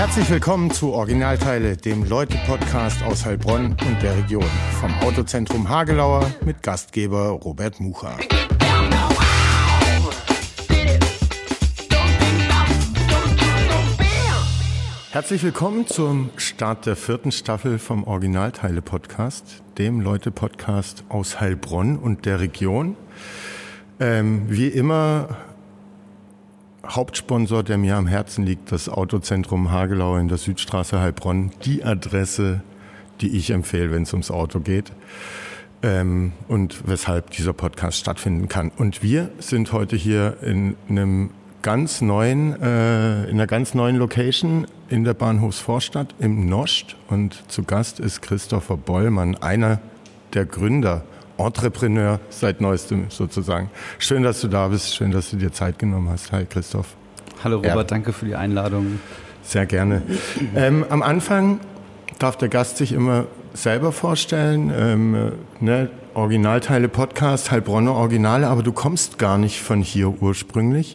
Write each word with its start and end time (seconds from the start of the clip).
Herzlich 0.00 0.30
willkommen 0.30 0.70
zu 0.70 0.94
Originalteile, 0.94 1.76
dem 1.76 2.04
Leute-Podcast 2.04 3.02
aus 3.02 3.26
Heilbronn 3.26 3.76
und 3.86 4.02
der 4.02 4.16
Region. 4.16 4.48
Vom 4.80 4.94
Autozentrum 5.00 5.68
Hagelauer 5.68 6.26
mit 6.42 6.62
Gastgeber 6.62 7.28
Robert 7.28 7.80
Mucha. 7.80 8.16
Herzlich 15.10 15.42
willkommen 15.42 15.86
zum 15.86 16.30
Start 16.38 16.86
der 16.86 16.96
vierten 16.96 17.30
Staffel 17.30 17.78
vom 17.78 18.04
Originalteile-Podcast, 18.04 19.62
dem 19.76 20.00
Leute-Podcast 20.00 21.04
aus 21.10 21.42
Heilbronn 21.42 21.98
und 21.98 22.24
der 22.24 22.40
Region. 22.40 22.96
Ähm, 24.00 24.46
wie 24.48 24.68
immer 24.68 25.36
Hauptsponsor, 26.86 27.62
der 27.62 27.78
mir 27.78 27.96
am 27.96 28.06
Herzen 28.06 28.44
liegt, 28.44 28.72
das 28.72 28.88
Autozentrum 28.88 29.70
Hagelau 29.70 30.16
in 30.16 30.28
der 30.28 30.38
Südstraße 30.38 31.00
Heilbronn. 31.00 31.50
Die 31.64 31.84
Adresse, 31.84 32.62
die 33.20 33.36
ich 33.36 33.50
empfehle, 33.50 33.90
wenn 33.90 34.04
es 34.04 34.12
ums 34.12 34.30
Auto 34.30 34.60
geht. 34.60 34.92
Ähm, 35.82 36.32
und 36.48 36.86
weshalb 36.86 37.30
dieser 37.30 37.52
Podcast 37.52 37.98
stattfinden 37.98 38.48
kann. 38.48 38.70
Und 38.76 39.02
wir 39.02 39.30
sind 39.38 39.72
heute 39.72 39.96
hier 39.96 40.36
in 40.42 40.76
einem 40.88 41.30
ganz 41.62 42.00
neuen, 42.00 42.60
äh, 42.60 43.24
in 43.24 43.30
einer 43.32 43.46
ganz 43.46 43.74
neuen 43.74 43.96
Location 43.96 44.66
in 44.88 45.04
der 45.04 45.14
Bahnhofsvorstadt 45.14 46.14
im 46.18 46.48
Nost. 46.48 46.96
Und 47.08 47.44
zu 47.48 47.62
Gast 47.62 48.00
ist 48.00 48.22
Christopher 48.22 48.76
Bollmann, 48.76 49.36
einer 49.36 49.80
der 50.34 50.46
Gründer 50.46 51.02
Entrepreneur 51.46 52.20
seit 52.30 52.60
neuestem 52.60 53.06
sozusagen. 53.08 53.70
Schön, 53.98 54.22
dass 54.22 54.40
du 54.40 54.48
da 54.48 54.68
bist. 54.68 54.94
Schön, 54.94 55.10
dass 55.10 55.30
du 55.30 55.36
dir 55.36 55.52
Zeit 55.52 55.78
genommen 55.78 56.08
hast. 56.10 56.32
Hi, 56.32 56.44
Christoph. 56.44 56.96
Hallo 57.42 57.56
Robert, 57.56 57.74
ja. 57.74 57.84
danke 57.84 58.12
für 58.12 58.26
die 58.26 58.34
Einladung. 58.34 59.00
Sehr 59.42 59.66
gerne. 59.66 60.02
Ähm, 60.54 60.84
am 60.88 61.02
Anfang 61.02 61.60
darf 62.18 62.36
der 62.36 62.48
Gast 62.48 62.76
sich 62.76 62.92
immer 62.92 63.26
selber 63.54 63.92
vorstellen. 63.92 64.72
Ähm, 64.76 65.32
ne? 65.60 65.90
Originalteile 66.14 66.88
Podcast, 66.88 67.50
Heilbronner 67.50 67.94
Originale, 67.94 68.48
aber 68.48 68.62
du 68.62 68.72
kommst 68.72 69.18
gar 69.18 69.38
nicht 69.38 69.62
von 69.62 69.80
hier 69.80 70.22
ursprünglich. 70.22 70.94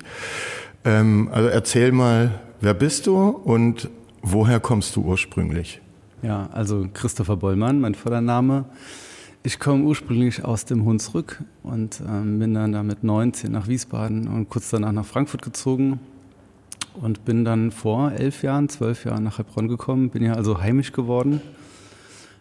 Ähm, 0.84 1.30
also 1.32 1.50
erzähl 1.50 1.92
mal, 1.92 2.40
wer 2.62 2.74
bist 2.74 3.08
du 3.08 3.30
und 3.30 3.90
woher 4.22 4.60
kommst 4.60 4.96
du 4.96 5.02
ursprünglich? 5.02 5.82
Ja, 6.22 6.50
also 6.52 6.88
Christopher 6.94 7.38
Bollmann, 7.38 7.80
mein 7.80 7.96
Vordername. 7.96 8.66
Ich 9.46 9.60
komme 9.60 9.84
ursprünglich 9.84 10.44
aus 10.44 10.66
dem 10.66 10.86
Hunsrück 10.86 11.44
und 11.62 12.02
ähm, 12.10 12.40
bin 12.40 12.56
dann 12.56 12.72
da 12.72 12.82
mit 12.82 13.04
19 13.04 13.52
nach 13.52 13.68
Wiesbaden 13.68 14.28
und 14.28 14.50
kurz 14.50 14.72
danach 14.72 14.92
nach 14.92 15.06
Frankfurt 15.06 15.44
gezogen 15.44 16.00
und 16.96 17.26
bin 17.26 17.46
dann 17.46 17.70
vor 17.70 18.12
elf 18.12 18.42
Jahren, 18.42 18.70
zwölf 18.70 19.06
Jahren 19.06 19.24
nach 19.24 19.38
Heilbronn 19.38 19.68
gekommen, 19.68 20.10
bin 20.10 20.24
ja 20.24 20.34
also 20.34 20.62
heimisch 20.62 20.94
geworden, 20.94 21.42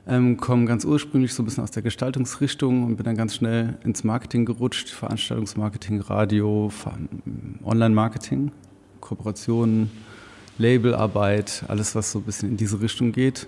ähm, 0.07 0.39
komme 0.39 0.65
ganz 0.65 0.87
ursprünglich 0.87 1.35
so 1.35 1.43
ein 1.43 1.45
bisschen 1.45 1.63
aus 1.63 1.73
der 1.73 1.83
Gestaltungsrichtung 1.83 2.85
und 2.85 2.97
bin 2.97 3.05
dann 3.05 3.19
ganz 3.19 3.35
schnell 3.35 3.77
ins 3.85 4.03
Marketing 4.03 4.47
gerutscht, 4.47 4.89
Veranstaltungsmarketing, 4.89 6.01
Radio, 6.01 6.73
Online-Marketing, 7.65 8.51
Kooperationen, 9.03 9.91
Labelarbeit, 10.57 11.65
alles 11.69 11.95
was 11.95 12.13
so 12.13 12.21
ein 12.21 12.25
bisschen 12.25 12.49
in 12.49 12.57
diese 12.57 12.81
Richtung 12.81 13.13
geht 13.13 13.47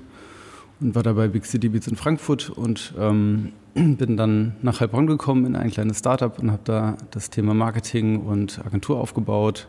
und 0.81 0.95
war 0.95 1.03
dabei 1.03 1.29
Big 1.29 1.47
City 1.47 1.69
Beats 1.69 1.87
in 1.87 1.97
Frankfurt 1.97 2.51
und 2.51 2.95
ähm, 2.99 3.53
bin 3.75 4.17
dann 4.17 4.57
nach 4.63 4.81
Heilbronn 4.81 5.07
gekommen 5.07 5.47
in 5.47 5.57
ein 5.57 5.71
kleines 5.71 5.99
Startup 5.99 6.39
und 6.39 6.51
habe 6.51 6.63
da 6.65 6.97
das 7.11 7.31
Thema 7.31 7.55
Marketing 7.55 8.21
und 8.21 8.65
Agentur 8.65 8.99
aufgebaut. 8.99 9.69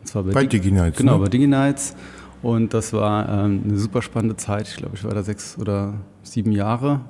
Und 0.00 0.08
zwar 0.08 0.22
bei, 0.24 0.32
bei 0.32 0.46
DigiNights. 0.46 0.98
Genau, 0.98 1.18
ne? 1.18 1.24
bei 1.24 1.28
DigiNights. 1.28 1.94
Und 2.42 2.72
das 2.74 2.92
war 2.92 3.28
ähm, 3.28 3.62
eine 3.64 3.76
super 3.76 4.02
spannende 4.02 4.36
Zeit. 4.36 4.68
Ich 4.68 4.76
glaube, 4.76 4.96
ich 4.96 5.04
war 5.04 5.12
da 5.12 5.22
sechs 5.22 5.58
oder 5.58 5.94
sieben 6.22 6.52
Jahre. 6.52 7.00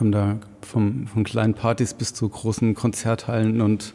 Haben 0.00 0.10
da 0.10 0.38
vom, 0.62 1.06
von 1.06 1.22
kleinen 1.22 1.54
Partys 1.54 1.94
bis 1.94 2.14
zu 2.14 2.28
großen 2.28 2.74
Konzerthallen 2.74 3.60
und 3.60 3.94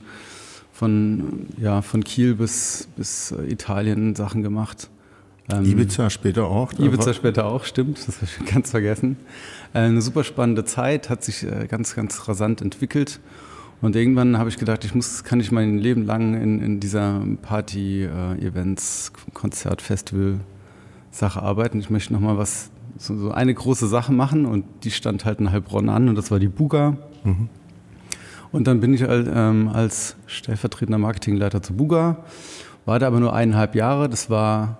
von, 0.71 1.47
ja, 1.57 1.81
von 1.81 2.03
Kiel 2.03 2.35
bis, 2.35 2.87
bis 2.95 3.33
Italien 3.47 4.15
Sachen 4.15 4.43
gemacht. 4.43 4.89
Ähm, 5.51 5.65
Ibiza 5.65 6.09
später 6.09 6.45
auch? 6.45 6.73
Ibiza 6.73 7.13
später 7.13 7.45
auch, 7.45 7.65
stimmt, 7.65 7.97
das 8.07 8.17
habe 8.17 8.27
ich 8.27 8.45
ganz 8.51 8.71
vergessen. 8.71 9.17
Äh, 9.73 9.79
eine 9.79 10.01
super 10.01 10.23
spannende 10.23 10.65
Zeit, 10.65 11.09
hat 11.09 11.23
sich 11.23 11.43
äh, 11.43 11.67
ganz, 11.67 11.95
ganz 11.95 12.27
rasant 12.27 12.61
entwickelt. 12.61 13.19
Und 13.81 13.95
irgendwann 13.95 14.37
habe 14.37 14.49
ich 14.49 14.57
gedacht, 14.57 14.85
ich 14.85 14.93
muss, 14.93 15.23
kann 15.23 15.39
ich 15.39 15.51
mein 15.51 15.79
Leben 15.79 16.05
lang 16.05 16.39
in, 16.39 16.61
in 16.61 16.79
dieser 16.79 17.21
Party, 17.41 18.03
äh, 18.03 18.45
Events, 18.45 19.11
Konzert, 19.33 19.81
Festival 19.81 20.39
Sache 21.09 21.41
arbeiten. 21.41 21.79
Ich 21.79 21.89
möchte 21.89 22.13
nochmal 22.13 22.37
was, 22.37 22.69
so, 22.97 23.17
so, 23.17 23.31
eine 23.31 23.53
große 23.53 23.87
Sache 23.87 24.13
machen 24.13 24.45
und 24.45 24.65
die 24.83 24.91
stand 24.91 25.25
halt 25.25 25.39
in 25.39 25.51
Heilbronn 25.51 25.89
an 25.89 26.09
und 26.09 26.15
das 26.15 26.31
war 26.31 26.39
die 26.39 26.47
Buga. 26.47 26.97
Mhm. 27.23 27.49
Und 28.51 28.67
dann 28.67 28.81
bin 28.81 28.93
ich 28.93 29.03
halt, 29.03 29.29
ähm, 29.33 29.69
als 29.69 30.15
stellvertretender 30.27 30.97
Marketingleiter 30.97 31.61
zu 31.61 31.73
Buga, 31.73 32.17
war 32.85 32.99
da 32.99 33.07
aber 33.07 33.19
nur 33.19 33.33
eineinhalb 33.33 33.75
Jahre. 33.75 34.09
Das 34.09 34.29
war 34.29 34.77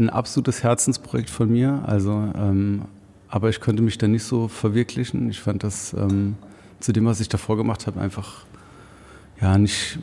ein 0.00 0.10
absolutes 0.10 0.62
Herzensprojekt 0.62 1.30
von 1.30 1.50
mir. 1.50 1.82
Also, 1.86 2.12
ähm, 2.36 2.82
aber 3.28 3.48
ich 3.48 3.60
konnte 3.60 3.82
mich 3.82 3.98
da 3.98 4.08
nicht 4.08 4.24
so 4.24 4.48
verwirklichen. 4.48 5.30
Ich 5.30 5.40
fand 5.40 5.62
das 5.62 5.92
ähm, 5.92 6.34
zu 6.80 6.92
dem, 6.92 7.04
was 7.04 7.20
ich 7.20 7.28
davor 7.28 7.56
gemacht 7.56 7.86
habe, 7.86 8.00
einfach 8.00 8.44
ja 9.40 9.56
nicht 9.56 9.98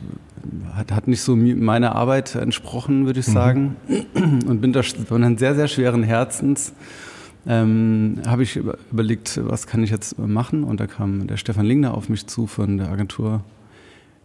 hat, 0.72 0.92
hat 0.92 1.08
nicht 1.08 1.20
so 1.20 1.36
meiner 1.36 1.94
Arbeit 1.94 2.34
entsprochen, 2.34 3.06
würde 3.06 3.20
ich 3.20 3.28
mhm. 3.28 3.32
sagen. 3.32 3.76
Mhm. 3.88 4.48
Und 4.48 4.60
bin 4.60 4.72
da 4.72 4.82
von 4.82 5.22
einem 5.22 5.36
sehr 5.36 5.54
sehr 5.54 5.68
schweren 5.68 6.02
Herzens 6.02 6.72
ähm, 7.46 8.20
habe 8.26 8.42
ich 8.42 8.56
überlegt, 8.56 9.40
was 9.42 9.66
kann 9.66 9.82
ich 9.82 9.90
jetzt 9.90 10.18
machen? 10.18 10.64
Und 10.64 10.80
da 10.80 10.86
kam 10.86 11.26
der 11.26 11.36
Stefan 11.36 11.64
Lingner 11.64 11.94
auf 11.94 12.08
mich 12.08 12.26
zu 12.26 12.46
von 12.46 12.78
der 12.78 12.90
Agentur 12.90 13.42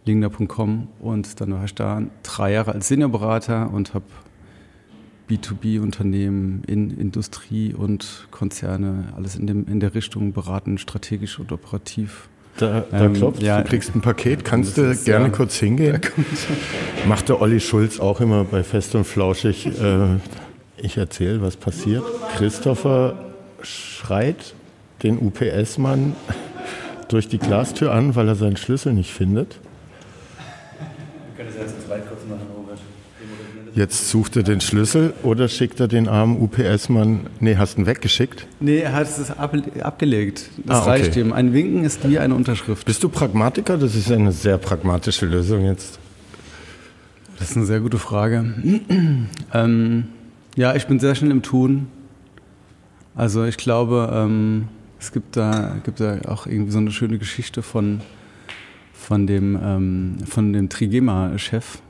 lingner.com 0.04 0.88
und 1.00 1.40
dann 1.40 1.54
war 1.54 1.64
ich 1.64 1.74
da 1.74 2.02
drei 2.22 2.52
Jahre 2.52 2.72
als 2.72 2.88
Seniorberater 2.88 3.72
und 3.72 3.94
habe 3.94 4.04
B2B-Unternehmen 5.28 6.62
in 6.66 6.90
Industrie 6.90 7.72
und 7.72 8.26
Konzerne, 8.30 9.12
alles 9.16 9.36
in, 9.36 9.46
dem, 9.46 9.66
in 9.66 9.80
der 9.80 9.94
Richtung 9.94 10.32
beraten, 10.32 10.78
strategisch 10.78 11.38
und 11.38 11.50
operativ. 11.52 12.28
Da, 12.56 12.84
da 12.90 13.04
ähm, 13.04 13.14
klopft, 13.14 13.42
ja, 13.42 13.62
du 13.62 13.68
kriegst 13.68 13.94
ein 13.94 14.00
Paket, 14.00 14.44
kannst 14.44 14.76
du 14.76 14.82
ist, 14.82 15.04
gerne 15.04 15.26
ja, 15.26 15.30
kurz 15.30 15.56
hingehen. 15.56 16.00
Macht 17.08 17.28
der 17.28 17.40
Olli 17.40 17.58
Schulz 17.58 17.98
auch 17.98 18.20
immer 18.20 18.44
bei 18.44 18.62
Fest 18.62 18.94
und 18.94 19.04
Flauschig. 19.04 19.66
Äh, 19.66 20.18
ich 20.76 20.96
erzähle, 20.96 21.40
was 21.40 21.56
passiert. 21.56 22.04
Christopher 22.36 23.18
schreit 23.62 24.54
den 25.02 25.18
UPS-Mann 25.18 26.14
durch 27.08 27.28
die 27.28 27.38
Glastür 27.38 27.92
an, 27.92 28.14
weil 28.14 28.28
er 28.28 28.34
seinen 28.34 28.56
Schlüssel 28.56 28.92
nicht 28.92 29.12
findet. 29.12 29.58
Wir 31.34 31.44
können 31.44 31.48
das 31.48 31.56
ja 31.56 31.66
zu 31.66 31.86
zweit 31.86 32.08
kurz 32.08 32.20
machen. 32.28 32.53
Jetzt 33.74 34.08
sucht 34.08 34.36
er 34.36 34.44
den 34.44 34.60
Schlüssel 34.60 35.14
oder 35.24 35.48
schickt 35.48 35.80
er 35.80 35.88
den 35.88 36.06
armen 36.06 36.40
UPS-Mann? 36.40 37.26
Nee, 37.40 37.56
hast 37.56 37.76
du 37.76 37.82
ihn 37.82 37.86
weggeschickt? 37.86 38.46
Nee, 38.60 38.78
er 38.78 38.92
hat 38.92 39.08
es 39.08 39.32
ab, 39.32 39.56
abgelegt. 39.80 40.48
Das 40.64 40.76
ah, 40.76 40.80
okay. 40.82 40.90
reicht 40.90 41.16
ihm. 41.16 41.32
Ein 41.32 41.52
Winken 41.52 41.84
ist 41.84 42.08
wie 42.08 42.20
eine 42.20 42.36
Unterschrift. 42.36 42.86
Bist 42.86 43.02
du 43.02 43.08
Pragmatiker? 43.08 43.76
Das 43.76 43.96
ist 43.96 44.12
eine 44.12 44.30
sehr 44.30 44.58
pragmatische 44.58 45.26
Lösung 45.26 45.64
jetzt. 45.64 45.98
Das 47.40 47.50
ist 47.50 47.56
eine 47.56 47.66
sehr 47.66 47.80
gute 47.80 47.98
Frage. 47.98 48.54
ähm, 49.52 50.04
ja, 50.54 50.76
ich 50.76 50.86
bin 50.86 51.00
sehr 51.00 51.16
schnell 51.16 51.32
im 51.32 51.42
Tun. 51.42 51.88
Also 53.16 53.42
ich 53.44 53.56
glaube, 53.56 54.08
ähm, 54.12 54.68
es 55.00 55.10
gibt 55.10 55.36
da, 55.36 55.78
gibt 55.82 55.98
da 55.98 56.20
auch 56.28 56.46
irgendwie 56.46 56.70
so 56.70 56.78
eine 56.78 56.92
schöne 56.92 57.18
Geschichte 57.18 57.62
von, 57.62 58.02
von 58.92 59.26
dem, 59.26 59.58
ähm, 59.60 60.16
von 60.26 60.52
dem 60.52 60.68
Trigema-Chef 60.68 61.80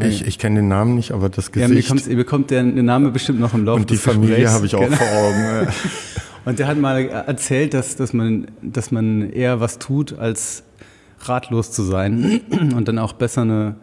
ich, 0.00 0.26
ich 0.26 0.38
kenne 0.38 0.60
den 0.60 0.68
Namen 0.68 0.94
nicht, 0.94 1.12
aber 1.12 1.28
das 1.28 1.52
Gesicht. 1.52 1.68
Ja, 1.68 1.74
mir, 1.74 1.82
kommt, 1.82 2.06
mir 2.06 2.24
kommt 2.24 2.50
der, 2.50 2.62
der 2.62 2.82
Name 2.82 3.10
bestimmt 3.10 3.40
noch 3.40 3.54
im 3.54 3.64
Laufe 3.64 3.80
Und 3.80 3.90
die 3.90 3.96
Familie 3.96 4.50
habe 4.50 4.66
ich 4.66 4.74
auch 4.74 4.80
genau. 4.80 4.96
vor 4.96 5.06
Augen. 5.06 5.68
Und 6.44 6.58
der 6.58 6.66
hat 6.66 6.78
mal 6.78 7.06
erzählt, 7.06 7.74
dass, 7.74 7.96
dass, 7.96 8.12
man, 8.12 8.46
dass 8.62 8.90
man 8.90 9.30
eher 9.30 9.60
was 9.60 9.78
tut, 9.78 10.18
als 10.18 10.62
ratlos 11.20 11.70
zu 11.70 11.82
sein 11.82 12.40
und 12.74 12.88
dann 12.88 12.98
auch 12.98 13.12
besser 13.12 13.42
eine, 13.42 13.76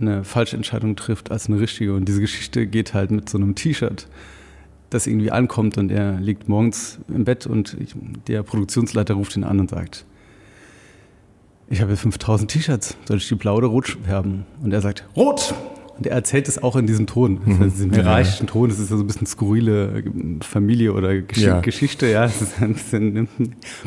eine 0.00 0.24
falsche 0.24 0.56
Entscheidung 0.56 0.96
trifft 0.96 1.30
als 1.30 1.48
eine 1.48 1.58
richtige. 1.58 1.94
Und 1.94 2.06
diese 2.06 2.20
Geschichte 2.20 2.66
geht 2.66 2.94
halt 2.94 3.10
mit 3.10 3.28
so 3.28 3.38
einem 3.38 3.54
T-Shirt, 3.54 4.06
das 4.90 5.06
irgendwie 5.06 5.30
ankommt 5.30 5.78
und 5.78 5.90
er 5.90 6.20
liegt 6.20 6.48
morgens 6.48 6.98
im 7.08 7.24
Bett 7.24 7.46
und 7.46 7.76
ich, 7.80 7.94
der 8.28 8.42
Produktionsleiter 8.42 9.14
ruft 9.14 9.36
ihn 9.36 9.44
an 9.44 9.58
und 9.60 9.70
sagt, 9.70 10.04
ich 11.70 11.80
habe 11.80 11.96
5000 11.96 12.50
T-Shirts, 12.50 12.96
soll 13.06 13.18
ich 13.18 13.28
die 13.28 13.36
blau 13.36 13.56
oder 13.56 13.68
rot 13.68 13.96
färben? 14.04 14.44
Und 14.62 14.72
er 14.72 14.80
sagt, 14.80 15.08
rot! 15.16 15.54
Und 15.96 16.06
er 16.06 16.12
erzählt 16.12 16.48
es 16.48 16.62
auch 16.62 16.76
in 16.76 16.86
diesem 16.86 17.06
Ton, 17.06 17.40
mhm. 17.44 17.62
in 17.62 17.70
diesem 17.70 17.92
hierarchischen 17.92 18.46
ja. 18.46 18.52
Ton. 18.52 18.70
Das 18.70 18.78
ist 18.78 18.90
ja 18.90 18.96
so 18.96 19.04
ein 19.04 19.06
bisschen 19.06 19.26
skurrile 19.26 20.02
Familie 20.40 20.94
oder 20.94 21.20
Gesch 21.20 21.42
ja. 21.42 21.60
Geschichte. 21.60 22.06
Ja, 22.06 22.24
es 22.24 22.40
ist 22.40 22.60
ein 22.60 22.72
bisschen 22.72 23.28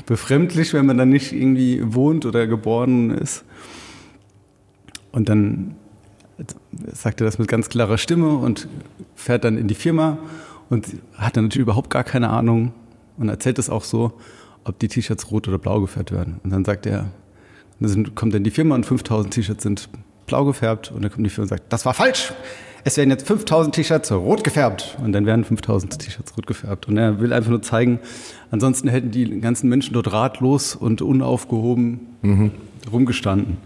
befremdlich, 0.06 0.74
wenn 0.74 0.86
man 0.86 0.98
dann 0.98 1.10
nicht 1.10 1.34
irgendwie 1.34 1.82
wohnt 1.84 2.26
oder 2.26 2.46
geboren 2.48 3.10
ist. 3.10 3.44
Und 5.12 5.28
dann 5.28 5.76
sagt 6.94 7.20
er 7.20 7.26
das 7.26 7.40
mit 7.40 7.48
ganz 7.48 7.68
klarer 7.68 7.98
Stimme 7.98 8.38
und 8.38 8.68
fährt 9.16 9.44
dann 9.44 9.58
in 9.58 9.68
die 9.68 9.76
Firma 9.76 10.20
und 10.70 10.88
hat 11.16 11.36
dann 11.36 11.46
natürlich 11.46 11.64
überhaupt 11.64 11.90
gar 11.90 12.04
keine 12.04 12.30
Ahnung 12.30 12.74
und 13.18 13.28
erzählt 13.28 13.60
es 13.60 13.70
auch 13.70 13.84
so, 13.84 14.14
ob 14.64 14.80
die 14.80 14.88
T-Shirts 14.88 15.32
rot 15.32 15.48
oder 15.48 15.58
blau 15.58 15.82
gefärbt 15.82 16.12
werden. 16.12 16.40
Und 16.44 16.52
dann 16.52 16.64
sagt 16.64 16.86
er, 16.86 17.12
dann 17.84 18.16
kommt 18.16 18.34
dann 18.34 18.44
die 18.44 18.52
Firma 18.52 18.76
und 18.76 18.86
5000 18.86 19.34
T-Shirts 19.34 19.64
sind 19.64 19.90
blau 20.26 20.46
gefärbt 20.46 20.92
und 20.92 21.04
dann 21.04 21.12
kommt 21.12 21.26
die 21.26 21.30
Firma 21.30 21.44
und 21.44 21.50
sagt, 21.50 21.72
das 21.72 21.86
war 21.86 21.94
falsch. 21.94 22.34
Es 22.86 22.98
werden 22.98 23.12
jetzt 23.12 23.26
5000 23.28 23.76
T-Shirts 23.76 24.12
rot 24.12 24.44
gefärbt 24.44 24.98
und 25.02 25.14
dann 25.14 25.26
werden 25.26 25.46
5000 25.46 26.00
T-Shirts 26.00 26.36
rot 26.36 26.48
gefärbt. 26.48 26.88
Und 26.88 26.98
er 26.98 27.22
will 27.22 27.32
einfach 27.32 27.50
nur 27.50 27.62
zeigen, 27.62 28.00
ansonsten 28.52 28.90
hätten 28.90 29.12
die 29.12 29.40
ganzen 29.40 29.70
Menschen 29.70 29.94
dort 29.94 30.12
ratlos 30.12 30.76
und 30.76 31.02
unaufgehoben 31.02 32.00
mhm. 32.22 32.52
rumgestanden. 32.92 33.58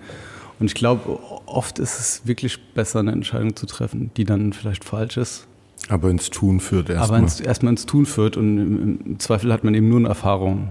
Und 0.59 0.67
ich 0.67 0.75
glaube, 0.75 1.19
oft 1.45 1.79
ist 1.79 1.99
es 1.99 2.21
wirklich 2.25 2.73
besser, 2.73 2.99
eine 2.99 3.11
Entscheidung 3.11 3.55
zu 3.55 3.65
treffen, 3.65 4.11
die 4.17 4.23
dann 4.23 4.53
vielleicht 4.53 4.83
falsch 4.83 5.17
ist. 5.17 5.47
Aber 5.89 6.09
ins 6.09 6.29
Tun 6.29 6.59
führt 6.59 6.89
erstmal. 6.89 7.21
Aber 7.21 7.45
erstmal 7.45 7.71
ins 7.71 7.85
Tun 7.85 8.05
führt 8.05 8.37
und 8.37 8.57
im, 8.57 8.99
im 9.05 9.19
Zweifel 9.19 9.53
hat 9.53 9.63
man 9.63 9.73
eben 9.73 9.89
nur 9.89 9.99
eine 9.99 10.09
Erfahrung. 10.09 10.69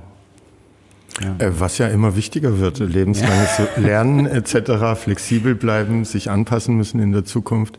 Ja. 1.23 1.47
Äh, 1.47 1.61
was 1.61 1.79
ja 1.79 1.89
immer 1.89 2.17
wichtiger 2.17 2.59
wird, 2.59 2.79
lebenslanges 2.79 3.59
ja. 3.59 3.83
Lernen 3.83 4.27
etc., 4.27 4.95
flexibel 4.97 5.55
bleiben, 5.55 6.05
sich 6.05 6.31
anpassen 6.31 6.77
müssen 6.77 7.01
in 7.01 7.13
der 7.13 7.25
Zukunft. 7.25 7.79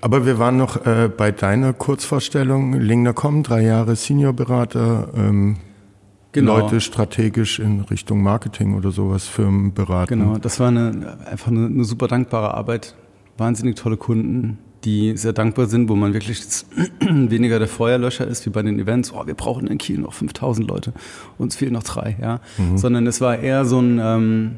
Aber 0.00 0.24
wir 0.24 0.38
waren 0.38 0.56
noch 0.56 0.86
äh, 0.86 1.10
bei 1.14 1.30
deiner 1.30 1.72
Kurzvorstellung, 1.72 2.74
Lingner 2.74 3.12
kommen, 3.12 3.42
drei 3.42 3.62
Jahre 3.62 3.94
Seniorberater, 3.94 5.08
ähm, 5.14 5.56
genau. 6.32 6.58
Leute 6.58 6.80
strategisch 6.80 7.58
in 7.58 7.80
Richtung 7.82 8.22
Marketing 8.22 8.74
oder 8.74 8.90
sowas, 8.90 9.26
Firmen 9.26 9.74
beraten. 9.74 10.18
Genau, 10.18 10.38
das 10.38 10.58
war 10.58 10.68
eine, 10.68 11.18
einfach 11.26 11.48
eine, 11.48 11.66
eine 11.66 11.84
super 11.84 12.08
dankbare 12.08 12.54
Arbeit, 12.54 12.94
wahnsinnig 13.36 13.76
tolle 13.76 13.98
Kunden, 13.98 14.58
die 14.84 15.16
sehr 15.16 15.32
dankbar 15.32 15.66
sind, 15.66 15.88
wo 15.88 15.96
man 15.96 16.14
wirklich 16.14 16.42
weniger 17.00 17.58
der 17.58 17.68
Feuerlöscher 17.68 18.26
ist, 18.26 18.46
wie 18.46 18.50
bei 18.50 18.62
den 18.62 18.78
Events, 18.78 19.12
oh, 19.12 19.26
wir 19.26 19.34
brauchen 19.34 19.66
in 19.66 19.78
Kiel 19.78 19.98
noch 19.98 20.12
5000 20.12 20.68
Leute, 20.68 20.92
uns 21.36 21.56
fehlen 21.56 21.72
noch 21.72 21.82
drei, 21.82 22.16
ja. 22.20 22.40
Mhm. 22.58 22.78
Sondern 22.78 23.06
es 23.06 23.20
war 23.20 23.38
eher 23.38 23.64
so 23.64 23.80
ein, 23.80 23.98
ähm, 24.00 24.56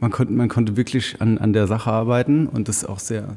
man, 0.00 0.10
konnte, 0.10 0.32
man 0.32 0.48
konnte 0.48 0.76
wirklich 0.76 1.20
an, 1.20 1.38
an 1.38 1.52
der 1.52 1.66
Sache 1.66 1.90
arbeiten 1.90 2.46
und 2.46 2.68
das 2.68 2.84
auch 2.84 2.98
sehr, 2.98 3.36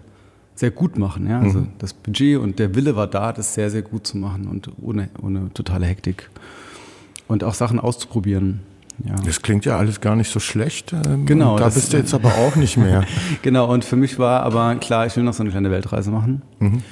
sehr 0.55 0.71
gut 0.71 0.97
machen, 0.97 1.27
ja. 1.27 1.41
Also 1.41 1.59
mhm. 1.59 1.67
das 1.79 1.93
Budget 1.93 2.39
und 2.39 2.59
der 2.59 2.75
Wille 2.75 2.95
war 2.95 3.07
da, 3.07 3.33
das 3.33 3.53
sehr, 3.53 3.69
sehr 3.69 3.81
gut 3.81 4.07
zu 4.07 4.17
machen 4.17 4.47
und 4.47 4.69
ohne, 4.81 5.09
ohne 5.21 5.53
totale 5.53 5.85
Hektik. 5.85 6.29
Und 7.27 7.43
auch 7.43 7.53
Sachen 7.53 7.79
auszuprobieren. 7.79 8.59
Ja. 9.05 9.15
Das 9.25 9.41
klingt 9.41 9.65
ja 9.65 9.77
alles 9.77 10.01
gar 10.01 10.15
nicht 10.15 10.31
so 10.31 10.39
schlecht. 10.39 10.93
Ähm, 10.93 11.25
genau. 11.25 11.57
da 11.57 11.69
bist 11.69 11.93
du 11.93 11.97
jetzt 11.97 12.13
aber 12.13 12.29
auch 12.29 12.55
nicht 12.55 12.77
mehr. 12.77 13.05
genau, 13.41 13.71
und 13.71 13.85
für 13.85 13.95
mich 13.95 14.19
war 14.19 14.43
aber 14.43 14.75
klar, 14.75 15.05
ich 15.05 15.15
will 15.15 15.23
noch 15.23 15.33
so 15.33 15.43
eine 15.43 15.51
kleine 15.51 15.71
Weltreise 15.71 16.11
machen. 16.11 16.41
Mhm. 16.59 16.83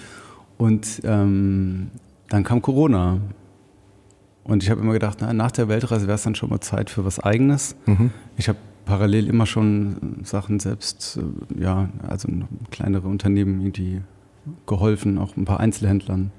Und 0.57 1.01
ähm, 1.03 1.91
dann 2.29 2.43
kam 2.43 2.61
Corona. 2.61 3.19
Und 4.43 4.63
ich 4.63 4.69
habe 4.69 4.81
immer 4.81 4.93
gedacht, 4.93 5.19
na, 5.21 5.31
nach 5.33 5.51
der 5.51 5.67
Weltreise 5.67 6.07
wäre 6.07 6.15
es 6.15 6.23
dann 6.23 6.35
schon 6.35 6.49
mal 6.49 6.59
Zeit 6.59 6.89
für 6.89 7.05
was 7.05 7.19
Eigenes. 7.19 7.75
Mhm. 7.85 8.11
Ich 8.37 8.49
habe 8.49 8.57
parallel 8.85 9.27
immer 9.27 9.45
schon 9.45 10.21
Sachen 10.23 10.59
selbst, 10.59 11.17
äh, 11.17 11.61
ja, 11.61 11.89
also 12.07 12.27
kleinere 12.71 13.07
Unternehmen 13.07 13.61
irgendwie 13.61 14.01
geholfen, 14.65 15.17
auch 15.19 15.37
ein 15.37 15.45
paar 15.45 15.59
Einzelhändlern. 15.59 16.31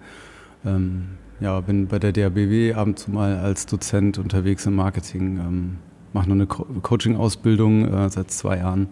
Ähm, 0.65 1.19
ja, 1.41 1.61
bin 1.61 1.87
bei 1.87 1.99
der 1.99 2.13
DABW 2.13 2.75
ab 2.75 2.87
und 2.87 2.99
zu 2.99 3.11
mal 3.11 3.39
als 3.39 3.67
Dozent 3.67 4.19
unterwegs 4.19 4.67
im 4.67 4.75
Marketing, 4.75 5.39
ähm, 5.39 5.77
mache 6.13 6.29
noch 6.29 6.35
eine 6.35 6.47
Co 6.47 6.65
Coaching-Ausbildung 6.83 7.87
äh, 7.87 8.11
seit 8.11 8.31
zwei 8.31 8.59
Jahren. 8.59 8.89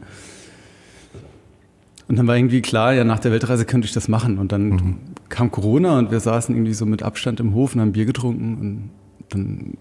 Und 2.08 2.16
dann 2.16 2.26
war 2.26 2.36
irgendwie 2.36 2.62
klar, 2.62 2.94
ja, 2.94 3.04
nach 3.04 3.18
der 3.18 3.32
Weltreise 3.32 3.66
könnte 3.66 3.86
ich 3.86 3.92
das 3.92 4.08
machen. 4.08 4.38
Und 4.38 4.50
dann 4.50 4.68
mhm. 4.68 4.96
kam 5.28 5.50
Corona 5.50 5.98
und 5.98 6.10
wir 6.10 6.20
saßen 6.20 6.54
irgendwie 6.54 6.72
so 6.72 6.86
mit 6.86 7.02
Abstand 7.02 7.38
im 7.38 7.52
Hof 7.52 7.74
und 7.74 7.82
haben 7.82 7.92
Bier 7.92 8.06
getrunken. 8.06 8.56
Und 8.56 8.90
dann 9.28 9.74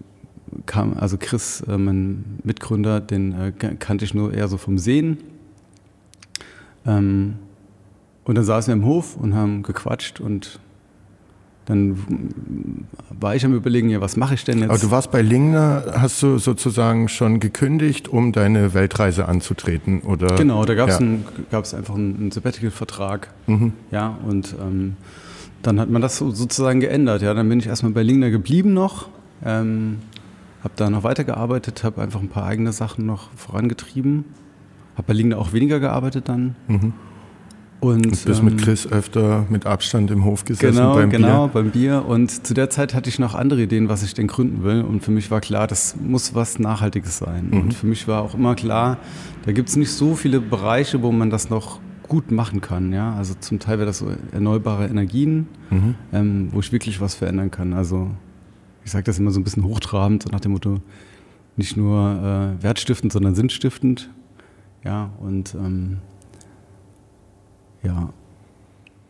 kam, 0.66 0.94
also 0.98 1.16
Chris, 1.18 1.62
äh, 1.62 1.78
mein 1.78 2.40
Mitgründer, 2.44 3.00
den 3.00 3.32
äh, 3.32 3.52
kannte 3.52 4.04
ich 4.04 4.12
nur 4.12 4.34
eher 4.34 4.48
so 4.48 4.58
vom 4.58 4.76
Sehen. 4.76 5.18
Ähm, 6.86 7.36
und 8.24 8.34
dann 8.34 8.44
saßen 8.44 8.70
wir 8.74 8.82
im 8.82 8.84
Hof 8.84 9.16
und 9.16 9.34
haben 9.34 9.62
gequatscht 9.62 10.20
und 10.20 10.60
dann 11.68 12.86
war 13.10 13.36
ich 13.36 13.44
am 13.44 13.52
Überlegen, 13.52 13.90
ja, 13.90 14.00
was 14.00 14.16
mache 14.16 14.32
ich 14.32 14.44
denn 14.44 14.60
jetzt? 14.60 14.70
Aber 14.70 14.78
du 14.78 14.90
warst 14.90 15.10
bei 15.10 15.20
Lingner, 15.20 15.84
hast 15.92 16.22
du 16.22 16.38
sozusagen 16.38 17.08
schon 17.10 17.40
gekündigt, 17.40 18.08
um 18.08 18.32
deine 18.32 18.72
Weltreise 18.72 19.28
anzutreten, 19.28 20.00
oder? 20.00 20.34
Genau, 20.36 20.64
da 20.64 20.74
gab 20.74 20.88
es 20.88 20.98
ja. 20.98 21.78
einfach 21.78 21.94
einen, 21.94 22.30
Sabbatical-Vertrag. 22.30 23.28
Mhm. 23.46 23.74
Ja, 23.90 24.16
und 24.26 24.54
ähm, 24.58 24.96
dann 25.60 25.78
hat 25.78 25.90
man 25.90 26.00
das 26.00 26.16
so, 26.16 26.30
sozusagen 26.30 26.80
geändert. 26.80 27.20
Ja, 27.20 27.34
dann 27.34 27.46
bin 27.50 27.60
ich 27.60 27.66
erstmal 27.66 27.92
bei 27.92 28.02
Lingner 28.02 28.30
geblieben 28.30 28.72
noch, 28.72 29.10
ähm, 29.44 29.98
habe 30.62 30.72
da 30.76 30.88
noch 30.88 31.02
weitergearbeitet, 31.02 31.84
habe 31.84 32.00
einfach 32.00 32.20
ein 32.20 32.30
paar 32.30 32.46
eigene 32.46 32.72
Sachen 32.72 33.04
noch 33.04 33.28
vorangetrieben, 33.36 34.24
habe 34.94 35.08
bei 35.08 35.12
Lingner 35.12 35.36
auch 35.36 35.52
weniger 35.52 35.80
gearbeitet 35.80 36.30
dann. 36.30 36.56
Mhm. 36.66 36.94
Und, 37.80 38.06
und 38.06 38.24
bist 38.24 38.40
ähm, 38.40 38.44
mit 38.44 38.58
Chris 38.58 38.90
öfter 38.90 39.46
mit 39.50 39.64
Abstand 39.64 40.10
im 40.10 40.24
Hof 40.24 40.44
gesessen 40.44 40.76
genau, 40.76 40.94
beim 40.94 41.10
Bier? 41.10 41.18
Genau, 41.18 41.48
beim 41.48 41.70
Bier. 41.70 42.04
Und 42.06 42.46
zu 42.46 42.52
der 42.52 42.70
Zeit 42.70 42.92
hatte 42.92 43.08
ich 43.08 43.20
noch 43.20 43.34
andere 43.34 43.62
Ideen, 43.62 43.88
was 43.88 44.02
ich 44.02 44.14
denn 44.14 44.26
gründen 44.26 44.64
will. 44.64 44.82
Und 44.82 45.04
für 45.04 45.12
mich 45.12 45.30
war 45.30 45.40
klar, 45.40 45.68
das 45.68 45.94
muss 45.96 46.34
was 46.34 46.58
Nachhaltiges 46.58 47.18
sein. 47.18 47.50
Mhm. 47.50 47.60
Und 47.60 47.74
für 47.74 47.86
mich 47.86 48.08
war 48.08 48.22
auch 48.22 48.34
immer 48.34 48.56
klar, 48.56 48.98
da 49.44 49.52
gibt 49.52 49.68
es 49.68 49.76
nicht 49.76 49.92
so 49.92 50.16
viele 50.16 50.40
Bereiche, 50.40 51.02
wo 51.02 51.12
man 51.12 51.30
das 51.30 51.50
noch 51.50 51.80
gut 52.08 52.32
machen 52.32 52.60
kann. 52.60 52.92
Ja? 52.92 53.14
Also 53.14 53.34
zum 53.38 53.60
Teil 53.60 53.78
wäre 53.78 53.86
das 53.86 53.98
so 53.98 54.10
erneuerbare 54.32 54.86
Energien, 54.86 55.46
mhm. 55.70 55.94
ähm, 56.12 56.48
wo 56.52 56.60
ich 56.60 56.72
wirklich 56.72 57.00
was 57.00 57.14
verändern 57.14 57.50
kann. 57.50 57.74
Also 57.74 58.10
ich 58.84 58.90
sage 58.90 59.04
das 59.04 59.18
immer 59.18 59.30
so 59.30 59.38
ein 59.38 59.44
bisschen 59.44 59.64
hochtrabend, 59.64 60.24
so 60.24 60.30
nach 60.30 60.40
dem 60.40 60.52
Motto, 60.52 60.80
nicht 61.56 61.76
nur 61.76 62.56
äh, 62.58 62.62
wertstiftend, 62.62 63.12
sondern 63.12 63.34
sinnstiftend. 63.34 64.10
Ja, 64.84 65.10
und 65.20 65.54
ähm, 65.54 65.98
ja. 67.88 68.08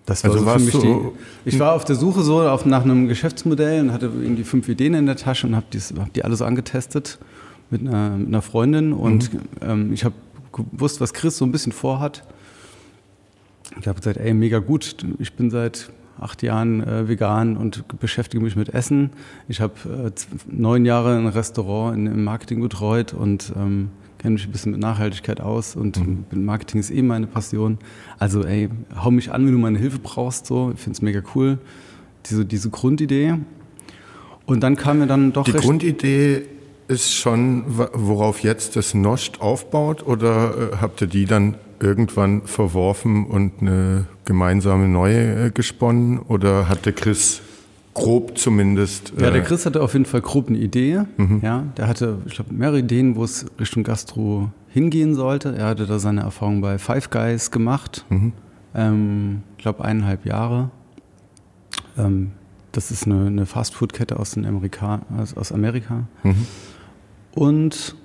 Das 0.06 0.24
war 0.24 0.30
also 0.30 0.42
so 0.42 0.50
für 0.50 0.58
mich 0.58 0.78
die, 0.78 0.96
ich 1.44 1.58
war 1.58 1.74
auf 1.74 1.84
der 1.84 1.94
Suche 1.94 2.22
so 2.22 2.40
auf, 2.40 2.64
nach 2.64 2.82
einem 2.82 3.08
Geschäftsmodell 3.08 3.82
und 3.82 3.92
hatte 3.92 4.06
irgendwie 4.06 4.42
fünf 4.42 4.66
Ideen 4.70 4.94
in 4.94 5.04
der 5.04 5.16
Tasche 5.16 5.46
und 5.46 5.54
habe 5.54 5.66
hab 5.98 6.12
die 6.14 6.24
alle 6.24 6.34
so 6.34 6.46
angetestet 6.46 7.18
mit 7.68 7.82
einer, 7.82 8.16
mit 8.16 8.28
einer 8.28 8.40
Freundin 8.40 8.94
und 8.94 9.34
mhm. 9.34 9.40
ähm, 9.60 9.92
ich 9.92 10.04
habe 10.04 10.14
gewusst, 10.52 11.02
was 11.02 11.12
Chris 11.12 11.36
so 11.36 11.44
ein 11.44 11.52
bisschen 11.52 11.72
vorhat. 11.72 12.24
Ich 13.78 13.86
habe 13.86 13.98
gesagt, 13.98 14.16
ey, 14.16 14.32
mega 14.32 14.60
gut, 14.60 14.96
ich 15.18 15.34
bin 15.34 15.50
seit 15.50 15.90
acht 16.18 16.42
Jahren 16.42 16.82
äh, 16.82 17.06
vegan 17.06 17.58
und 17.58 17.84
beschäftige 18.00 18.42
mich 18.42 18.56
mit 18.56 18.70
Essen. 18.70 19.10
Ich 19.46 19.60
habe 19.60 19.74
äh, 20.06 20.10
neun 20.50 20.86
Jahre 20.86 21.16
ein 21.16 21.26
Restaurant 21.26 21.96
in, 21.96 22.06
im 22.06 22.24
Marketing 22.24 22.62
betreut 22.62 23.12
und 23.12 23.52
ähm, 23.56 23.90
kenne 24.18 24.34
mich 24.34 24.44
ein 24.46 24.52
bisschen 24.52 24.72
mit 24.72 24.80
Nachhaltigkeit 24.80 25.40
aus 25.40 25.76
und 25.76 25.98
mhm. 25.98 26.44
Marketing 26.44 26.80
ist 26.80 26.90
eh 26.90 27.02
meine 27.02 27.26
Passion. 27.26 27.78
Also 28.18 28.44
ey, 28.44 28.68
hau 29.02 29.10
mich 29.10 29.32
an, 29.32 29.46
wenn 29.46 29.52
du 29.52 29.58
meine 29.58 29.78
Hilfe 29.78 29.98
brauchst. 29.98 30.46
So, 30.46 30.72
ich 30.74 30.80
finde 30.80 30.96
es 30.96 31.02
mega 31.02 31.22
cool. 31.34 31.58
Diese, 32.26 32.44
diese 32.44 32.70
Grundidee. 32.70 33.34
Und 34.44 34.62
dann 34.62 34.76
kam 34.76 34.98
mir 34.98 35.06
dann 35.06 35.32
doch. 35.32 35.44
Die 35.44 35.52
Grundidee 35.52 36.42
ist 36.88 37.14
schon, 37.14 37.64
worauf 37.66 38.42
jetzt 38.42 38.76
das 38.76 38.94
Nost 38.94 39.40
aufbaut, 39.40 40.06
oder 40.06 40.72
äh, 40.72 40.76
habt 40.80 41.00
ihr 41.02 41.06
die 41.06 41.26
dann 41.26 41.54
irgendwann 41.80 42.42
verworfen 42.42 43.26
und 43.26 43.60
eine 43.60 44.06
gemeinsame 44.24 44.88
neue 44.88 45.46
äh, 45.46 45.50
gesponnen? 45.50 46.18
Oder 46.18 46.68
hatte 46.68 46.92
Chris 46.92 47.42
grob 47.98 48.38
zumindest. 48.38 49.12
Ja, 49.18 49.30
der 49.30 49.42
äh, 49.42 49.44
Chris 49.44 49.66
hatte 49.66 49.82
auf 49.82 49.92
jeden 49.92 50.04
Fall 50.04 50.20
grob 50.20 50.48
eine 50.48 50.58
Idee. 50.58 51.02
Mhm. 51.16 51.40
Ja, 51.42 51.64
der 51.76 51.88
hatte, 51.88 52.18
ich 52.26 52.34
glaube, 52.34 52.54
mehrere 52.54 52.78
Ideen, 52.78 53.16
wo 53.16 53.24
es 53.24 53.46
Richtung 53.58 53.82
Gastro 53.82 54.50
hingehen 54.68 55.14
sollte. 55.14 55.54
Er 55.56 55.66
hatte 55.66 55.86
da 55.86 55.98
seine 55.98 56.22
Erfahrung 56.22 56.60
bei 56.60 56.78
Five 56.78 57.10
Guys 57.10 57.50
gemacht. 57.50 58.04
Mhm. 58.08 58.32
Ähm, 58.74 59.42
ich 59.56 59.62
glaube, 59.62 59.84
eineinhalb 59.84 60.26
Jahre. 60.26 60.70
Ähm, 61.96 62.32
das 62.72 62.90
ist 62.90 63.06
eine, 63.06 63.26
eine 63.26 63.46
Fastfood-Kette 63.46 64.18
aus, 64.18 64.36
Amerika, 64.36 65.00
aus 65.34 65.52
Amerika. 65.52 66.04
Mhm. 66.22 66.46
Und 67.34 67.96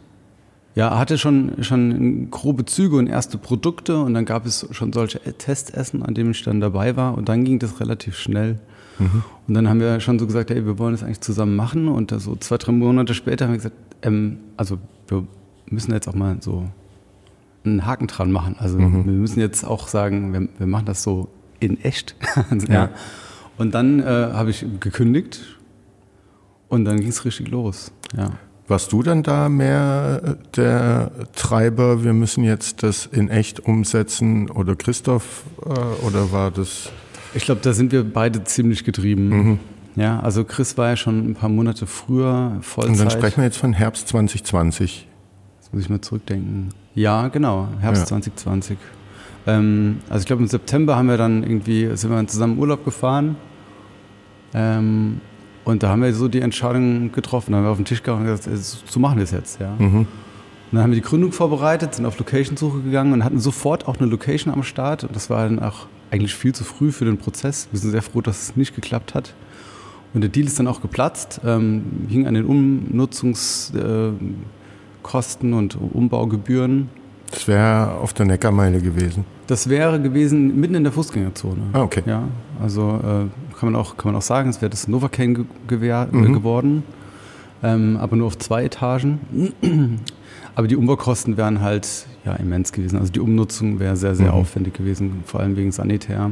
ja, 0.75 0.97
hatte 0.97 1.17
schon, 1.17 1.63
schon 1.63 2.31
grobe 2.31 2.65
Züge 2.65 2.95
und 2.95 3.07
erste 3.07 3.37
Produkte 3.37 4.01
und 4.01 4.13
dann 4.13 4.25
gab 4.25 4.45
es 4.45 4.67
schon 4.71 4.91
solche 4.91 5.19
Testessen, 5.19 6.03
an 6.03 6.15
denen 6.15 6.31
ich 6.31 6.43
dann 6.43 6.59
dabei 6.59 6.95
war 6.95 7.15
und 7.15 7.29
dann 7.29 7.43
ging 7.43 7.59
das 7.59 7.79
relativ 7.79 8.17
schnell. 8.17 8.59
Mhm. 8.99 9.23
Und 9.47 9.53
dann 9.53 9.69
haben 9.69 9.79
wir 9.79 9.99
schon 9.99 10.19
so 10.19 10.25
gesagt, 10.25 10.49
hey, 10.49 10.65
wir 10.65 10.79
wollen 10.79 10.93
das 10.93 11.03
eigentlich 11.03 11.21
zusammen 11.21 11.55
machen. 11.55 11.87
Und 11.87 12.11
so 12.11 12.35
zwei, 12.35 12.57
drei 12.57 12.71
Monate 12.71 13.13
später 13.13 13.45
haben 13.45 13.53
wir 13.53 13.57
gesagt, 13.57 13.75
ähm, 14.01 14.37
also 14.57 14.79
wir 15.07 15.25
müssen 15.69 15.91
jetzt 15.91 16.07
auch 16.07 16.15
mal 16.15 16.37
so 16.39 16.69
einen 17.65 17.85
Haken 17.85 18.07
dran 18.07 18.31
machen. 18.31 18.55
Also 18.59 18.77
mhm. 18.79 19.05
wir 19.05 19.13
müssen 19.13 19.39
jetzt 19.39 19.63
auch 19.65 19.87
sagen, 19.87 20.33
wir, 20.33 20.47
wir 20.57 20.67
machen 20.67 20.85
das 20.85 21.03
so 21.03 21.29
in 21.59 21.79
echt. 21.81 22.15
ja. 22.67 22.67
ja. 22.73 22.89
Und 23.57 23.75
dann 23.75 23.99
äh, 23.99 24.05
habe 24.05 24.49
ich 24.49 24.65
gekündigt 24.79 25.59
und 26.69 26.85
dann 26.85 26.99
ging 26.99 27.09
es 27.09 27.23
richtig 27.23 27.49
los. 27.49 27.91
Ja. 28.17 28.31
Warst 28.67 28.93
du 28.93 29.03
dann 29.03 29.23
da 29.23 29.49
mehr 29.49 30.37
der 30.55 31.11
Treiber, 31.35 32.03
wir 32.03 32.13
müssen 32.13 32.43
jetzt 32.43 32.81
das 32.81 33.05
in 33.05 33.29
echt 33.29 33.59
umsetzen 33.59 34.49
oder 34.49 34.75
Christoph 34.75 35.43
äh, 35.65 36.05
oder 36.05 36.31
war 36.31 36.49
das 36.49 36.89
Ich 37.33 37.43
glaube, 37.43 37.61
da 37.61 37.73
sind 37.73 37.91
wir 37.91 38.03
beide 38.03 38.43
ziemlich 38.45 38.85
getrieben. 38.85 39.29
Mhm. 39.29 39.59
Ja, 39.95 40.19
also 40.21 40.43
Chris 40.43 40.77
war 40.77 40.89
ja 40.89 40.95
schon 40.95 41.29
ein 41.29 41.35
paar 41.35 41.49
Monate 41.49 41.85
früher 41.85 42.57
Vollzeit. 42.61 42.91
Und 42.91 42.99
dann 42.99 43.09
sprechen 43.11 43.37
wir 43.37 43.43
jetzt 43.43 43.57
von 43.57 43.73
Herbst 43.73 44.07
2020. 44.07 45.07
Jetzt 45.59 45.73
muss 45.73 45.83
ich 45.83 45.89
mal 45.89 46.01
zurückdenken. 46.01 46.69
Ja, 46.95 47.27
genau, 47.27 47.67
Herbst 47.79 48.03
ja. 48.03 48.07
2020. 48.07 48.77
Ähm, 49.45 49.99
also 50.09 50.21
ich 50.21 50.25
glaube 50.25 50.41
im 50.41 50.47
September 50.47 50.95
haben 50.95 51.09
wir 51.09 51.17
dann 51.17 51.43
irgendwie, 51.43 51.95
sind 51.95 52.09
wir 52.11 52.27
zusammen 52.27 52.57
Urlaub 52.57 52.85
gefahren. 52.85 53.35
Ähm, 54.53 55.19
und 55.65 55.83
da 55.83 55.89
haben 55.89 56.01
wir 56.01 56.13
so 56.13 56.27
die 56.27 56.41
Entscheidung 56.41 57.11
getroffen. 57.11 57.51
Da 57.51 57.57
haben 57.57 57.65
wir 57.65 57.71
auf 57.71 57.77
den 57.77 57.85
Tisch 57.85 58.03
gehauen 58.03 58.21
und 58.21 58.27
gesagt, 58.27 58.49
so 58.55 58.99
machen 58.99 59.17
wir 59.17 59.23
es 59.23 59.31
jetzt. 59.31 59.59
Ja. 59.59 59.75
Mhm. 59.77 59.99
Und 59.99 60.07
dann 60.71 60.83
haben 60.83 60.91
wir 60.91 60.95
die 60.95 61.01
Gründung 61.01 61.31
vorbereitet, 61.31 61.95
sind 61.95 62.05
auf 62.05 62.17
Location-Suche 62.17 62.81
gegangen 62.81 63.13
und 63.13 63.23
hatten 63.23 63.39
sofort 63.39 63.87
auch 63.87 63.97
eine 63.97 64.07
Location 64.07 64.53
am 64.53 64.63
Start. 64.63 65.03
Und 65.03 65.15
das 65.15 65.29
war 65.29 65.47
dann 65.47 65.59
auch 65.59 65.85
eigentlich 66.11 66.35
viel 66.35 66.53
zu 66.53 66.63
früh 66.63 66.91
für 66.91 67.05
den 67.05 67.17
Prozess. 67.17 67.67
Wir 67.71 67.79
sind 67.79 67.91
sehr 67.91 68.01
froh, 68.01 68.21
dass 68.21 68.41
es 68.41 68.55
nicht 68.55 68.75
geklappt 68.75 69.13
hat. 69.13 69.33
Und 70.13 70.21
der 70.21 70.29
Deal 70.29 70.45
ist 70.45 70.59
dann 70.59 70.67
auch 70.67 70.81
geplatzt, 70.81 71.41
ähm, 71.45 72.05
hing 72.07 72.27
an 72.27 72.35
den 72.35 72.45
Umnutzungskosten 72.45 74.23
äh, 75.51 75.55
und 75.55 75.75
Umbaugebühren. 75.75 76.89
Das 77.31 77.47
wäre 77.47 77.95
auf 77.95 78.13
der 78.13 78.27
Neckarmeile 78.27 78.79
gewesen. 78.79 79.25
Das 79.47 79.67
wäre 79.69 79.99
gewesen 79.99 80.59
mitten 80.59 80.75
in 80.75 80.83
der 80.83 80.93
Fußgängerzone. 80.93 81.61
Ah, 81.73 81.81
okay. 81.81 82.03
Ja, 82.05 82.23
also 82.61 82.99
äh, 83.03 83.25
kann, 83.53 83.71
man 83.71 83.79
auch, 83.79 83.97
kann 83.97 84.11
man 84.11 84.17
auch 84.17 84.23
sagen, 84.23 84.49
es 84.49 84.61
wäre 84.61 84.69
das 84.69 84.87
Novocaine 84.87 85.45
ge 85.67 85.89
äh, 85.89 86.05
mhm. 86.11 86.33
geworden, 86.33 86.83
ähm, 87.61 87.97
aber 87.97 88.15
nur 88.15 88.27
auf 88.27 88.37
zwei 88.37 88.63
Etagen. 88.65 89.19
aber 90.55 90.67
die 90.67 90.75
Umbaukosten 90.75 91.37
wären 91.37 91.61
halt 91.61 92.05
ja, 92.25 92.33
immens 92.35 92.71
gewesen. 92.71 92.97
Also 92.97 93.11
die 93.11 93.19
Umnutzung 93.19 93.79
wäre 93.79 93.95
sehr, 93.95 94.15
sehr 94.15 94.31
mhm. 94.31 94.39
aufwendig 94.39 94.73
gewesen, 94.73 95.23
vor 95.25 95.39
allem 95.39 95.55
wegen 95.55 95.71
Sanitär. 95.71 96.31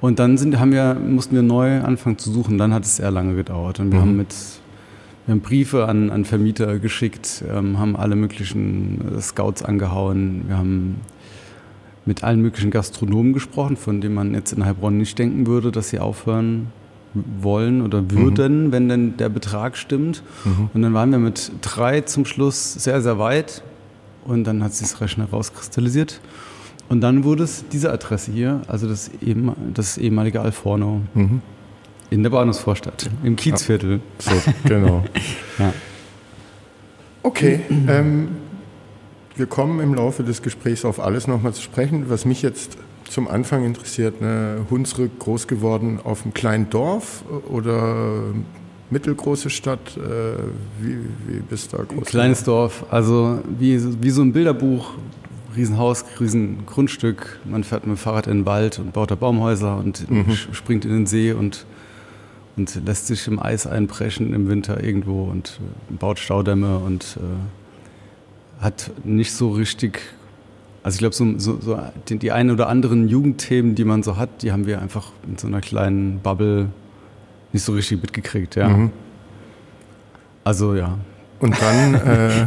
Und 0.00 0.18
dann 0.18 0.36
sind, 0.36 0.58
haben 0.58 0.72
wir, 0.72 0.94
mussten 0.94 1.34
wir 1.34 1.42
neu 1.42 1.80
anfangen 1.80 2.18
zu 2.18 2.32
suchen. 2.32 2.58
Dann 2.58 2.74
hat 2.74 2.84
es 2.84 2.96
sehr 2.96 3.12
lange 3.12 3.36
gedauert. 3.36 3.78
Und 3.78 3.92
wir 3.92 4.00
mhm. 4.00 4.02
haben 4.02 4.16
mit 4.16 4.34
wir 5.26 5.32
haben 5.34 5.40
Briefe 5.40 5.86
an, 5.86 6.10
an 6.10 6.24
Vermieter 6.24 6.80
geschickt, 6.80 7.44
ähm, 7.48 7.78
haben 7.78 7.94
alle 7.94 8.16
möglichen 8.16 9.16
äh, 9.16 9.20
Scouts 9.20 9.62
angehauen. 9.62 10.42
Wir 10.48 10.58
haben 10.58 10.96
mit 12.04 12.24
allen 12.24 12.40
möglichen 12.40 12.70
Gastronomen 12.70 13.32
gesprochen, 13.32 13.76
von 13.76 14.00
denen 14.00 14.14
man 14.14 14.34
jetzt 14.34 14.52
in 14.52 14.64
Heilbronn 14.64 14.96
nicht 14.96 15.18
denken 15.18 15.46
würde, 15.46 15.70
dass 15.70 15.90
sie 15.90 15.98
aufhören 16.00 16.68
wollen 17.14 17.82
oder 17.82 18.10
würden, 18.10 18.66
mhm. 18.66 18.72
wenn 18.72 18.88
denn 18.88 19.16
der 19.16 19.28
Betrag 19.28 19.76
stimmt. 19.76 20.22
Mhm. 20.44 20.70
Und 20.72 20.82
dann 20.82 20.94
waren 20.94 21.10
wir 21.10 21.18
mit 21.18 21.52
drei 21.60 22.00
zum 22.00 22.24
Schluss 22.24 22.72
sehr, 22.74 23.02
sehr 23.02 23.18
weit. 23.18 23.62
Und 24.24 24.44
dann 24.44 24.62
hat 24.62 24.72
sich 24.72 24.88
das 24.88 25.00
recht 25.00 25.14
schnell 25.14 25.26
rauskristallisiert. 25.26 26.20
Und 26.88 27.00
dann 27.00 27.24
wurde 27.24 27.44
es 27.44 27.64
diese 27.70 27.92
Adresse 27.92 28.32
hier, 28.32 28.62
also 28.66 28.88
das, 28.88 29.10
eben, 29.20 29.52
das 29.74 29.98
ehemalige 29.98 30.40
Alforno. 30.40 31.02
Mhm. 31.14 31.40
In 32.10 32.22
der 32.22 32.30
Bahnhofsvorstadt, 32.30 33.08
im 33.22 33.36
Kiezviertel. 33.36 34.00
Ja. 34.20 34.32
So, 34.32 34.52
genau. 34.64 35.04
ja. 35.58 35.72
Okay, 37.22 37.60
ähm, 37.88 38.28
wir 39.36 39.46
kommen 39.46 39.80
im 39.80 39.94
Laufe 39.94 40.22
des 40.22 40.42
Gesprächs 40.42 40.84
auf 40.84 41.00
alles 41.00 41.26
nochmal 41.26 41.52
zu 41.52 41.62
sprechen. 41.62 42.06
Was 42.08 42.24
mich 42.24 42.42
jetzt 42.42 42.76
zum 43.08 43.28
Anfang 43.28 43.64
interessiert, 43.64 44.20
ne, 44.20 44.66
Hunsrück 44.70 45.18
groß 45.18 45.46
geworden 45.46 46.00
auf 46.02 46.22
einem 46.22 46.34
kleinen 46.34 46.70
Dorf 46.70 47.24
oder 47.48 48.22
mittelgroße 48.90 49.50
Stadt? 49.50 49.96
Äh, 49.96 50.00
wie, 50.80 50.96
wie 51.26 51.40
bist 51.40 51.72
du 51.72 51.78
da 51.78 51.84
groß? 51.84 52.04
Kleines 52.06 52.44
Dorf, 52.44 52.84
also 52.90 53.40
wie, 53.58 53.80
wie 54.02 54.10
so 54.10 54.22
ein 54.22 54.32
Bilderbuch, 54.32 54.94
Riesenhaus, 55.56 56.04
Riesengrundstück. 56.18 57.40
Man 57.44 57.64
fährt 57.64 57.86
mit 57.86 57.96
dem 57.96 57.98
Fahrrad 57.98 58.26
in 58.26 58.40
den 58.40 58.46
Wald 58.46 58.78
und 58.78 58.92
baut 58.92 59.10
da 59.10 59.14
Baumhäuser 59.14 59.76
und 59.76 60.10
mhm. 60.10 60.32
springt 60.52 60.84
in 60.84 60.92
den 60.92 61.06
See 61.06 61.32
und 61.32 61.66
und 62.56 62.82
lässt 62.84 63.06
sich 63.06 63.26
im 63.28 63.40
Eis 63.40 63.66
einpreschen 63.66 64.34
im 64.34 64.48
Winter 64.48 64.82
irgendwo 64.82 65.24
und 65.24 65.58
äh, 65.90 65.94
baut 65.94 66.18
Staudämme 66.18 66.78
und 66.78 67.16
äh, 67.18 67.61
hat 68.62 68.90
nicht 69.04 69.32
so 69.32 69.50
richtig, 69.50 70.00
also 70.82 70.96
ich 70.96 70.98
glaube, 71.00 71.14
so, 71.14 71.38
so, 71.38 71.60
so 71.60 71.78
die, 72.08 72.18
die 72.18 72.32
einen 72.32 72.50
oder 72.50 72.68
anderen 72.68 73.08
Jugendthemen, 73.08 73.74
die 73.74 73.84
man 73.84 74.02
so 74.02 74.16
hat, 74.16 74.42
die 74.42 74.52
haben 74.52 74.66
wir 74.66 74.80
einfach 74.80 75.10
in 75.28 75.36
so 75.36 75.48
einer 75.48 75.60
kleinen 75.60 76.20
Bubble 76.20 76.68
nicht 77.52 77.64
so 77.64 77.72
richtig 77.72 78.00
mitgekriegt, 78.00 78.56
ja. 78.56 78.68
Mhm. 78.68 78.90
Also 80.44 80.74
ja. 80.74 80.98
Und 81.40 81.60
dann, 81.60 81.94
äh, 82.06 82.46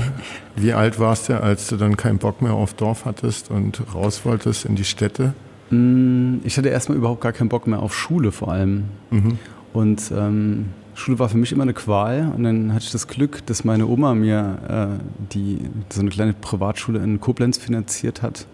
wie 0.55 0.74
alt 0.74 1.00
warst 1.00 1.29
du, 1.29 1.41
als 1.41 1.67
du 1.67 1.75
dann 1.75 1.98
keinen 1.98 2.17
Bock 2.17 2.41
mehr 2.41 2.53
auf 2.53 2.74
Dorf 2.74 3.05
hattest 3.05 3.51
und 3.51 3.81
raus 3.93 4.22
wolltest 4.24 4.65
in 4.65 4.75
die 4.75 4.86
Städte? 4.86 5.34
Mm, 5.69 6.38
ich 6.43 6.57
hatte 6.57 6.69
erstmal 6.69 6.98
überhaupt 6.98 7.22
gar 7.22 7.34
keinen 7.34 7.50
Bock 7.50 7.67
mehr 7.67 7.79
auf 7.79 7.95
Schule 7.95 8.31
vor 8.31 8.51
allem. 8.51 8.86
Mhm. 9.12 9.38
Und 9.74 10.12
ähm, 10.15 10.67
Schule 10.95 11.19
war 11.19 11.29
für 11.29 11.37
mich 11.37 11.51
immer 11.51 11.63
eine 11.63 11.73
Qual. 11.73 12.31
Und 12.35 12.43
dann 12.43 12.73
hatte 12.73 12.85
ich 12.85 12.91
das 12.91 13.07
Glück, 13.07 13.45
dass 13.45 13.63
meine 13.63 13.85
Oma 13.87 14.15
mir 14.15 14.57
äh, 14.99 15.33
die, 15.33 15.59
so 15.89 16.01
eine 16.01 16.09
kleine 16.09 16.33
Privatschule 16.33 16.99
in 16.99 17.19
Koblenz 17.19 17.57
finanziert 17.57 18.21
hat, 18.21 18.47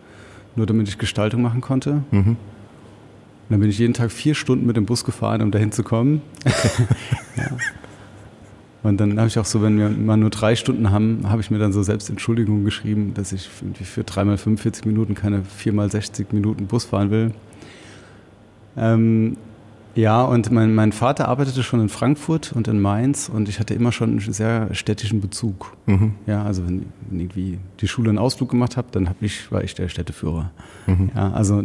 nur 0.55 0.65
damit 0.65 0.87
ich 0.89 0.97
Gestaltung 0.97 1.41
machen 1.41 1.61
konnte. 1.61 2.03
Mhm. 2.11 2.27
Und 2.27 2.37
dann 3.49 3.59
bin 3.59 3.69
ich 3.69 3.79
jeden 3.79 3.93
Tag 3.93 4.11
vier 4.11 4.33
Stunden 4.33 4.65
mit 4.65 4.75
dem 4.75 4.85
Bus 4.85 5.05
gefahren, 5.05 5.41
um 5.41 5.51
dahin 5.51 5.71
zu 5.71 5.83
kommen. 5.83 6.21
ja. 7.37 7.49
Und 8.83 8.99
dann 8.99 9.17
habe 9.19 9.27
ich 9.27 9.37
auch 9.37 9.45
so, 9.45 9.61
wenn 9.61 9.77
wir 9.77 9.89
mal 9.89 10.17
nur 10.17 10.31
drei 10.31 10.55
Stunden 10.55 10.89
haben, 10.89 11.29
habe 11.29 11.41
ich 11.41 11.51
mir 11.51 11.59
dann 11.59 11.71
so 11.71 11.83
selbst 11.83 12.09
Entschuldigungen 12.09 12.65
geschrieben, 12.65 13.13
dass 13.13 13.31
ich 13.31 13.47
für 13.47 14.03
dreimal 14.03 14.37
45 14.37 14.85
Minuten 14.85 15.13
keine 15.13 15.43
viermal 15.43 15.91
60 15.91 16.33
Minuten 16.33 16.65
Bus 16.65 16.85
fahren 16.85 17.11
will. 17.11 17.31
Ähm, 18.77 19.37
ja, 19.95 20.23
und 20.23 20.51
mein, 20.51 20.73
mein 20.73 20.91
Vater 20.91 21.27
arbeitete 21.27 21.63
schon 21.63 21.81
in 21.81 21.89
Frankfurt 21.89 22.53
und 22.53 22.67
in 22.67 22.79
Mainz 22.79 23.29
und 23.29 23.49
ich 23.49 23.59
hatte 23.59 23.73
immer 23.73 23.91
schon 23.91 24.11
einen 24.11 24.33
sehr 24.33 24.73
städtischen 24.73 25.21
Bezug. 25.21 25.75
Mhm. 25.85 26.13
Ja, 26.25 26.43
also 26.43 26.65
wenn, 26.65 26.85
wenn 27.09 27.19
irgendwie 27.19 27.59
die 27.79 27.87
Schule 27.87 28.09
einen 28.09 28.17
Ausflug 28.17 28.49
gemacht 28.49 28.77
habe, 28.77 28.87
dann 28.91 29.09
hab 29.09 29.21
ich, 29.21 29.51
war 29.51 29.63
ich 29.63 29.75
der 29.75 29.89
Städteführer. 29.89 30.51
Mhm. 30.87 31.11
Ja, 31.13 31.31
also 31.31 31.63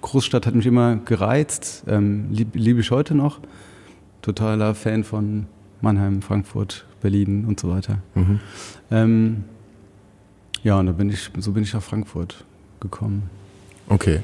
Großstadt 0.00 0.46
hat 0.46 0.54
mich 0.54 0.66
immer 0.66 0.96
gereizt, 0.96 1.84
ähm, 1.88 2.26
liebe 2.30 2.58
lieb 2.58 2.78
ich 2.78 2.90
heute 2.90 3.14
noch. 3.14 3.40
Totaler 4.22 4.74
Fan 4.74 5.04
von 5.04 5.46
Mannheim, 5.80 6.22
Frankfurt, 6.22 6.86
Berlin 7.00 7.44
und 7.44 7.60
so 7.60 7.70
weiter. 7.70 7.98
Mhm. 8.14 8.40
Ähm, 8.90 9.44
ja, 10.62 10.78
und 10.78 10.86
da 10.86 10.92
bin 10.92 11.10
ich, 11.10 11.30
so 11.38 11.52
bin 11.52 11.62
ich 11.62 11.72
nach 11.74 11.82
Frankfurt 11.82 12.44
gekommen. 12.80 13.30
Okay. 13.88 14.20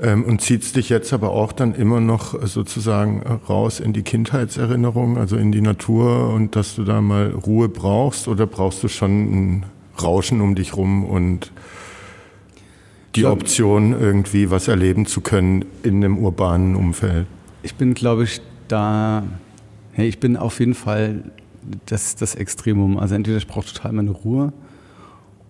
Ähm, 0.00 0.24
und 0.24 0.42
zieht 0.42 0.76
dich 0.76 0.90
jetzt 0.90 1.12
aber 1.12 1.30
auch 1.30 1.52
dann 1.52 1.74
immer 1.74 2.00
noch 2.00 2.46
sozusagen 2.46 3.22
raus 3.48 3.80
in 3.80 3.92
die 3.92 4.02
Kindheitserinnerung, 4.02 5.16
also 5.16 5.36
in 5.36 5.52
die 5.52 5.62
Natur 5.62 6.30
und 6.34 6.54
dass 6.54 6.74
du 6.74 6.84
da 6.84 7.00
mal 7.00 7.30
Ruhe 7.30 7.68
brauchst 7.68 8.28
oder 8.28 8.46
brauchst 8.46 8.82
du 8.82 8.88
schon 8.88 9.10
ein 9.10 9.66
Rauschen 10.02 10.42
um 10.42 10.54
dich 10.54 10.76
rum 10.76 11.04
und 11.04 11.50
die 13.14 13.24
Option, 13.24 13.98
irgendwie 13.98 14.50
was 14.50 14.68
erleben 14.68 15.06
zu 15.06 15.22
können 15.22 15.64
in 15.82 16.04
einem 16.04 16.18
urbanen 16.18 16.76
Umfeld? 16.76 17.26
Ich 17.62 17.74
bin, 17.74 17.94
glaube 17.94 18.24
ich, 18.24 18.42
da, 18.68 19.22
hey, 19.92 20.06
ich 20.06 20.20
bin 20.20 20.36
auf 20.36 20.60
jeden 20.60 20.74
Fall 20.74 21.24
das, 21.86 22.16
das 22.16 22.34
Extremum. 22.34 22.98
Also 22.98 23.14
entweder 23.14 23.38
ich 23.38 23.46
brauche 23.46 23.66
total 23.66 23.92
meine 23.92 24.10
Ruhe 24.10 24.52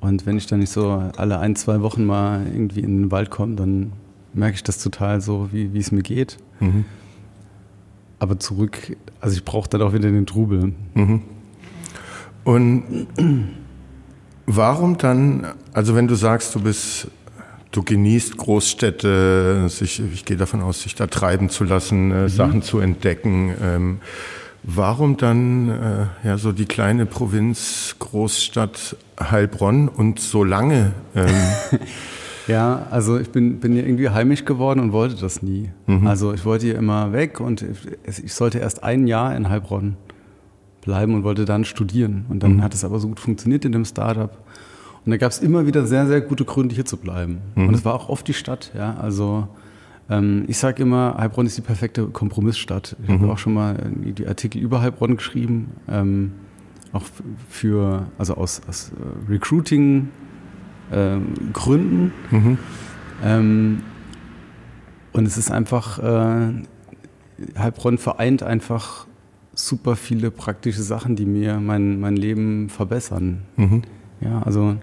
und 0.07 0.25
wenn 0.25 0.39
ich 0.39 0.47
dann 0.47 0.61
nicht 0.61 0.71
so 0.71 1.11
alle 1.17 1.39
ein, 1.39 1.57
zwei 1.57 1.81
Wochen 1.81 2.05
mal 2.05 2.47
irgendwie 2.47 2.81
in 2.81 3.03
den 3.03 3.11
Wald 3.11 3.31
komme, 3.31 3.57
dann 3.57 3.93
merke 4.33 4.55
ich 4.55 4.63
das 4.63 4.79
total 4.79 5.21
so, 5.21 5.49
wie, 5.53 5.73
wie 5.73 5.79
es 5.79 5.91
mir 5.91 6.03
geht. 6.03 6.37
Mhm. 6.61 6.85
Aber 8.19 8.39
zurück, 8.39 8.97
also 9.21 9.37
ich 9.37 9.45
brauche 9.45 9.69
dann 9.69 9.83
auch 9.83 9.93
wieder 9.93 10.11
den 10.11 10.27
Trubel. 10.27 10.73
Mhm. 10.95 11.23
Und 12.45 13.09
warum 14.47 14.97
dann, 14.97 15.47
also 15.73 15.95
wenn 15.95 16.07
du 16.07 16.15
sagst, 16.15 16.55
du 16.55 16.61
bist, 16.61 17.09
du 17.73 17.83
genießt 17.83 18.37
Großstädte, 18.37 19.69
sich, 19.69 20.01
ich 20.01 20.25
gehe 20.25 20.37
davon 20.37 20.63
aus, 20.63 20.83
sich 20.83 20.95
da 20.95 21.09
treiben 21.09 21.51
zu 21.51 21.65
lassen, 21.65 22.13
äh, 22.13 22.23
mhm. 22.23 22.29
Sachen 22.29 22.63
zu 22.63 22.79
entdecken, 22.79 23.55
ähm, 23.61 23.99
warum 24.67 25.17
dann 25.17 25.71
äh, 25.71 26.27
ja 26.27 26.39
so 26.39 26.53
die 26.53 26.67
kleine 26.67 27.07
Provinz, 27.07 27.97
Großstadt 27.99 28.97
Heilbronn 29.19 29.89
und 29.89 30.21
so 30.21 30.45
lange? 30.45 30.93
Ähm, 31.15 31.35
Ja, 32.47 32.87
also 32.91 33.19
ich 33.19 33.31
bin, 33.31 33.59
bin 33.59 33.73
hier 33.73 33.85
irgendwie 33.85 34.09
heimisch 34.11 34.45
geworden 34.45 34.81
und 34.81 34.93
wollte 34.93 35.17
das 35.17 35.43
nie. 35.43 35.71
Mhm. 35.87 36.07
Also 36.07 36.33
ich 36.33 36.45
wollte 36.45 36.67
hier 36.67 36.77
immer 36.77 37.13
weg 37.13 37.41
und 37.41 37.65
ich 38.05 38.35
sollte 38.35 38.59
erst 38.59 38.85
ein 38.85 39.07
Jahr 39.07 39.35
in 39.35 39.49
Heilbronn 39.49 39.97
bleiben 40.83 41.15
und 41.15 41.25
wollte 41.25 41.45
dann 41.45 41.65
studieren. 41.65 42.27
Und 42.29 42.43
dann 42.43 42.57
mhm. 42.57 42.63
hat 42.63 42.73
es 42.75 42.85
aber 42.85 43.01
so 43.01 43.09
gut 43.09 43.21
funktioniert 43.21 43.65
in 43.65 43.73
dem 43.73 43.85
Startup. 43.85 44.31
Und 45.05 45.11
da 45.11 45.17
gab 45.17 45.33
es 45.33 45.41
immer 45.41 45.67
wieder 45.67 45.87
sehr, 45.87 46.07
sehr 46.07 46.21
gute 46.21 46.45
Gründe, 46.45 46.75
hier 46.75 46.85
zu 46.85 46.97
bleiben. 46.97 47.39
Mhm. 47.57 47.69
Und 47.69 47.75
es 47.75 47.85
war 47.85 47.95
auch 47.95 48.09
oft 48.09 48.27
die 48.29 48.35
Stadt. 48.35 48.71
Ja, 48.77 48.95
also 48.95 49.49
ich 50.47 50.59
sage 50.59 50.83
immer, 50.83 51.17
Heilbronn 51.19 51.47
ist 51.47 51.57
die 51.57 51.63
perfekte 51.63 52.07
Kompromissstadt. 52.07 52.97
Ich 53.03 53.09
habe 53.09 53.25
mhm. 53.25 53.31
auch 53.31 53.39
schon 53.39 53.55
mal 53.55 53.91
die 53.95 54.27
Artikel 54.27 54.61
über 54.61 54.81
Heilbronn 54.81 55.17
geschrieben. 55.17 55.73
Ähm, 55.89 56.33
auch 56.93 57.03
für, 57.49 58.07
also 58.19 58.35
aus, 58.35 58.63
aus 58.69 58.93
äh, 58.93 59.31
Recruiting 59.31 60.09
ähm. 61.53 62.13
Mhm. 62.31 62.59
Ähm, 63.25 63.83
Und 65.13 65.27
es 65.27 65.39
ist 65.39 65.51
einfach, 65.51 65.99
äh, 65.99 66.53
Heilbronn 67.59 67.99
vereint 67.99 68.43
einfach 68.43 69.07
super 69.55 69.97
viele 69.97 70.31
praktische 70.31 70.83
Sachen, 70.83 71.17
die 71.17 71.25
mir 71.25 71.59
mein, 71.59 71.99
mein 72.01 72.17
Leben 72.17 72.69
verbessern. 72.69 73.43
Mhm. 73.57 73.83
Ja, 74.21 74.43
also 74.43 74.77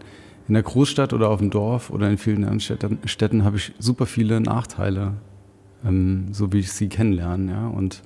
in 0.48 0.54
der 0.54 0.64
Großstadt 0.64 1.14
oder 1.14 1.30
auf 1.30 1.40
dem 1.40 1.50
Dorf 1.50 1.90
oder 1.90 2.10
in 2.10 2.18
vielen 2.18 2.38
anderen 2.38 2.60
Städten, 2.60 3.00
Städten 3.06 3.44
habe 3.44 3.58
ich 3.58 3.74
super 3.80 4.06
viele 4.06 4.42
Nachteile, 4.42 5.14
ähm, 5.86 6.26
so 6.32 6.52
wie 6.52 6.60
ich 6.60 6.72
sie 6.72 6.90
kennenlerne. 6.90 7.52
Ja, 7.52 7.68
und 7.68 8.02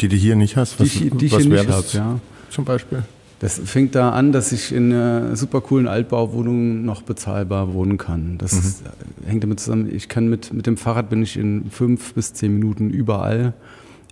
die 0.00 0.08
du 0.08 0.16
hier 0.16 0.36
nicht 0.36 0.56
hast? 0.56 0.80
Was, 0.80 0.90
die, 0.90 1.10
die 1.10 1.26
ich 1.26 1.36
hier 1.36 1.48
nicht 1.48 1.68
habe, 1.68 1.84
ja. 1.92 2.20
Zum 2.50 2.64
Beispiel? 2.64 3.02
Das 3.40 3.58
fängt 3.58 3.96
da 3.96 4.10
an, 4.10 4.30
dass 4.30 4.52
ich 4.52 4.72
in 4.72 4.92
einer 4.92 5.34
super 5.34 5.60
coolen 5.60 5.88
Altbauwohnung 5.88 6.84
noch 6.84 7.02
bezahlbar 7.02 7.74
wohnen 7.74 7.98
kann. 7.98 8.38
Das 8.38 8.52
mhm. 8.52 9.26
hängt 9.26 9.42
damit 9.42 9.58
zusammen. 9.58 9.92
Ich 9.92 10.08
kann 10.08 10.28
mit, 10.28 10.52
mit 10.52 10.66
dem 10.66 10.76
Fahrrad 10.76 11.10
bin 11.10 11.22
ich 11.22 11.36
in 11.36 11.68
fünf 11.70 12.14
bis 12.14 12.34
zehn 12.34 12.54
Minuten 12.54 12.90
überall. 12.90 13.52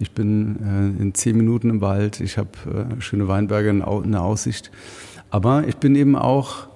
Ich 0.01 0.11
bin 0.11 0.57
äh, 0.99 1.03
in 1.03 1.15
zehn 1.15 1.37
Minuten 1.37 1.71
im 1.71 1.81
Wald. 1.81 2.21
Ich 2.21 2.39
habe 2.39 2.51
äh, 2.67 3.01
schöne 3.01 3.29
Weinberge 3.29 3.71
in, 3.71 3.83
in 3.83 4.13
der 4.13 4.23
Aussicht. 4.23 4.73
Aber 5.31 5.65
ich 5.69 5.77
bin 5.77 5.95
eben 5.95 6.17
auch 6.17 6.67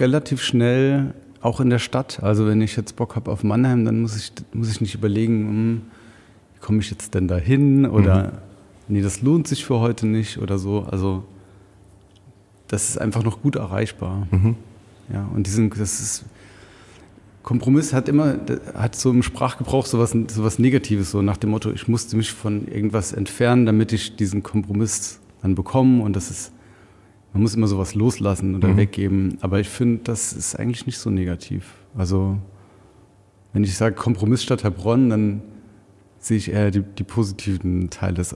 relativ 0.00 0.42
schnell 0.42 1.14
auch 1.40 1.60
in 1.60 1.70
der 1.70 1.78
Stadt. 1.78 2.22
Also 2.22 2.46
wenn 2.46 2.60
ich 2.60 2.76
jetzt 2.76 2.96
Bock 2.96 3.16
habe 3.16 3.30
auf 3.30 3.44
Mannheim, 3.44 3.84
dann 3.84 4.00
muss 4.00 4.16
ich, 4.16 4.32
muss 4.52 4.70
ich 4.70 4.80
nicht 4.80 4.94
überlegen, 4.94 5.48
hm, 5.48 5.82
wie 6.54 6.60
komme 6.60 6.80
ich 6.80 6.90
jetzt 6.90 7.14
denn 7.14 7.28
da 7.28 7.36
hin? 7.36 7.86
Oder 7.86 8.24
mhm. 8.24 8.32
nee, 8.88 9.02
das 9.02 9.22
lohnt 9.22 9.48
sich 9.48 9.64
für 9.64 9.80
heute 9.80 10.06
nicht 10.06 10.38
oder 10.38 10.58
so. 10.58 10.86
Also 10.90 11.24
das 12.68 12.90
ist 12.90 12.98
einfach 13.00 13.24
noch 13.24 13.42
gut 13.42 13.56
erreichbar. 13.56 14.26
Mhm. 14.30 14.56
Ja, 15.12 15.28
und 15.34 15.46
diesen, 15.46 15.70
das 15.70 16.00
ist, 16.00 16.24
Kompromiss 17.42 17.92
hat 17.92 18.08
immer, 18.08 18.36
hat 18.74 18.94
so 18.94 19.10
im 19.10 19.22
Sprachgebrauch 19.22 19.86
sowas, 19.86 20.14
sowas 20.28 20.58
Negatives, 20.58 21.10
so 21.10 21.22
nach 21.22 21.36
dem 21.36 21.50
Motto, 21.50 21.72
ich 21.72 21.88
musste 21.88 22.16
mich 22.16 22.32
von 22.32 22.68
irgendwas 22.68 23.12
entfernen, 23.12 23.66
damit 23.66 23.92
ich 23.92 24.14
diesen 24.14 24.42
Kompromiss 24.42 25.18
dann 25.42 25.54
bekomme 25.54 26.02
und 26.04 26.14
das 26.14 26.30
ist, 26.30 26.52
man 27.32 27.42
muss 27.42 27.54
immer 27.54 27.66
sowas 27.66 27.94
loslassen 27.94 28.54
oder 28.56 28.68
mhm. 28.68 28.76
weggeben, 28.76 29.38
aber 29.40 29.60
ich 29.60 29.68
finde, 29.68 30.00
das 30.04 30.32
ist 30.32 30.56
eigentlich 30.56 30.86
nicht 30.86 30.98
so 30.98 31.10
negativ. 31.10 31.74
Also, 31.96 32.38
wenn 33.52 33.64
ich 33.64 33.76
sage 33.76 33.94
Kompromiss 33.94 34.42
statt 34.42 34.64
Heilbronn, 34.64 35.10
dann 35.10 35.42
sehe 36.18 36.36
ich 36.36 36.50
eher 36.50 36.70
die, 36.70 36.82
die 36.82 37.04
positiven 37.04 37.90
Teile 37.90 38.14
des, 38.14 38.34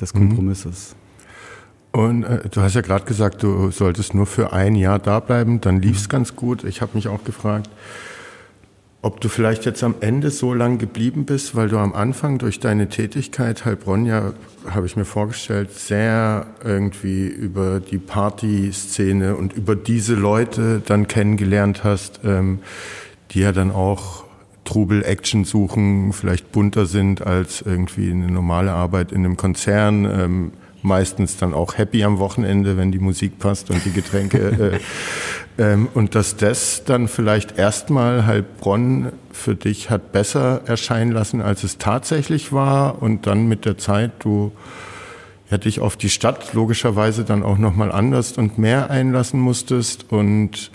des 0.00 0.14
mhm. 0.14 0.18
Kompromisses. 0.18 0.94
Mhm. 0.94 1.08
Und 2.00 2.22
äh, 2.24 2.48
du 2.48 2.60
hast 2.60 2.74
ja 2.74 2.80
gerade 2.80 3.04
gesagt, 3.04 3.42
du 3.42 3.70
solltest 3.70 4.14
nur 4.14 4.26
für 4.26 4.52
ein 4.52 4.76
Jahr 4.76 4.98
da 4.98 5.20
bleiben, 5.20 5.60
dann 5.60 5.80
lief 5.80 5.96
es 5.96 6.04
mhm. 6.04 6.10
ganz 6.10 6.36
gut. 6.36 6.64
Ich 6.64 6.80
habe 6.80 6.92
mich 6.94 7.08
auch 7.08 7.24
gefragt, 7.24 7.70
ob 9.00 9.20
du 9.20 9.28
vielleicht 9.28 9.64
jetzt 9.64 9.84
am 9.84 9.94
Ende 10.00 10.30
so 10.30 10.52
lang 10.52 10.78
geblieben 10.78 11.24
bist, 11.24 11.54
weil 11.54 11.68
du 11.68 11.78
am 11.78 11.94
Anfang 11.94 12.38
durch 12.38 12.58
deine 12.58 12.88
Tätigkeit 12.88 13.64
Heilbronn 13.64 14.06
ja, 14.06 14.32
habe 14.68 14.86
ich 14.86 14.96
mir 14.96 15.04
vorgestellt, 15.04 15.72
sehr 15.72 16.46
irgendwie 16.64 17.26
über 17.26 17.78
die 17.78 17.98
Partyszene 17.98 19.36
und 19.36 19.52
über 19.52 19.76
diese 19.76 20.14
Leute 20.14 20.82
dann 20.84 21.06
kennengelernt 21.06 21.84
hast, 21.84 22.20
ähm, 22.24 22.58
die 23.30 23.40
ja 23.40 23.52
dann 23.52 23.70
auch 23.70 24.24
Trubel, 24.64 25.04
Action 25.04 25.44
suchen, 25.44 26.12
vielleicht 26.12 26.50
bunter 26.52 26.84
sind 26.84 27.26
als 27.26 27.62
irgendwie 27.62 28.10
eine 28.10 28.30
normale 28.30 28.72
Arbeit 28.72 29.12
in 29.12 29.24
einem 29.24 29.36
Konzern. 29.36 30.04
Ähm, 30.04 30.52
meistens 30.82 31.36
dann 31.36 31.54
auch 31.54 31.76
happy 31.78 32.04
am 32.04 32.18
Wochenende, 32.18 32.76
wenn 32.76 32.92
die 32.92 32.98
Musik 32.98 33.38
passt 33.38 33.70
und 33.70 33.84
die 33.84 33.92
Getränke. 33.92 34.80
äh, 35.58 35.72
ähm, 35.72 35.88
und 35.94 36.14
dass 36.14 36.36
das 36.36 36.84
dann 36.84 37.08
vielleicht 37.08 37.58
erstmal 37.58 38.26
Heilbronn 38.26 39.12
für 39.32 39.54
dich 39.54 39.90
hat 39.90 40.12
besser 40.12 40.62
erscheinen 40.66 41.12
lassen, 41.12 41.42
als 41.42 41.64
es 41.64 41.78
tatsächlich 41.78 42.52
war. 42.52 43.02
Und 43.02 43.26
dann 43.26 43.46
mit 43.46 43.64
der 43.64 43.76
Zeit 43.76 44.12
du 44.20 44.52
ja, 45.50 45.58
dich 45.58 45.80
auf 45.80 45.96
die 45.96 46.10
Stadt 46.10 46.54
logischerweise 46.54 47.24
dann 47.24 47.42
auch 47.42 47.58
nochmal 47.58 47.92
anders 47.92 48.32
und 48.32 48.58
mehr 48.58 48.90
einlassen 48.90 49.40
musstest 49.40 50.12
und 50.12 50.70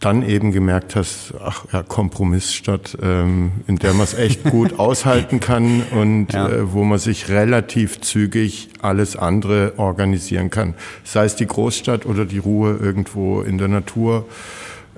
dann 0.00 0.22
eben 0.22 0.52
gemerkt 0.52 0.94
hast, 0.94 1.34
ach 1.42 1.64
ja, 1.72 1.82
Kompromiss 1.82 2.52
statt, 2.52 2.98
ähm, 3.02 3.52
in 3.66 3.76
der 3.76 3.94
man 3.94 4.04
es 4.04 4.14
echt 4.14 4.44
gut 4.44 4.74
aushalten 4.78 5.40
kann 5.40 5.82
und 5.90 6.32
ja. 6.32 6.48
äh, 6.48 6.72
wo 6.72 6.84
man 6.84 6.98
sich 6.98 7.28
relativ 7.28 8.00
zügig 8.02 8.68
alles 8.82 9.16
andere 9.16 9.74
organisieren 9.78 10.50
kann. 10.50 10.74
Sei 11.02 11.24
es 11.24 11.34
die 11.34 11.46
Großstadt 11.46 12.04
oder 12.04 12.26
die 12.26 12.38
Ruhe 12.38 12.76
irgendwo 12.76 13.40
in 13.40 13.56
der 13.56 13.68
Natur 13.68 14.26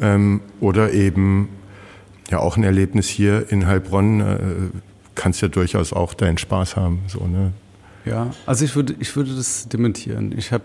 ähm, 0.00 0.40
oder 0.61 0.92
eben 0.92 1.48
ja 2.30 2.40
auch 2.40 2.56
ein 2.56 2.64
Erlebnis 2.64 3.08
hier 3.08 3.50
in 3.50 3.66
Heilbronn. 3.66 4.20
Äh, 4.20 4.37
kannst 5.14 5.42
ja 5.42 5.48
durchaus 5.48 5.92
auch 5.92 6.14
deinen 6.14 6.38
Spaß 6.38 6.76
haben. 6.76 7.02
So, 7.08 7.26
ne? 7.26 7.52
Ja, 8.04 8.30
also 8.46 8.64
ich 8.64 8.74
würde, 8.74 8.94
ich 9.00 9.14
würde 9.16 9.34
das 9.34 9.68
dementieren. 9.68 10.34
Ich 10.37 10.52
habe 10.52 10.64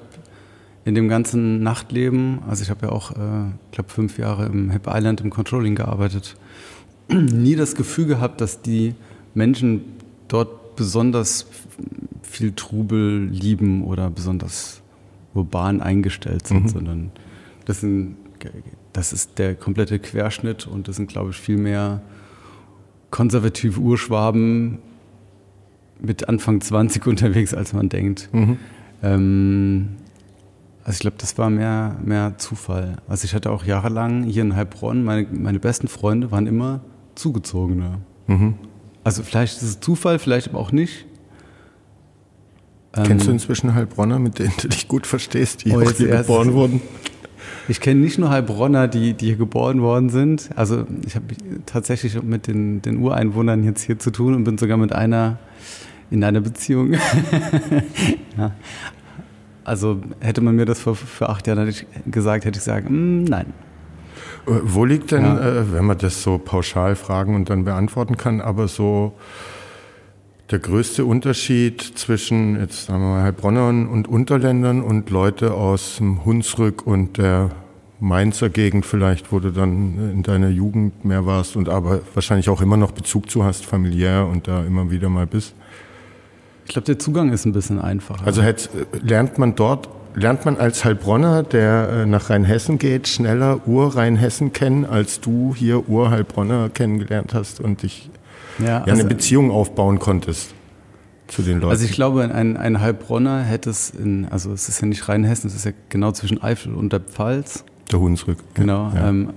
in 0.85 0.95
dem 0.95 1.07
ganzen 1.07 1.63
Nachtleben, 1.63 2.39
also 2.47 2.63
ich 2.63 2.69
habe 2.69 2.87
ja 2.87 2.91
auch, 2.91 3.11
äh, 3.11 3.51
glaube 3.71 3.89
fünf 3.89 4.17
Jahre 4.17 4.45
im 4.47 4.69
Hip 4.71 4.87
Island 4.87 5.21
im 5.21 5.29
Controlling 5.29 5.75
gearbeitet, 5.75 6.35
nie 7.09 7.55
das 7.55 7.75
Gefühl 7.75 8.05
gehabt, 8.05 8.41
dass 8.41 8.61
die 8.61 8.95
Menschen 9.33 9.81
dort 10.27 10.75
besonders 10.75 11.47
viel 12.21 12.53
Trubel 12.53 13.25
lieben 13.25 13.83
oder 13.83 14.09
besonders 14.09 14.81
urban 15.33 15.81
eingestellt 15.81 16.47
sind, 16.47 16.63
mhm. 16.63 16.69
sondern 16.69 17.11
das, 17.65 17.81
sind, 17.81 18.15
das 18.91 19.13
ist 19.13 19.39
der 19.39 19.55
komplette 19.55 19.99
Querschnitt 19.99 20.67
und 20.67 20.87
das 20.87 20.97
sind, 20.97 21.07
glaube 21.07 21.31
ich, 21.31 21.37
viel 21.37 21.57
mehr 21.57 22.01
konservative 23.09 23.79
Urschwaben 23.79 24.79
mit 25.99 26.27
Anfang 26.27 26.59
20 26.59 27.05
unterwegs, 27.07 27.53
als 27.53 27.73
man 27.73 27.89
denkt. 27.89 28.29
Mhm. 28.33 28.57
Ähm, 29.01 29.89
also 30.83 30.95
ich 30.95 30.99
glaube, 30.99 31.17
das 31.19 31.37
war 31.37 31.49
mehr, 31.49 31.95
mehr 32.03 32.37
Zufall. 32.37 32.97
Also 33.07 33.25
ich 33.25 33.33
hatte 33.33 33.51
auch 33.51 33.63
jahrelang 33.63 34.23
hier 34.23 34.41
in 34.41 34.55
Heilbronn, 34.55 35.03
meine, 35.03 35.27
meine 35.31 35.59
besten 35.59 35.87
Freunde 35.87 36.31
waren 36.31 36.45
immer 36.45 36.81
Zugezogene. 37.15 37.99
Mhm. 38.27 38.55
Also 39.03 39.23
vielleicht 39.23 39.57
ist 39.57 39.63
es 39.63 39.79
Zufall, 39.79 40.19
vielleicht 40.19 40.49
aber 40.49 40.59
auch 40.59 40.71
nicht. 40.71 41.05
Kennst 42.93 43.11
ähm, 43.11 43.19
du 43.19 43.31
inzwischen 43.31 43.73
Heilbronner, 43.73 44.19
mit 44.19 44.39
denen 44.39 44.53
du 44.61 44.67
dich 44.67 44.87
gut 44.87 45.07
verstehst, 45.07 45.65
die 45.65 45.71
oh, 45.71 45.81
hier 45.81 46.07
geboren 46.07 46.53
wurden? 46.53 46.81
Ich 47.67 47.79
kenne 47.79 48.01
nicht 48.01 48.19
nur 48.19 48.29
Heilbronner, 48.29 48.89
die, 48.89 49.13
die 49.13 49.27
hier 49.27 49.35
geboren 49.37 49.81
worden 49.81 50.09
sind. 50.09 50.49
Also 50.55 50.85
ich 51.05 51.15
habe 51.15 51.27
tatsächlich 51.65 52.21
mit 52.21 52.47
den, 52.47 52.81
den 52.81 52.97
Ureinwohnern 52.97 53.63
jetzt 53.63 53.83
hier 53.83 53.97
zu 53.99 54.11
tun 54.11 54.33
und 54.33 54.43
bin 54.43 54.57
sogar 54.57 54.77
mit 54.77 54.91
einer 54.91 55.39
in 56.11 56.23
einer 56.23 56.41
Beziehung. 56.41 56.93
ja. 58.37 58.51
Also 59.63 60.01
hätte 60.19 60.41
man 60.41 60.55
mir 60.55 60.65
das 60.65 60.79
vor, 60.79 60.95
vor 60.95 61.29
acht 61.29 61.47
Jahren 61.47 61.73
gesagt, 62.05 62.45
hätte 62.45 62.57
ich 62.57 62.65
gesagt, 62.65 62.89
mm, 62.89 63.23
nein. 63.23 63.47
Äh, 64.47 64.51
wo 64.63 64.85
liegt 64.85 65.11
denn, 65.11 65.23
ja. 65.23 65.39
äh, 65.39 65.73
wenn 65.73 65.85
man 65.85 65.97
das 65.97 66.21
so 66.23 66.37
pauschal 66.37 66.95
fragen 66.95 67.35
und 67.35 67.49
dann 67.49 67.63
beantworten 67.63 68.17
kann, 68.17 68.41
aber 68.41 68.67
so 68.67 69.13
der 70.51 70.59
größte 70.59 71.05
Unterschied 71.05 71.81
zwischen, 71.81 72.59
jetzt 72.59 72.85
sagen 72.85 73.01
wir 73.01 73.09
mal, 73.09 73.23
Heilbronnern 73.23 73.87
und 73.87 74.07
Unterländern 74.07 74.81
und 74.81 75.09
Leute 75.09 75.53
aus 75.53 75.97
dem 75.97 76.25
Hunsrück 76.25 76.85
und 76.85 77.17
der 77.17 77.51
Mainzer 77.99 78.49
Gegend 78.49 78.85
vielleicht, 78.85 79.31
wo 79.31 79.39
du 79.39 79.51
dann 79.51 80.11
in 80.11 80.23
deiner 80.23 80.49
Jugend 80.49 81.05
mehr 81.05 81.25
warst 81.25 81.55
und 81.55 81.69
aber 81.69 82.01
wahrscheinlich 82.13 82.49
auch 82.49 82.61
immer 82.61 82.75
noch 82.75 82.91
Bezug 82.91 83.31
zu 83.31 83.45
hast, 83.45 83.65
familiär 83.65 84.27
und 84.29 84.47
da 84.47 84.63
immer 84.63 84.91
wieder 84.91 85.07
mal 85.07 85.25
bist? 85.25 85.55
Ich 86.65 86.71
glaube, 86.73 86.85
der 86.85 86.99
Zugang 86.99 87.31
ist 87.31 87.45
ein 87.45 87.51
bisschen 87.51 87.79
einfacher. 87.79 88.25
Also 88.25 88.41
hätt, 88.41 88.69
lernt 89.01 89.37
man 89.37 89.55
dort, 89.55 89.89
lernt 90.15 90.45
man 90.45 90.57
als 90.57 90.85
Heilbronner, 90.85 91.43
der 91.43 91.89
äh, 91.89 92.05
nach 92.05 92.29
Rheinhessen 92.29 92.77
geht, 92.77 93.07
schneller 93.07 93.67
Ur-Rheinhessen 93.67 94.53
kennen, 94.53 94.85
als 94.85 95.19
du 95.19 95.53
hier 95.55 95.89
Ur-Heilbronner 95.89 96.69
kennengelernt 96.69 97.33
hast 97.33 97.59
und 97.59 97.83
dich 97.83 98.09
ja 98.59 98.79
also, 98.79 98.91
eine 98.91 99.05
Beziehung 99.05 99.51
aufbauen 99.51 99.99
konntest 99.99 100.53
zu 101.27 101.41
den 101.41 101.59
Leuten? 101.59 101.71
Also 101.71 101.85
ich 101.85 101.91
glaube, 101.91 102.23
ein, 102.23 102.57
ein 102.57 102.79
Heilbronner 102.79 103.41
hätte 103.41 103.69
es 103.69 103.89
in, 103.89 104.27
also 104.29 104.53
es 104.53 104.69
ist 104.69 104.81
ja 104.81 104.87
nicht 104.87 105.07
Rheinhessen, 105.07 105.49
es 105.49 105.55
ist 105.55 105.65
ja 105.65 105.71
genau 105.89 106.11
zwischen 106.11 106.41
Eifel 106.41 106.75
und 106.75 106.93
der 106.93 106.99
Pfalz. 106.99 107.65
Der 107.91 107.99
Hunsrück. 107.99 108.37
Genau. 108.53 108.91
Ja. 108.93 109.09
Ähm, 109.09 109.33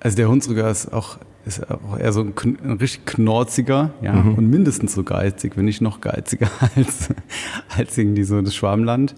also 0.00 0.16
der 0.16 0.28
Hunsrücker 0.28 0.70
ist 0.70 0.92
auch 0.92 1.18
ist 1.44 1.68
auch 1.70 1.98
eher 1.98 2.12
so 2.12 2.20
ein, 2.20 2.34
ein 2.62 2.76
richtig 2.78 3.04
knorziger, 3.04 3.90
ja, 4.00 4.12
mhm. 4.12 4.34
und 4.34 4.48
mindestens 4.48 4.94
so 4.94 5.02
geizig, 5.02 5.56
wenn 5.56 5.64
nicht 5.64 5.80
noch 5.80 6.00
geiziger 6.00 6.48
als, 6.76 7.08
als 7.76 7.98
irgendwie 7.98 8.22
so 8.22 8.40
das 8.40 8.54
Schwarmland. 8.54 9.14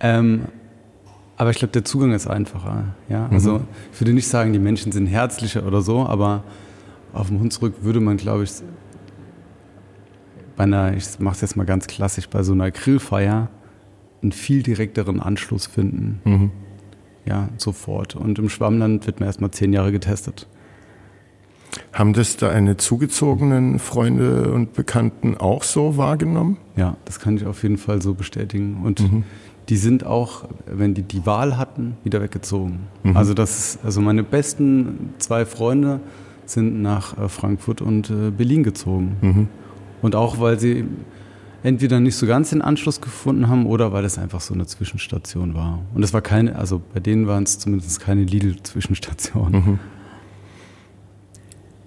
Ähm, 0.00 0.46
aber 1.36 1.50
ich 1.50 1.58
glaube, 1.58 1.72
der 1.72 1.84
Zugang 1.84 2.12
ist 2.12 2.26
einfacher, 2.26 2.94
ja. 3.08 3.28
Also, 3.28 3.58
mhm. 3.58 3.64
ich 3.92 4.00
würde 4.00 4.14
nicht 4.14 4.28
sagen, 4.28 4.52
die 4.52 4.58
Menschen 4.58 4.92
sind 4.92 5.06
herzlicher 5.06 5.66
oder 5.66 5.82
so, 5.82 6.06
aber 6.06 6.44
auf 7.12 7.28
dem 7.28 7.40
Hunsrück 7.40 7.82
würde 7.82 8.00
man, 8.00 8.16
glaube 8.16 8.44
ich, 8.44 8.52
bei 10.56 10.64
einer, 10.64 10.96
ich 10.96 11.18
mache 11.18 11.34
es 11.34 11.40
jetzt 11.42 11.56
mal 11.56 11.64
ganz 11.64 11.86
klassisch, 11.86 12.28
bei 12.28 12.42
so 12.42 12.52
einer 12.52 12.70
Grillfeier 12.70 13.50
einen 14.22 14.32
viel 14.32 14.62
direkteren 14.62 15.20
Anschluss 15.20 15.66
finden. 15.66 16.20
Mhm. 16.24 16.50
Ja, 17.26 17.48
sofort. 17.58 18.16
Und 18.16 18.38
im 18.38 18.48
Schwammland 18.48 19.06
wird 19.06 19.20
man 19.20 19.26
erstmal 19.26 19.50
zehn 19.50 19.72
Jahre 19.72 19.92
getestet. 19.92 20.46
Haben 21.92 22.12
das 22.12 22.36
deine 22.36 22.76
zugezogenen 22.76 23.78
Freunde 23.78 24.52
und 24.52 24.74
Bekannten 24.74 25.36
auch 25.36 25.62
so 25.62 25.96
wahrgenommen? 25.96 26.56
Ja, 26.76 26.96
das 27.04 27.20
kann 27.20 27.36
ich 27.36 27.46
auf 27.46 27.62
jeden 27.62 27.78
Fall 27.78 28.02
so 28.02 28.14
bestätigen. 28.14 28.82
Und 28.84 29.00
mhm. 29.00 29.24
die 29.68 29.76
sind 29.76 30.04
auch, 30.04 30.44
wenn 30.66 30.94
die 30.94 31.02
die 31.02 31.24
Wahl 31.26 31.56
hatten, 31.56 31.96
wieder 32.04 32.20
weggezogen. 32.22 32.80
Mhm. 33.02 33.16
Also 33.16 33.34
das 33.34 33.58
ist, 33.58 33.84
also 33.84 34.00
meine 34.00 34.22
besten 34.22 35.14
zwei 35.18 35.44
Freunde 35.44 36.00
sind 36.44 36.82
nach 36.82 37.18
äh, 37.18 37.28
Frankfurt 37.28 37.80
und 37.80 38.10
äh, 38.10 38.30
Berlin 38.30 38.62
gezogen. 38.62 39.16
Mhm. 39.20 39.48
Und 40.02 40.14
auch 40.14 40.38
weil 40.40 40.60
sie 40.60 40.84
entweder 41.62 41.98
nicht 41.98 42.16
so 42.16 42.26
ganz 42.26 42.50
den 42.50 42.62
Anschluss 42.62 43.00
gefunden 43.00 43.48
haben 43.48 43.66
oder 43.66 43.92
weil 43.92 44.04
es 44.04 44.18
einfach 44.18 44.40
so 44.40 44.54
eine 44.54 44.66
Zwischenstation 44.66 45.54
war. 45.54 45.80
Und 45.94 46.02
es 46.02 46.12
war 46.12 46.20
keine, 46.20 46.56
also 46.56 46.80
bei 46.94 47.00
denen 47.00 47.26
waren 47.26 47.42
es 47.42 47.58
zumindest 47.58 48.00
keine 48.00 48.22
Lidl-Zwischenstation. 48.22 49.78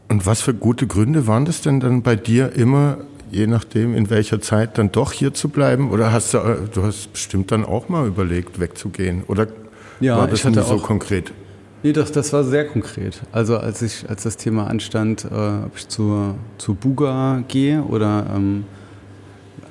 Und 0.10 0.26
was 0.26 0.41
für 0.41 0.54
gute 0.54 0.88
Gründe 0.88 1.28
waren 1.28 1.45
das 1.45 1.62
denn 1.62 1.80
dann 1.80 2.02
bei 2.02 2.15
dir 2.15 2.54
immer, 2.54 2.98
je 3.32 3.45
nachdem 3.48 3.95
in 3.95 4.10
welcher 4.10 4.41
Zeit, 4.41 4.78
dann 4.78 4.91
doch 4.91 5.12
hier 5.12 5.34
zu 5.34 5.50
bleiben? 5.50 5.91
Oder 5.91 6.12
hast 6.12 6.34
du, 6.34 6.39
du 6.74 6.84
hast 6.84 7.13
bestimmt 7.13 7.52
dann 7.52 7.63
auch 7.63 7.89
mal 7.89 8.08
überlegt, 8.08 8.60
wegzugehen? 8.60 9.24
Oder 9.28 9.48
ja, 10.00 10.17
war 10.17 10.28
das 10.28 10.43
nie 10.43 10.56
so 10.56 10.78
konkret? 10.78 11.32
Nee, 11.84 11.93
das, 11.93 12.12
das 12.12 12.34
war 12.34 12.43
sehr 12.43 12.67
konkret. 12.67 13.22
Also 13.32 13.58
als 13.58 13.82
ich, 13.82 14.10
als 14.10 14.24
das 14.24 14.36
Thema 14.36 14.67
anstand, 14.67 15.26
äh, 15.26 15.65
ob 15.65 15.78
ich 15.78 15.88
zur, 15.88 16.36
zur 16.58 16.76
Buga 16.76 17.43
gehe 17.48 17.84
oder 17.84 18.26
ähm, 18.36 18.65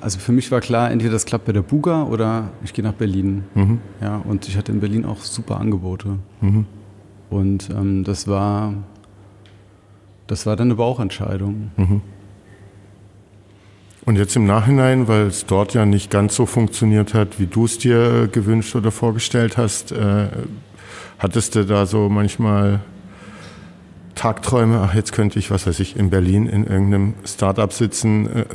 also 0.01 0.17
für 0.17 0.31
mich 0.31 0.49
war 0.51 0.61
klar, 0.61 0.89
entweder 0.89 1.11
das 1.11 1.25
klappt 1.25 1.45
bei 1.45 1.51
der 1.51 1.61
Buga 1.61 2.03
oder 2.03 2.49
ich 2.63 2.73
gehe 2.73 2.83
nach 2.83 2.93
Berlin. 2.93 3.43
Mhm. 3.53 3.79
Ja, 4.01 4.17
und 4.17 4.47
ich 4.47 4.57
hatte 4.57 4.71
in 4.71 4.79
Berlin 4.79 5.05
auch 5.05 5.21
super 5.21 5.59
Angebote. 5.59 6.17
Mhm. 6.41 6.65
Und 7.29 7.69
ähm, 7.69 8.03
das 8.05 8.27
war 8.27 8.73
das 10.29 10.45
war 10.45 10.55
dann 10.55 10.67
eine 10.67 10.75
Bauchentscheidung. 10.75 11.71
Mhm. 11.75 12.01
Und 14.05 14.15
jetzt 14.15 14.35
im 14.35 14.45
Nachhinein, 14.45 15.07
weil 15.07 15.27
es 15.27 15.45
dort 15.45 15.73
ja 15.73 15.85
nicht 15.85 16.09
ganz 16.09 16.35
so 16.35 16.45
funktioniert 16.45 17.13
hat, 17.13 17.39
wie 17.39 17.47
du 17.47 17.65
es 17.65 17.77
dir 17.79 18.27
gewünscht 18.31 18.75
oder 18.75 18.91
vorgestellt 18.91 19.57
hast, 19.57 19.91
äh, 19.91 20.27
hattest 21.17 21.55
du 21.55 21.65
da 21.65 21.85
so 21.85 22.09
manchmal 22.09 22.79
Tagträume, 24.15 24.81
ach, 24.81 24.93
jetzt 24.93 25.13
könnte 25.13 25.39
ich, 25.39 25.51
was 25.51 25.65
weiß 25.67 25.79
ich, 25.79 25.95
in 25.97 26.09
Berlin 26.09 26.45
in 26.45 26.65
irgendeinem 26.65 27.15
Startup 27.25 27.71
sitzen, 27.71 28.27
äh, 28.27 28.45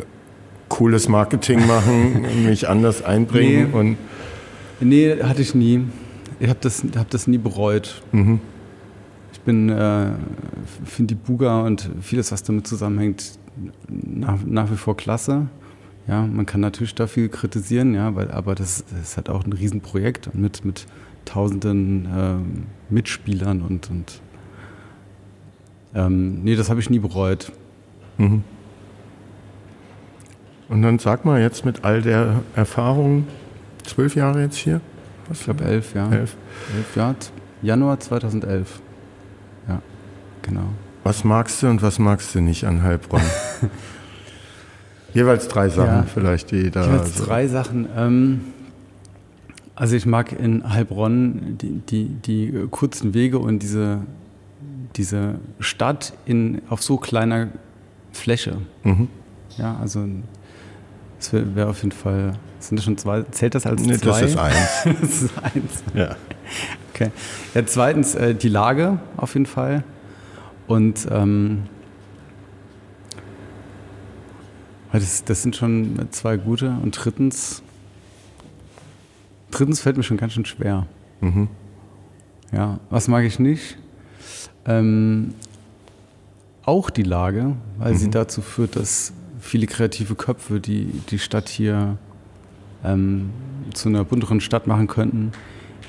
cooles 0.69 1.09
Marketing 1.09 1.67
machen, 1.67 2.25
mich 2.47 2.69
anders 2.69 3.05
einbringen 3.05 3.71
nee. 3.71 3.79
und. 3.79 3.97
Nee, 4.81 5.23
hatte 5.23 5.43
ich 5.43 5.55
nie. 5.55 5.85
Ich 6.41 6.49
habe 6.49 6.59
das, 6.61 6.85
hab 6.97 7.11
das 7.11 7.27
nie 7.27 7.39
bereut. 7.39 8.03
Mhm 8.13 8.41
bin, 9.45 9.69
äh, 9.69 10.13
finde 10.85 11.15
die 11.15 11.21
Buga 11.21 11.63
und 11.63 11.91
vieles, 12.01 12.33
was 12.33 12.43
damit 12.43 12.67
zusammenhängt, 12.67 13.39
nach, 13.89 14.39
nach 14.45 14.71
wie 14.71 14.77
vor 14.77 14.97
klasse. 14.97 15.49
Ja, 16.07 16.27
man 16.27 16.45
kann 16.45 16.61
natürlich 16.61 16.95
da 16.95 17.07
viel 17.07 17.29
kritisieren, 17.29 17.95
ja, 17.95 18.15
weil, 18.15 18.31
aber 18.31 18.55
das, 18.55 18.85
das 18.91 19.01
ist 19.01 19.17
halt 19.17 19.31
auch 19.31 19.45
ein 19.45 19.53
Riesenprojekt 19.53 20.35
mit, 20.35 20.65
mit 20.65 20.87
tausenden 21.25 22.07
äh, 22.07 22.93
Mitspielern 22.93 23.63
und, 23.63 23.91
und 23.91 24.21
ähm, 25.95 26.43
nee, 26.43 26.57
das 26.57 26.69
habe 26.69 26.81
ich 26.81 26.91
nie 26.91 26.99
bereut. 26.99 27.53
Mhm. 28.19 28.43
Und 30.69 30.83
dann 30.83 30.99
sag 30.99 31.25
mal 31.25 31.41
jetzt 31.41 31.65
mit 31.65 31.85
all 31.85 32.03
der 32.03 32.43
Erfahrung, 32.55 33.27
zwölf 33.85 34.17
Jahre 34.17 34.43
jetzt 34.43 34.57
hier? 34.57 34.81
Was? 35.29 35.39
Ich 35.39 35.45
glaube 35.45 35.65
elf, 35.65 35.95
ja. 35.95 36.11
Elf. 36.11 36.37
elf 36.77 36.97
ja, 36.97 37.15
Januar 37.63 38.01
2011. 38.01 38.81
Genau. 40.45 40.69
Was 41.03 41.25
magst 41.25 41.63
du 41.63 41.69
und 41.69 41.83
was 41.83 41.99
magst 41.99 42.35
du 42.35 42.41
nicht 42.41 42.65
an 42.65 42.83
Heilbronn? 42.83 43.23
Jeweils 45.15 45.49
drei 45.49 45.69
Sachen 45.69 45.87
ja, 45.87 46.03
vielleicht, 46.03 46.51
die 46.51 46.71
da. 46.71 46.85
Jeweils 46.85 47.17
so. 47.17 47.25
drei 47.25 47.47
Sachen. 47.47 47.89
Ähm, 47.97 48.41
also 49.75 49.97
ich 49.97 50.07
mag 50.07 50.33
in 50.33 50.69
Heilbronn 50.69 51.59
die, 51.61 51.79
die, 51.79 52.09
die 52.09 52.67
kurzen 52.71 53.15
Wege 53.15 53.39
und 53.39 53.61
diese, 53.63 54.01
diese 54.97 55.37
Stadt 55.61 56.13
in, 56.27 56.63
auf 56.69 56.83
so 56.83 56.97
kleiner 56.97 57.49
Fläche. 58.13 58.59
Mhm. 58.83 59.09
Ja, 59.57 59.77
also 59.81 60.07
das 61.19 61.33
wäre 61.33 61.55
wär 61.55 61.69
auf 61.69 61.83
jeden 61.83 61.93
Fall. 61.93 62.33
Sind 62.59 62.77
das 62.77 62.85
schon 62.85 62.99
zwei? 62.99 63.23
Zählt 63.31 63.55
das 63.55 63.67
als 63.67 63.83
nee, 63.83 63.97
zwei? 63.97 64.21
Das 64.21 64.31
ist 64.31 64.39
eins. 64.39 64.57
das 65.01 65.23
ist 65.23 65.33
eins. 65.43 65.85
Ja. 65.95 66.17
Okay. 66.93 67.11
Ja, 67.55 67.67
zweitens 67.67 68.15
äh, 68.15 68.35
die 68.35 68.49
Lage 68.49 68.99
auf 69.17 69.35
jeden 69.35 69.47
Fall. 69.47 69.85
Und 70.67 71.07
ähm, 71.11 71.65
das, 74.93 75.25
das 75.25 75.43
sind 75.43 75.57
schon 75.57 75.99
zwei 76.11 76.37
gute. 76.37 76.71
Und 76.83 76.93
drittens, 76.93 77.63
drittens 79.51 79.81
fällt 79.81 79.97
mir 79.97 80.03
schon 80.03 80.17
ganz 80.17 80.33
schön 80.33 80.45
schwer. 80.45 80.87
Mhm. 81.21 81.49
Ja, 82.53 82.79
was 82.91 83.09
mag 83.09 83.25
ich 83.25 83.39
nicht? 83.39 83.77
Ähm, 84.67 85.35
auch 86.65 86.91
die 86.91 87.03
Lage, 87.03 87.57
weil 87.79 87.93
mhm. 87.93 87.99
sie 87.99 88.11
dazu 88.11 88.41
führt, 88.41 88.77
dass 88.77 89.13
viele 89.41 89.67
kreative 89.67 90.15
Köpfe, 90.15 90.61
die 90.61 90.87
die 91.11 91.19
Stadt 91.19 91.49
hier 91.49 91.99
ähm, 92.85 93.31
zu 93.75 93.89
einer 93.89 94.05
bunteren 94.05 94.41
Stadt 94.41 94.67
machen 94.67 94.87
könnten, 94.87 95.33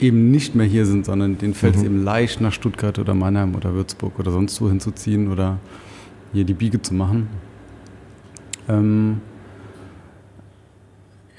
eben 0.02 0.32
nicht 0.32 0.56
mehr 0.56 0.66
hier 0.66 0.86
sind, 0.86 1.06
sondern 1.06 1.38
denen 1.38 1.54
fällt 1.54 1.76
es 1.76 1.82
mhm. 1.82 1.88
eben 1.88 2.04
leicht, 2.04 2.42
nach 2.42 2.54
Stuttgart 2.54 3.00
oder 3.00 3.14
Mannheim 3.14 3.56
oder 3.56 3.74
Würzburg 3.74 4.20
oder 4.20 4.32
sonst 4.32 4.62
wo 4.62 4.70
hinzuziehen 4.70 5.32
oder 5.32 5.60
hier 6.34 6.44
die 6.44 6.54
Biege 6.54 6.82
zu 6.82 6.94
machen. 6.94 7.28
Ähm 8.68 9.22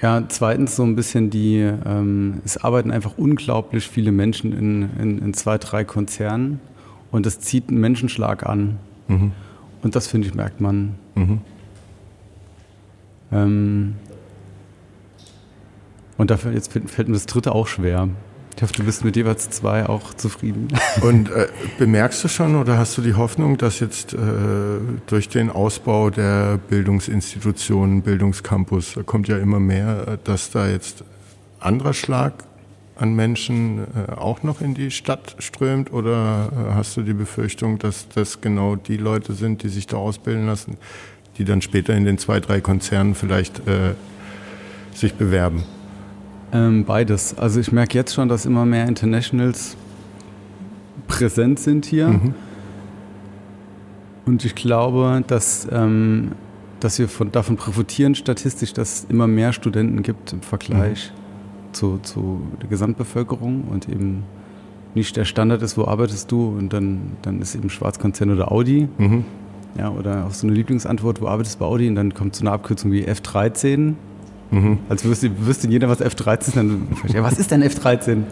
ja, 0.01 0.23
zweitens 0.27 0.75
so 0.75 0.83
ein 0.83 0.95
bisschen 0.95 1.29
die, 1.29 1.57
ähm, 1.57 2.41
es 2.45 2.57
arbeiten 2.57 2.91
einfach 2.91 3.17
unglaublich 3.17 3.87
viele 3.87 4.11
Menschen 4.11 4.53
in, 4.53 4.89
in, 4.99 5.19
in, 5.19 5.33
zwei, 5.33 5.57
drei 5.57 5.83
Konzernen 5.83 6.59
und 7.11 7.25
das 7.25 7.39
zieht 7.39 7.69
einen 7.69 7.79
Menschenschlag 7.79 8.45
an. 8.45 8.77
Mhm. 9.07 9.31
Und 9.81 9.95
das, 9.95 10.07
finde 10.07 10.27
ich, 10.27 10.35
merkt 10.35 10.61
man. 10.61 10.95
Mhm. 11.15 11.41
Ähm 13.31 13.95
und 16.17 16.31
dafür, 16.31 16.51
jetzt 16.51 16.71
fällt 16.71 17.07
mir 17.07 17.13
das 17.13 17.25
dritte 17.25 17.53
auch 17.53 17.67
schwer. 17.67 18.09
Ich 18.57 18.63
hoffe, 18.63 18.73
du 18.73 18.83
bist 18.83 19.05
mit 19.05 19.15
jeweils 19.15 19.51
zwei 19.51 19.87
auch 19.87 20.15
zufrieden. 20.15 20.69
Und 21.01 21.29
äh, 21.29 21.47
bemerkst 21.77 22.23
du 22.23 22.27
schon 22.27 22.55
oder 22.55 22.79
hast 22.79 22.97
du 22.97 23.03
die 23.03 23.13
Hoffnung, 23.13 23.57
dass 23.57 23.79
jetzt 23.79 24.13
äh, 24.13 24.17
durch 25.05 25.29
den 25.29 25.51
Ausbau 25.51 26.09
der 26.09 26.57
Bildungsinstitutionen, 26.67 28.01
Bildungscampus, 28.01 28.95
da 28.95 29.03
kommt 29.03 29.27
ja 29.27 29.37
immer 29.37 29.59
mehr, 29.59 30.17
dass 30.23 30.49
da 30.49 30.67
jetzt 30.67 31.03
anderer 31.59 31.93
Schlag 31.93 32.33
an 32.95 33.15
Menschen 33.15 33.85
äh, 33.95 34.13
auch 34.13 34.41
noch 34.41 34.59
in 34.59 34.73
die 34.73 34.89
Stadt 34.89 35.35
strömt? 35.37 35.93
Oder 35.93 36.49
äh, 36.51 36.73
hast 36.73 36.97
du 36.97 37.03
die 37.03 37.13
Befürchtung, 37.13 37.77
dass 37.77 38.09
das 38.09 38.41
genau 38.41 38.75
die 38.75 38.97
Leute 38.97 39.33
sind, 39.33 39.61
die 39.61 39.69
sich 39.69 39.85
da 39.85 39.97
ausbilden 39.97 40.47
lassen, 40.47 40.77
die 41.37 41.45
dann 41.45 41.61
später 41.61 41.93
in 41.93 42.05
den 42.05 42.17
zwei, 42.17 42.39
drei 42.39 42.59
Konzernen 42.59 43.13
vielleicht 43.13 43.67
äh, 43.67 43.93
sich 44.95 45.13
bewerben? 45.13 45.63
Ähm, 46.51 46.85
beides. 46.85 47.37
Also 47.37 47.59
ich 47.59 47.71
merke 47.71 47.97
jetzt 47.97 48.13
schon, 48.13 48.29
dass 48.29 48.45
immer 48.45 48.65
mehr 48.65 48.87
Internationals 48.87 49.75
präsent 51.07 51.59
sind 51.59 51.85
hier. 51.85 52.09
Mhm. 52.09 52.33
Und 54.25 54.43
ich 54.43 54.55
glaube, 54.55 55.23
dass, 55.27 55.67
ähm, 55.71 56.33
dass 56.79 56.99
wir 56.99 57.07
von, 57.07 57.31
davon 57.31 57.55
profitieren 57.55 58.15
statistisch, 58.15 58.73
dass 58.73 58.99
es 58.99 59.07
immer 59.09 59.27
mehr 59.27 59.53
Studenten 59.53 60.03
gibt 60.03 60.33
im 60.33 60.41
Vergleich 60.41 61.11
mhm. 61.15 61.73
zu, 61.73 61.99
zu 61.99 62.41
der 62.61 62.69
Gesamtbevölkerung 62.69 63.63
und 63.63 63.87
eben 63.87 64.23
nicht 64.95 65.15
der 65.15 65.25
Standard 65.25 65.61
ist, 65.61 65.77
wo 65.77 65.85
arbeitest 65.85 66.31
du 66.31 66.47
und 66.57 66.73
dann, 66.73 67.13
dann 67.21 67.41
ist 67.41 67.55
eben 67.55 67.69
Schwarzkonzern 67.69 68.31
oder 68.31 68.51
Audi. 68.51 68.89
Mhm. 68.97 69.25
Ja, 69.77 69.91
oder 69.91 70.25
auch 70.25 70.31
so 70.31 70.47
eine 70.47 70.55
Lieblingsantwort, 70.55 71.21
wo 71.21 71.27
arbeitest 71.27 71.55
du 71.55 71.59
bei 71.59 71.65
Audi 71.65 71.87
und 71.87 71.95
dann 71.95 72.13
kommt 72.13 72.35
so 72.35 72.41
eine 72.41 72.51
Abkürzung 72.51 72.91
wie 72.91 73.05
F13 73.05 73.93
Mhm. 74.51 74.79
Als 74.89 75.03
wüsste, 75.03 75.31
wüsste 75.45 75.67
jeder, 75.67 75.89
was 75.89 76.01
F13 76.01 76.39
ist. 76.47 76.57
Dann, 76.57 76.87
ja, 77.07 77.23
was 77.23 77.37
ist 77.37 77.51
denn 77.51 77.63
F13? 77.63 78.23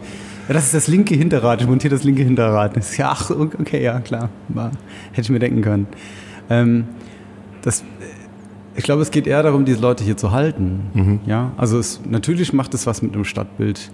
Ja, 0.48 0.54
das 0.54 0.64
ist 0.66 0.74
das 0.74 0.88
linke 0.88 1.14
Hinterrad. 1.14 1.60
Ich 1.60 1.66
montiere 1.66 1.94
das 1.94 2.04
linke 2.04 2.22
Hinterrad. 2.22 2.76
Ja, 2.96 3.10
ach, 3.10 3.30
okay, 3.30 3.82
ja, 3.82 4.00
klar. 4.00 4.30
War, 4.48 4.70
hätte 5.10 5.22
ich 5.22 5.30
mir 5.30 5.38
denken 5.38 5.60
können. 5.60 5.86
Ähm, 6.48 6.84
das, 7.62 7.84
ich 8.76 8.84
glaube, 8.84 9.02
es 9.02 9.10
geht 9.10 9.26
eher 9.26 9.42
darum, 9.42 9.64
diese 9.64 9.80
Leute 9.80 10.04
hier 10.04 10.16
zu 10.16 10.30
halten. 10.30 10.82
Mhm. 10.94 11.20
Ja, 11.26 11.52
also 11.56 11.78
es, 11.78 12.00
natürlich 12.08 12.52
macht 12.52 12.74
es 12.74 12.86
was 12.86 13.02
mit 13.02 13.14
einem 13.14 13.24
Stadtbild. 13.24 13.90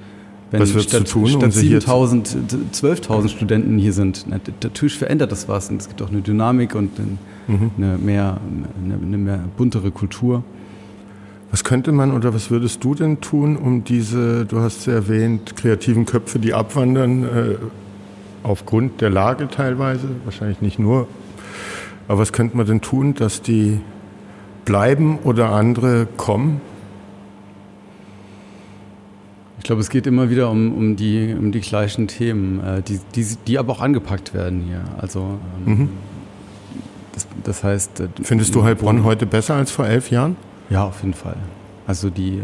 Wenn 0.51 0.61
was 0.61 0.75
wird 0.75 0.85
statt, 0.85 1.09
tun, 1.09 1.29
statt 1.29 1.43
um 1.45 1.49
7.000, 1.49 2.37
12.000 2.75 3.29
Studenten 3.29 3.79
hier 3.79 3.95
sind, 3.95 4.27
natürlich 4.29 4.99
verändert 4.99 5.33
das 5.33 5.49
was. 5.49 5.71
Und 5.71 5.81
es 5.81 5.89
gibt 5.89 6.03
auch 6.03 6.11
eine 6.11 6.21
Dynamik 6.21 6.75
und 6.75 6.91
eine, 6.99 7.57
mhm. 7.57 7.71
eine 7.79 7.97
mehr, 7.97 8.39
eine, 8.85 8.95
eine 9.03 9.17
mehr 9.17 9.41
buntere 9.57 9.91
Kultur. 9.91 10.45
Was 11.53 11.65
könnte 11.65 11.93
man 11.93 12.13
oder 12.13 12.33
was 12.33 12.51
würdest 12.51 12.83
du 12.83 12.95
denn 12.95 13.21
tun, 13.21 13.57
um 13.59 13.85
diese, 13.85 14.47
du 14.47 14.61
hast 14.61 14.87
ja 14.87 14.95
erwähnt, 14.95 15.55
kreativen 15.55 16.07
Köpfe, 16.07 16.39
die 16.39 16.55
abwandern, 16.55 17.25
äh, 17.25 17.57
aufgrund 18.43 19.03
der 19.03 19.11
Lage 19.11 19.49
teilweise, 19.49 20.09
wahrscheinlich 20.25 20.63
nicht 20.63 20.79
nur, 20.79 21.07
Aber 22.09 22.21
was 22.21 22.33
könnte 22.33 22.57
man 22.57 22.67
denn 22.67 22.81
tun, 22.81 23.15
dass 23.15 23.43
die 23.43 23.81
bleiben 24.65 25.19
oder 25.25 25.51
andere 25.51 26.09
kommen? 26.17 26.63
Ich 29.59 29.65
glaube, 29.65 29.83
es 29.83 29.91
geht 29.91 30.07
immer 30.07 30.31
wieder 30.31 30.51
um, 30.51 30.73
um, 30.73 30.97
die, 30.97 31.37
um 31.39 31.53
die 31.53 31.61
gleichen 31.61 32.09
Themen, 32.09 32.61
äh, 32.65 32.83
die, 32.83 32.99
die, 33.15 33.27
die 33.47 33.59
aber 33.59 33.73
auch 33.75 33.81
angepackt 33.83 34.33
werden 34.33 34.63
hier. 34.67 34.85
Also 34.99 35.39
ähm, 35.67 35.79
mhm. 35.79 35.89
das, 37.13 37.27
das, 37.45 37.63
heißt. 37.63 38.01
Äh, 38.01 38.09
Findest 38.23 38.55
du 38.55 38.65
Heilbronn 38.65 39.05
heute 39.05 39.27
besser 39.27 39.55
als 39.55 39.71
vor 39.71 39.87
elf 39.87 40.11
Jahren? 40.11 40.37
Ja, 40.73 40.85
auf 40.85 41.03
jeden 41.03 41.15
Fall. 41.15 41.37
Also 41.87 42.11
die, 42.11 42.39
äh, 42.39 42.43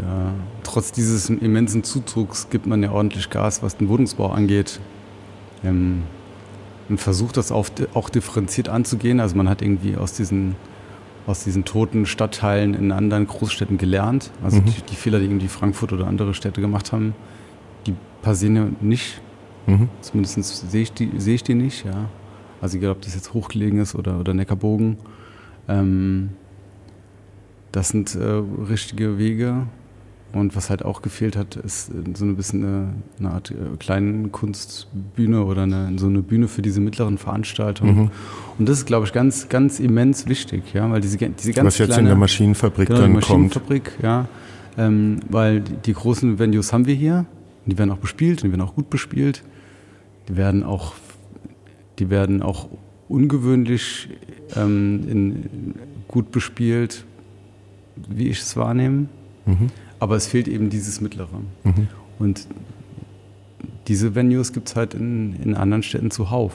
trotz 0.63 0.91
dieses 0.91 1.29
immensen 1.29 1.83
Zuzugs 1.83 2.49
gibt 2.49 2.67
man 2.67 2.83
ja 2.83 2.91
ordentlich 2.91 3.29
Gas, 3.29 3.63
was 3.63 3.77
den 3.77 3.89
Wohnungsbau 3.89 4.31
angeht. 4.31 4.79
Ähm, 5.63 6.03
und 6.89 6.99
versucht 6.99 7.37
das 7.37 7.51
auch, 7.51 7.69
auch 7.93 8.09
differenziert 8.09 8.69
anzugehen. 8.69 9.19
Also 9.19 9.35
man 9.35 9.47
hat 9.47 9.61
irgendwie 9.61 9.95
aus 9.95 10.13
diesen 10.13 10.55
aus 11.29 11.43
diesen 11.43 11.63
toten 11.63 12.07
Stadtteilen 12.07 12.73
in 12.73 12.91
anderen 12.91 13.27
Großstädten 13.27 13.77
gelernt. 13.77 14.31
Also 14.43 14.61
mhm. 14.61 14.65
die, 14.65 14.81
die, 14.89 14.95
Fehler, 14.95 15.19
die 15.19 15.25
irgendwie 15.25 15.47
Frankfurt 15.47 15.93
oder 15.93 16.07
andere 16.07 16.33
Städte 16.33 16.59
gemacht 16.59 16.91
haben, 16.91 17.13
die 17.85 17.93
passieren 18.23 18.55
ja 18.55 18.67
nicht. 18.81 19.21
Mhm. 19.67 19.89
Zumindest 20.01 20.71
sehe 20.71 20.81
ich, 20.81 20.91
die, 20.91 21.11
sehe 21.17 21.35
ich 21.35 21.43
die 21.43 21.53
nicht, 21.53 21.85
ja. 21.85 22.09
Also 22.61 22.77
egal, 22.77 22.91
ob 22.91 23.01
das 23.01 23.13
jetzt 23.13 23.33
hochgelegen 23.33 23.79
ist 23.79 23.93
oder, 23.93 24.19
oder 24.19 24.33
Neckarbogen. 24.33 24.97
Ähm, 25.67 26.31
das 27.71 27.89
sind 27.89 28.15
äh, 28.15 28.23
richtige 28.69 29.17
Wege. 29.17 29.67
Und 30.31 30.55
was 30.55 30.69
halt 30.69 30.85
auch 30.85 31.01
gefehlt 31.01 31.35
hat, 31.35 31.55
ist 31.55 31.91
so 32.13 32.23
ein 32.23 32.35
bisschen 32.35 32.63
eine, 32.63 32.93
eine 33.17 33.31
Art 33.31 33.49
äh, 33.49 33.77
kleinen 33.79 34.31
Kunstbühne 34.31 35.43
oder 35.43 35.63
eine, 35.63 35.97
so 35.97 36.05
eine 36.05 36.21
Bühne 36.21 36.47
für 36.47 36.61
diese 36.61 36.81
mittleren 36.81 37.17
Veranstaltungen. 37.17 37.95
Mhm. 37.95 38.11
Und 38.59 38.69
das 38.69 38.79
ist, 38.79 38.85
glaube 38.85 39.07
ich, 39.07 39.13
ganz, 39.13 39.49
ganz 39.49 39.79
immens 39.79 40.27
wichtig, 40.27 40.73
ja, 40.73 40.89
weil 40.91 41.01
diese, 41.01 41.17
diese 41.17 41.51
ganz 41.51 41.65
Was 41.65 41.77
jetzt 41.79 41.87
kleine, 41.87 42.01
in 42.01 42.05
der 42.05 42.15
Maschinenfabrik 42.15 42.89
genau, 42.89 43.01
dann 43.01 43.13
Maschinenfabrik, 43.13 43.85
kommt. 43.85 44.03
ja, 44.03 44.27
ähm, 44.77 45.19
weil 45.29 45.61
die, 45.61 45.73
die, 45.73 45.93
großen 45.93 46.37
Venues 46.37 46.73
haben 46.73 46.85
wir 46.85 46.93
hier, 46.93 47.25
die 47.65 47.77
werden 47.79 47.89
auch 47.89 47.97
bespielt 47.97 48.43
und 48.43 48.49
die 48.49 48.51
werden 48.51 48.67
auch 48.67 48.75
gut 48.75 48.91
bespielt. 48.91 49.43
Die 50.27 50.37
werden 50.37 50.63
auch, 50.63 50.93
die 51.97 52.11
werden 52.11 52.43
auch 52.43 52.69
ungewöhnlich 53.07 54.09
ähm, 54.55 55.03
in, 55.09 55.75
gut 56.07 56.31
bespielt, 56.31 57.03
wie 58.07 58.27
ich 58.27 58.39
es 58.39 58.55
wahrnehme. 58.55 59.07
Mhm. 59.45 59.67
Aber 59.99 60.15
es 60.15 60.27
fehlt 60.27 60.47
eben 60.47 60.69
dieses 60.69 61.01
Mittlere. 61.01 61.39
Mhm. 61.63 61.87
Und 62.19 62.47
diese 63.87 64.15
Venues 64.15 64.53
gibt 64.53 64.69
es 64.69 64.75
halt 64.75 64.93
in, 64.93 65.35
in 65.43 65.55
anderen 65.55 65.83
Städten 65.83 66.11
zuhauf. 66.11 66.53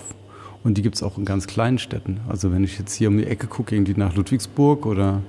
Und 0.63 0.79
die 0.79 0.83
gibt 0.83 0.97
es 0.97 1.03
auch 1.03 1.19
in 1.19 1.25
ganz 1.25 1.47
kleinen 1.47 1.79
Städten. 1.79 2.21
Also 2.29 2.53
wenn 2.53 2.65
ich 2.65 2.79
jetzt 2.79 2.95
hier 2.95 3.09
um 3.09 3.19
die 3.19 3.27
Ecke 3.27 3.47
gucke, 3.47 3.75
irgendwie 3.75 3.95
nach 3.97 4.15
Ludwigsburg 4.15 4.87
oder 4.87 5.21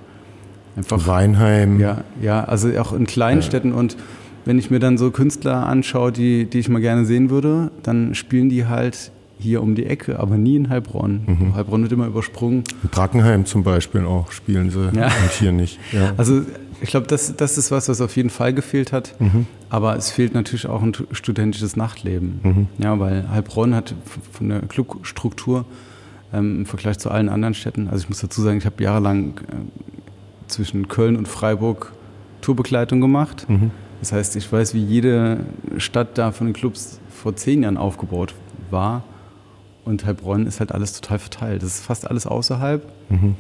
einfach. 0.78 1.06
Weinheim. 1.08 1.80
Ja, 1.80 2.04
ja, 2.22 2.44
also 2.44 2.70
auch 2.80 2.94
in 2.94 3.06
kleinen 3.06 3.42
ja. 3.42 3.48
Städten. 3.48 3.74
Und 3.74 3.98
wenn 4.46 4.60
ich 4.60 4.72
mir 4.72 4.80
dann 4.80 4.98
so 4.98 5.12
Künstler 5.12 5.66
anschaue, 5.66 6.12
die, 6.12 6.46
die 6.46 6.60
ich 6.60 6.70
mal 6.70 6.80
gerne 6.80 7.06
sehen 7.06 7.30
würde, 7.30 7.72
dann 7.84 8.16
spielen 8.16 8.48
die 8.50 8.66
halt 8.66 9.12
hier 9.46 9.62
um 9.62 9.76
die 9.76 9.86
Ecke, 9.86 10.20
aber 10.20 10.38
nie 10.38 10.56
in 10.56 10.70
Heilbronn. 10.70 11.24
Mhm. 11.26 11.56
Heilbronn 11.56 11.84
wird 11.84 11.92
immer 11.92 12.08
übersprungen. 12.08 12.64
In 12.84 12.90
Brackenheim 12.90 13.46
zum 13.46 13.64
Beispiel 13.64 14.06
auch 14.06 14.32
spielen 14.32 14.70
sie 14.70 14.92
ja. 14.96 15.06
und 15.06 15.32
hier 15.40 15.52
nicht. 15.52 15.80
Ja. 15.92 16.14
Also 16.18 16.42
ich 16.82 16.90
glaube, 16.90 17.08
das, 17.08 17.36
das 17.36 17.58
ist 17.58 17.72
was, 17.72 17.88
was 17.88 18.02
auf 18.02 18.16
jeden 18.16 18.30
Fall 18.30 18.54
gefehlt 18.54 18.92
hat. 18.92 19.20
Mhm. 19.20 19.48
Aber 19.70 19.96
es 19.96 20.12
fehlt 20.12 20.34
natürlich 20.34 20.68
auch 20.68 20.82
ein 20.82 20.94
studentisches 21.12 21.76
Nachtleben. 21.76 22.40
Mhm. 22.44 22.68
Ja, 22.78 23.00
weil 23.00 23.30
Heilbronn 23.30 23.76
hat 23.76 23.96
von 24.32 24.50
der 24.50 24.62
Clubstruktur 24.62 25.66
ähm, 26.34 26.60
im 26.60 26.66
Vergleich 26.66 27.00
zu 27.00 27.10
allen 27.10 27.30
anderen 27.30 27.54
Städten, 27.54 27.88
also 27.88 28.04
ich 28.04 28.10
muss 28.10 28.20
dazu 28.20 28.42
sagen, 28.42 28.58
ich 28.58 28.66
habe 28.66 28.84
jahrelang 28.84 29.40
äh, 29.48 30.48
zwischen 30.48 30.88
Köln 30.88 31.16
und 31.16 31.28
Freiburg 31.28 31.94
Tourbegleitung 32.42 33.02
gemacht. 33.02 33.48
Mhm. 33.50 33.72
Das 34.00 34.12
heißt, 34.12 34.36
ich 34.36 34.52
weiß, 34.52 34.74
wie 34.74 34.84
jede 34.84 35.40
Stadt 35.78 36.18
da 36.18 36.32
von 36.32 36.48
den 36.48 36.54
Clubs 36.54 37.00
vor 37.10 37.36
zehn 37.36 37.64
Jahren 37.64 37.78
aufgebaut 37.78 38.36
war. 38.70 39.04
Und 39.86 40.06
Heilbronn 40.06 40.48
ist 40.48 40.60
halt 40.60 40.72
alles 40.72 41.00
total 41.00 41.20
verteilt. 41.20 41.62
Das 41.62 41.76
ist 41.76 41.86
fast 41.86 42.10
alles 42.10 42.26
außerhalb. 42.26 42.84
Mhm. 43.10 43.36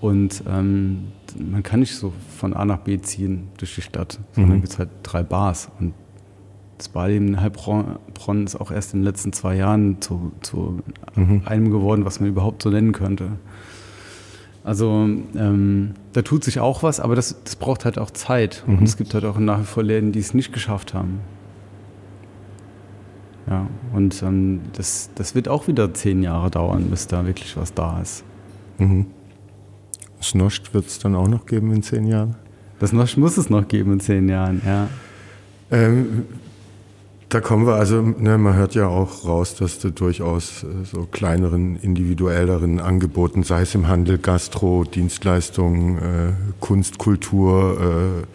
Und 0.00 0.42
ähm, 0.48 1.12
man 1.38 1.62
kann 1.62 1.80
nicht 1.80 1.94
so 1.94 2.12
von 2.36 2.54
A 2.54 2.64
nach 2.64 2.78
B 2.78 2.98
ziehen 3.00 3.48
durch 3.58 3.74
die 3.74 3.82
Stadt, 3.82 4.18
sondern 4.32 4.56
mhm. 4.56 4.60
gibt 4.62 4.72
es 4.72 4.78
halt 4.78 4.88
drei 5.02 5.22
Bars. 5.22 5.70
Und 5.78 5.92
das 6.78 6.88
Barleben 6.88 7.28
in 7.28 7.40
Heilbronn 7.40 8.46
ist 8.46 8.58
auch 8.58 8.70
erst 8.70 8.94
in 8.94 9.00
den 9.00 9.04
letzten 9.04 9.34
zwei 9.34 9.56
Jahren 9.56 10.00
zu, 10.00 10.32
zu 10.40 10.80
mhm. 11.14 11.42
einem 11.44 11.70
geworden, 11.70 12.06
was 12.06 12.20
man 12.20 12.30
überhaupt 12.30 12.62
so 12.62 12.70
nennen 12.70 12.92
könnte. 12.92 13.32
Also 14.64 15.08
ähm, 15.36 15.94
da 16.14 16.22
tut 16.22 16.44
sich 16.44 16.60
auch 16.60 16.82
was, 16.82 17.00
aber 17.00 17.14
das, 17.14 17.36
das 17.44 17.56
braucht 17.56 17.84
halt 17.84 17.98
auch 17.98 18.10
Zeit. 18.10 18.64
Mhm. 18.66 18.78
Und 18.78 18.84
es 18.84 18.96
gibt 18.96 19.12
halt 19.12 19.26
auch 19.26 19.38
nach 19.38 19.60
wie 19.60 19.64
vor 19.64 19.82
Läden, 19.82 20.12
die 20.12 20.20
es 20.20 20.32
nicht 20.32 20.52
geschafft 20.52 20.94
haben. 20.94 21.20
Ja, 23.48 23.66
und 23.92 24.22
ähm, 24.22 24.60
das, 24.74 25.10
das 25.14 25.34
wird 25.34 25.48
auch 25.48 25.66
wieder 25.66 25.92
zehn 25.94 26.22
Jahre 26.22 26.50
dauern, 26.50 26.88
bis 26.90 27.06
da 27.06 27.26
wirklich 27.26 27.56
was 27.56 27.74
da 27.74 28.00
ist. 28.00 28.22
Mhm. 28.78 29.06
Snoscht 30.22 30.74
wird 30.74 30.86
es 30.86 30.98
dann 30.98 31.14
auch 31.14 31.28
noch 31.28 31.46
geben 31.46 31.72
in 31.72 31.82
zehn 31.82 32.06
Jahren? 32.06 32.36
Das 32.78 32.90
Snoscht 32.90 33.16
muss 33.16 33.36
es 33.36 33.50
noch 33.50 33.66
geben 33.66 33.94
in 33.94 34.00
zehn 34.00 34.28
Jahren, 34.28 34.60
ja. 34.64 34.88
Ähm, 35.70 36.24
da 37.30 37.40
kommen 37.40 37.64
wir, 37.64 37.74
also 37.74 38.02
ne, 38.02 38.38
man 38.38 38.54
hört 38.54 38.74
ja 38.74 38.88
auch 38.88 39.24
raus, 39.24 39.54
dass 39.54 39.78
du 39.78 39.90
durchaus 39.90 40.64
äh, 40.64 40.84
so 40.84 41.06
kleineren, 41.10 41.76
individuelleren 41.76 42.80
Angeboten, 42.80 43.44
sei 43.44 43.62
es 43.62 43.74
im 43.74 43.86
Handel, 43.86 44.18
Gastro, 44.18 44.84
Dienstleistungen, 44.84 45.98
äh, 45.98 46.32
Kunst, 46.58 46.98
Kultur, 46.98 47.78
äh, 47.80 48.26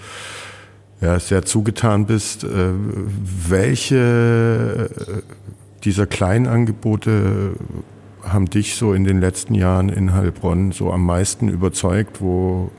ja, 1.01 1.19
sehr 1.19 1.43
zugetan 1.43 2.05
bist. 2.05 2.43
Äh, 2.43 2.47
welche 3.49 4.89
äh, 5.07 5.21
dieser 5.83 6.07
kleinen 6.07 6.47
Angebote 6.47 7.53
haben 8.23 8.45
dich 8.45 8.75
so 8.75 8.93
in 8.93 9.03
den 9.03 9.19
letzten 9.19 9.53
Jahren 9.53 9.89
in 9.89 10.13
Heilbronn 10.13 10.71
so 10.71 10.91
am 10.91 11.05
meisten 11.05 11.49
überzeugt? 11.49 12.21
Wo 12.21 12.71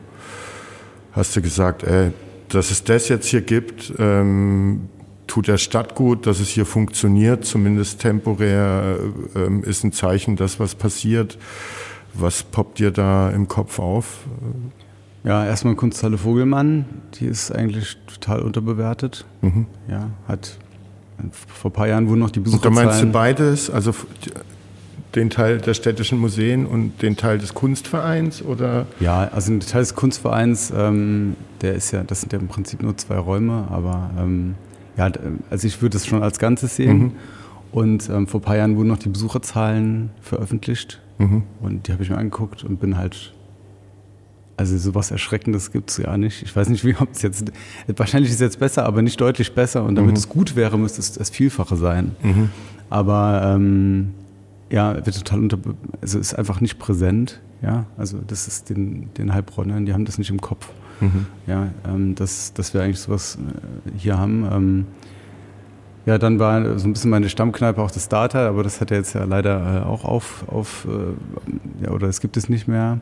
hast 1.13 1.37
du 1.37 1.43
gesagt, 1.43 1.85
ey, 1.85 2.13
dass 2.49 2.71
es 2.71 2.85
das 2.85 3.09
jetzt 3.09 3.27
hier 3.27 3.43
gibt, 3.43 3.93
ähm, 3.99 4.89
tut 5.27 5.49
der 5.49 5.59
Stadt 5.59 5.95
gut, 5.95 6.27
dass 6.27 6.41
es 6.41 6.49
hier 6.49 6.67
funktioniert, 6.67 7.45
zumindest 7.45 8.01
temporär, 8.01 8.99
ähm, 9.35 9.65
ist 9.65 9.85
ein 9.85 9.93
Zeichen, 9.93 10.37
dass 10.37 10.61
was 10.61 10.75
passiert. 10.75 11.39
Was 12.15 12.43
poppt 12.43 12.79
dir 12.79 12.91
da 12.91 13.31
im 13.31 13.47
Kopf 13.49 13.79
auf? 13.79 14.21
Ja, 15.27 15.45
erstmal 15.45 15.75
Kunsthalle 15.75 16.19
Vogelmann, 16.19 16.85
die 17.15 17.27
ist 17.27 17.51
eigentlich 17.51 17.97
total 18.07 18.43
unterbewertet. 18.43 19.27
Mhm. 19.43 19.67
Ja, 19.91 20.11
hat 20.29 20.57
vor 21.53 21.73
ein 21.73 21.75
paar 21.75 21.89
Jahren 21.89 22.09
wurden 22.09 22.21
noch 22.21 22.31
die 22.31 22.39
Besucherzahlen... 22.39 22.77
Und 22.77 22.85
da 22.85 22.91
meinst 22.91 23.03
du 23.03 23.11
beides, 23.11 23.69
also 23.69 23.93
den 25.17 25.29
Teil 25.29 25.59
der 25.59 25.75
städtischen 25.75 26.21
Museen 26.21 26.65
und 26.65 27.03
den 27.03 27.17
Teil 27.17 27.39
des 27.39 27.55
Kunstvereins 27.55 28.41
oder? 28.41 28.87
Ja, 29.01 29.29
also 29.33 29.51
der 29.51 29.67
Teil 29.67 29.81
des 29.81 29.97
Kunstvereins, 29.97 30.73
ähm, 30.77 31.35
der 31.61 31.75
ist 31.75 31.91
ja, 31.91 32.05
das 32.05 32.21
sind 32.21 32.33
ja 32.33 32.39
im 32.39 32.47
Prinzip 32.47 32.83
nur 32.83 32.97
zwei 32.97 33.17
Räume, 33.17 33.67
aber 33.69 34.11
ähm, 34.17 34.55
ja, 34.97 35.11
also 35.51 35.67
ich 35.67 35.83
würde 35.83 35.97
es 35.97 36.07
schon 36.07 36.23
als 36.23 36.39
Ganzes 36.39 36.77
sehen. 36.77 36.99
Mhm. 36.99 37.13
Und 37.73 38.09
ähm, 38.11 38.29
vor 38.29 38.41
ein 38.41 38.45
paar 38.45 38.57
Jahren 38.57 38.77
wurden 38.77 38.89
noch 38.89 38.99
die 38.99 39.09
Besucherzahlen 39.09 40.11
veröffentlicht 40.21 41.01
mhm. 41.19 41.43
und 41.61 41.89
die 41.89 41.93
habe 41.93 42.05
ich 42.05 42.11
mir 42.11 42.19
angeguckt 42.19 42.63
und 42.63 42.79
bin 42.79 42.97
halt 42.97 43.33
also 44.57 44.79
sowas 44.79 45.11
Erschreckendes 45.11 45.71
gibt 45.71 45.91
es 45.91 45.99
ja 45.99 46.17
nicht. 46.17 46.43
Ich 46.43 46.55
weiß 46.55 46.69
nicht, 46.69 46.85
wie 46.85 46.95
ob 46.97 47.13
es 47.13 47.23
jetzt, 47.23 47.53
wahrscheinlich 47.97 48.31
ist 48.31 48.37
es 48.37 48.41
jetzt 48.41 48.59
besser, 48.59 48.87
aber 48.87 49.03
nicht 49.03 49.21
deutlich 49.21 49.55
besser. 49.55 49.85
Und 49.85 49.97
damit 49.97 50.13
mhm. 50.13 50.17
es 50.17 50.29
gut 50.29 50.57
wäre, 50.57 50.79
müsste 50.79 51.01
es 51.01 51.13
das 51.13 51.31
Vielfache 51.31 51.77
sein. 51.77 52.17
Mhm. 52.23 52.51
Aber 52.89 53.43
ähm, 53.45 54.15
ja, 54.71 54.95
wird 54.95 55.17
total 55.17 55.41
unter, 55.41 55.59
also 56.01 56.19
ist 56.19 56.35
einfach 56.35 56.61
nicht 56.61 56.79
präsent. 56.79 57.41
Ja, 57.63 57.87
also 57.97 58.19
das 58.27 58.49
ist 58.49 58.71
den, 58.71 59.13
den 59.15 59.33
Heilbronnern, 59.33 59.87
die 59.87 59.93
haben 59.93 60.05
das 60.05 60.19
nicht 60.19 60.31
im 60.31 60.41
Kopf. 60.41 60.69
Mhm. 61.01 61.27
Ja, 61.47 61.69
ähm, 61.87 62.15
dass, 62.15 62.53
dass 62.55 62.73
wir 62.73 62.83
eigentlich 62.83 63.01
sowas 63.01 63.39
äh, 63.39 63.99
hier 63.99 64.19
haben. 64.19 64.47
Ähm, 64.51 64.87
ja, 66.07 66.19
dann 66.19 66.39
war 66.39 66.79
so 66.79 66.87
ein 66.87 66.93
bisschen 66.93 67.11
meine 67.11 67.29
Stammkneipe 67.29 67.83
auch 67.83 67.91
das 67.91 68.09
Data, 68.09 68.49
aber 68.49 68.63
das 68.63 68.81
hat 68.81 68.91
ja 68.91 68.97
jetzt 68.97 69.15
ja 69.15 69.25
leider 69.25 69.83
äh, 69.83 69.85
auch 69.85 70.05
auf, 70.05 70.45
auf 70.49 70.87
äh, 70.87 71.85
ja, 71.85 71.91
oder 71.91 72.09
es 72.09 72.21
gibt 72.21 72.37
es 72.37 72.49
nicht 72.49 72.69
mehr. 72.69 73.01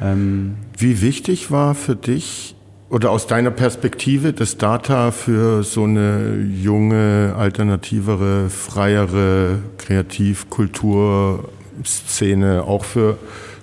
Ähm, 0.00 0.54
Wie 0.76 1.00
wichtig 1.00 1.50
war 1.50 1.74
für 1.74 1.96
dich 1.96 2.54
oder 2.88 3.10
aus 3.10 3.26
deiner 3.26 3.50
Perspektive 3.50 4.32
das 4.34 4.58
Data 4.58 5.10
für 5.12 5.62
so 5.62 5.84
eine 5.84 6.42
junge, 6.42 7.34
alternativere, 7.36 8.50
freiere 8.50 9.60
Kreativkulturszene, 9.78 12.64
auch 12.64 12.84
für 12.84 13.16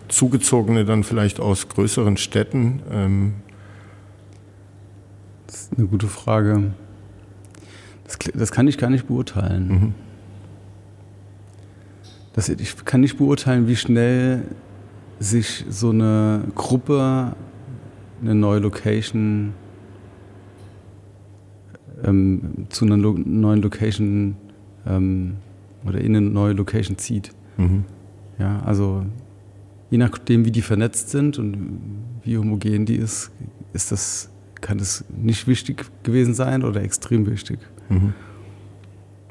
Zugezogene 0.08 0.86
dann 0.86 1.04
vielleicht 1.04 1.40
aus 1.40 1.70
größeren 1.70 2.18
Städten? 2.18 2.82
Ähm 2.92 3.34
das 5.46 5.62
ist 5.62 5.78
eine 5.78 5.86
gute 5.88 6.08
Frage. 6.08 6.74
Das, 8.06 8.18
das 8.34 8.52
kann 8.52 8.68
ich 8.68 8.80
gar 8.80 8.90
nicht 8.90 9.06
beurteilen. 9.08 9.68
Mhm. 9.68 9.94
Das, 12.34 12.50
ich 12.50 12.84
kann 12.86 13.02
nicht 13.02 13.18
beurteilen, 13.18 13.68
wie 13.68 13.76
schnell 13.76 14.46
sich 15.20 15.66
so 15.70 15.90
eine 15.90 16.44
Gruppe, 16.56 17.36
eine 18.22 18.36
neue 18.36 18.60
Location 18.60 19.54
ähm, 22.04 22.68
zu 22.70 22.86
einer 22.86 22.98
Lo 22.98 23.14
neuen 23.18 23.62
Location 23.62 24.36
ähm, 24.88 25.36
oder 25.86 26.00
in 26.00 26.16
eine 26.16 26.22
neue 26.22 26.54
Location 26.54 26.98
zieht. 26.98 27.32
Mhm. 27.58 27.84
Ja, 28.38 28.62
also 28.62 29.06
je 29.90 29.98
nachdem, 29.98 30.46
wie 30.46 30.52
die 30.52 30.62
vernetzt 30.62 31.10
sind 31.10 31.38
und 31.38 31.80
wie 32.24 32.38
homogen 32.38 32.86
die 32.86 32.96
ist, 32.96 33.32
ist 33.74 33.92
das, 33.92 34.30
kann 34.62 34.78
das 34.78 35.04
nicht 35.10 35.48
wichtig 35.48 35.86
gewesen 36.04 36.34
sein 36.34 36.64
oder 36.64 36.82
extrem 36.82 37.26
wichtig. 37.30 37.60
Mhm. 37.90 38.14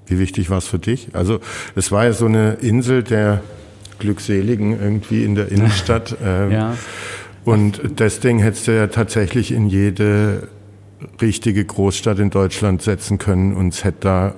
Wie 0.06 0.18
wichtig 0.18 0.50
war 0.50 0.58
es 0.58 0.66
für 0.66 0.78
dich? 0.78 1.10
Also 1.14 1.40
es 1.74 1.92
war 1.92 2.04
ja 2.04 2.12
so 2.12 2.26
eine 2.26 2.54
Insel 2.54 3.02
der 3.02 3.42
Glückseligen 3.98 4.78
irgendwie 4.80 5.24
in 5.24 5.34
der 5.34 5.50
Innenstadt. 5.50 6.16
Ähm, 6.24 6.50
ja. 6.50 6.76
Und 7.44 7.80
das 7.96 8.20
Ding 8.20 8.40
hättest 8.40 8.66
du 8.68 8.76
ja 8.76 8.88
tatsächlich 8.88 9.52
in 9.52 9.68
jede 9.68 10.48
richtige 11.22 11.64
Großstadt 11.64 12.18
in 12.18 12.30
Deutschland 12.30 12.82
setzen 12.82 13.18
können 13.18 13.54
und 13.54 13.72
es 13.72 13.84
hätte 13.84 13.98
da 14.00 14.34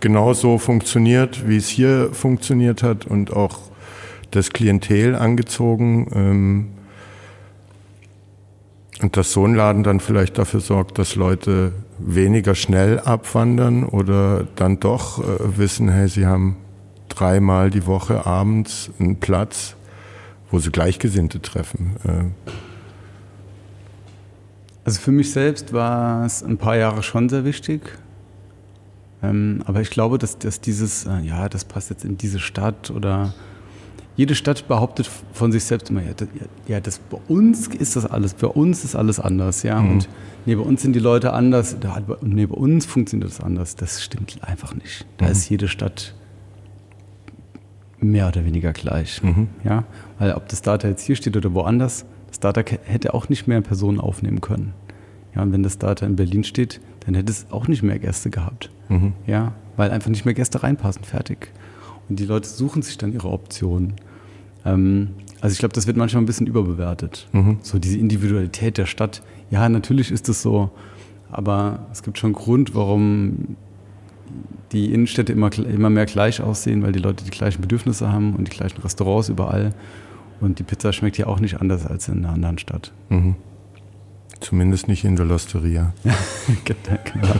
genauso 0.00 0.58
funktioniert, 0.58 1.48
wie 1.48 1.56
es 1.56 1.68
hier 1.68 2.10
funktioniert 2.12 2.82
hat 2.82 3.06
und 3.06 3.32
auch 3.32 3.58
das 4.30 4.50
Klientel 4.50 5.14
angezogen. 5.14 6.08
Ähm, 6.14 6.68
und 9.02 9.16
dass 9.16 9.32
so 9.32 9.44
ein 9.44 9.54
Laden 9.54 9.82
dann 9.82 10.00
vielleicht 10.00 10.38
dafür 10.38 10.60
sorgt, 10.60 10.98
dass 10.98 11.16
Leute 11.16 11.72
weniger 11.98 12.54
schnell 12.54 13.00
abwandern 13.00 13.84
oder 13.84 14.46
dann 14.56 14.80
doch 14.80 15.18
äh, 15.18 15.58
wissen, 15.58 15.88
hey, 15.88 16.08
sie 16.08 16.26
haben 16.26 16.56
dreimal 17.12 17.70
die 17.70 17.86
Woche 17.86 18.26
abends 18.26 18.90
einen 18.98 19.16
Platz, 19.16 19.76
wo 20.50 20.58
sie 20.58 20.70
Gleichgesinnte 20.70 21.40
treffen. 21.40 21.96
Äh. 22.04 22.50
Also 24.84 25.00
für 25.00 25.12
mich 25.12 25.30
selbst 25.32 25.72
war 25.72 26.24
es 26.24 26.42
ein 26.42 26.58
paar 26.58 26.76
Jahre 26.76 27.02
schon 27.02 27.28
sehr 27.28 27.44
wichtig. 27.44 27.82
Ähm, 29.22 29.62
aber 29.66 29.80
ich 29.80 29.90
glaube, 29.90 30.18
dass, 30.18 30.38
dass 30.38 30.60
dieses, 30.60 31.06
äh, 31.06 31.20
ja, 31.20 31.48
das 31.48 31.64
passt 31.64 31.90
jetzt 31.90 32.04
in 32.04 32.18
diese 32.18 32.40
Stadt 32.40 32.90
oder 32.90 33.32
jede 34.16 34.34
Stadt 34.34 34.68
behauptet 34.68 35.08
von 35.32 35.52
sich 35.52 35.64
selbst 35.64 35.90
immer, 35.90 36.02
ja, 36.02 36.12
das, 36.14 36.28
ja, 36.66 36.80
das 36.80 36.98
bei 36.98 37.18
uns 37.28 37.68
ist 37.68 37.96
das 37.96 38.04
alles, 38.04 38.34
bei 38.34 38.48
uns 38.48 38.84
ist 38.84 38.94
alles 38.94 39.20
anders, 39.20 39.62
ja. 39.62 39.80
Mhm. 39.80 39.90
Und 39.90 40.08
nee, 40.44 40.54
bei 40.54 40.62
uns 40.62 40.82
sind 40.82 40.94
die 40.94 41.00
Leute 41.00 41.32
anders, 41.32 41.76
und 42.20 42.34
nee, 42.34 42.46
bei 42.46 42.54
uns 42.54 42.84
funktioniert 42.84 43.30
das 43.30 43.40
anders. 43.40 43.76
Das 43.76 44.02
stimmt 44.02 44.38
einfach 44.42 44.74
nicht. 44.74 45.06
Da 45.16 45.26
mhm. 45.26 45.32
ist 45.32 45.48
jede 45.48 45.68
Stadt 45.68 46.14
mehr 48.02 48.28
oder 48.28 48.44
weniger 48.44 48.72
gleich. 48.72 49.22
Mhm. 49.22 49.48
Ja? 49.64 49.84
Weil 50.18 50.32
ob 50.34 50.48
das 50.48 50.62
Data 50.62 50.88
jetzt 50.88 51.04
hier 51.04 51.16
steht 51.16 51.36
oder 51.36 51.54
woanders, 51.54 52.04
das 52.28 52.40
Data 52.40 52.62
hätte 52.84 53.14
auch 53.14 53.28
nicht 53.28 53.46
mehr 53.46 53.60
Personen 53.60 54.00
aufnehmen 54.00 54.40
können. 54.40 54.74
Ja, 55.34 55.42
und 55.42 55.52
wenn 55.52 55.62
das 55.62 55.78
Data 55.78 56.04
in 56.04 56.16
Berlin 56.16 56.44
steht, 56.44 56.80
dann 57.00 57.14
hätte 57.14 57.32
es 57.32 57.46
auch 57.50 57.68
nicht 57.68 57.82
mehr 57.82 57.98
Gäste 57.98 58.30
gehabt. 58.30 58.70
Mhm. 58.88 59.12
Ja, 59.26 59.52
weil 59.76 59.90
einfach 59.90 60.10
nicht 60.10 60.24
mehr 60.24 60.34
Gäste 60.34 60.62
reinpassen, 60.62 61.04
fertig. 61.04 61.48
Und 62.08 62.18
die 62.18 62.26
Leute 62.26 62.48
suchen 62.48 62.82
sich 62.82 62.98
dann 62.98 63.12
ihre 63.12 63.28
Optionen. 63.28 63.94
Ähm, 64.64 65.10
also 65.40 65.52
ich 65.54 65.58
glaube, 65.58 65.74
das 65.74 65.86
wird 65.86 65.96
manchmal 65.96 66.22
ein 66.22 66.26
bisschen 66.26 66.46
überbewertet. 66.46 67.28
Mhm. 67.32 67.58
So 67.62 67.78
diese 67.78 67.98
Individualität 67.98 68.78
der 68.78 68.86
Stadt. 68.86 69.22
Ja, 69.50 69.68
natürlich 69.68 70.10
ist 70.10 70.28
es 70.28 70.42
so, 70.42 70.70
aber 71.30 71.86
es 71.90 72.02
gibt 72.02 72.18
schon 72.18 72.32
Grund, 72.32 72.74
warum 72.74 73.56
die 74.72 74.92
Innenstädte 74.92 75.32
immer, 75.32 75.52
immer 75.52 75.90
mehr 75.90 76.06
gleich 76.06 76.40
aussehen, 76.40 76.82
weil 76.82 76.92
die 76.92 76.98
Leute 76.98 77.24
die 77.24 77.30
gleichen 77.30 77.60
Bedürfnisse 77.60 78.10
haben 78.10 78.34
und 78.34 78.52
die 78.52 78.56
gleichen 78.56 78.80
Restaurants 78.82 79.28
überall. 79.28 79.74
Und 80.40 80.58
die 80.58 80.62
Pizza 80.62 80.92
schmeckt 80.92 81.18
ja 81.18 81.26
auch 81.26 81.40
nicht 81.40 81.60
anders 81.60 81.86
als 81.86 82.08
in 82.08 82.24
einer 82.24 82.34
anderen 82.34 82.58
Stadt. 82.58 82.92
Mhm. 83.10 83.36
Zumindest 84.40 84.88
nicht 84.88 85.04
in 85.04 85.14
der 85.14 85.24
Losteria. 85.24 85.92
genau. 86.64 87.34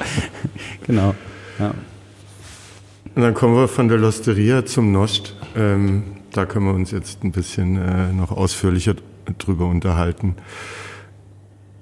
genau. 0.87 1.15
Ja. 1.59 1.75
Und 3.15 3.23
dann 3.23 3.35
kommen 3.35 3.57
wir 3.57 3.69
von 3.69 3.89
der 3.89 3.99
Losteria 3.99 4.65
zum 4.65 4.93
Nost. 4.93 5.35
Ähm, 5.57 6.05
da 6.33 6.47
können 6.47 6.67
wir 6.67 6.75
uns 6.75 6.93
jetzt 6.93 7.25
ein 7.25 7.33
bisschen 7.33 7.77
äh, 7.77 8.13
noch 8.13 8.31
ausführlicher 8.31 8.95
drüber 9.39 9.67
unterhalten. 9.67 10.37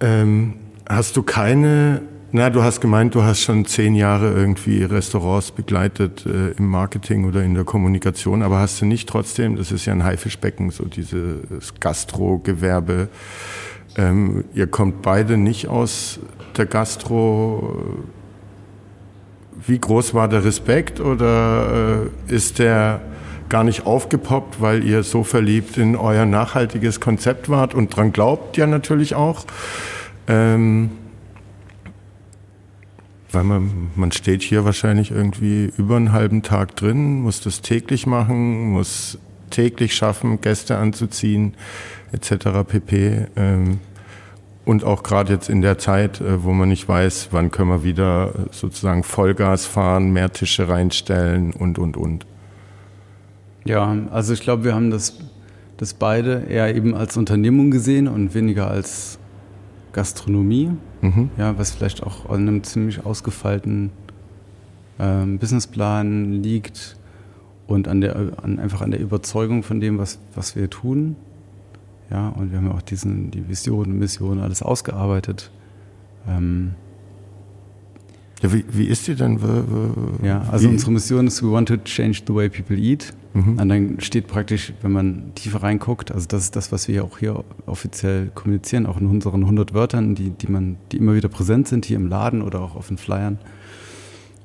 Ähm, 0.00 0.54
hast 0.88 1.16
du 1.16 1.22
keine 1.22 2.02
na, 2.32 2.48
du 2.50 2.62
hast 2.62 2.80
gemeint, 2.80 3.14
du 3.14 3.22
hast 3.22 3.40
schon 3.40 3.64
zehn 3.64 3.94
Jahre 3.94 4.32
irgendwie 4.32 4.84
Restaurants 4.84 5.50
begleitet 5.50 6.24
äh, 6.26 6.52
im 6.52 6.68
Marketing 6.68 7.24
oder 7.24 7.42
in 7.42 7.54
der 7.54 7.64
Kommunikation, 7.64 8.42
aber 8.42 8.58
hast 8.58 8.80
du 8.80 8.86
nicht 8.86 9.08
trotzdem, 9.08 9.56
das 9.56 9.72
ist 9.72 9.86
ja 9.86 9.92
ein 9.92 10.04
Haifischbecken, 10.04 10.70
so 10.70 10.84
dieses 10.84 11.74
Gastro-Gewerbe. 11.80 13.08
Ähm, 13.96 14.44
ihr 14.54 14.68
kommt 14.68 15.02
beide 15.02 15.36
nicht 15.36 15.66
aus 15.66 16.20
der 16.56 16.66
Gastro. 16.66 17.98
Wie 19.66 19.78
groß 19.78 20.14
war 20.14 20.28
der 20.28 20.44
Respekt 20.44 21.00
oder 21.00 22.06
äh, 22.28 22.34
ist 22.34 22.60
der 22.60 23.00
gar 23.48 23.64
nicht 23.64 23.86
aufgepoppt, 23.86 24.60
weil 24.60 24.84
ihr 24.84 25.02
so 25.02 25.24
verliebt 25.24 25.76
in 25.76 25.96
euer 25.96 26.24
nachhaltiges 26.24 27.00
Konzept 27.00 27.48
wart 27.48 27.74
und 27.74 27.94
dran 27.94 28.12
glaubt 28.12 28.56
ja 28.56 28.68
natürlich 28.68 29.16
auch? 29.16 29.44
Ähm, 30.28 30.90
weil 33.32 33.44
man, 33.44 33.90
man 33.94 34.12
steht 34.12 34.42
hier 34.42 34.64
wahrscheinlich 34.64 35.10
irgendwie 35.10 35.72
über 35.76 35.96
einen 35.96 36.12
halben 36.12 36.42
Tag 36.42 36.76
drin, 36.76 37.22
muss 37.22 37.40
das 37.40 37.60
täglich 37.60 38.06
machen, 38.06 38.72
muss 38.72 39.18
täglich 39.50 39.94
schaffen, 39.94 40.40
Gäste 40.40 40.76
anzuziehen, 40.76 41.54
etc. 42.12 42.64
pp. 42.66 43.26
Ähm, 43.36 43.78
und 44.64 44.84
auch 44.84 45.02
gerade 45.02 45.32
jetzt 45.32 45.48
in 45.48 45.62
der 45.62 45.78
Zeit, 45.78 46.20
äh, 46.20 46.44
wo 46.44 46.52
man 46.52 46.68
nicht 46.68 46.88
weiß, 46.88 47.28
wann 47.30 47.50
können 47.50 47.70
wir 47.70 47.84
wieder 47.84 48.32
sozusagen 48.50 49.02
Vollgas 49.02 49.66
fahren, 49.66 50.12
mehr 50.12 50.32
Tische 50.32 50.68
reinstellen 50.68 51.52
und, 51.52 51.78
und, 51.78 51.96
und. 51.96 52.26
Ja, 53.64 53.96
also 54.10 54.32
ich 54.32 54.40
glaube, 54.40 54.64
wir 54.64 54.74
haben 54.74 54.90
das, 54.90 55.18
das 55.76 55.94
beide 55.94 56.44
eher 56.48 56.74
eben 56.74 56.94
als 56.94 57.16
Unternehmung 57.16 57.70
gesehen 57.70 58.08
und 58.08 58.34
weniger 58.34 58.70
als 58.70 59.19
Gastronomie, 59.92 60.70
mhm. 61.00 61.30
ja, 61.36 61.58
was 61.58 61.72
vielleicht 61.72 62.02
auch 62.02 62.28
an 62.28 62.42
einem 62.42 62.62
ziemlich 62.62 63.04
ausgefeilten 63.04 63.90
ähm, 64.98 65.38
Businessplan 65.38 66.42
liegt 66.42 66.96
und 67.66 67.88
an 67.88 68.00
der, 68.00 68.16
an, 68.42 68.58
einfach 68.58 68.82
an 68.82 68.90
der 68.90 69.00
Überzeugung 69.00 69.62
von 69.62 69.80
dem, 69.80 69.98
was, 69.98 70.18
was 70.34 70.56
wir 70.56 70.68
tun. 70.70 71.16
Ja, 72.10 72.28
und 72.28 72.50
wir 72.50 72.58
haben 72.58 72.66
ja 72.66 72.74
auch 72.74 72.82
diesen, 72.82 73.30
die 73.30 73.48
Vision, 73.48 73.98
Mission, 73.98 74.40
alles 74.40 74.62
ausgearbeitet. 74.62 75.50
Ähm, 76.28 76.74
ja, 78.42 78.52
wie, 78.52 78.64
wie 78.70 78.86
ist 78.86 79.06
die 79.06 79.14
denn? 79.14 79.38
Ja, 80.22 80.42
also 80.50 80.66
wie? 80.66 80.72
unsere 80.72 80.92
Mission 80.92 81.26
ist, 81.26 81.42
we 81.42 81.50
want 81.50 81.68
to 81.68 81.76
change 81.76 82.22
the 82.26 82.34
way 82.34 82.48
people 82.48 82.76
eat. 82.76 83.12
Mhm. 83.32 83.58
Und 83.58 83.68
dann 83.68 84.00
steht 84.00 84.26
praktisch, 84.26 84.72
wenn 84.82 84.92
man 84.92 85.32
tiefer 85.34 85.62
reinguckt, 85.62 86.10
also 86.10 86.26
das 86.26 86.44
ist 86.44 86.56
das, 86.56 86.72
was 86.72 86.88
wir 86.88 87.04
auch 87.04 87.18
hier 87.18 87.44
offiziell 87.66 88.30
kommunizieren, 88.34 88.86
auch 88.86 89.00
in 89.00 89.06
unseren 89.06 89.42
100 89.42 89.72
Wörtern, 89.72 90.14
die, 90.14 90.30
die, 90.30 90.48
man, 90.48 90.76
die 90.90 90.96
immer 90.96 91.14
wieder 91.14 91.28
präsent 91.28 91.68
sind, 91.68 91.84
hier 91.84 91.96
im 91.96 92.08
Laden 92.08 92.42
oder 92.42 92.60
auch 92.60 92.74
auf 92.74 92.88
den 92.88 92.98
Flyern 92.98 93.38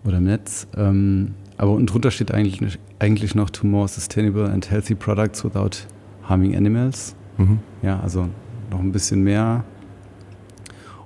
oder 0.04 0.18
im 0.18 0.26
Netz. 0.26 0.68
Ähm, 0.78 1.34
aber 1.58 1.72
unten 1.72 1.88
drunter 1.88 2.12
steht 2.12 2.32
eigentlich, 2.32 2.78
eigentlich 3.00 3.34
noch 3.34 3.50
to 3.50 3.66
more 3.66 3.88
sustainable 3.88 4.46
and 4.46 4.70
healthy 4.70 4.94
products 4.94 5.44
without 5.44 5.88
harming 6.24 6.56
animals. 6.56 7.16
Mhm. 7.38 7.60
Ja, 7.82 8.00
also 8.00 8.28
noch 8.72 8.80
ein 8.80 8.92
bisschen 8.92 9.24
mehr. 9.24 9.64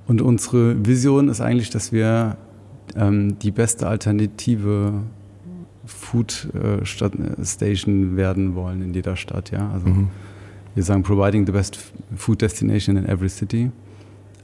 Und 0.08 0.22
unsere 0.22 0.86
Vision 0.86 1.30
ist 1.30 1.39
eigentlich, 1.39 1.70
dass 1.70 1.92
wir 1.92 2.36
ähm, 2.96 3.38
die 3.39 3.52
beste 3.52 3.88
Alternative 3.88 5.04
Food 5.90 6.50
äh, 6.54 6.86
Station 6.86 8.16
werden 8.16 8.56
wollen 8.56 8.82
in 8.82 8.94
jeder 8.94 9.16
Stadt. 9.16 9.52
Ja? 9.52 9.70
Also 9.72 9.88
mhm. 9.88 10.10
wir 10.76 10.84
sagen 10.84 11.04
providing 11.04 11.46
the 11.46 11.52
best 11.52 11.80
food 12.16 12.42
destination 12.42 12.96
in 12.96 13.06
every 13.06 13.30
city. 13.30 13.72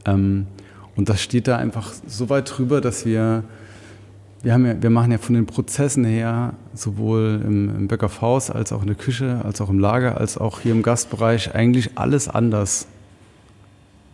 Ähm, 0.06 0.48
und 0.96 1.10
das 1.10 1.22
steht 1.22 1.48
da 1.48 1.58
einfach 1.58 1.94
so 2.08 2.30
weit 2.30 2.58
drüber, 2.58 2.82
dass 2.82 3.06
wir 3.06 3.44
wir, 4.42 4.54
haben 4.54 4.66
ja, 4.66 4.82
wir 4.82 4.92
machen 4.92 5.12
ja 5.12 5.18
von 5.18 5.34
den 5.34 5.48
Prozessen 5.48 6.06
her 6.06 6.54
sowohl 6.76 7.42
im, 7.44 7.76
im 7.76 7.88
Bäckerhaus 7.88 8.52
als 8.52 8.72
auch 8.72 8.82
in 8.82 8.88
der 8.88 8.96
Küche, 8.96 9.42
als 9.44 9.60
auch 9.60 9.70
im 9.70 9.80
Lager, 9.80 10.20
als 10.20 10.38
auch 10.38 10.60
hier 10.60 10.72
im 10.72 10.84
Gastbereich 10.84 11.56
eigentlich 11.56 11.98
alles 11.98 12.28
anders. 12.28 12.86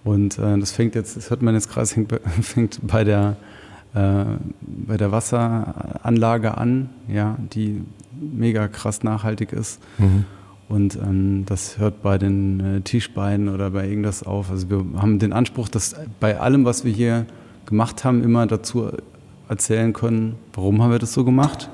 Und 0.05 0.39
äh, 0.39 0.57
das 0.57 0.71
fängt 0.71 0.95
jetzt, 0.95 1.17
das 1.17 1.29
hört 1.29 1.41
man 1.41 1.53
jetzt 1.53 1.69
gerade, 1.69 1.87
fängt 2.41 2.79
bei 2.81 3.03
der 3.03 3.31
äh, 3.31 3.50
bei 3.93 4.97
der 4.97 5.11
Wasseranlage 5.11 6.57
an, 6.57 6.89
ja, 7.07 7.37
die 7.53 7.81
mega 8.19 8.67
krass 8.67 9.03
nachhaltig 9.03 9.51
ist. 9.51 9.81
Mhm. 9.97 10.25
Und 10.69 10.95
ähm, 10.95 11.43
das 11.45 11.79
hört 11.79 12.01
bei 12.01 12.17
den 12.17 12.59
äh, 12.61 12.81
Tischbeinen 12.81 13.49
oder 13.49 13.71
bei 13.71 13.89
irgendwas 13.89 14.23
auf. 14.23 14.49
Also 14.49 14.69
wir 14.69 15.01
haben 15.01 15.19
den 15.19 15.33
Anspruch, 15.33 15.67
dass 15.67 15.95
bei 16.21 16.39
allem, 16.39 16.63
was 16.63 16.85
wir 16.85 16.93
hier 16.93 17.25
gemacht 17.65 18.05
haben, 18.05 18.23
immer 18.23 18.47
dazu 18.47 18.89
erzählen 19.49 19.91
können, 19.91 20.35
warum 20.53 20.81
haben 20.81 20.91
wir 20.91 20.99
das 20.99 21.11
so 21.11 21.25
gemacht. 21.25 21.69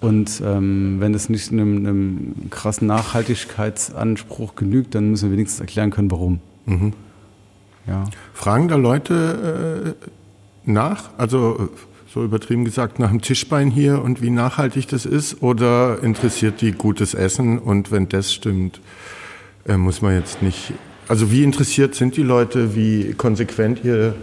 Und 0.00 0.42
ähm, 0.44 0.96
wenn 0.98 1.14
es 1.14 1.28
nicht 1.28 1.52
einem, 1.52 1.76
einem, 1.76 2.50
krassen 2.50 2.88
Nachhaltigkeitsanspruch 2.88 4.56
genügt, 4.56 4.96
dann 4.96 5.10
müssen 5.10 5.30
wir 5.30 5.36
wenigstens 5.36 5.60
erklären 5.60 5.90
können, 5.90 6.10
warum. 6.10 6.40
Mhm. 6.66 6.92
Ja. 7.86 8.06
Fragen 8.34 8.66
da 8.66 8.74
Leute 8.74 9.94
äh, 10.00 10.06
nach? 10.64 11.10
Also 11.18 11.70
so 12.12 12.22
übertrieben 12.22 12.64
gesagt, 12.64 12.98
nach 12.98 13.10
dem 13.10 13.22
Tischbein 13.22 13.70
hier 13.70 14.02
und 14.02 14.20
wie 14.20 14.30
nachhaltig 14.30 14.88
das 14.88 15.06
ist? 15.06 15.42
Oder 15.42 16.02
interessiert 16.02 16.60
die 16.60 16.72
gutes 16.72 17.14
Essen 17.14 17.58
und 17.58 17.90
wenn 17.90 18.08
das 18.08 18.32
stimmt, 18.32 18.80
äh, 19.66 19.76
muss 19.76 20.02
man 20.02 20.14
jetzt 20.14 20.42
nicht. 20.42 20.72
Also 21.08 21.30
wie 21.30 21.42
interessiert 21.42 21.94
sind 21.94 22.16
die 22.16 22.22
Leute, 22.22 22.74
wie 22.74 23.14
konsequent 23.14 23.84
ihr 23.84 24.14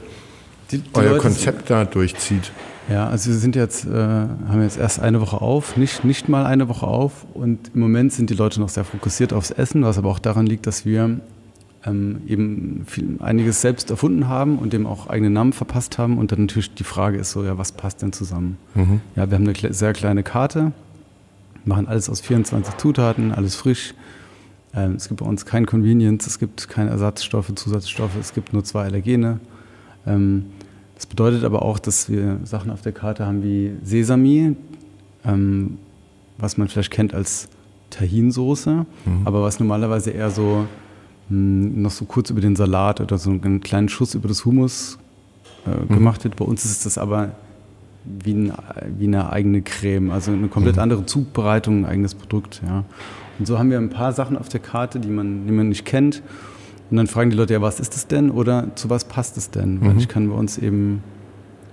die, 0.72 0.80
die 0.80 0.90
euer 0.94 1.12
Leute 1.12 1.22
Konzept 1.22 1.70
da 1.70 1.86
durchzieht? 1.86 2.52
Ja, 2.90 3.08
also 3.08 3.30
wir 3.30 3.38
sind 3.38 3.56
jetzt, 3.56 3.86
äh, 3.86 3.92
haben 3.92 4.62
jetzt 4.62 4.80
erst 4.80 5.00
eine 5.00 5.22
Woche 5.22 5.42
auf, 5.42 5.78
nicht, 5.78 6.04
nicht 6.04 6.30
mal 6.30 6.46
eine 6.46 6.70
Woche 6.70 6.88
auf 6.88 7.26
und 7.34 7.72
im 7.74 7.82
Moment 7.82 8.14
sind 8.14 8.30
die 8.30 8.34
Leute 8.34 8.60
noch 8.60 8.70
sehr 8.70 8.84
fokussiert 8.84 9.32
aufs 9.34 9.52
Essen, 9.52 9.84
was 9.84 9.98
aber 9.98 10.10
auch 10.10 10.20
daran 10.20 10.48
liegt, 10.48 10.66
dass 10.66 10.86
wir 10.86 11.20
ähm, 11.86 12.22
eben 12.28 12.84
viel, 12.86 13.18
einiges 13.20 13.62
selbst 13.62 13.90
erfunden 13.90 14.28
haben 14.28 14.58
und 14.58 14.74
dem 14.74 14.86
auch 14.86 15.08
eigene 15.08 15.30
Namen 15.30 15.54
verpasst 15.54 15.98
haben 15.98 16.18
und 16.18 16.32
dann 16.32 16.42
natürlich 16.42 16.74
die 16.74 16.84
Frage 16.84 17.18
ist 17.18 17.32
so, 17.32 17.44
ja, 17.44 17.58
was 17.58 17.72
passt 17.72 18.02
denn 18.02 18.12
zusammen? 18.12 18.58
Mhm. 18.76 19.02
Ja, 19.16 19.30
wir 19.30 19.38
haben 19.38 19.48
eine 19.48 19.74
sehr 19.74 19.94
kleine 19.94 20.24
Karte, 20.24 20.74
machen 21.66 21.88
alles 21.88 22.10
aus 22.10 22.22
24 22.22 22.78
Zutaten, 22.78 23.32
alles 23.32 23.56
frisch. 23.56 23.94
Ähm, 24.74 24.96
es 24.96 25.08
gibt 25.08 25.22
bei 25.22 25.26
uns 25.26 25.46
kein 25.46 25.66
Convenience, 25.66 26.28
es 26.28 26.40
gibt 26.40 26.70
keine 26.70 26.90
Ersatzstoffe, 26.90 27.54
Zusatzstoffe, 27.56 28.16
es 28.20 28.34
gibt 28.34 28.54
nur 28.54 28.64
zwei 28.64 28.84
Allergene. 28.84 29.40
Ähm, 30.06 30.48
das 30.96 31.06
bedeutet 31.06 31.46
aber 31.46 31.62
auch, 31.62 31.80
dass 31.80 32.10
wir 32.10 32.40
Sachen 32.44 32.72
auf 32.72 32.82
der 32.82 32.92
Karte 32.92 33.26
haben 33.26 33.42
wie 33.42 33.72
Sesami, 33.84 34.58
ähm, 35.24 35.78
was 36.38 36.58
man 36.58 36.68
vielleicht 36.68 36.92
kennt 36.92 37.14
als 37.14 37.48
Tahinsoße, 37.90 38.86
mhm. 39.06 39.22
aber 39.24 39.42
was 39.42 39.60
normalerweise 39.60 40.12
eher 40.12 40.30
so 40.30 40.68
noch 41.30 41.92
so 41.92 42.06
kurz 42.06 42.30
über 42.30 42.42
den 42.42 42.56
Salat 42.56 43.02
oder 43.02 43.18
so 43.18 43.30
einen 43.30 43.62
kleinen 43.62 43.90
Schuss 43.90 44.16
über 44.16 44.28
das 44.28 44.46
Humus 44.46 44.98
äh, 45.66 45.70
mhm. 45.70 45.96
gemacht 45.96 46.24
wird. 46.24 46.36
Bei 46.36 46.46
uns 46.46 46.66
ist 46.66 46.86
das 46.86 46.98
aber 46.98 47.32
wie, 48.04 48.34
ein, 48.34 48.54
wie, 48.98 49.08
eine 49.08 49.32
eigene 49.32 49.62
Creme, 49.62 50.12
also 50.12 50.32
eine 50.32 50.48
komplett 50.48 50.78
mhm. 50.78 50.82
andere 50.82 51.06
Zubereitung, 51.06 51.80
ein 51.80 51.86
eigenes 51.86 52.16
Produkt. 52.16 52.62
Ja. 52.66 52.84
Und 53.38 53.46
so 53.46 53.60
haben 53.60 53.70
wir 53.70 53.78
ein 53.78 53.90
paar 53.90 54.14
Sachen 54.14 54.38
auf 54.38 54.50
der 54.50 54.60
Karte, 54.60 55.00
die 55.00 55.10
man, 55.10 55.46
die 55.46 55.54
man 55.54 55.70
nicht 55.70 55.86
kennt 55.86 56.24
und 56.90 56.98
dann 56.98 57.08
fragen 57.08 57.30
die 57.30 57.36
Leute, 57.36 57.54
ja, 57.54 57.62
was 57.62 57.80
ist 57.80 57.96
es 57.96 58.08
denn 58.08 58.32
oder 58.32 58.76
zu 58.76 58.90
was 58.90 59.06
passt 59.06 59.38
es 59.38 59.52
denn? 59.52 59.76
Mhm. 59.76 59.86
Weil 59.86 59.98
ich 59.98 60.08
kann 60.08 60.30
bei 60.30 60.36
uns 60.36 60.58
eben 60.58 61.04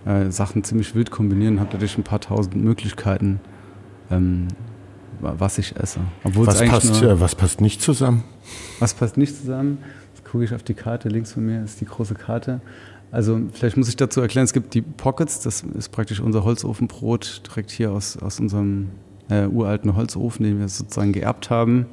äh, 0.05 0.31
Sachen 0.31 0.63
ziemlich 0.63 0.95
wild 0.95 1.11
kombinieren, 1.11 1.59
habe 1.59 1.71
dadurch 1.73 1.97
ein 1.97 2.05
paar 2.05 2.21
tausend 2.21 2.57
Möglichkeiten, 2.57 3.41
ähm, 4.11 4.49
was 5.21 5.59
ich 5.59 5.75
esse. 5.77 6.01
Obwohl 6.25 6.47
was, 6.47 6.63
passt, 6.63 7.03
nur, 7.03 7.21
was 7.21 7.35
passt 7.35 7.61
nicht 7.63 7.81
zusammen? 7.81 8.25
Was 8.79 8.95
passt 8.95 9.17
nicht 9.17 9.37
zusammen? 9.37 9.79
Jetzt 10.15 10.25
gucke 10.25 10.45
ich 10.45 10.55
auf 10.55 10.63
die 10.63 10.75
Karte, 10.75 11.09
links 11.09 11.33
von 11.33 11.45
mir 11.47 11.65
ist 11.65 11.81
die 11.81 11.87
große 11.87 12.15
Karte. 12.15 12.61
Also 13.13 13.41
vielleicht 13.53 13.77
muss 13.77 13.89
ich 13.89 13.97
dazu 13.97 14.21
erklären, 14.21 14.45
es 14.45 14.53
gibt 14.53 14.75
die 14.75 14.83
Pockets, 14.83 15.41
das 15.41 15.63
ist 15.63 15.91
praktisch 15.91 16.21
unser 16.21 16.45
Holzofenbrot 16.45 17.43
direkt 17.47 17.71
hier 17.71 17.93
aus, 17.93 18.17
aus 18.17 18.41
unserem 18.41 18.89
äh, 19.29 19.47
uralten 19.47 19.97
Holzofen, 19.97 20.45
den 20.45 20.59
wir 20.59 20.69
sozusagen 20.69 21.13
geerbt 21.13 21.51
haben. 21.51 21.87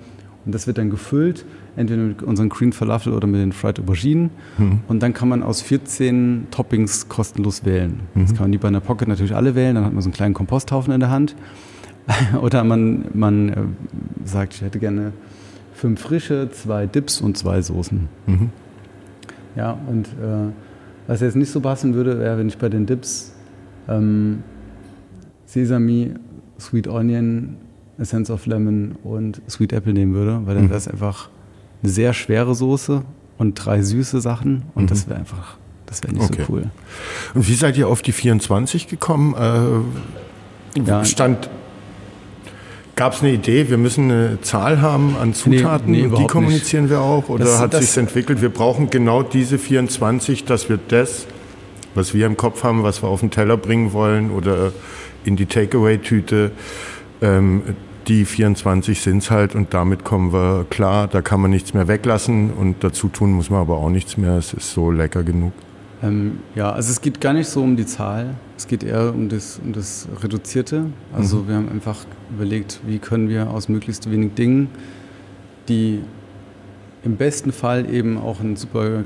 Und 0.46 0.54
das 0.54 0.68
wird 0.68 0.78
dann 0.78 0.90
gefüllt, 0.90 1.46
entweder 1.78 2.02
mit 2.02 2.22
unseren 2.22 2.50
Green 2.50 2.74
Falafel 2.74 3.14
oder 3.14 3.28
mit 3.28 3.40
den 3.40 3.54
Fried 3.54 3.80
Auberginen. 3.80 4.30
Mhm. 4.58 4.82
Und 4.88 5.02
dann 5.02 5.14
kann 5.14 5.30
man 5.30 5.42
aus 5.42 5.62
14 5.62 6.48
Toppings 6.52 7.08
kostenlos 7.08 7.64
wählen. 7.64 8.02
Mhm. 8.14 8.22
Das 8.22 8.34
kann 8.34 8.44
man 8.44 8.52
die 8.52 8.58
bei 8.58 8.68
einer 8.68 8.82
Pocket 8.82 9.08
natürlich 9.08 9.36
alle 9.36 9.56
wählen, 9.56 9.76
dann 9.76 9.86
hat 9.86 9.94
man 9.94 10.02
so 10.02 10.08
einen 10.08 10.14
kleinen 10.14 10.34
Komposthaufen 10.34 10.94
in 10.94 11.00
der 11.00 11.10
Hand. 11.10 11.36
oder 12.42 12.66
man, 12.66 13.06
man 13.14 13.50
äh, 13.50 13.56
sagt, 14.26 14.56
ich 14.56 14.62
hätte 14.62 14.80
gerne 14.80 15.14
fünf 15.74 16.02
frische, 16.02 16.50
zwei 16.52 16.86
Dips 16.86 17.22
und 17.22 17.38
zwei 17.38 17.62
Soßen. 17.62 18.08
Mhm. 18.28 18.50
Ja, 19.56 19.78
und 19.88 20.08
äh, 20.08 20.52
was 21.08 21.22
jetzt 21.22 21.36
nicht 21.36 21.52
so 21.52 21.60
passen 21.62 21.94
würde, 21.94 22.20
wäre, 22.20 22.38
wenn 22.38 22.48
ich 22.48 22.58
bei 22.58 22.70
den 22.70 22.86
Dips 22.86 23.34
ähm, 23.88 24.44
Sesami, 25.46 26.14
Sweet 26.60 26.88
Onion, 26.88 27.58
Essence 27.98 28.32
of 28.32 28.46
Lemon 28.46 28.96
und 29.04 29.42
Sweet 29.50 29.74
Apple 29.74 29.94
nehmen 29.94 30.14
würde, 30.14 30.42
weil 30.46 30.56
dann 30.56 30.66
mhm. 30.66 30.70
wäre 30.70 30.78
es 30.78 30.88
einfach 30.88 31.30
eine 31.82 31.92
sehr 31.92 32.14
schwere 32.14 32.56
Soße 32.56 33.04
und 33.38 33.54
drei 33.56 33.82
süße 33.82 34.22
Sachen 34.22 34.64
und 34.76 34.84
mhm. 34.84 34.88
das 34.88 35.08
wäre 35.08 35.20
einfach, 35.20 35.58
das 35.86 36.02
wäre 36.04 36.14
nicht 36.14 36.24
okay. 36.24 36.44
so 36.48 36.54
cool. 36.54 36.64
Und 37.34 37.48
wie 37.48 37.54
seid 37.54 37.78
ihr 37.78 37.88
auf 37.88 38.02
die 38.02 38.14
24 38.14 38.88
gekommen? 38.88 39.36
Äh, 39.36 40.80
ja. 40.88 41.06
Stand 41.06 41.50
Gab 42.96 43.14
es 43.14 43.22
eine 43.22 43.32
Idee, 43.32 43.70
wir 43.70 43.80
müssen 43.80 44.12
eine 44.12 44.42
Zahl 44.42 44.82
haben 44.82 45.16
an 45.20 45.34
Zutaten 45.34 45.92
nee, 45.92 46.06
nee, 46.06 46.16
die 46.16 46.28
kommunizieren 46.28 46.84
nicht. 46.84 46.92
wir 46.92 47.02
auch? 47.02 47.28
Oder 47.28 47.46
das, 47.46 47.60
hat 47.60 47.74
sich 47.74 47.98
entwickelt, 47.98 48.42
wir 48.42 48.50
brauchen 48.50 48.92
genau 48.92 49.24
diese 49.24 49.58
24, 49.58 50.46
dass 50.46 50.70
wir 50.70 50.78
das, 50.90 51.26
was 51.96 52.14
wir 52.14 52.28
im 52.28 52.38
Kopf 52.38 52.64
haben, 52.64 52.84
was 52.84 53.02
wir 53.02 53.10
auf 53.10 53.22
den 53.22 53.32
Teller 53.32 53.58
bringen 53.58 53.94
wollen 53.94 54.30
oder 54.30 54.74
in 55.26 55.36
die 55.36 55.48
Takeaway-Tüte, 55.48 56.52
ähm, 57.22 57.64
die 58.08 58.26
24 58.26 59.02
sind 59.02 59.20
es 59.20 59.32
halt 59.32 59.56
und 59.56 59.74
damit 59.74 60.04
kommen 60.04 60.32
wir 60.32 60.66
klar. 60.70 61.08
Da 61.08 61.22
kann 61.22 61.42
man 61.42 61.50
nichts 61.50 61.74
mehr 61.74 61.88
weglassen 61.88 62.52
und 62.52 62.84
dazu 62.84 63.08
tun 63.08 63.32
muss 63.32 63.50
man 63.50 63.62
aber 63.62 63.78
auch 63.78 63.90
nichts 63.90 64.18
mehr. 64.18 64.38
Es 64.38 64.54
ist 64.54 64.72
so 64.72 64.92
lecker 64.92 65.24
genug. 65.24 65.54
Ähm, 66.04 66.40
ja, 66.54 66.72
also 66.72 66.92
es 66.92 67.02
geht 67.02 67.22
gar 67.22 67.34
nicht 67.34 67.48
so 67.48 67.64
um 67.64 67.76
die 67.76 67.86
Zahl. 67.86 68.36
Es 68.58 68.68
geht 68.68 68.84
eher 68.84 69.14
um 69.14 69.30
das, 69.30 69.60
um 69.64 69.74
das 69.74 70.08
Reduzierte. 70.22 70.86
Also 71.14 71.38
mhm. 71.38 71.48
wir 71.48 71.56
haben 71.56 71.70
einfach 71.70 72.06
überlegt, 72.34 72.82
wie 72.86 73.00
können 73.00 73.30
wir 73.30 73.50
aus 73.50 73.70
möglichst 73.70 74.10
wenig 74.12 74.36
Dingen, 74.36 74.70
die 75.68 76.02
im 77.04 77.18
besten 77.18 77.52
Fall 77.52 77.90
eben 77.92 78.18
auch 78.18 78.40
einen 78.40 78.56
super 78.56 79.04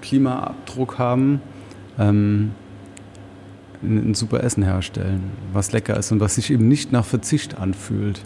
Klimaabdruck 0.00 0.98
haben, 0.98 1.40
ähm, 1.98 2.52
ein 3.82 4.14
super 4.14 4.42
Essen 4.42 4.62
herstellen, 4.62 5.22
was 5.52 5.72
lecker 5.72 5.96
ist 5.96 6.12
und 6.12 6.20
was 6.20 6.34
sich 6.34 6.50
eben 6.50 6.68
nicht 6.68 6.92
nach 6.92 7.04
Verzicht 7.04 7.58
anfühlt. 7.58 8.20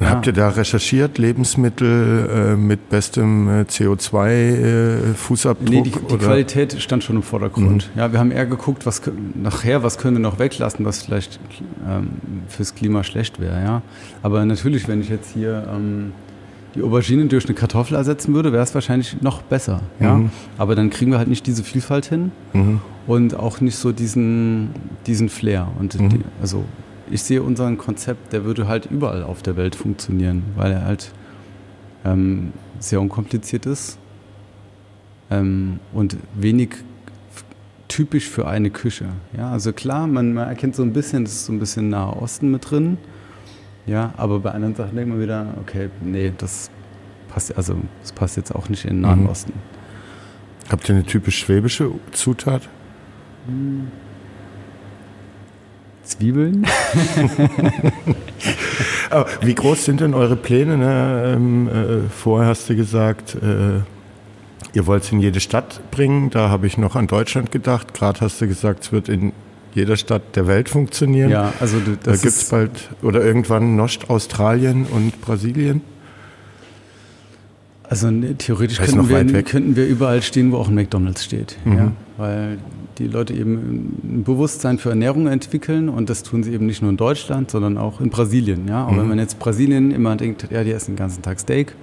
Ja. 0.00 0.10
Habt 0.10 0.26
ihr 0.26 0.32
da 0.32 0.48
recherchiert, 0.48 1.18
Lebensmittel 1.18 2.54
äh, 2.54 2.56
mit 2.56 2.88
bestem 2.88 3.48
äh, 3.48 3.62
CO2-Fußabdruck? 3.62 5.66
Äh, 5.66 5.70
nee, 5.70 5.82
die, 5.82 5.90
die 5.90 6.16
Qualität 6.16 6.80
stand 6.80 7.04
schon 7.04 7.16
im 7.16 7.22
Vordergrund. 7.22 7.90
Mhm. 7.94 8.00
Ja, 8.00 8.10
wir 8.10 8.18
haben 8.18 8.30
eher 8.30 8.46
geguckt, 8.46 8.86
was 8.86 9.02
nachher, 9.34 9.82
was 9.82 9.98
können 9.98 10.16
wir 10.16 10.22
noch 10.22 10.38
weglassen, 10.38 10.86
was 10.86 11.02
vielleicht 11.02 11.38
ähm, 11.86 12.12
fürs 12.48 12.74
Klima 12.74 13.04
schlecht 13.04 13.40
wäre. 13.40 13.62
Ja? 13.62 13.82
Aber 14.22 14.44
natürlich, 14.46 14.88
wenn 14.88 15.02
ich 15.02 15.10
jetzt 15.10 15.34
hier 15.34 15.68
ähm, 15.70 16.12
die 16.74 16.82
Aubergine 16.82 17.26
durch 17.26 17.44
eine 17.44 17.54
Kartoffel 17.54 17.96
ersetzen 17.96 18.34
würde, 18.34 18.52
wäre 18.52 18.62
es 18.62 18.74
wahrscheinlich 18.74 19.20
noch 19.20 19.42
besser. 19.42 19.82
Ja? 19.98 20.16
Mhm. 20.16 20.30
Aber 20.56 20.76
dann 20.76 20.88
kriegen 20.88 21.10
wir 21.10 21.18
halt 21.18 21.28
nicht 21.28 21.46
diese 21.46 21.62
Vielfalt 21.62 22.06
hin 22.06 22.32
mhm. 22.54 22.80
und 23.06 23.34
auch 23.34 23.60
nicht 23.60 23.76
so 23.76 23.92
diesen, 23.92 24.70
diesen 25.06 25.28
Flair. 25.28 25.68
Und 25.78 26.00
mhm. 26.00 26.08
die, 26.08 26.20
also 26.40 26.64
ich 27.10 27.22
sehe 27.22 27.42
unseren 27.42 27.78
Konzept, 27.78 28.32
der 28.32 28.44
würde 28.44 28.68
halt 28.68 28.86
überall 28.86 29.22
auf 29.22 29.42
der 29.42 29.56
Welt 29.56 29.74
funktionieren, 29.74 30.44
weil 30.56 30.72
er 30.72 30.84
halt 30.84 31.12
ähm, 32.04 32.52
sehr 32.78 33.00
unkompliziert 33.00 33.66
ist 33.66 33.98
ähm, 35.30 35.80
und 35.92 36.16
wenig 36.34 36.70
typisch 37.88 38.28
für 38.28 38.46
eine 38.46 38.70
Küche. 38.70 39.06
Ja, 39.36 39.50
also 39.50 39.72
klar, 39.72 40.06
man, 40.06 40.32
man 40.32 40.48
erkennt 40.48 40.76
so 40.76 40.82
ein 40.82 40.92
bisschen, 40.92 41.24
das 41.24 41.34
ist 41.34 41.46
so 41.46 41.52
ein 41.52 41.58
bisschen 41.58 41.88
Nahe 41.88 42.16
Osten 42.16 42.50
mit 42.50 42.70
drin. 42.70 42.98
Ja, 43.86 44.14
aber 44.16 44.38
bei 44.40 44.52
anderen 44.52 44.74
Sachen 44.74 44.94
denkt 44.94 45.10
man 45.10 45.20
wieder, 45.20 45.54
okay, 45.60 45.90
nee, 46.00 46.32
das 46.36 46.70
passt, 47.28 47.56
also 47.56 47.76
das 48.02 48.12
passt 48.12 48.36
jetzt 48.36 48.54
auch 48.54 48.68
nicht 48.68 48.84
in 48.84 48.96
den 48.96 49.00
Nahen 49.00 49.22
mhm. 49.22 49.28
Osten. 49.28 49.52
Habt 50.70 50.88
ihr 50.88 50.94
eine 50.94 51.04
typisch 51.04 51.38
schwäbische 51.38 51.90
Zutat? 52.12 52.68
Hm. 53.46 53.88
Zwiebeln. 56.04 56.66
wie 59.42 59.54
groß 59.54 59.84
sind 59.84 60.00
denn 60.00 60.14
eure 60.14 60.36
Pläne? 60.36 60.76
Ne? 60.76 61.34
Ähm, 61.36 61.68
äh, 61.68 62.08
vorher 62.08 62.48
hast 62.48 62.68
du 62.68 62.76
gesagt, 62.76 63.34
äh, 63.36 63.80
ihr 64.72 64.86
wollt 64.86 65.04
es 65.04 65.12
in 65.12 65.20
jede 65.20 65.40
Stadt 65.40 65.80
bringen. 65.90 66.30
Da 66.30 66.48
habe 66.48 66.66
ich 66.66 66.78
noch 66.78 66.96
an 66.96 67.06
Deutschland 67.06 67.52
gedacht. 67.52 67.94
Gerade 67.94 68.20
hast 68.20 68.40
du 68.40 68.48
gesagt, 68.48 68.84
es 68.84 68.92
wird 68.92 69.08
in 69.08 69.32
jeder 69.74 69.96
Stadt 69.96 70.36
der 70.36 70.46
Welt 70.46 70.68
funktionieren. 70.68 71.30
Ja, 71.30 71.52
also 71.60 71.78
da 71.78 72.12
gibt 72.12 72.24
es 72.24 72.48
bald 72.48 72.90
oder 73.02 73.22
irgendwann 73.24 73.76
Nost 73.76 74.10
Australien 74.10 74.86
und 74.86 75.20
Brasilien. 75.20 75.82
Also 77.88 78.10
ne, 78.10 78.36
theoretisch 78.36 78.78
könnten 78.78 79.08
wir, 79.08 79.42
könnten 79.42 79.76
wir, 79.76 79.86
überall 79.86 80.22
stehen, 80.22 80.52
wo 80.52 80.58
auch 80.58 80.68
ein 80.68 80.74
McDonalds 80.74 81.24
steht. 81.24 81.56
Mhm. 81.64 81.76
Ja? 81.76 81.92
Weil 82.16 82.58
die 83.00 83.08
Leute 83.08 83.32
eben 83.32 83.98
ein 84.04 84.24
Bewusstsein 84.24 84.78
für 84.78 84.90
Ernährung 84.90 85.26
entwickeln 85.26 85.88
und 85.88 86.10
das 86.10 86.22
tun 86.22 86.42
sie 86.42 86.52
eben 86.52 86.66
nicht 86.66 86.82
nur 86.82 86.90
in 86.90 86.98
Deutschland, 86.98 87.50
sondern 87.50 87.78
auch 87.78 88.00
in 88.00 88.10
Brasilien. 88.10 88.68
Ja? 88.68 88.86
Auch 88.86 88.92
mhm. 88.92 88.98
wenn 88.98 89.08
man 89.08 89.18
jetzt 89.18 89.38
Brasilien 89.38 89.90
immer 89.90 90.14
denkt, 90.16 90.48
ja, 90.50 90.62
die 90.62 90.70
essen 90.70 90.92
den 90.92 90.96
ganzen 90.96 91.22
Tag 91.22 91.40
Steak, 91.40 91.74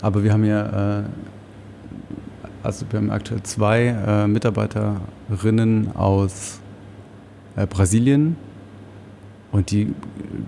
aber 0.00 0.22
wir 0.22 0.32
haben 0.32 0.44
ja, 0.44 1.00
äh, 1.00 1.02
also 2.62 2.86
wir 2.88 3.00
haben 3.00 3.10
aktuell 3.10 3.42
zwei 3.42 3.86
äh, 3.86 4.26
Mitarbeiterinnen 4.28 5.96
aus 5.96 6.60
äh, 7.56 7.66
Brasilien 7.66 8.36
Und 9.50 9.70
die 9.70 9.92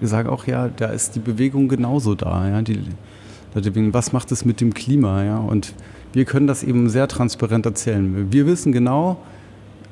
sagen 0.01 0.29
auch, 0.29 0.47
ja, 0.47 0.69
da 0.69 0.87
ist 0.87 1.17
die 1.17 1.21
Bewegung 1.21 1.69
genauso 1.69 2.15
da. 2.15 2.49
Ja? 2.49 2.63
Die 2.63 2.81
Leute 3.55 3.73
denken, 3.73 3.93
was 3.93 4.13
macht 4.13 4.31
es 4.33 4.45
mit 4.45 4.61
dem 4.61 4.73
Klima? 4.73 5.25
Ja? 5.25 5.39
Und 5.39 5.75
wir 6.13 6.25
können 6.25 6.47
das 6.47 6.63
eben 6.63 6.89
sehr 6.89 7.09
transparent 7.09 7.67
erzählen. 7.67 8.33
Wir 8.33 8.47
wissen 8.47 8.73
genau, 8.73 9.19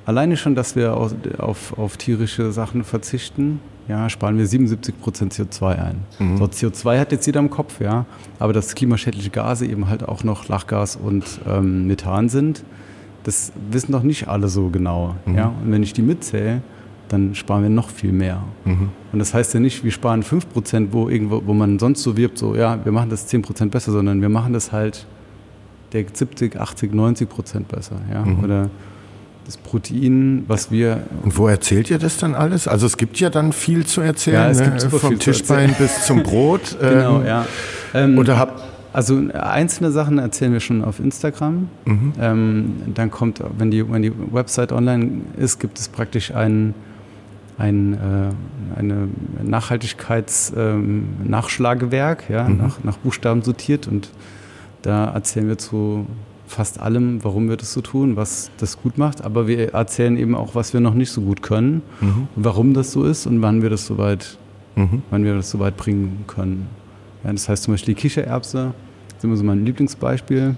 alleine 0.06 0.36
schon, 0.36 0.54
dass 0.54 0.76
wir 0.76 0.96
auf, 0.96 1.14
auf, 1.38 1.78
auf 1.78 1.96
tierische 1.96 2.52
Sachen 2.52 2.84
verzichten, 2.84 3.60
ja, 3.88 4.08
sparen 4.08 4.38
wir 4.38 4.46
77 4.46 5.00
Prozent 5.00 5.34
CO2 5.34 5.66
ein. 5.76 5.96
Mhm. 6.18 6.36
So, 6.36 6.44
CO2 6.44 6.98
hat 6.98 7.12
jetzt 7.12 7.26
jeder 7.26 7.40
im 7.40 7.50
Kopf, 7.50 7.80
ja, 7.80 8.06
aber 8.38 8.52
dass 8.52 8.74
klimaschädliche 8.74 9.30
Gase 9.30 9.66
eben 9.66 9.88
halt 9.88 10.08
auch 10.08 10.24
noch 10.24 10.48
Lachgas 10.48 10.96
und 10.96 11.24
ähm, 11.48 11.86
Methan 11.86 12.28
sind, 12.28 12.64
das 13.24 13.52
wissen 13.70 13.92
doch 13.92 14.02
nicht 14.02 14.28
alle 14.28 14.48
so 14.48 14.68
genau. 14.68 15.16
Mhm. 15.26 15.34
Ja? 15.34 15.46
Und 15.62 15.72
wenn 15.72 15.82
ich 15.82 15.92
die 15.92 16.02
mitzähle, 16.02 16.62
dann 17.08 17.34
sparen 17.34 17.62
wir 17.62 17.70
noch 17.70 17.90
viel 17.90 18.12
mehr. 18.12 18.42
Mhm. 18.64 18.88
Und 19.12 19.18
das 19.18 19.34
heißt 19.34 19.52
ja 19.54 19.60
nicht, 19.60 19.84
wir 19.84 19.90
sparen 19.90 20.22
5 20.22 20.48
Prozent, 20.48 20.92
wo, 20.92 21.08
irgendwo, 21.08 21.42
wo 21.44 21.52
man 21.52 21.78
sonst 21.78 22.02
so 22.02 22.16
wirbt, 22.16 22.38
so, 22.38 22.54
ja, 22.56 22.82
wir 22.84 22.92
machen 22.92 23.10
das 23.10 23.26
10 23.26 23.42
Prozent 23.42 23.70
besser, 23.70 23.92
sondern 23.92 24.22
wir 24.22 24.28
machen 24.28 24.52
das 24.52 24.72
halt 24.72 25.06
der 25.92 26.06
70, 26.10 26.56
80, 26.56 26.94
90 26.94 27.28
Prozent 27.28 27.68
besser. 27.68 27.96
Ja? 28.10 28.24
Mhm. 28.24 28.44
Oder 28.44 28.70
das 29.44 29.56
Protein, 29.56 30.44
was 30.48 30.70
wir. 30.70 31.02
Und 31.22 31.36
wo 31.36 31.48
erzählt 31.48 31.90
ihr 31.90 31.98
das 31.98 32.18
dann 32.18 32.34
alles? 32.34 32.68
Also 32.68 32.86
es 32.86 32.96
gibt 32.96 33.18
ja 33.18 33.30
dann 33.30 33.52
viel 33.52 33.86
zu 33.86 34.00
erzählen, 34.00 34.36
ja, 34.36 34.50
es 34.50 34.60
ne? 34.60 34.66
gibt 34.66 34.80
super 34.80 34.98
vom 34.98 35.18
Tischbein 35.18 35.74
bis 35.78 36.06
zum 36.06 36.22
Brot. 36.22 36.76
genau, 36.80 37.20
ähm, 37.20 37.26
ja. 37.26 37.46
Ähm, 37.94 38.18
oder 38.18 38.38
habt 38.38 38.62
also 38.92 39.20
einzelne 39.32 39.90
Sachen 39.90 40.18
erzählen 40.18 40.52
wir 40.52 40.60
schon 40.60 40.84
auf 40.84 41.00
Instagram. 41.00 41.70
Mhm. 41.86 42.12
Ähm, 42.20 42.82
dann 42.94 43.10
kommt, 43.10 43.42
wenn 43.56 43.70
die, 43.70 43.90
wenn 43.90 44.02
die 44.02 44.12
Website 44.32 44.70
online 44.72 45.22
ist, 45.38 45.60
gibt 45.60 45.78
es 45.78 45.88
praktisch 45.88 46.34
ein, 46.34 46.74
ein, 47.56 47.94
äh, 47.94 48.28
eine 48.78 49.08
Nachhaltigkeits-Nachschlagewerk, 49.42 52.24
ähm, 52.28 52.34
ja, 52.34 52.46
mhm. 52.48 52.58
nach, 52.58 52.84
nach 52.84 52.98
Buchstaben 52.98 53.40
sortiert. 53.40 53.88
Und 53.88 54.10
da 54.82 55.06
erzählen 55.06 55.48
wir 55.48 55.56
zu 55.56 56.06
fast 56.52 56.80
allem, 56.80 57.24
warum 57.24 57.48
wir 57.48 57.56
das 57.56 57.72
so 57.72 57.80
tun, 57.80 58.16
was 58.16 58.50
das 58.58 58.80
gut 58.80 58.98
macht. 58.98 59.24
Aber 59.24 59.48
wir 59.48 59.74
erzählen 59.74 60.16
eben 60.16 60.34
auch, 60.34 60.54
was 60.54 60.72
wir 60.72 60.80
noch 60.80 60.94
nicht 60.94 61.10
so 61.10 61.22
gut 61.22 61.42
können, 61.42 61.82
mhm. 62.00 62.28
warum 62.36 62.74
das 62.74 62.92
so 62.92 63.04
ist 63.04 63.26
und 63.26 63.42
wann 63.42 63.62
wir 63.62 63.70
das 63.70 63.86
soweit, 63.86 64.38
mhm. 64.76 65.02
wann 65.10 65.24
wir 65.24 65.34
das 65.34 65.50
soweit 65.50 65.76
bringen 65.76 66.24
können. 66.26 66.68
Ja, 67.24 67.32
das 67.32 67.48
heißt 67.48 67.64
zum 67.64 67.74
Beispiel 67.74 67.94
die 67.94 68.00
Kichererbse, 68.00 68.74
das 69.08 69.18
ist 69.18 69.24
immer 69.24 69.36
so 69.36 69.44
mein 69.44 69.64
Lieblingsbeispiel. 69.64 70.56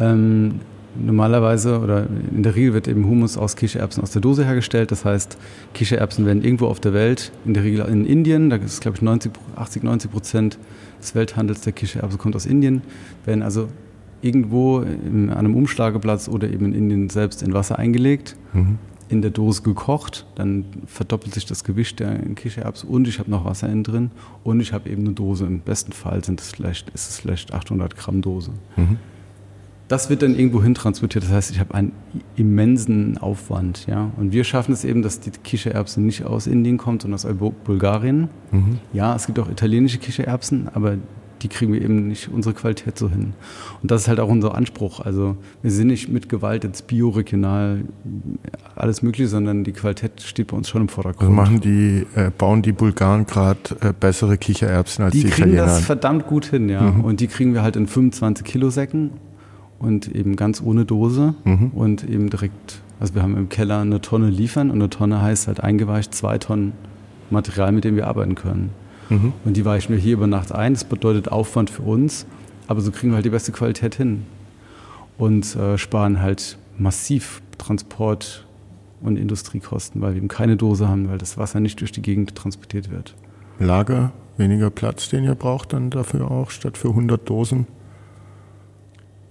Ähm, 0.00 0.60
normalerweise 0.94 1.78
oder 1.78 2.06
in 2.34 2.42
der 2.42 2.54
Regel 2.54 2.74
wird 2.74 2.88
eben 2.88 3.06
Humus 3.06 3.38
aus 3.38 3.56
Kichererbsen 3.56 4.02
aus 4.02 4.10
der 4.10 4.20
Dose 4.20 4.44
hergestellt. 4.44 4.90
Das 4.90 5.04
heißt, 5.04 5.38
Kichererbsen 5.74 6.26
werden 6.26 6.42
irgendwo 6.42 6.66
auf 6.66 6.80
der 6.80 6.92
Welt, 6.92 7.32
in 7.44 7.54
der 7.54 7.64
Regel 7.64 7.86
in 7.86 8.04
Indien, 8.04 8.50
da 8.50 8.56
ist 8.56 8.80
glaube 8.80 8.96
ich 8.96 9.02
90, 9.02 9.32
80, 9.56 9.82
90 9.82 10.10
Prozent 10.10 10.58
des 11.00 11.14
Welthandels 11.14 11.62
der 11.62 11.72
Kichererbse 11.72 12.18
kommt 12.18 12.36
aus 12.36 12.46
Indien, 12.46 12.82
werden 13.24 13.42
also 13.42 13.68
irgendwo 14.22 14.80
in, 14.80 15.30
an 15.30 15.38
einem 15.38 15.56
Umschlageplatz 15.56 16.28
oder 16.28 16.48
eben 16.48 16.66
in 16.66 16.74
Indien 16.74 17.10
selbst 17.10 17.42
in 17.42 17.52
Wasser 17.52 17.78
eingelegt, 17.78 18.36
mhm. 18.52 18.78
in 19.08 19.20
der 19.20 19.30
Dose 19.30 19.62
gekocht, 19.62 20.26
dann 20.36 20.64
verdoppelt 20.86 21.34
sich 21.34 21.44
das 21.44 21.64
Gewicht 21.64 22.00
der 22.00 22.16
Kichererbsen 22.34 22.88
und 22.88 23.06
ich 23.08 23.18
habe 23.18 23.30
noch 23.30 23.44
Wasser 23.44 23.68
innen 23.68 23.84
drin 23.84 24.10
und 24.44 24.60
ich 24.60 24.72
habe 24.72 24.88
eben 24.88 25.02
eine 25.02 25.12
Dose. 25.12 25.44
Im 25.44 25.60
besten 25.60 25.92
Fall 25.92 26.24
sind 26.24 26.40
es 26.40 26.52
vielleicht, 26.52 26.88
ist 26.90 27.10
es 27.10 27.20
vielleicht 27.20 27.52
800 27.52 27.96
Gramm 27.96 28.22
Dose. 28.22 28.52
Mhm. 28.76 28.96
Das 29.88 30.08
wird 30.08 30.22
dann 30.22 30.34
irgendwo 30.34 30.62
hin 30.62 30.74
transportiert. 30.74 31.24
Das 31.24 31.32
heißt, 31.32 31.50
ich 31.50 31.60
habe 31.60 31.74
einen 31.74 31.92
immensen 32.34 33.18
Aufwand. 33.18 33.86
Ja? 33.86 34.10
Und 34.16 34.32
wir 34.32 34.42
schaffen 34.42 34.72
es 34.72 34.84
eben, 34.84 35.02
dass 35.02 35.20
die 35.20 35.30
Kichererbse 35.30 36.00
nicht 36.00 36.24
aus 36.24 36.46
Indien 36.46 36.78
kommt, 36.78 37.02
sondern 37.02 37.16
aus 37.16 37.26
Bulgarien. 37.64 38.30
Mhm. 38.52 38.78
Ja, 38.94 39.14
es 39.14 39.26
gibt 39.26 39.38
auch 39.38 39.50
italienische 39.50 39.98
Kichererbsen, 39.98 40.68
aber 40.72 40.96
die 41.42 41.48
kriegen 41.48 41.72
wir 41.72 41.82
eben 41.82 42.08
nicht 42.08 42.28
unsere 42.28 42.54
Qualität 42.54 42.98
so 42.98 43.08
hin. 43.08 43.34
Und 43.82 43.90
das 43.90 44.02
ist 44.02 44.08
halt 44.08 44.20
auch 44.20 44.28
unser 44.28 44.54
Anspruch. 44.54 45.00
Also 45.00 45.36
wir 45.62 45.70
sind 45.70 45.88
nicht 45.88 46.08
mit 46.08 46.28
Gewalt 46.28 46.64
jetzt 46.64 46.86
bio-regional 46.86 47.84
alles 48.76 49.02
mögliche, 49.02 49.28
sondern 49.28 49.64
die 49.64 49.72
Qualität 49.72 50.22
steht 50.22 50.48
bei 50.48 50.56
uns 50.56 50.68
schon 50.68 50.82
im 50.82 50.88
Vordergrund. 50.88 51.30
Also 51.30 51.32
machen 51.32 51.60
die, 51.60 52.06
äh, 52.14 52.30
bauen 52.36 52.62
die 52.62 52.72
Bulgaren 52.72 53.26
gerade 53.26 53.58
äh, 53.80 53.92
bessere 53.98 54.38
Kichererbsen 54.38 55.04
als 55.04 55.12
die, 55.12 55.22
die 55.22 55.26
Italiener? 55.28 55.46
Die 55.46 55.56
kriegen 55.56 55.66
das 55.66 55.80
verdammt 55.80 56.26
gut 56.26 56.46
hin, 56.46 56.68
ja. 56.68 56.82
Mhm. 56.82 57.00
Und 57.00 57.20
die 57.20 57.26
kriegen 57.26 57.54
wir 57.54 57.62
halt 57.62 57.76
in 57.76 57.86
25 57.86 58.44
Kilo 58.44 58.70
Säcken 58.70 59.10
und 59.78 60.08
eben 60.08 60.36
ganz 60.36 60.62
ohne 60.62 60.84
Dose 60.84 61.34
mhm. 61.44 61.70
und 61.74 62.08
eben 62.08 62.30
direkt, 62.30 62.82
also 63.00 63.14
wir 63.14 63.22
haben 63.22 63.36
im 63.36 63.48
Keller 63.48 63.80
eine 63.80 64.00
Tonne 64.00 64.30
liefern 64.30 64.70
und 64.70 64.76
eine 64.76 64.90
Tonne 64.90 65.20
heißt 65.20 65.48
halt 65.48 65.60
eingeweicht 65.60 66.14
zwei 66.14 66.38
Tonnen 66.38 66.72
Material, 67.30 67.72
mit 67.72 67.84
dem 67.84 67.96
wir 67.96 68.06
arbeiten 68.06 68.34
können. 68.34 68.70
Mhm. 69.12 69.32
Und 69.44 69.56
die 69.56 69.64
weichen 69.64 69.94
wir 69.94 70.00
hier 70.00 70.14
über 70.14 70.26
Nacht 70.26 70.52
ein. 70.52 70.74
Das 70.74 70.84
bedeutet 70.84 71.28
Aufwand 71.28 71.70
für 71.70 71.82
uns, 71.82 72.26
aber 72.66 72.80
so 72.80 72.90
kriegen 72.90 73.12
wir 73.12 73.16
halt 73.16 73.26
die 73.26 73.30
beste 73.30 73.52
Qualität 73.52 73.94
hin. 73.94 74.24
Und 75.18 75.54
äh, 75.56 75.78
sparen 75.78 76.20
halt 76.20 76.58
massiv 76.78 77.42
Transport- 77.58 78.46
und 79.02 79.16
Industriekosten, 79.16 80.00
weil 80.00 80.12
wir 80.12 80.18
eben 80.18 80.28
keine 80.28 80.56
Dose 80.56 80.88
haben, 80.88 81.08
weil 81.08 81.18
das 81.18 81.36
Wasser 81.36 81.60
nicht 81.60 81.80
durch 81.80 81.92
die 81.92 82.02
Gegend 82.02 82.34
transportiert 82.34 82.90
wird. 82.90 83.14
Lager, 83.58 84.12
weniger 84.36 84.70
Platz, 84.70 85.08
den 85.08 85.24
ihr 85.24 85.34
braucht 85.34 85.72
dann 85.72 85.90
dafür 85.90 86.30
auch, 86.30 86.50
statt 86.50 86.78
für 86.78 86.88
100 86.88 87.28
Dosen? 87.28 87.66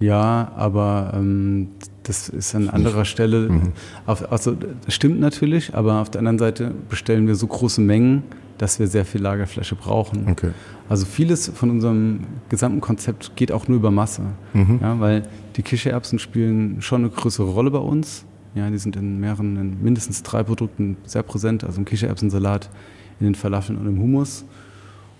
Ja, 0.00 0.52
aber 0.56 1.12
ähm, 1.14 1.68
das 2.02 2.28
ist 2.28 2.54
an 2.54 2.68
anderer 2.68 3.04
Stelle. 3.04 3.48
Mhm. 3.48 3.72
Auf, 4.04 4.30
also 4.32 4.52
das 4.52 4.92
stimmt 4.92 5.20
natürlich, 5.20 5.74
aber 5.74 6.00
auf 6.00 6.10
der 6.10 6.20
anderen 6.20 6.38
Seite 6.38 6.72
bestellen 6.88 7.26
wir 7.26 7.36
so 7.36 7.46
große 7.46 7.80
Mengen, 7.80 8.24
dass 8.62 8.78
wir 8.78 8.86
sehr 8.86 9.04
viel 9.04 9.20
Lagerfläche 9.20 9.74
brauchen. 9.74 10.28
Okay. 10.30 10.52
Also 10.88 11.04
vieles 11.04 11.48
von 11.48 11.68
unserem 11.68 12.20
gesamten 12.48 12.80
Konzept 12.80 13.34
geht 13.34 13.50
auch 13.50 13.66
nur 13.66 13.78
über 13.78 13.90
Masse, 13.90 14.22
mhm. 14.54 14.78
ja, 14.80 15.00
weil 15.00 15.24
die 15.56 15.62
Kichererbsen 15.62 16.20
spielen 16.20 16.80
schon 16.80 17.00
eine 17.00 17.10
größere 17.10 17.50
Rolle 17.50 17.72
bei 17.72 17.80
uns. 17.80 18.24
Ja, 18.54 18.70
die 18.70 18.78
sind 18.78 18.94
in 18.94 19.18
mehreren, 19.18 19.56
in 19.56 19.82
mindestens 19.82 20.22
drei 20.22 20.44
Produkten 20.44 20.96
sehr 21.04 21.24
präsent, 21.24 21.64
also 21.64 21.80
im 21.80 21.84
Kichererbsensalat, 21.84 22.70
in 23.18 23.26
den 23.26 23.34
Falafeln 23.34 23.76
und 23.80 23.88
im 23.88 24.00
Hummus. 24.00 24.44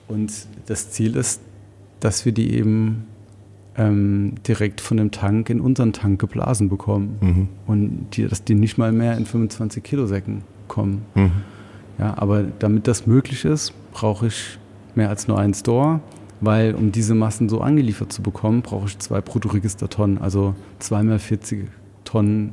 Und 0.07 0.33
das 0.67 0.93
Ziel 0.93 1.17
ist, 1.17 1.41
dass 1.99 2.25
wir 2.25 2.31
die 2.31 2.55
eben 2.55 3.07
ähm, 3.77 4.35
direkt 4.47 4.81
von 4.81 4.99
dem 4.99 5.11
Tank 5.11 5.51
in 5.51 5.61
unseren 5.61 5.93
Tank 5.93 6.21
geblasen 6.21 6.69
bekommen 6.69 7.17
mhm. 7.21 7.49
und 7.67 8.07
die, 8.13 8.29
dass 8.29 8.45
die 8.45 8.55
nicht 8.55 8.79
mal 8.79 8.93
mehr 8.93 9.17
in 9.17 9.27
25 9.27 9.83
Kilo 9.83 10.07
Säcken 10.07 10.43
kommen. 10.69 11.03
Mhm. 11.17 11.33
Ja, 11.99 12.15
aber 12.17 12.45
damit 12.59 12.89
das 12.89 13.07
möglich 13.07 13.45
ist, 13.45 13.73
brauche 13.93 14.27
ich 14.27 14.59
mehr 14.95 15.09
als 15.09 15.29
nur 15.29 15.39
einen 15.39 15.55
Store, 15.55 16.01
weil 16.41 16.75
um 16.75 16.93
diese 16.93 17.15
Massen 17.15 17.49
so 17.49 17.61
angeliefert 17.61 18.13
zu 18.13 18.23
bekommen, 18.23 18.63
brauche 18.63 18.87
ich 18.87 18.99
zwei 18.99 19.21
Bruttoregistertonnen, 19.21 20.19
also 20.19 20.55
zweimal 20.79 21.19
40 21.19 21.69
Tonnen 22.05 22.53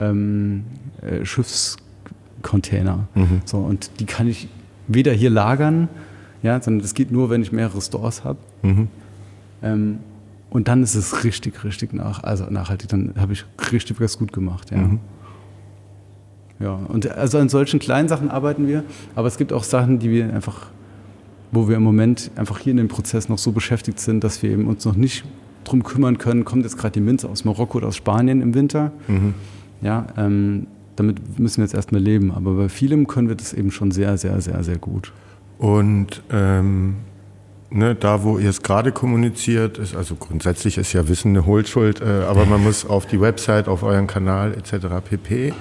ähm, 0.00 0.64
äh, 1.02 1.24
Schiffscontainer. 1.24 3.06
Mhm. 3.14 3.42
So, 3.44 3.58
und 3.58 3.90
die 4.00 4.06
kann 4.06 4.26
ich 4.26 4.48
weder 4.86 5.12
hier 5.12 5.30
lagern, 5.30 5.88
ja, 6.42 6.60
sondern 6.60 6.82
das 6.82 6.94
geht 6.94 7.10
nur, 7.10 7.30
wenn 7.30 7.42
ich 7.42 7.52
mehrere 7.52 7.80
Stores 7.80 8.24
habe. 8.24 8.38
Mhm. 8.62 8.88
Ähm, 9.62 9.98
und 10.50 10.68
dann 10.68 10.82
ist 10.82 10.94
es 10.94 11.24
richtig, 11.24 11.62
richtig 11.64 11.92
nach, 11.92 12.22
also 12.22 12.44
nachhaltig. 12.44 12.88
Dann 12.88 13.14
habe 13.18 13.34
ich 13.34 13.44
richtig 13.70 14.00
was 14.00 14.18
gut 14.18 14.32
gemacht. 14.32 14.70
Ja. 14.70 14.78
Mhm. 14.78 15.00
Ja, 16.60 16.74
und 16.88 17.08
also 17.10 17.38
an 17.38 17.48
solchen 17.48 17.78
kleinen 17.78 18.08
Sachen 18.08 18.30
arbeiten 18.30 18.66
wir, 18.66 18.84
aber 19.14 19.28
es 19.28 19.38
gibt 19.38 19.52
auch 19.52 19.64
Sachen, 19.64 19.98
die 19.98 20.10
wir 20.10 20.32
einfach, 20.32 20.66
wo 21.52 21.68
wir 21.68 21.76
im 21.76 21.82
Moment 21.82 22.30
einfach 22.36 22.58
hier 22.58 22.72
in 22.72 22.78
dem 22.78 22.88
Prozess 22.88 23.28
noch 23.28 23.38
so 23.38 23.52
beschäftigt 23.52 24.00
sind, 24.00 24.24
dass 24.24 24.42
wir 24.42 24.50
eben 24.50 24.66
uns 24.66 24.84
noch 24.84 24.96
nicht 24.96 25.24
drum 25.64 25.84
kümmern 25.84 26.18
können, 26.18 26.44
kommt 26.44 26.64
jetzt 26.64 26.78
gerade 26.78 26.92
die 26.92 27.00
Minze 27.00 27.28
aus 27.28 27.44
Marokko 27.44 27.78
oder 27.78 27.88
aus 27.88 27.96
Spanien 27.96 28.42
im 28.42 28.54
Winter. 28.54 28.90
Mhm. 29.06 29.34
Ja, 29.82 30.06
ähm, 30.16 30.66
damit 30.96 31.38
müssen 31.38 31.58
wir 31.58 31.64
jetzt 31.64 31.74
erstmal 31.74 32.00
leben, 32.00 32.32
aber 32.32 32.54
bei 32.54 32.68
vielem 32.68 33.06
können 33.06 33.28
wir 33.28 33.36
das 33.36 33.52
eben 33.52 33.70
schon 33.70 33.92
sehr, 33.92 34.18
sehr, 34.18 34.40
sehr, 34.40 34.64
sehr 34.64 34.78
gut. 34.78 35.12
Und 35.58 36.22
ähm, 36.30 36.96
ne, 37.70 37.94
da, 37.94 38.22
wo 38.22 38.38
ihr 38.38 38.50
es 38.50 38.62
gerade 38.62 38.92
kommuniziert, 38.92 39.78
ist, 39.78 39.94
also 39.94 40.16
grundsätzlich 40.16 40.78
ist 40.78 40.92
ja 40.92 41.06
Wissen 41.08 41.30
eine 41.30 41.46
Hohlschuld, 41.46 42.00
äh, 42.00 42.24
aber 42.28 42.46
man 42.46 42.62
muss 42.64 42.84
auf 42.84 43.06
die 43.06 43.20
Website, 43.20 43.68
auf 43.68 43.82
euren 43.82 44.06
Kanal 44.06 44.54
etc. 44.54 44.86
pp. 45.04 45.52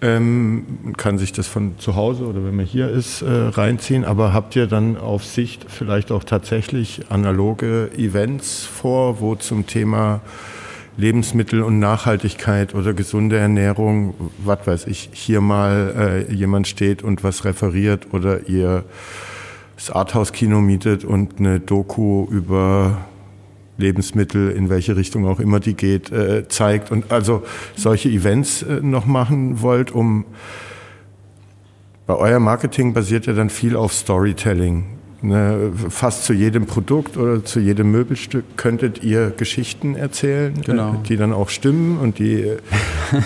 Ähm, 0.00 0.94
kann 0.96 1.18
sich 1.18 1.32
das 1.32 1.48
von 1.48 1.76
zu 1.78 1.96
Hause 1.96 2.26
oder 2.26 2.44
wenn 2.44 2.54
man 2.54 2.66
hier 2.66 2.88
ist 2.88 3.22
äh, 3.22 3.26
reinziehen, 3.28 4.04
aber 4.04 4.32
habt 4.32 4.54
ihr 4.54 4.68
dann 4.68 4.96
auf 4.96 5.24
Sicht 5.24 5.66
vielleicht 5.68 6.12
auch 6.12 6.22
tatsächlich 6.22 7.06
analoge 7.08 7.90
Events 7.96 8.64
vor, 8.64 9.20
wo 9.20 9.34
zum 9.34 9.66
Thema 9.66 10.20
Lebensmittel 10.98 11.62
und 11.62 11.80
Nachhaltigkeit 11.80 12.76
oder 12.76 12.92
gesunde 12.92 13.38
Ernährung, 13.38 14.14
was 14.44 14.66
weiß 14.66 14.86
ich, 14.86 15.10
hier 15.12 15.40
mal 15.40 16.26
äh, 16.28 16.32
jemand 16.32 16.68
steht 16.68 17.02
und 17.02 17.24
was 17.24 17.44
referiert 17.44 18.08
oder 18.12 18.48
ihr 18.48 18.84
das 19.76 19.90
Arthouse-Kino 19.90 20.60
mietet 20.60 21.04
und 21.04 21.38
eine 21.38 21.60
Doku 21.60 22.26
über 22.30 22.98
Lebensmittel, 23.78 24.50
in 24.50 24.68
welche 24.68 24.96
Richtung 24.96 25.26
auch 25.26 25.40
immer 25.40 25.60
die 25.60 25.74
geht, 25.74 26.12
äh, 26.12 26.46
zeigt 26.48 26.90
und 26.90 27.10
also 27.10 27.42
solche 27.76 28.10
Events 28.10 28.62
äh, 28.62 28.80
noch 28.82 29.06
machen 29.06 29.62
wollt, 29.62 29.90
um 29.90 30.26
bei 32.06 32.14
euer 32.14 32.40
Marketing 32.40 32.92
basiert 32.92 33.26
ja 33.26 33.32
dann 33.32 33.50
viel 33.50 33.76
auf 33.76 33.92
Storytelling. 33.92 34.98
Ne, 35.20 35.72
fast 35.88 36.24
zu 36.24 36.32
jedem 36.32 36.66
Produkt 36.66 37.16
oder 37.16 37.44
zu 37.44 37.58
jedem 37.58 37.90
Möbelstück 37.90 38.44
könntet 38.56 39.02
ihr 39.02 39.32
Geschichten 39.36 39.96
erzählen, 39.96 40.54
genau. 40.64 40.94
äh, 40.94 41.08
die 41.08 41.16
dann 41.16 41.32
auch 41.32 41.48
stimmen 41.48 41.98
und 41.98 42.20
die 42.20 42.44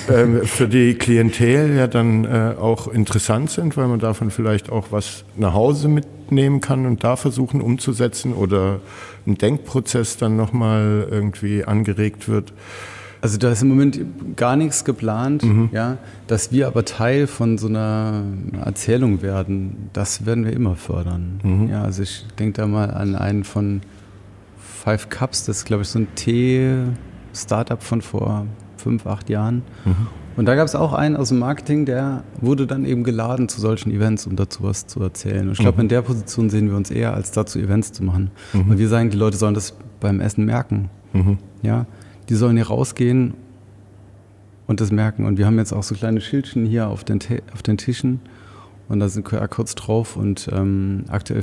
äh, 0.09 0.27
für 0.45 0.69
die 0.69 0.95
Klientel 0.95 1.77
ja 1.77 1.87
dann 1.89 2.25
äh, 2.25 2.55
auch 2.59 2.89
interessant 2.89 3.51
sind, 3.51 3.77
weil 3.77 3.89
man 3.89 4.01
davon 4.01 4.31
vielleicht 4.31 4.73
auch 4.73 4.87
was 4.91 5.25
nach 5.37 5.53
Hause 5.53 5.89
mitnehmen 6.33 6.61
kann 6.61 6.87
und 6.87 7.05
da 7.05 7.17
versuchen 7.17 7.61
umzusetzen 7.61 8.33
oder 8.33 8.81
ein 9.27 9.37
Denkprozess 9.37 10.17
dann 10.17 10.37
nochmal 10.37 11.07
irgendwie 11.11 11.65
angeregt 11.65 12.29
wird. 12.29 12.53
Also 13.21 13.39
da 13.39 13.53
ist 13.53 13.63
im 13.63 13.69
Moment 13.69 14.01
gar 14.37 14.57
nichts 14.57 14.85
geplant, 14.85 15.45
mhm. 15.45 15.69
ja. 15.73 15.99
Dass 16.27 16.51
wir 16.51 16.67
aber 16.67 16.85
Teil 16.85 17.29
von 17.29 17.57
so 17.57 17.69
einer 17.69 18.25
Erzählung 18.65 19.23
werden, 19.23 19.91
das 19.93 20.27
werden 20.27 20.45
wir 20.45 20.53
immer 20.53 20.75
fördern. 20.75 21.41
Mhm. 21.43 21.69
Ja, 21.69 21.83
also 21.83 22.03
ich 22.03 22.27
denke 22.39 22.61
da 22.61 22.67
mal 22.67 22.91
an 22.91 23.15
einen 23.15 23.45
von 23.45 23.83
Five 24.59 25.09
Cups, 25.09 25.45
das 25.45 25.59
ist 25.59 25.65
glaube 25.67 25.83
ich 25.83 25.89
so 25.89 26.01
ein 26.01 26.09
Tee-Startup 26.17 27.81
von 27.81 28.03
vor 28.03 28.47
fünf, 28.77 29.07
acht 29.07 29.29
Jahren. 29.31 29.63
Mhm. 29.85 30.09
Und 30.37 30.47
da 30.47 30.55
gab 30.55 30.67
es 30.67 30.75
auch 30.75 30.93
einen 30.93 31.17
aus 31.17 31.29
dem 31.29 31.39
Marketing, 31.39 31.85
der 31.85 32.25
wurde 32.41 32.67
dann 32.67 32.85
eben 32.85 33.05
geladen 33.05 33.49
zu 33.49 33.61
solchen 33.61 33.91
Events, 33.91 34.27
um 34.27 34.37
dazu 34.37 34.63
was 34.63 34.87
zu 34.87 35.01
erzählen. 35.01 35.47
Und 35.47 35.53
ich 35.53 35.59
glaube, 35.59 35.77
mhm. 35.77 35.83
in 35.83 35.89
der 35.89 36.03
Position 36.03 36.51
sehen 36.51 36.69
wir 36.69 36.77
uns 36.77 36.91
eher, 36.91 37.15
als 37.15 37.33
dazu 37.33 37.59
Events 37.59 37.93
zu 37.93 38.03
machen. 38.03 38.31
Mhm. 38.53 38.71
Und 38.71 38.79
wir 38.79 38.89
sagen, 38.89 39.11
die 39.11 39.17
Leute 39.17 39.37
sollen 39.37 39.55
das 39.55 39.75
beim 40.01 40.21
Essen 40.21 40.45
merken. 40.45 40.89
Mhm. 41.13 41.39
Ja, 41.63 41.87
die 42.29 42.35
sollen 42.35 42.57
hier 42.57 42.69
rausgehen 42.69 43.35
und 44.67 44.81
das 44.81 44.91
merken. 44.91 45.27
Und 45.27 45.39
wir 45.39 45.47
haben 45.47 45.59
jetzt 45.59 45.73
auch 45.73 45.83
so 45.83 45.95
kleine 45.95 46.21
Schildchen 46.21 46.65
hier 46.65 46.89
auf 46.89 47.05
den, 47.05 47.19
auf 47.53 47.63
den 47.63 47.77
Tischen 47.77 48.21
und 48.89 49.01
da 49.01 49.09
sind 49.09 49.25
QR-Codes 49.25 49.75
drauf 49.75 50.17
und 50.17 50.49
ähm, 50.53 51.05
aktuell 51.09 51.43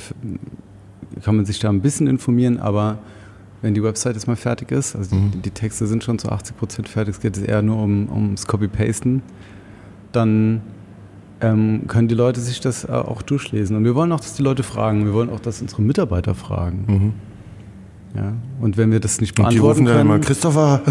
kann 1.24 1.36
man 1.36 1.46
sich 1.46 1.60
da 1.60 1.70
ein 1.70 1.82
bisschen 1.82 2.08
informieren, 2.08 2.60
aber 2.60 3.00
wenn 3.62 3.74
die 3.74 3.84
Website 3.84 4.16
jetzt 4.16 4.28
mal 4.28 4.36
fertig 4.36 4.72
ist, 4.72 4.96
also 4.96 5.16
mhm. 5.16 5.32
die, 5.32 5.38
die, 5.40 5.52
Texte 5.52 5.88
sind 5.88 6.04
schon 6.04 6.20
zu 6.20 6.30
80 6.30 6.58
Prozent 6.58 6.90
fertig, 6.90 7.16
es 7.16 7.22
geht 7.22 7.38
jetzt 7.38 7.48
eher 7.48 7.62
nur 7.62 7.82
um, 7.82 8.10
ums 8.10 8.48
Copy-Pasten, 8.48 9.22
dann 10.12 10.62
ähm, 11.42 11.84
können 11.88 12.08
die 12.08 12.16
Leute 12.16 12.40
sich 12.40 12.60
das 12.60 12.86
äh, 12.86 12.92
auch 12.92 13.22
durchlesen. 13.22 13.76
Und 13.76 13.84
wir 13.84 13.96
wollen 13.96 14.12
auch, 14.12 14.20
dass 14.20 14.34
die 14.34 14.44
Leute 14.44 14.64
fragen, 14.64 15.06
wir 15.06 15.14
wollen 15.14 15.30
auch, 15.30 15.40
dass 15.40 15.62
unsere 15.62 15.82
Mitarbeiter 15.82 16.36
fragen. 16.36 16.86
Mhm. 16.88 17.14
Ja, 18.16 18.34
und 18.60 18.76
wenn 18.78 18.92
wir 18.92 19.00
das 19.00 19.22
nicht 19.22 19.36
beantworten 19.36 19.86
können... 19.86 20.08
Mal, 20.08 20.20
Christopher, 20.20 20.82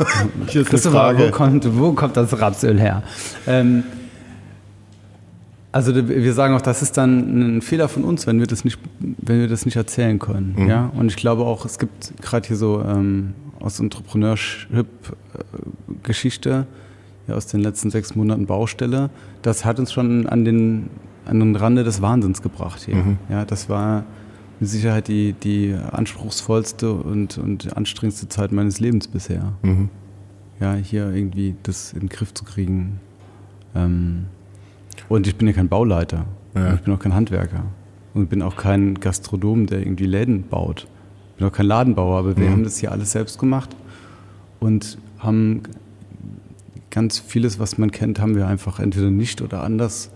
hier 0.46 0.60
ist 0.60 0.70
Christopher, 0.70 1.08
eine 1.08 1.18
Frage. 1.18 1.32
Wo, 1.32 1.36
kommt, 1.36 1.78
wo 1.78 1.92
kommt 1.92 2.16
das 2.16 2.40
Rapsöl 2.40 2.78
her? 2.78 3.02
Ähm, 3.48 3.82
also 5.70 6.08
wir 6.08 6.32
sagen 6.32 6.54
auch, 6.54 6.62
das 6.62 6.80
ist 6.82 6.96
dann 6.96 7.56
ein 7.56 7.62
Fehler 7.62 7.88
von 7.88 8.02
uns, 8.04 8.26
wenn 8.26 8.40
wir 8.40 8.46
das 8.46 8.64
nicht, 8.64 8.78
wenn 9.00 9.40
wir 9.40 9.48
das 9.48 9.66
nicht 9.66 9.76
erzählen 9.76 10.18
können. 10.18 10.54
Mhm. 10.56 10.68
Ja? 10.68 10.90
Und 10.96 11.08
ich 11.08 11.16
glaube 11.16 11.44
auch, 11.44 11.64
es 11.64 11.78
gibt 11.78 12.14
gerade 12.22 12.48
hier 12.48 12.56
so 12.56 12.82
ähm, 12.82 13.34
aus 13.60 13.78
Entrepreneurship-Geschichte, 13.80 16.66
ja, 17.26 17.34
aus 17.34 17.46
den 17.46 17.60
letzten 17.60 17.90
sechs 17.90 18.14
Monaten 18.14 18.46
Baustelle, 18.46 19.10
das 19.42 19.66
hat 19.66 19.78
uns 19.78 19.92
schon 19.92 20.26
an 20.26 20.46
den, 20.46 20.88
an 21.26 21.40
den 21.40 21.56
Rande 21.56 21.84
des 21.84 22.00
Wahnsinns 22.00 22.40
gebracht 22.40 22.84
hier. 22.84 22.96
Mhm. 22.96 23.18
Ja, 23.28 23.44
das 23.44 23.68
war 23.68 24.06
mit 24.60 24.70
Sicherheit 24.70 25.08
die, 25.08 25.34
die 25.34 25.76
anspruchsvollste 25.92 26.90
und, 26.92 27.36
und 27.36 27.76
anstrengendste 27.76 28.28
Zeit 28.28 28.52
meines 28.52 28.80
Lebens 28.80 29.06
bisher. 29.06 29.52
Mhm. 29.62 29.90
Ja, 30.60 30.74
hier 30.74 31.12
irgendwie 31.12 31.54
das 31.62 31.92
in 31.92 32.00
den 32.00 32.08
Griff 32.08 32.34
zu 32.34 32.44
kriegen. 32.44 32.98
Ähm, 33.74 34.24
und 35.08 35.26
ich 35.26 35.36
bin 35.36 35.46
ja 35.46 35.52
kein 35.52 35.68
Bauleiter. 35.68 36.26
Ja. 36.54 36.74
Ich 36.74 36.80
bin 36.80 36.94
auch 36.94 36.98
kein 36.98 37.14
Handwerker. 37.14 37.64
Und 38.14 38.24
ich 38.24 38.28
bin 38.28 38.42
auch 38.42 38.56
kein 38.56 38.98
Gastronom, 38.98 39.66
der 39.66 39.80
irgendwie 39.80 40.06
Läden 40.06 40.44
baut. 40.48 40.86
Ich 41.32 41.38
bin 41.38 41.48
auch 41.48 41.52
kein 41.52 41.66
Ladenbauer, 41.66 42.18
aber 42.18 42.36
wir 42.36 42.46
mhm. 42.46 42.52
haben 42.52 42.64
das 42.64 42.78
hier 42.78 42.90
alles 42.90 43.12
selbst 43.12 43.38
gemacht 43.38 43.76
und 44.60 44.98
haben 45.18 45.62
ganz 46.90 47.18
vieles, 47.18 47.58
was 47.58 47.78
man 47.78 47.90
kennt, 47.90 48.18
haben 48.18 48.34
wir 48.34 48.46
einfach 48.46 48.80
entweder 48.80 49.10
nicht 49.10 49.42
oder 49.42 49.62
anders. 49.62 50.10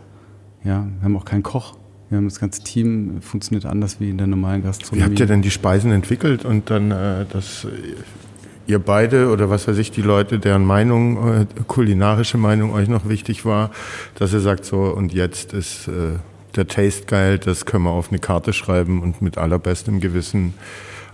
Ja, 0.64 0.86
wir 0.98 1.04
haben 1.04 1.16
auch 1.16 1.24
keinen 1.24 1.42
Koch. 1.42 1.76
Wir 2.08 2.18
haben 2.18 2.28
das 2.28 2.40
ganze 2.40 2.62
Team 2.62 3.22
funktioniert 3.22 3.64
anders 3.64 3.98
wie 4.00 4.10
in 4.10 4.18
der 4.18 4.26
normalen 4.26 4.62
Gastronomie. 4.62 5.00
Wie 5.00 5.10
habt 5.10 5.20
ihr 5.20 5.26
denn 5.26 5.42
die 5.42 5.50
Speisen 5.50 5.92
entwickelt 5.92 6.44
und 6.44 6.70
dann 6.70 6.90
äh, 6.90 7.24
das 7.30 7.66
ihr 8.72 8.80
beide 8.80 9.30
oder 9.30 9.50
was 9.50 9.68
weiß 9.68 9.78
ich, 9.78 9.90
die 9.92 10.02
Leute, 10.02 10.38
deren 10.38 10.64
Meinung, 10.64 11.42
äh, 11.42 11.46
kulinarische 11.68 12.38
Meinung 12.38 12.72
euch 12.72 12.88
noch 12.88 13.08
wichtig 13.08 13.44
war, 13.44 13.70
dass 14.16 14.32
ihr 14.32 14.40
sagt 14.40 14.64
so 14.64 14.82
und 14.82 15.12
jetzt 15.12 15.52
ist 15.52 15.86
äh, 15.88 16.18
der 16.56 16.66
Taste 16.66 17.06
geil, 17.06 17.38
das 17.38 17.66
können 17.66 17.84
wir 17.84 17.90
auf 17.90 18.08
eine 18.08 18.18
Karte 18.18 18.52
schreiben 18.52 19.02
und 19.02 19.22
mit 19.22 19.38
allerbestem 19.38 20.00
Gewissen 20.00 20.54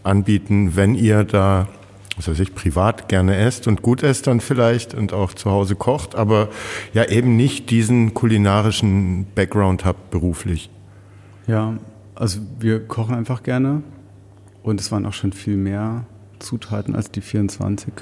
anbieten, 0.03 0.77
wenn 0.77 0.95
ihr 0.95 1.25
da 1.25 1.69
was 2.17 2.29
weiß 2.29 2.41
ich, 2.41 2.53
privat 2.55 3.09
gerne 3.09 3.37
esst 3.37 3.69
und 3.69 3.81
gut 3.81 4.03
esst 4.03 4.27
dann 4.27 4.41
vielleicht 4.41 4.93
und 4.93 5.13
auch 5.13 5.35
zu 5.35 5.51
Hause 5.51 5.77
kocht, 5.77 6.17
aber 6.17 6.49
ja 6.93 7.05
eben 7.05 7.37
nicht 7.37 7.71
diesen 7.71 8.13
kulinarischen 8.13 9.27
Background 9.37 9.85
habt 9.85 10.11
beruflich. 10.11 10.69
Ja, 11.47 11.75
also 12.17 12.41
wir 12.59 12.85
kochen 12.85 13.15
einfach 13.15 13.45
gerne 13.45 13.83
und 14.65 14.81
es 14.81 14.91
waren 14.91 15.07
auch 15.07 15.13
schon 15.13 15.33
viel 15.33 15.57
mehr 15.57 16.07
Zutaten 16.39 16.95
als 16.95 17.11
die 17.11 17.21
24. 17.21 17.93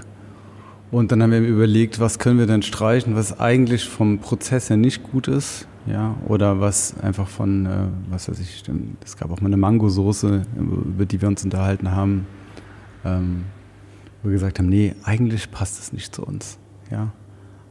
Und 0.90 1.10
dann 1.10 1.22
haben 1.22 1.32
wir 1.32 1.40
überlegt, 1.40 1.98
was 1.98 2.18
können 2.18 2.38
wir 2.38 2.46
denn 2.46 2.62
streichen, 2.62 3.16
was 3.16 3.40
eigentlich 3.40 3.88
vom 3.88 4.18
Prozess 4.18 4.70
her 4.70 4.76
nicht 4.76 5.02
gut 5.02 5.28
ist, 5.28 5.66
ja, 5.86 6.16
oder 6.26 6.60
was 6.60 6.98
einfach 7.00 7.28
von, 7.28 7.66
äh, 7.66 7.70
was 8.10 8.28
weiß 8.28 8.38
ich, 8.40 8.62
es 9.04 9.16
gab 9.16 9.30
auch 9.30 9.40
mal 9.40 9.48
eine 9.48 9.56
Mangosoße, 9.56 10.42
über 10.56 11.06
die 11.06 11.20
wir 11.20 11.28
uns 11.28 11.44
unterhalten 11.44 11.90
haben, 11.92 12.26
ähm, 13.04 13.44
wo 14.22 14.28
wir 14.28 14.34
gesagt 14.34 14.58
haben, 14.58 14.68
nee, 14.68 14.94
eigentlich 15.02 15.50
passt 15.50 15.80
es 15.80 15.92
nicht 15.92 16.14
zu 16.14 16.22
uns, 16.22 16.58
ja. 16.90 17.12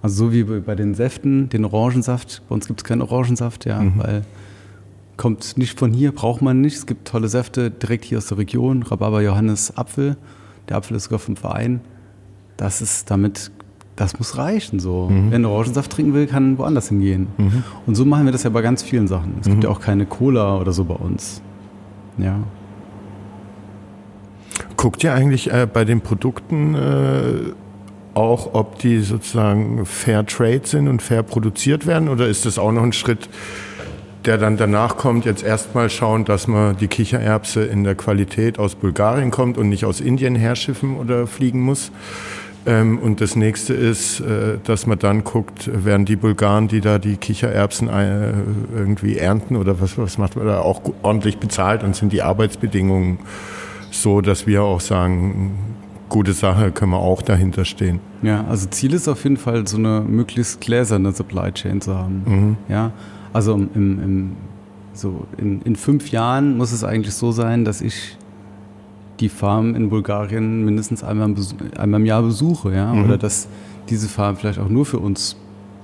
Also 0.01 0.25
so 0.25 0.33
wie 0.33 0.43
bei 0.43 0.75
den 0.75 0.93
Säften, 0.93 1.49
den 1.49 1.65
Orangensaft, 1.65 2.43
bei 2.47 2.53
uns 2.53 2.67
gibt 2.67 2.81
es 2.81 2.83
keinen 2.83 3.01
Orangensaft, 3.01 3.65
ja, 3.65 3.81
mhm. 3.81 3.93
weil 3.97 4.21
kommt 5.17 5.57
nicht 5.57 5.79
von 5.79 5.93
hier, 5.93 6.11
braucht 6.11 6.41
man 6.41 6.61
nicht. 6.61 6.75
Es 6.75 6.85
gibt 6.85 7.07
tolle 7.07 7.27
Säfte 7.27 7.71
direkt 7.71 8.05
hier 8.05 8.17
aus 8.17 8.27
der 8.27 8.37
Region, 8.37 8.83
Rhabarber, 8.83 9.21
Johannes, 9.21 9.75
Apfel. 9.77 10.17
Der 10.69 10.77
Apfel 10.77 10.97
ist 10.97 11.05
sogar 11.05 11.19
vom 11.19 11.35
Verein. 11.35 11.81
Das 12.57 12.81
ist 12.81 13.11
damit, 13.11 13.51
das 13.95 14.17
muss 14.17 14.37
reichen 14.37 14.79
so. 14.79 15.09
Mhm. 15.09 15.29
Wer 15.29 15.35
einen 15.35 15.45
Orangensaft 15.45 15.91
trinken 15.91 16.13
will, 16.13 16.27
kann 16.27 16.57
woanders 16.57 16.89
hingehen. 16.89 17.27
Mhm. 17.37 17.63
Und 17.85 17.95
so 17.95 18.05
machen 18.05 18.25
wir 18.25 18.31
das 18.31 18.43
ja 18.43 18.49
bei 18.49 18.61
ganz 18.61 18.83
vielen 18.83 19.07
Sachen. 19.07 19.35
Es 19.41 19.47
mhm. 19.47 19.51
gibt 19.51 19.63
ja 19.65 19.69
auch 19.69 19.81
keine 19.81 20.05
Cola 20.05 20.57
oder 20.57 20.71
so 20.71 20.85
bei 20.85 20.95
uns. 20.95 21.41
Ja. 22.17 22.39
Guckt 24.77 25.03
ihr 25.03 25.13
eigentlich 25.13 25.51
äh, 25.51 25.67
bei 25.71 25.85
den 25.85 26.01
Produkten 26.01 26.75
äh, 26.75 27.53
auch, 28.13 28.53
ob 28.53 28.79
die 28.79 28.99
sozusagen 28.99 29.85
fair 29.85 30.25
trade 30.25 30.61
sind 30.63 30.87
und 30.87 31.01
fair 31.01 31.23
produziert 31.23 31.85
werden? 31.85 32.09
Oder 32.09 32.27
ist 32.27 32.45
das 32.45 32.57
auch 32.57 32.71
noch 32.71 32.83
ein 32.83 32.93
Schritt, 32.93 33.29
der 34.25 34.37
dann 34.37 34.57
danach 34.57 34.97
kommt, 34.97 35.25
jetzt 35.25 35.43
erstmal 35.43 35.89
schauen, 35.89 36.25
dass 36.25 36.47
man 36.47 36.77
die 36.77 36.87
Kichererbse 36.87 37.63
in 37.63 37.83
der 37.83 37.95
Qualität 37.95 38.59
aus 38.59 38.75
Bulgarien 38.75 39.31
kommt 39.31 39.57
und 39.57 39.69
nicht 39.69 39.85
aus 39.85 40.01
Indien 40.01 40.35
herschiffen 40.35 40.97
oder 40.97 41.27
fliegen 41.27 41.61
muss. 41.61 41.91
Ähm, 42.65 42.97
und 42.99 43.21
das 43.21 43.35
nächste 43.35 43.73
ist, 43.73 44.21
äh, 44.21 44.57
dass 44.63 44.87
man 44.87 44.97
dann 44.97 45.23
guckt, 45.23 45.69
werden 45.85 46.05
die 46.05 46.15
Bulgaren, 46.15 46.67
die 46.67 46.81
da 46.81 46.97
die 46.97 47.17
Kichererbsen 47.17 47.89
äh, 47.89 48.33
irgendwie 48.75 49.17
ernten 49.17 49.55
oder 49.55 49.79
was, 49.79 49.97
was 49.97 50.17
macht 50.17 50.35
man 50.35 50.47
da, 50.47 50.59
auch 50.59 50.81
ordentlich 51.03 51.37
bezahlt 51.37 51.83
und 51.83 51.95
sind 51.95 52.11
die 52.11 52.23
Arbeitsbedingungen 52.23 53.19
so, 53.91 54.21
dass 54.21 54.47
wir 54.47 54.63
auch 54.63 54.81
sagen, 54.81 55.75
gute 56.09 56.33
Sache, 56.33 56.71
können 56.71 56.91
wir 56.91 56.99
auch 56.99 57.21
dahinter 57.21 57.65
stehen. 57.65 57.99
Ja, 58.21 58.45
also 58.47 58.67
Ziel 58.67 58.93
ist 58.93 59.07
auf 59.07 59.23
jeden 59.23 59.37
Fall, 59.37 59.67
so 59.67 59.77
eine 59.77 60.01
möglichst 60.01 60.61
gläserne 60.61 61.11
Supply 61.11 61.51
Chain 61.51 61.81
zu 61.81 61.95
haben. 61.95 62.23
Mhm. 62.25 62.57
Ja, 62.67 62.91
also 63.35 63.53
im, 63.53 63.69
im, 63.75 64.31
so 64.93 65.27
in, 65.37 65.61
in 65.63 65.75
fünf 65.75 66.09
Jahren 66.09 66.55
muss 66.55 66.71
es 66.71 66.85
eigentlich 66.85 67.13
so 67.13 67.33
sein, 67.33 67.65
dass 67.65 67.81
ich 67.81 68.17
die 69.19 69.27
Farm 69.27 69.75
in 69.75 69.89
Bulgarien 69.89 70.63
mindestens 70.63 71.03
einmal 71.03 71.29
im, 71.29 71.35
einmal 71.77 71.99
im 71.99 72.05
Jahr 72.05 72.21
besuche, 72.21 72.73
ja, 72.73 72.93
mhm. 72.93 73.03
oder 73.03 73.17
dass 73.17 73.49
diese 73.89 74.07
Farm 74.07 74.37
vielleicht 74.37 74.57
auch 74.57 74.69
nur 74.69 74.85
für 74.85 74.99
uns 74.99 75.35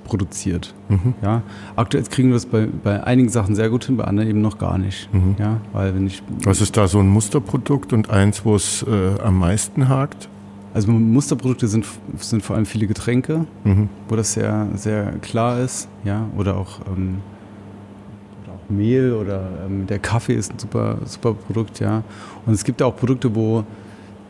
produziert. 0.05 0.73
Mhm. 0.87 1.13
Ja. 1.21 1.41
Aktuell 1.75 2.05
kriegen 2.05 2.29
wir 2.29 2.35
das 2.35 2.45
bei, 2.45 2.69
bei 2.83 3.03
einigen 3.03 3.27
Sachen 3.27 3.53
sehr 3.53 3.69
gut 3.69 3.83
hin, 3.83 3.97
bei 3.97 4.05
anderen 4.05 4.29
eben 4.29 4.41
noch 4.41 4.57
gar 4.57 4.77
nicht. 4.77 5.13
Mhm. 5.13 5.35
Ja, 5.37 5.57
weil 5.73 5.93
wenn 5.93 6.07
ich, 6.07 6.23
Was 6.45 6.61
ist 6.61 6.77
da 6.77 6.87
so 6.87 6.99
ein 6.99 7.09
Musterprodukt 7.09 7.91
und 7.91 8.09
eins, 8.09 8.45
wo 8.45 8.55
es 8.55 8.83
äh, 8.83 9.21
am 9.21 9.37
meisten 9.37 9.89
hakt? 9.89 10.29
Also 10.73 10.89
Musterprodukte 10.89 11.67
sind, 11.67 11.85
sind 12.17 12.43
vor 12.43 12.55
allem 12.55 12.65
viele 12.65 12.87
Getränke, 12.87 13.45
mhm. 13.65 13.89
wo 14.07 14.15
das 14.15 14.31
sehr, 14.31 14.69
sehr 14.75 15.11
klar 15.21 15.59
ist, 15.59 15.89
ja, 16.05 16.27
oder 16.37 16.55
auch 16.55 16.79
ähm, 16.95 17.17
Mehl 18.71 19.13
oder 19.13 19.47
ähm, 19.65 19.87
der 19.87 19.99
Kaffee 19.99 20.33
ist 20.33 20.51
ein 20.51 20.59
super, 20.59 20.97
super 21.05 21.33
Produkt, 21.33 21.79
ja. 21.79 22.03
Und 22.45 22.53
es 22.53 22.63
gibt 22.63 22.81
auch 22.81 22.95
Produkte, 22.95 23.35
wo 23.35 23.63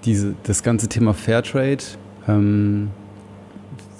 diese, 0.04 0.36
das 0.44 0.64
ganze 0.64 0.90
Thema 0.90 1.14
Fairtrade 1.14 1.84
ähm, 2.28 2.90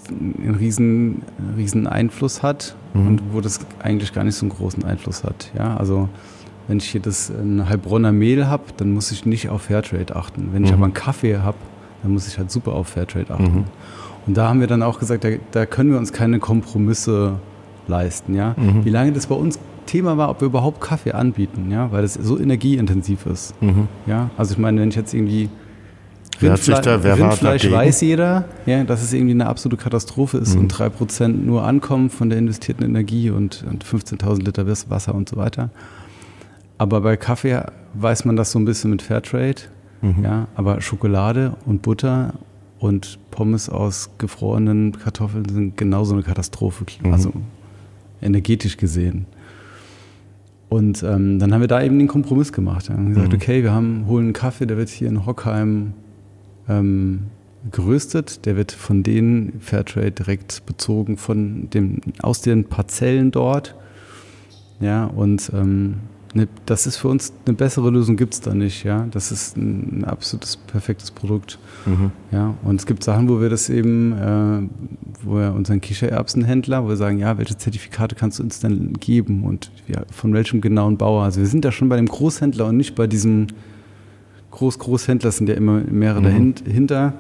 einen 0.10 0.56
riesen, 0.60 1.22
riesen 1.56 1.88
Einfluss 1.88 2.44
hat. 2.44 2.76
mhm. 2.94 3.08
und 3.08 3.22
wo 3.34 3.42
das 3.42 3.60
eigentlich 3.80 4.14
gar 4.14 4.24
nicht 4.24 4.36
so 4.36 4.46
einen 4.46 4.52
großen 4.52 4.84
Einfluss 4.84 5.24
hat. 5.24 5.52
Ja, 5.58 5.78
also 5.78 6.10
wenn 6.68 6.78
ich 6.78 6.90
hier 6.90 7.02
das 7.02 7.30
ein 7.30 7.68
Heilbronner 7.68 8.12
Mehl 8.12 8.48
habe, 8.48 8.64
dann 8.78 8.92
muss 8.92 9.12
ich 9.12 9.26
nicht 9.26 9.50
auf 9.50 9.64
Fairtrade 9.64 10.16
achten. 10.16 10.50
Wenn 10.54 10.64
ich 10.64 10.72
mhm. 10.72 10.78
aber 10.78 10.86
einen 10.86 10.94
Kaffee 10.94 11.38
habe, 11.38 11.58
dann 12.04 12.14
muss 12.14 12.28
ich 12.28 12.38
halt 12.38 12.52
super 12.52 12.74
auf 12.74 12.90
Fairtrade 12.90 13.32
achten. 13.34 13.44
Mhm. 13.44 13.64
Und 14.28 14.38
da 14.38 14.48
haben 14.48 14.60
wir 14.60 14.68
dann 14.68 14.84
auch 14.84 15.00
gesagt, 15.00 15.24
da, 15.24 15.30
da, 15.52 15.66
können 15.66 15.92
wir 15.92 15.98
uns 15.98 16.14
keine 16.14 16.40
Kompromisse 16.40 17.40
leisten. 17.88 18.36
Ja? 18.36 18.56
Mhm. 18.58 18.86
Wie 18.86 18.90
lange 18.90 19.12
das 19.12 19.28
bei 19.28 19.36
uns 19.36 19.60
Thema 19.86 20.18
war, 20.18 20.30
ob 20.30 20.42
wir 20.42 20.48
überhaupt 20.48 20.82
Kaffee 20.82 21.12
anbieten, 21.12 21.72
ja? 21.72 21.92
weil 21.92 22.02
das 22.02 22.14
so 22.16 22.40
energieintensiv 22.40 23.26
ist. 23.26 23.60
Mhm. 23.62 23.88
Ja? 24.06 24.30
Also 24.38 24.54
ich 24.54 24.58
meine, 24.58 24.82
wenn 24.82 24.90
ich 24.90 24.96
jetzt 24.96 25.14
irgendwie 25.14 25.50
Rindfle 26.42 26.82
da, 26.82 26.96
Rindfleisch 26.96 27.70
weiß 27.70 28.02
jeder, 28.02 28.46
ja, 28.66 28.84
dass 28.84 29.04
es 29.04 29.14
irgendwie 29.14 29.34
eine 29.34 29.48
absolute 29.48 29.82
Katastrophe 29.82 30.38
ist 30.38 30.56
mhm. 30.56 30.62
und 30.62 30.74
3% 30.74 31.28
nur 31.28 31.64
ankommen 31.64 32.10
von 32.10 32.30
der 32.30 32.40
investierten 32.40 32.86
Energie 32.86 33.30
und, 33.30 33.64
und 33.70 33.86
15.000 33.86 34.44
Liter 34.44 34.68
Wasser 34.68 35.14
und 35.14 35.30
so 35.30 35.38
weiter. 35.38 35.70
Aber 36.78 37.02
bei 37.02 37.16
Kaffee 37.16 37.62
weiß 37.94 38.26
man 38.26 38.36
das 38.36 38.52
so 38.52 38.60
ein 38.60 38.66
bisschen 38.66 38.90
mit 38.90 39.02
Fairtrade. 39.02 39.62
Mhm. 40.02 40.24
Ja, 40.24 40.48
aber 40.56 40.82
Schokolade 40.82 41.56
und 41.66 41.84
Butter 41.84 42.34
und 42.80 43.20
Pommes 43.30 43.70
aus 43.70 44.10
gefrorenen 44.18 44.98
Kartoffeln 44.98 45.48
sind 45.48 45.78
genauso 45.78 46.14
eine 46.14 46.24
Katastrophe, 46.24 46.86
mhm. 47.04 47.14
also 47.14 47.32
energetisch 48.22 48.78
gesehen. 48.78 49.28
Und 50.72 51.04
ähm, 51.04 51.38
dann 51.38 51.54
haben 51.54 51.60
wir 51.60 51.68
da 51.68 51.84
eben 51.84 52.00
den 52.00 52.08
Kompromiss 52.08 52.54
gemacht. 52.54 52.88
Wir 52.88 52.96
haben 52.96 53.10
gesagt, 53.10 53.28
mhm. 53.28 53.36
okay, 53.36 53.62
wir 53.62 53.74
haben, 53.74 54.06
holen 54.08 54.28
einen 54.28 54.34
Kaffee, 54.34 54.66
der 54.66 54.78
wird 54.78 54.88
hier 54.88 55.10
in 55.10 55.26
Hockheim 55.26 55.92
ähm, 56.70 57.24
geröstet, 57.70 58.46
der 58.46 58.56
wird 58.56 58.72
von 58.72 59.04
denen 59.04 59.60
Fairtrade 59.60 60.12
direkt 60.12 60.66
bezogen 60.66 61.18
von 61.18 61.70
dem, 61.72 62.00
aus 62.22 62.40
den 62.40 62.64
Parzellen 62.64 63.32
dort. 63.32 63.76
Ja, 64.80 65.08
und 65.08 65.52
ähm, 65.54 65.96
ne, 66.34 66.48
das 66.66 66.88
ist 66.88 66.98
für 66.98 67.08
uns 67.08 67.34
eine 67.46 67.56
bessere 67.56 67.90
Lösung 67.90 68.16
gibt 68.18 68.34
es 68.34 68.42
da 68.42 68.54
nicht, 68.54 68.84
ja. 68.84 69.08
Das 69.12 69.32
ist 69.32 69.58
ein, 69.58 70.04
absolutes 70.06 70.58
perfektes 70.58 71.12
Produkt. 71.12 71.60
Mhm. 71.86 72.12
Ja, 72.32 72.56
und 72.64 72.80
es 72.80 72.86
gibt 72.86 73.04
Sachen, 73.04 73.30
wo 73.30 73.42
wir 73.42 73.50
das 73.50 73.70
eben, 73.70 74.14
äh, 74.14 75.26
wo 75.26 75.36
wir 75.36 75.54
unseren 75.54 75.82
Kichererbsenhändler, 75.82 76.84
wo 76.84 76.90
wir 76.90 76.98
sagen, 76.98 77.20
ja, 77.20 77.38
welche 77.38 77.58
Zertifikate 77.58 78.16
kannst 78.16 78.40
du 78.40 78.44
uns 78.44 78.60
denn 78.60 78.94
geben 78.94 79.44
und 79.44 79.72
ja, 79.88 80.04
von 80.12 80.34
welchem 80.34 80.62
genauen 80.62 80.98
Bauer? 80.98 81.24
Also 81.24 81.40
wir 81.40 81.48
sind 81.48 81.66
da 81.66 81.72
schon 81.72 81.90
bei 81.90 81.98
dem 81.98 82.08
Großhändler 82.08 82.68
und 82.68 82.78
nicht 82.78 82.96
bei 82.96 83.08
diesem 83.08 83.48
Groß-Großhändler 84.52 85.32
sind 85.32 85.50
ja 85.50 85.56
immer 85.56 85.82
mehrere 85.82 86.22
mhm. 86.22 86.56
dahinter. 86.66 87.14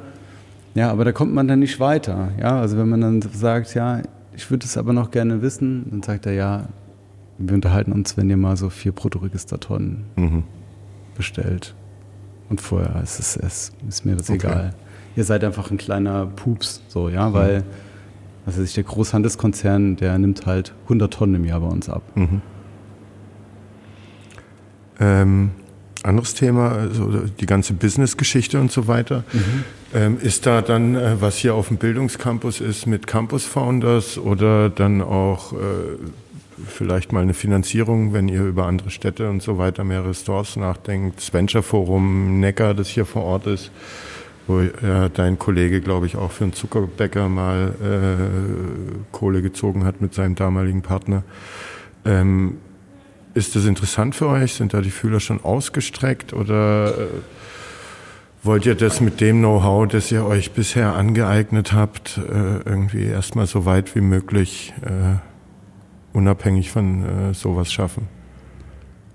Ja, 0.74 0.91
aber 0.91 1.05
da 1.05 1.12
kommt 1.12 1.34
man 1.34 1.47
dann 1.47 1.59
nicht 1.59 1.80
weiter. 1.80 2.30
Ja, 2.39 2.59
also 2.59 2.78
wenn 2.78 2.88
man 2.89 3.01
dann 3.01 3.22
sagt, 3.22 3.74
ja, 3.74 4.01
ich 4.36 4.49
würde 4.49 4.66
es 4.66 4.78
aber 4.78 4.93
noch 4.93 5.12
gerne 5.12 5.41
wissen, 5.41 5.86
dann 5.89 6.03
sagt 6.03 6.26
er, 6.26 6.34
ja, 6.34 6.66
wir 7.47 7.55
unterhalten 7.55 7.91
uns, 7.91 8.17
wenn 8.17 8.29
ihr 8.29 8.37
mal 8.37 8.57
so 8.57 8.69
vier 8.69 8.91
Bruttoregistertonnen 8.91 10.05
mhm. 10.15 10.43
bestellt. 11.15 11.75
Und 12.49 12.61
vorher 12.61 13.01
ist 13.01 13.19
es, 13.19 13.37
es 13.37 13.71
ist 13.87 14.05
mir 14.05 14.15
das 14.15 14.29
okay. 14.29 14.47
egal. 14.47 14.73
Ihr 15.15 15.23
seid 15.23 15.43
einfach 15.43 15.71
ein 15.71 15.77
kleiner 15.77 16.25
Pups, 16.25 16.81
so, 16.87 17.09
ja, 17.09 17.29
mhm. 17.29 17.33
weil, 17.33 17.63
was 18.45 18.57
weiß 18.57 18.65
ich, 18.65 18.73
der 18.73 18.83
Großhandelskonzern, 18.83 19.95
der 19.95 20.17
nimmt 20.17 20.45
halt 20.45 20.73
100 20.83 21.13
Tonnen 21.13 21.35
im 21.35 21.45
Jahr 21.45 21.61
bei 21.61 21.67
uns 21.67 21.89
ab. 21.89 22.03
Mhm. 22.15 22.41
Ähm, 24.99 25.51
anderes 26.03 26.33
Thema, 26.33 26.71
also 26.71 27.25
die 27.39 27.45
ganze 27.45 27.73
Business-Geschichte 27.73 28.59
und 28.59 28.71
so 28.71 28.87
weiter. 28.87 29.23
Mhm. 29.33 29.63
Ähm, 29.93 30.17
ist 30.21 30.45
da 30.45 30.61
dann, 30.61 30.95
äh, 30.95 31.21
was 31.21 31.37
hier 31.37 31.53
auf 31.53 31.67
dem 31.67 31.77
Bildungscampus 31.77 32.61
ist, 32.61 32.87
mit 32.87 33.07
Campus 33.07 33.45
Founders 33.45 34.17
oder 34.17 34.69
dann 34.69 35.01
auch 35.01 35.53
äh, 35.53 35.57
vielleicht 36.68 37.12
mal 37.12 37.22
eine 37.22 37.34
Finanzierung, 37.34 38.14
wenn 38.14 38.28
ihr 38.28 38.43
über 38.43 38.66
andere 38.66 38.89
Städte 38.89 39.30
und 39.30 39.41
so 39.41 39.58
weiter, 39.58 39.84
mehrere 39.84 40.14
Stores 40.14 40.56
nachdenkt. 40.56 41.18
Das 41.18 41.34
Venture 41.34 41.64
Forum 41.64 42.39
Neckar, 42.39 42.74
das 42.74 42.88
hier 42.88 43.06
vor 43.06 43.24
Ort 43.24 43.47
ist, 43.47 43.72
wo 44.47 44.62
ja, 44.62 45.10
dein 45.10 45.39
Kollege, 45.39 45.82
glaube 45.82 46.06
ich, 46.06 46.16
auch 46.16 46.32
für 46.32 46.45
einen 46.45 46.54
Zuckerbäcker 46.54 47.30
mal 47.30 47.74
äh, 47.82 49.12
Kohle 49.12 49.41
gezogen 49.41 49.86
hat 49.86 50.02
mit 50.02 50.14
seinem 50.14 50.36
damaligen 50.36 50.82
Partner. 50.82 51.24
Ähm, 52.06 52.58
ist 53.34 53.56
das 53.56 53.66
interessant 53.66 54.16
für 54.16 54.28
euch? 54.28 54.54
Sind 54.54 54.74
da 54.74 54.82
die 54.82 54.91
Fühler 54.91 55.20
schon 55.20 55.43
ausgestreckt 55.43 56.34
oder 56.34 56.89
äh, 56.97 57.08
wollt 58.43 58.66
ihr 58.66 58.76
das 58.76 59.02
mit 59.02 59.22
dem 59.22 59.39
Know-how, 59.39 59.88
das 59.88 60.12
ihr 60.12 60.26
euch 60.26 60.52
bisher 60.52 60.95
angeeignet 60.95 61.74
habt, 61.74 62.18
äh, 62.18 62.68
irgendwie 62.68 63.06
erstmal 63.06 63.45
so 63.45 63.66
weit 63.66 63.95
wie 63.95 64.02
möglich 64.02 64.74
äh, 64.82 65.30
unabhängig 66.14 66.72
von 66.72 67.03
äh, 67.03 67.34
sowas 67.34 67.72
schaffen? 67.72 68.07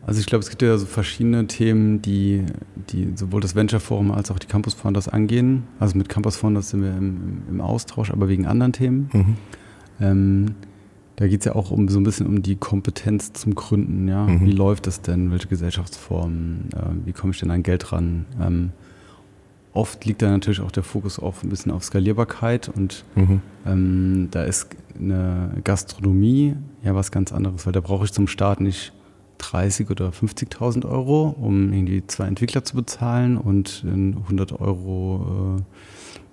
Also 0.07 0.21
ich 0.21 0.27
glaube, 0.27 0.43
es 0.43 0.51
gibt 0.51 0.63
ja 0.63 0.79
so 0.79 0.87
verschiedene 0.87 1.49
Themen, 1.49 2.01
die, 2.01 2.45
die 2.91 3.13
sowohl 3.17 3.41
das 3.41 3.57
Venture 3.57 3.81
Forum 3.81 4.13
als 4.13 4.31
auch 4.31 4.39
die 4.39 4.47
Campus 4.47 4.75
Founders 4.75 5.09
angehen. 5.09 5.65
Also 5.81 5.99
mit 5.99 6.09
Campus 6.09 6.37
Founders 6.37 6.71
sind 6.71 6.83
wir 6.83 6.97
im, 6.97 7.43
im 7.51 7.61
Austausch, 7.61 8.13
aber 8.13 8.29
wegen 8.29 8.47
anderen 8.47 8.73
Themen. 8.73 9.11
Mhm. 9.13 9.37
Ähm, 10.01 10.55
da 11.17 11.27
geht 11.27 11.41
es 11.41 11.47
ja 11.47 11.57
auch 11.57 11.73
um 11.73 11.89
so 11.89 11.99
ein 11.99 12.05
bisschen 12.05 12.27
um 12.27 12.43
die 12.43 12.55
Kompetenz 12.55 13.33
zum 13.33 13.57
Gründen, 13.57 14.07
ja. 14.07 14.27
Mhm. 14.27 14.45
Wie 14.45 14.53
läuft 14.53 14.87
das 14.87 15.01
denn? 15.01 15.33
Welche 15.33 15.49
Gesellschaftsformen? 15.49 16.69
Äh, 16.73 17.07
wie 17.07 17.13
komme 17.13 17.33
ich 17.33 17.41
denn 17.41 17.51
an 17.51 17.65
Geld 17.65 17.91
ran? 17.91 18.27
Ähm, 18.41 18.71
oft 19.77 20.05
liegt 20.05 20.23
da 20.23 20.31
natürlich 20.31 20.61
auch 20.61 20.71
der 20.71 20.83
Fokus 20.83 21.19
auf 21.19 21.45
ein 21.45 21.51
bisschen 21.51 21.71
auf 21.73 21.85
Skalierbarkeit 21.85 22.69
und 22.69 23.05
mhm. 23.15 23.41
ähm, 23.67 24.29
da 24.31 24.43
ist 24.45 24.69
eine 24.99 25.51
Gastronomie 25.63 26.57
ja 26.83 26.95
was 26.95 27.11
ganz 27.11 27.33
anderes, 27.33 27.67
weil 27.67 27.73
da 27.73 27.81
brauche 27.81 28.05
ich 28.05 28.13
zum 28.13 28.27
Start 28.27 28.61
nicht 28.61 28.93
30 29.39 29.91
oder 29.91 30.09
50.000 30.09 30.89
Euro, 30.89 31.29
um 31.29 31.73
irgendwie 31.73 32.03
zwei 32.07 32.27
Entwickler 32.27 32.65
zu 32.65 32.77
bezahlen 32.77 33.37
und 33.37 33.85
100 33.85 34.59
Euro 34.61 35.59
äh, 35.59 35.63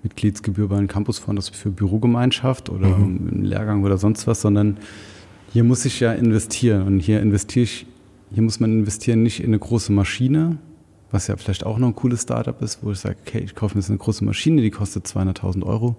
Mitgliedsgebühr 0.02 0.68
bei 0.68 0.76
einem 0.76 0.88
Campusfonds 0.88 1.50
für 1.50 1.70
Bürogemeinschaft 1.70 2.70
oder 2.70 2.88
mhm. 2.88 3.28
einen 3.30 3.44
Lehrgang 3.44 3.84
oder 3.84 3.98
sonst 3.98 4.26
was, 4.26 4.40
sondern 4.40 4.78
hier 5.52 5.64
muss 5.64 5.84
ich 5.84 6.00
ja 6.00 6.12
investieren 6.12 6.86
und 6.86 7.00
hier 7.00 7.20
investiere 7.20 7.64
ich, 7.64 7.86
hier 8.32 8.42
muss 8.42 8.58
man 8.58 8.72
investieren 8.72 9.22
nicht 9.22 9.40
in 9.40 9.46
eine 9.46 9.58
große 9.58 9.92
Maschine, 9.92 10.58
was 11.10 11.26
ja 11.26 11.36
vielleicht 11.36 11.64
auch 11.64 11.78
noch 11.78 11.88
ein 11.88 11.94
cooles 11.94 12.22
Startup 12.22 12.60
ist, 12.62 12.82
wo 12.82 12.90
ich 12.90 12.98
sage, 12.98 13.16
okay, 13.24 13.38
ich 13.38 13.54
kaufe 13.54 13.74
mir 13.74 13.80
jetzt 13.80 13.90
eine 13.90 13.98
große 13.98 14.24
Maschine, 14.24 14.62
die 14.62 14.70
kostet 14.70 15.06
200.000 15.06 15.64
Euro 15.64 15.96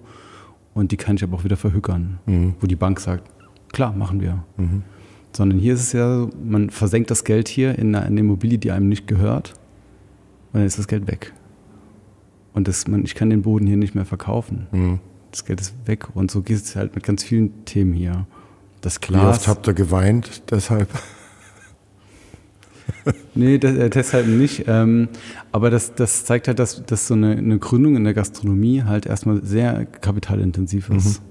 und 0.74 0.92
die 0.92 0.96
kann 0.96 1.16
ich 1.16 1.24
aber 1.24 1.36
auch 1.36 1.44
wieder 1.44 1.56
verhökern, 1.56 2.18
mhm. 2.26 2.54
wo 2.60 2.66
die 2.66 2.76
Bank 2.76 3.00
sagt, 3.00 3.30
klar, 3.72 3.92
machen 3.92 4.20
wir. 4.20 4.44
Mhm. 4.56 4.82
Sondern 5.32 5.58
hier 5.58 5.74
ist 5.74 5.80
es 5.80 5.92
ja, 5.92 6.28
man 6.42 6.70
versenkt 6.70 7.10
das 7.10 7.24
Geld 7.24 7.48
hier 7.48 7.78
in 7.78 7.94
eine 7.94 8.20
Immobilie, 8.20 8.58
die 8.58 8.70
einem 8.70 8.88
nicht 8.88 9.06
gehört 9.06 9.54
und 10.52 10.60
dann 10.60 10.66
ist 10.66 10.78
das 10.78 10.88
Geld 10.88 11.06
weg. 11.06 11.32
Und 12.54 12.68
das, 12.68 12.88
man, 12.88 13.04
ich 13.04 13.14
kann 13.14 13.28
den 13.28 13.42
Boden 13.42 13.66
hier 13.66 13.76
nicht 13.76 13.94
mehr 13.94 14.06
verkaufen. 14.06 14.66
Mhm. 14.70 15.00
Das 15.30 15.44
Geld 15.44 15.60
ist 15.60 15.74
weg. 15.84 16.08
Und 16.14 16.30
so 16.30 16.40
geht 16.40 16.56
es 16.56 16.74
halt 16.74 16.94
mit 16.94 17.04
ganz 17.04 17.22
vielen 17.22 17.66
Themen 17.66 17.92
hier. 17.92 18.26
Das 18.80 19.00
Glas. 19.00 19.22
Wie 19.22 19.26
oft 19.26 19.48
habt 19.48 19.66
ihr 19.68 19.74
geweint 19.74 20.50
deshalb? 20.50 20.88
nee, 23.34 23.58
das, 23.58 23.74
äh, 23.76 23.90
deshalb 23.90 24.26
nicht. 24.26 24.64
Ähm, 24.66 25.08
aber 25.52 25.70
das, 25.70 25.94
das 25.94 26.24
zeigt 26.24 26.48
halt, 26.48 26.58
dass, 26.58 26.84
dass 26.84 27.06
so 27.06 27.14
eine, 27.14 27.36
eine, 27.36 27.58
Gründung 27.58 27.96
in 27.96 28.04
der 28.04 28.14
Gastronomie 28.14 28.82
halt 28.82 29.06
erstmal 29.06 29.44
sehr 29.44 29.86
kapitalintensiv 29.86 30.90
ist. 30.90 31.20
Mhm. 31.20 31.26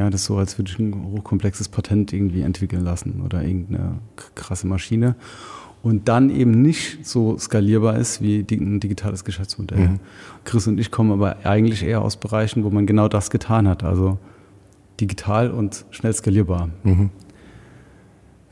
Ja, 0.00 0.10
das 0.10 0.22
ist 0.22 0.26
so, 0.26 0.36
als 0.36 0.58
würde 0.58 0.70
ich 0.70 0.78
ein 0.78 0.94
hochkomplexes 1.12 1.68
Patent 1.68 2.12
irgendwie 2.12 2.42
entwickeln 2.42 2.84
lassen 2.84 3.22
oder 3.24 3.42
irgendeine 3.42 3.98
krasse 4.34 4.66
Maschine 4.66 5.16
und 5.82 6.08
dann 6.08 6.30
eben 6.30 6.50
nicht 6.62 7.06
so 7.06 7.38
skalierbar 7.38 7.96
ist 7.96 8.20
wie 8.20 8.44
ein 8.50 8.80
digitales 8.80 9.24
Geschäftsmodell. 9.24 9.78
Mhm. 9.78 10.00
Chris 10.44 10.66
und 10.66 10.78
ich 10.78 10.90
kommen 10.90 11.12
aber 11.12 11.46
eigentlich 11.46 11.82
eher 11.82 12.02
aus 12.02 12.16
Bereichen, 12.16 12.64
wo 12.64 12.70
man 12.70 12.86
genau 12.86 13.08
das 13.08 13.30
getan 13.30 13.68
hat, 13.68 13.84
also 13.84 14.18
digital 15.00 15.50
und 15.50 15.84
schnell 15.90 16.12
skalierbar. 16.12 16.70
Mhm. 16.82 17.10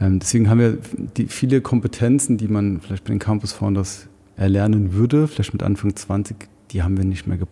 Ähm, 0.01 0.19
deswegen 0.19 0.49
haben 0.51 0.59
wir 0.59 0.79
die, 1.17 1.27
viele 1.27 1.61
Kompetenzen, 1.61 2.37
die 2.37 2.49
man 2.49 2.81
vielleicht 2.81 3.05
bei 3.05 3.11
den 3.11 3.19
Campus 3.19 3.53
Founders 3.53 4.09
erlernen 4.37 4.95
würde, 4.95 5.29
vielleicht 5.29 5.53
mit 5.53 5.63
Anfang 5.63 5.95
20, 5.95 6.49
die 6.71 6.83
haben 6.83 6.97
wir 6.97 7.05
nicht 7.05 7.27
mehr 7.27 7.39
ge 7.39 7.47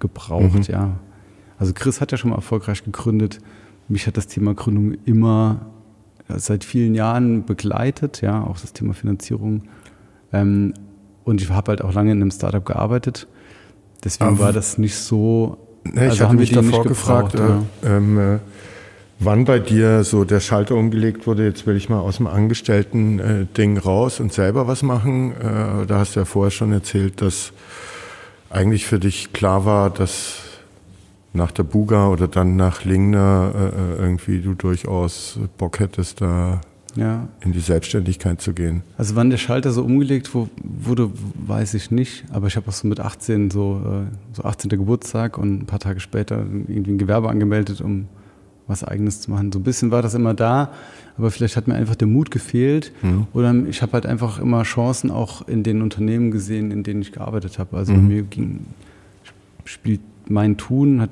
gebraucht. 0.00 0.68
Mhm. 0.68 0.72
Ja. 0.72 0.92
Also 1.58 1.72
Chris 1.72 2.00
hat 2.00 2.12
ja 2.12 2.18
schon 2.18 2.30
mal 2.30 2.36
erfolgreich 2.36 2.84
gegründet. 2.84 3.40
Mich 3.88 4.06
hat 4.06 4.16
das 4.16 4.28
Thema 4.28 4.54
Gründung 4.54 4.96
immer 5.06 5.66
seit 6.28 6.64
vielen 6.64 6.94
Jahren 6.94 7.44
begleitet, 7.44 8.20
ja, 8.20 8.42
auch 8.42 8.60
das 8.60 8.72
Thema 8.72 8.94
Finanzierung. 8.94 9.62
Ähm, 10.32 10.74
und 11.24 11.40
ich 11.40 11.50
habe 11.50 11.70
halt 11.70 11.82
auch 11.82 11.92
lange 11.92 12.12
in 12.12 12.20
einem 12.20 12.30
Startup 12.30 12.64
gearbeitet. 12.64 13.26
Deswegen 14.04 14.30
Aber 14.30 14.38
war 14.38 14.52
das 14.52 14.78
nicht 14.78 14.94
so. 14.94 15.58
Ne, 15.84 16.02
also 16.02 16.14
ich 16.14 16.22
habe 16.22 16.36
mich 16.36 16.52
davor 16.52 16.84
gefragt, 16.84 17.34
äh, 17.34 17.96
ähm, 17.96 18.18
äh, 18.18 18.38
wann 19.20 19.44
bei 19.44 19.58
dir 19.58 20.04
so 20.04 20.24
der 20.24 20.40
Schalter 20.40 20.76
umgelegt 20.76 21.26
wurde, 21.26 21.44
jetzt 21.44 21.66
will 21.66 21.76
ich 21.76 21.88
mal 21.88 22.00
aus 22.00 22.18
dem 22.18 22.26
Angestellten-Ding 22.26 23.76
äh, 23.76 23.80
raus 23.80 24.20
und 24.20 24.32
selber 24.32 24.66
was 24.66 24.82
machen. 24.82 25.32
Äh, 25.32 25.86
da 25.86 25.98
hast 25.98 26.16
du 26.16 26.20
ja 26.20 26.24
vorher 26.24 26.50
schon 26.50 26.72
erzählt, 26.72 27.20
dass 27.20 27.52
eigentlich 28.50 28.86
für 28.86 28.98
dich 28.98 29.32
klar 29.32 29.64
war, 29.64 29.90
dass 29.90 30.40
nach 31.32 31.50
der 31.50 31.64
Buga 31.64 32.08
oder 32.08 32.26
dann 32.26 32.56
nach 32.56 32.84
Lingner 32.84 33.52
äh, 33.54 34.00
irgendwie 34.00 34.40
du 34.40 34.54
durchaus 34.54 35.38
Bock 35.58 35.78
hättest, 35.78 36.20
da 36.22 36.60
ja. 36.96 37.28
in 37.40 37.52
die 37.52 37.60
Selbstständigkeit 37.60 38.40
zu 38.40 38.54
gehen. 38.54 38.82
Also 38.96 39.14
wann 39.14 39.30
der 39.30 39.36
Schalter 39.36 39.70
so 39.72 39.84
umgelegt 39.84 40.30
wurde, 40.34 41.10
weiß 41.46 41.74
ich 41.74 41.90
nicht. 41.90 42.24
Aber 42.30 42.46
ich 42.46 42.56
habe 42.56 42.68
auch 42.68 42.72
so 42.72 42.88
mit 42.88 42.98
18 42.98 43.50
so, 43.50 44.06
so 44.32 44.42
18. 44.42 44.70
Geburtstag 44.70 45.36
und 45.36 45.62
ein 45.62 45.66
paar 45.66 45.80
Tage 45.80 46.00
später 46.00 46.38
irgendwie 46.38 46.92
ein 46.92 46.98
Gewerbe 46.98 47.28
angemeldet, 47.28 47.82
um 47.82 48.08
was 48.68 48.84
Eigenes 48.84 49.20
zu 49.22 49.30
machen. 49.30 49.50
So 49.50 49.58
ein 49.58 49.64
bisschen 49.64 49.90
war 49.90 50.02
das 50.02 50.14
immer 50.14 50.34
da, 50.34 50.72
aber 51.16 51.30
vielleicht 51.30 51.56
hat 51.56 51.66
mir 51.66 51.74
einfach 51.74 51.96
der 51.96 52.06
Mut 52.06 52.30
gefehlt. 52.30 52.92
Mhm. 53.02 53.26
Oder 53.32 53.54
ich 53.68 53.82
habe 53.82 53.92
halt 53.92 54.06
einfach 54.06 54.38
immer 54.38 54.62
Chancen 54.62 55.10
auch 55.10 55.48
in 55.48 55.62
den 55.62 55.82
Unternehmen 55.82 56.30
gesehen, 56.30 56.70
in 56.70 56.82
denen 56.84 57.02
ich 57.02 57.12
gearbeitet 57.12 57.58
habe. 57.58 57.76
Also 57.76 57.94
mhm. 57.94 58.08
mir 58.08 58.22
ging, 58.22 58.66
spielt 59.64 60.00
mein 60.28 60.56
Tun, 60.56 61.00
hat, 61.00 61.10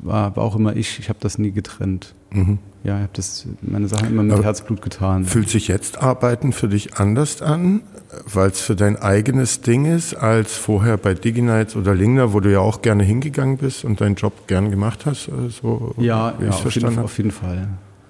war, 0.00 0.36
war 0.36 0.44
auch 0.44 0.56
immer 0.56 0.76
ich. 0.76 0.98
Ich 0.98 1.08
habe 1.08 1.18
das 1.20 1.36
nie 1.38 1.50
getrennt. 1.50 2.14
Mhm. 2.32 2.58
Ja, 2.84 2.96
ich 2.96 3.02
habe 3.02 3.12
das 3.14 3.46
meine 3.62 3.88
Sachen 3.88 4.08
immer 4.10 4.22
mit 4.22 4.32
Aber 4.34 4.44
Herzblut 4.44 4.82
getan. 4.82 5.24
Fühlt 5.24 5.48
sich 5.48 5.68
jetzt 5.68 6.02
Arbeiten 6.02 6.52
für 6.52 6.68
dich 6.68 6.98
anders 6.98 7.40
an, 7.40 7.80
weil 8.26 8.50
es 8.50 8.60
für 8.60 8.76
dein 8.76 8.96
eigenes 8.96 9.62
Ding 9.62 9.86
ist, 9.86 10.14
als 10.14 10.54
vorher 10.54 10.98
bei 10.98 11.14
DigiNights 11.14 11.76
oder 11.76 11.94
Lingner, 11.94 12.34
wo 12.34 12.40
du 12.40 12.52
ja 12.52 12.60
auch 12.60 12.82
gerne 12.82 13.02
hingegangen 13.02 13.56
bist 13.56 13.86
und 13.86 14.02
deinen 14.02 14.16
Job 14.16 14.46
gern 14.48 14.70
gemacht 14.70 15.06
hast? 15.06 15.28
Äh, 15.28 15.48
so, 15.48 15.94
ja, 15.96 16.34
ja 16.38 16.50
auf, 16.50 16.74
jeden, 16.74 16.98
auf, 16.98 17.16
jeden, 17.16 17.30
Fall. 17.30 17.68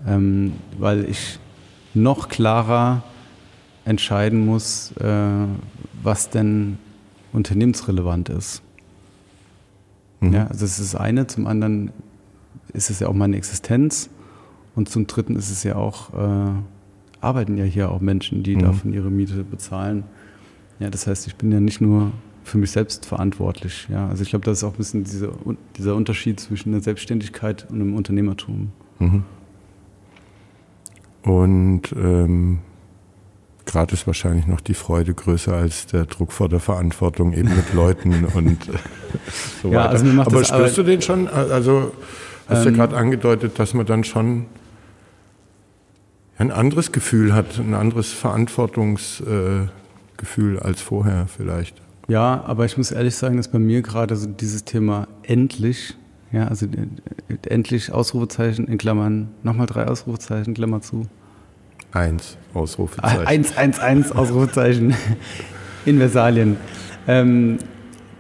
Ähm, 0.09 0.55
weil 0.77 1.09
ich 1.09 1.39
noch 1.95 2.29
klarer 2.29 3.05
entscheiden 3.85 4.45
muss, 4.45 4.91
äh, 4.97 5.47
was 6.03 6.31
denn 6.31 6.79
unternehmensrelevant 7.33 8.29
ist. 8.29 8.61
Mhm. 10.19 10.33
Ja, 10.33 10.47
also 10.49 10.65
das 10.65 10.81
ist 10.81 10.95
das 10.95 11.01
eine. 11.01 11.29
Zum 11.29 11.47
anderen 11.47 11.93
ist 12.73 12.91
es 12.91 12.99
ja 12.99 13.07
auch 13.07 13.15
meine 13.15 13.37
Existenz. 13.37 14.11
Und 14.75 14.89
zum 14.89 15.07
Dritten 15.07 15.37
ist 15.37 15.51
es 15.51 15.63
ja 15.63 15.77
auch, 15.77 16.13
äh, 16.15 16.53
arbeiten 17.21 17.57
ja 17.57 17.65
hier 17.65 17.91
auch 17.91 18.01
Menschen, 18.01 18.43
die 18.43 18.57
mhm. 18.57 18.61
davon 18.61 18.93
ihre 18.93 19.11
Miete 19.11 19.45
bezahlen. 19.45 20.05
Ja, 20.81 20.91
das 20.91 21.07
heißt, 21.07 21.27
ich 21.27 21.37
bin 21.37 21.53
ja 21.53 21.61
nicht 21.61 21.81
nur 21.81 22.13
für 22.43 22.59
mich 22.59 22.73
selbst 22.73 23.07
verantwortlich. 23.07 23.89
Ja, 23.91 24.09
also 24.09 24.23
ich 24.23 24.31
glaube, 24.31 24.45
das 24.45 24.59
ist 24.59 24.65
auch 24.65 24.73
ein 24.73 24.77
bisschen 24.77 25.05
diese, 25.05 25.33
dieser 25.77 25.95
Unterschied 25.95 26.41
zwischen 26.41 26.73
der 26.73 26.83
Selbstständigkeit 26.83 27.67
und 27.71 27.79
dem 27.79 27.95
Unternehmertum. 27.95 28.73
Mhm. 28.99 29.25
Und 31.23 31.83
ähm, 31.97 32.59
gerade 33.65 33.95
ist 33.95 34.07
wahrscheinlich 34.07 34.47
noch 34.47 34.61
die 34.61 34.75
Freude 34.75 35.15
größer 35.15 35.55
als 35.55 35.87
der 35.87 36.05
Druck 36.05 36.33
vor 36.33 36.49
der 36.51 36.61
Verantwortung 36.61 37.33
eben 37.33 37.49
mit 37.49 37.73
Leuten 37.73 38.25
und 38.35 38.59
so 39.63 39.71
ja, 39.71 39.85
weiter. 39.85 39.91
Also 39.91 40.21
Aber 40.21 40.45
spürst 40.45 40.77
du 40.77 40.83
den 40.83 41.01
schon? 41.01 41.29
Also 41.29 41.93
hast 42.47 42.67
ähm, 42.67 42.73
ja 42.73 42.79
gerade 42.85 42.97
angedeutet, 42.97 43.59
dass 43.59 43.73
man 43.73 43.87
dann 43.87 44.05
schon 44.05 44.47
ein 46.39 46.51
anderes 46.51 46.93
Gefühl 46.93 47.35
hat, 47.35 47.59
ein 47.59 47.75
anderes 47.75 48.13
Verantwortungsgefühl 48.13 49.69
äh, 50.39 50.61
als 50.61 50.81
vorher 50.81 51.27
vielleicht. 51.29 51.81
Ja, 52.09 52.43
aber 52.47 52.65
ich 52.65 52.77
muss 52.77 52.91
ehrlich 52.91 53.15
sagen, 53.15 53.37
dass 53.37 53.49
bei 53.49 53.59
mir 53.59 53.83
gerade 53.83 54.17
so 54.17 54.27
dieses 54.27 54.65
Thema 54.65 55.09
endlich, 55.23 55.95
ja, 56.33 56.49
also 56.49 56.67
äh, 56.67 57.49
endlich 57.49 57.93
Ausrufezeichen 57.93 58.67
in 58.67 58.79
Klammern, 58.79 59.29
nochmal 59.43 59.67
drei 59.67 59.87
Ausrufezeichen, 59.87 60.55
Klammer 60.55 60.81
zu. 60.83 61.07
Eins, 61.93 62.37
Ausrufezeichen. 62.53 63.27
Eins, 63.27 63.57
eins, 63.57 63.79
eins, 63.79 64.13
Ausrufezeichen. 64.13 64.95
in 65.85 65.99
Versalien. 65.99 66.57
Ähm, 67.07 67.59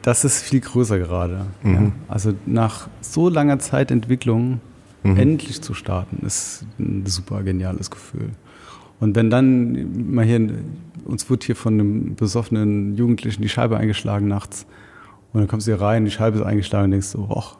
das 0.02 0.24
ist 0.24 0.42
viel 0.42 0.60
größer 0.60 0.98
gerade. 0.98 1.46
Mhm. 1.62 1.74
Ja. 1.74 1.92
Also 2.08 2.34
nach 2.46 2.88
so 3.00 3.28
langer 3.28 3.58
Zeit 3.58 3.90
Entwicklung 3.90 4.60
mhm. 5.04 5.16
endlich 5.16 5.62
zu 5.62 5.74
starten, 5.74 6.26
ist 6.26 6.64
ein 6.78 7.06
super 7.06 7.42
geniales 7.42 7.90
Gefühl. 7.90 8.30
Und 9.00 9.14
wenn 9.16 9.30
dann 9.30 10.12
mal 10.12 10.24
hier, 10.24 10.48
uns 11.04 11.28
wird 11.30 11.44
hier 11.44 11.56
von 11.56 11.74
einem 11.74 12.14
besoffenen 12.14 12.96
Jugendlichen 12.96 13.42
die 13.42 13.48
Scheibe 13.48 13.76
eingeschlagen 13.76 14.28
nachts 14.28 14.66
und 15.32 15.40
dann 15.40 15.48
kommst 15.48 15.66
du 15.66 15.72
hier 15.72 15.80
rein, 15.80 16.04
die 16.04 16.10
Scheibe 16.10 16.38
ist 16.38 16.44
eingeschlagen 16.44 16.86
und 16.86 16.90
denkst 16.92 17.08
so, 17.08 17.28
ach, 17.36 17.56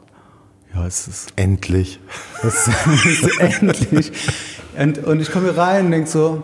ja, 0.73 0.85
es 0.85 1.07
ist. 1.07 1.33
Endlich. 1.37 1.99
Es 2.43 2.67
ist 2.67 3.39
endlich. 3.39 4.11
Und, 4.77 4.97
und 5.05 5.21
ich 5.21 5.31
komme 5.31 5.51
hier 5.51 5.57
rein 5.57 5.85
und 5.85 5.91
denke 5.91 6.09
so, 6.09 6.43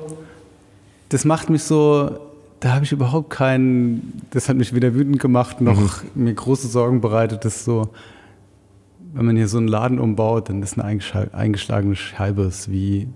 das 1.09 1.25
macht 1.25 1.49
mich 1.49 1.63
so, 1.63 2.17
da 2.61 2.73
habe 2.73 2.85
ich 2.85 2.91
überhaupt 2.91 3.29
keinen, 3.29 4.21
das 4.31 4.47
hat 4.47 4.55
mich 4.55 4.73
weder 4.73 4.93
wütend 4.93 5.19
gemacht 5.19 5.59
noch 5.59 6.03
mhm. 6.03 6.23
mir 6.23 6.33
große 6.33 6.67
Sorgen 6.67 7.01
bereitet, 7.01 7.43
das 7.43 7.65
so, 7.65 7.89
wenn 9.13 9.25
man 9.25 9.35
hier 9.35 9.47
so 9.47 9.57
einen 9.57 9.67
Laden 9.67 9.99
umbaut, 9.99 10.49
dann 10.49 10.61
ist 10.63 10.79
eine 10.79 11.01
eingeschlagene 11.33 11.95
Scheibe 11.95 12.43
ist 12.43 12.71
wie. 12.71 13.07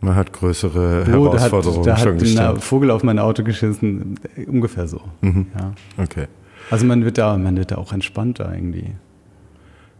Man 0.00 0.16
hat 0.16 0.32
größere 0.32 1.04
oh, 1.06 1.10
Herausforderungen 1.10 1.84
da 1.84 1.92
hat, 1.92 2.00
da 2.00 2.02
schon 2.02 2.18
gestellt. 2.18 2.56
ein 2.56 2.60
Vogel 2.60 2.90
auf 2.90 3.04
mein 3.04 3.20
Auto 3.20 3.44
geschissen, 3.44 4.18
ungefähr 4.48 4.88
so. 4.88 5.00
Mhm. 5.20 5.46
Ja. 5.56 5.72
Okay. 5.96 6.26
Also 6.70 6.86
man 6.86 7.04
wird 7.04 7.18
da, 7.18 7.36
man 7.36 7.56
wird 7.56 7.70
da 7.70 7.76
auch 7.76 7.92
entspannter 7.92 8.52
irgendwie. 8.52 8.94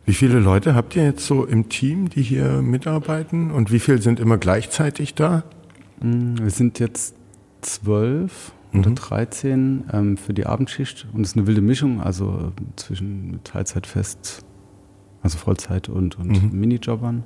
Wie 0.05 0.15
viele 0.15 0.41
Leute 0.41 0.75
habt 0.75 0.97
ihr 0.97 1.05
jetzt 1.05 1.25
so 1.25 1.45
im 1.45 1.69
Team, 1.69 2.09
die 2.11 2.23
hier 2.23 2.63
mitarbeiten 2.63 3.53
und 3.53 3.71
wie 3.71 3.79
viele 3.79 4.03
sind 4.03 4.19
immer 4.19 4.39
gleichzeitig 4.39 5.15
da? 5.15 5.45
Mm, 6.01 6.39
wir 6.39 6.51
sind 6.51 6.81
jetzt 6.81 7.15
zwölf 7.61 8.53
mhm. 8.73 8.81
oder 8.81 8.91
13 8.91 9.85
ähm, 9.93 10.17
für 10.17 10.35
die 10.35 10.47
Abendschicht 10.47 11.07
und 11.13 11.21
es 11.21 11.31
ist 11.31 11.37
eine 11.37 11.47
wilde 11.47 11.61
Mischung, 11.61 12.01
also 12.01 12.53
zwischen 12.75 13.39
Teilzeitfest 13.45 14.45
also 15.23 15.39
Vollzeit 15.39 15.89
und, 15.89 16.18
und 16.18 16.53
mhm. 16.53 16.59
Minijobbern. 16.59 17.25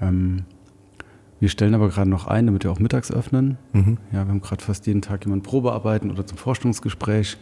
Ähm, 0.00 0.44
wir 1.38 1.48
stellen 1.48 1.74
aber 1.74 1.88
gerade 1.88 2.08
noch 2.08 2.26
ein, 2.26 2.46
damit 2.46 2.64
wir 2.64 2.72
auch 2.72 2.78
mittags 2.78 3.12
öffnen. 3.12 3.58
Mhm. 3.72 3.98
Ja, 4.10 4.24
wir 4.24 4.28
haben 4.28 4.40
gerade 4.40 4.64
fast 4.64 4.86
jeden 4.86 5.02
Tag 5.02 5.24
jemanden 5.24 5.44
Probearbeiten 5.44 6.10
oder 6.10 6.26
zum 6.26 6.38
Forschungsgespräch. 6.38 7.36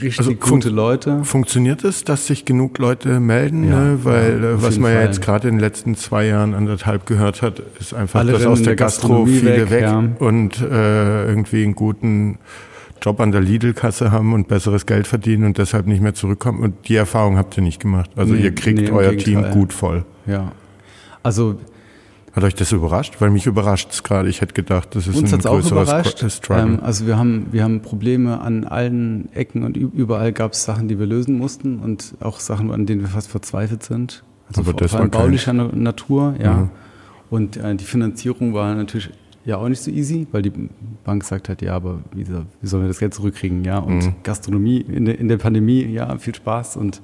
Richtig 0.00 0.18
also 0.18 0.34
gute 0.34 0.70
Leute. 0.70 1.24
Funktioniert 1.24 1.84
es, 1.84 2.04
dass 2.04 2.26
sich 2.26 2.46
genug 2.46 2.78
Leute 2.78 3.20
melden? 3.20 3.68
Ja, 3.68 3.80
ne? 3.80 3.98
Weil 4.04 4.42
ja, 4.42 4.62
was 4.62 4.78
man 4.78 4.92
Fall. 4.92 5.00
ja 5.00 5.06
jetzt 5.06 5.20
gerade 5.20 5.48
in 5.48 5.56
den 5.56 5.60
letzten 5.60 5.94
zwei 5.94 6.26
Jahren, 6.26 6.54
anderthalb 6.54 7.06
gehört 7.06 7.42
hat, 7.42 7.62
ist 7.78 7.92
einfach, 7.92 8.20
Alle 8.20 8.32
dass 8.32 8.46
aus 8.46 8.60
der, 8.60 8.68
der 8.68 8.76
Gastro 8.76 9.26
viele 9.26 9.70
weg, 9.70 9.70
weg 9.70 9.82
ja. 9.82 9.98
und 10.18 10.60
äh, 10.62 11.26
irgendwie 11.26 11.64
einen 11.64 11.74
guten 11.74 12.38
Job 13.02 13.20
an 13.20 13.32
der 13.32 13.40
Lidl-Kasse 13.40 14.10
haben 14.10 14.32
und 14.32 14.48
besseres 14.48 14.86
Geld 14.86 15.06
verdienen 15.06 15.44
und 15.44 15.58
deshalb 15.58 15.86
nicht 15.86 16.02
mehr 16.02 16.14
zurückkommen. 16.14 16.60
Und 16.60 16.88
die 16.88 16.96
Erfahrung 16.96 17.36
habt 17.36 17.56
ihr 17.56 17.62
nicht 17.62 17.80
gemacht. 17.80 18.10
Also 18.16 18.34
nee, 18.34 18.42
ihr 18.42 18.54
kriegt 18.54 18.78
nee, 18.78 18.90
euer 18.90 19.16
Team 19.16 19.50
gut 19.52 19.72
voll. 19.72 20.04
Ja. 20.26 20.52
Also 21.22 21.58
hat 22.32 22.44
euch 22.44 22.54
das 22.54 22.70
überrascht? 22.70 23.16
Weil 23.18 23.30
mich 23.30 23.46
überrascht 23.46 23.88
es 23.90 24.02
gerade. 24.04 24.28
Ich 24.28 24.40
hätte 24.40 24.54
gedacht, 24.54 24.94
das 24.94 25.08
ist 25.08 25.16
uns 25.16 25.32
ein 25.34 25.40
größeres 25.40 26.32
Struggle. 26.36 26.62
Ähm, 26.62 26.80
also 26.80 27.06
wir 27.06 27.18
haben, 27.18 27.48
wir 27.50 27.64
haben 27.64 27.82
Probleme 27.82 28.40
an 28.40 28.64
allen 28.64 29.32
Ecken 29.34 29.64
und 29.64 29.76
überall 29.76 30.32
gab 30.32 30.52
es 30.52 30.64
Sachen, 30.64 30.86
die 30.86 30.98
wir 30.98 31.06
lösen 31.06 31.36
mussten 31.38 31.80
und 31.80 32.14
auch 32.20 32.38
Sachen, 32.38 32.70
an 32.70 32.86
denen 32.86 33.00
wir 33.00 33.08
fast 33.08 33.28
verzweifelt 33.28 33.82
sind. 33.82 34.22
Also 34.48 34.60
Aber 34.60 34.70
vor, 34.70 34.80
das 34.80 34.92
vor 34.92 35.00
allem 35.00 35.10
baulicher 35.10 35.52
kein... 35.52 35.82
Natur, 35.82 36.34
ja. 36.40 36.54
Mhm. 36.54 36.70
Und 37.30 37.56
äh, 37.56 37.74
die 37.74 37.84
Finanzierung 37.84 38.54
war 38.54 38.74
natürlich 38.74 39.10
ja 39.44 39.56
auch 39.56 39.68
nicht 39.68 39.80
so 39.80 39.90
easy, 39.90 40.26
weil 40.32 40.42
die 40.42 40.52
Bank 41.04 41.24
sagt 41.24 41.48
halt, 41.48 41.62
ja, 41.62 41.74
aber 41.74 42.00
wie, 42.14 42.26
wie 42.26 42.66
sollen 42.66 42.82
wir 42.82 42.88
das 42.88 42.98
Geld 42.98 43.14
zurückkriegen? 43.14 43.64
Ja, 43.64 43.78
und 43.78 44.04
mhm. 44.04 44.14
Gastronomie 44.22 44.80
in 44.80 45.06
der, 45.06 45.18
in 45.18 45.28
der 45.28 45.38
Pandemie, 45.38 45.84
ja, 45.84 46.16
viel 46.18 46.34
Spaß 46.34 46.76
und 46.76 47.00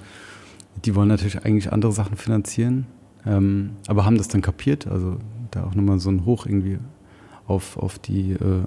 die 0.85 0.95
wollen 0.95 1.09
natürlich 1.09 1.45
eigentlich 1.45 1.73
andere 1.73 1.93
Sachen 1.93 2.17
finanzieren, 2.17 2.87
ähm, 3.25 3.71
aber 3.87 4.05
haben 4.05 4.19
das 4.19 4.29
dann 4.29 4.43
kapiert, 4.43 4.87
also 4.87 5.17
da 5.51 5.65
auch 5.65 5.75
nochmal 5.75 5.99
so 5.99 6.11
ein 6.11 6.25
Hoch 6.25 6.47
irgendwie 6.47 6.79
auf, 7.47 7.79
auf 7.79 7.99
die, 7.99 8.33
äh, 8.33 8.63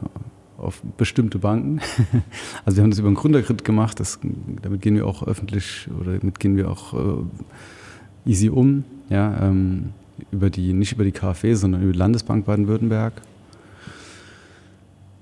auf 0.58 0.82
bestimmte 0.98 1.38
Banken. 1.40 1.80
also 2.66 2.78
wir 2.78 2.84
haben 2.84 2.90
das 2.90 3.00
über 3.00 3.08
einen 3.08 3.16
Gründerkredit 3.16 3.64
gemacht, 3.64 4.00
das, 4.00 4.20
damit 4.62 4.82
gehen 4.82 4.96
wir 4.96 5.06
auch 5.06 5.26
öffentlich 5.26 5.88
oder 6.00 6.18
damit 6.18 6.40
gehen 6.40 6.58
wir 6.58 6.72
auch 6.72 6.94
äh, 6.94 8.30
easy 8.30 8.50
um, 8.50 8.84
ja, 9.10 9.48
ähm, 9.48 9.92
über 10.32 10.50
die, 10.50 10.74
nicht 10.74 10.94
über 10.94 11.04
die 11.04 11.12
KfW, 11.12 11.54
sondern 11.54 11.82
über 11.82 11.94
die 11.94 11.98
Landesbank 12.00 12.46
Baden-Württemberg. 12.46 13.14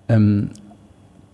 Ähm, 0.10 0.50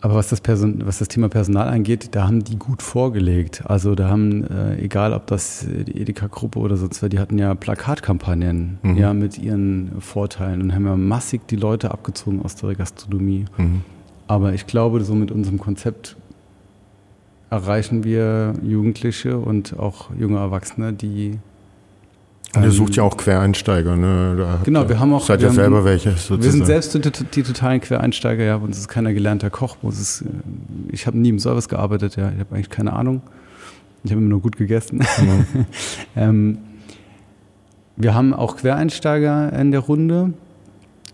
aber 0.04 0.16
was 0.16 0.28
das, 0.28 0.42
Person, 0.42 0.86
was 0.86 1.00
das 1.00 1.08
Thema 1.08 1.30
Personal 1.30 1.70
angeht, 1.70 2.10
da 2.12 2.28
haben 2.28 2.44
die 2.44 2.58
gut 2.58 2.82
vorgelegt. 2.82 3.64
Also 3.66 3.96
da 3.96 4.10
haben, 4.10 4.44
äh, 4.44 4.78
egal 4.84 5.14
ob 5.14 5.28
das 5.28 5.66
die 5.66 5.98
Edeka-Gruppe 5.98 6.60
oder 6.60 6.76
sonst 6.76 7.02
was, 7.02 7.10
die 7.10 7.20
hatten 7.20 7.38
ja 7.38 7.56
Plakatkampagnen 7.56 8.80
mhm. 8.82 8.98
ja, 8.98 9.14
mit 9.14 9.38
ihren 9.38 10.02
Vorteilen 10.02 10.62
und 10.62 10.76
haben 10.76 10.86
ja 10.86 10.98
massig 10.98 11.48
die 11.48 11.56
Leute 11.56 11.92
abgezogen 11.92 12.42
aus 12.44 12.58
der 12.58 12.76
Gastronomie. 12.76 13.46
Mhm. 13.58 13.84
Aber 14.28 14.54
ich 14.54 14.68
glaube, 14.68 15.02
so 15.06 15.16
mit 15.16 15.32
unserem 15.32 15.58
Konzept 15.58 16.18
erreichen 17.50 18.04
wir 18.04 18.56
Jugendliche 18.62 19.38
und 19.38 19.80
auch 19.80 20.10
junge 20.20 20.40
Erwachsene, 20.40 20.92
die 20.92 21.40
Ihr 22.62 22.72
sucht 22.72 22.96
ja 22.96 23.04
auch 23.04 23.18
Quereinsteiger, 23.18 23.96
ne? 23.96 24.36
Da 24.38 24.60
genau, 24.64 24.88
wir 24.88 25.00
haben 25.00 25.12
auch. 25.14 25.26
Seid 25.26 25.42
ihr 25.42 25.48
ja 25.48 25.54
selber 25.54 25.84
welche? 25.84 26.12
Sozusagen. 26.12 26.44
Wir 26.44 26.52
sind 26.52 26.66
selbst 26.66 26.94
die, 26.94 27.02
die, 27.02 27.44
totalen 27.44 27.82
Quereinsteiger, 27.82 28.44
ja. 28.44 28.56
Uns 28.58 28.78
ist 28.78 28.88
keiner 28.88 29.14
gelernter 29.14 29.50
Koch. 29.50 29.78
Ist, 29.90 30.22
äh, 30.22 30.26
ich 30.92 31.08
habe 31.08 31.18
nie 31.18 31.30
im 31.30 31.40
Service 31.40 31.68
gearbeitet, 31.68 32.16
ja. 32.16 32.32
Ich 32.32 32.40
habe 32.40 32.54
eigentlich 32.56 32.70
keine 32.70 32.94
Ahnung. 32.94 33.22
Ich 34.04 34.12
habe 34.12 34.22
immer 34.22 34.30
nur 34.30 34.42
gut 34.42 34.58
gegessen. 34.58 35.00
Mhm. 35.00 35.66
ähm, 36.16 36.58
wir 37.96 38.14
haben 38.14 38.34
auch 38.34 38.58
Quereinsteiger 38.58 39.52
in 39.54 39.72
der 39.72 39.80
Runde. 39.80 40.34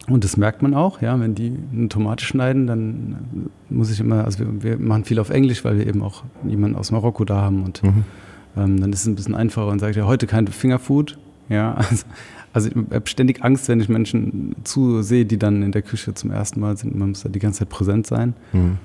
Und 0.07 0.23
das 0.23 0.37
merkt 0.37 0.61
man 0.61 0.73
auch, 0.73 1.01
ja, 1.01 1.19
wenn 1.19 1.35
die 1.35 1.53
eine 1.71 1.87
Tomate 1.87 2.25
schneiden, 2.25 2.65
dann 2.65 3.49
muss 3.69 3.91
ich 3.91 3.99
immer, 3.99 4.25
also 4.25 4.39
wir, 4.39 4.63
wir 4.63 4.79
machen 4.79 5.05
viel 5.05 5.19
auf 5.19 5.29
Englisch, 5.29 5.63
weil 5.63 5.77
wir 5.77 5.85
eben 5.85 6.01
auch 6.01 6.23
jemanden 6.47 6.77
aus 6.77 6.91
Marokko 6.91 7.25
da 7.25 7.41
haben 7.41 7.63
und 7.63 7.83
mhm. 7.83 8.03
ähm, 8.57 8.81
dann 8.81 8.91
ist 8.91 9.01
es 9.01 9.05
ein 9.05 9.13
bisschen 9.13 9.35
einfacher 9.35 9.67
und 9.67 9.77
sagt 9.77 9.95
ja 9.95 10.05
heute 10.05 10.25
kein 10.25 10.47
Fingerfood, 10.47 11.19
ja, 11.49 11.73
also, 11.73 12.05
also 12.53 12.69
ich 12.69 12.75
habe 12.75 13.07
ständig 13.07 13.43
Angst, 13.43 13.67
wenn 13.67 13.79
ich 13.79 13.89
Menschen 13.89 14.55
zusehe, 14.63 15.25
die 15.25 15.37
dann 15.37 15.61
in 15.61 15.71
der 15.71 15.81
Küche 15.81 16.13
zum 16.13 16.31
ersten 16.31 16.59
Mal 16.59 16.77
sind, 16.77 16.95
man 16.95 17.09
muss 17.09 17.23
da 17.23 17.29
die 17.29 17.39
ganze 17.39 17.59
Zeit 17.59 17.69
präsent 17.69 18.07
sein. 18.07 18.33
Mhm. 18.53 18.77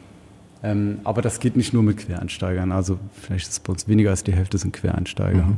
Ähm, 0.62 0.98
aber 1.04 1.22
das 1.22 1.40
geht 1.40 1.56
nicht 1.56 1.72
nur 1.74 1.82
mit 1.82 1.98
Quereinsteigern, 1.98 2.72
also 2.72 2.98
vielleicht 3.12 3.46
ist 3.48 3.52
es 3.52 3.60
bei 3.60 3.72
uns 3.72 3.86
weniger 3.86 4.10
als 4.10 4.24
die 4.24 4.32
Hälfte 4.32 4.58
sind 4.58 4.72
Quereinsteiger. 4.72 5.44
Mhm. 5.44 5.56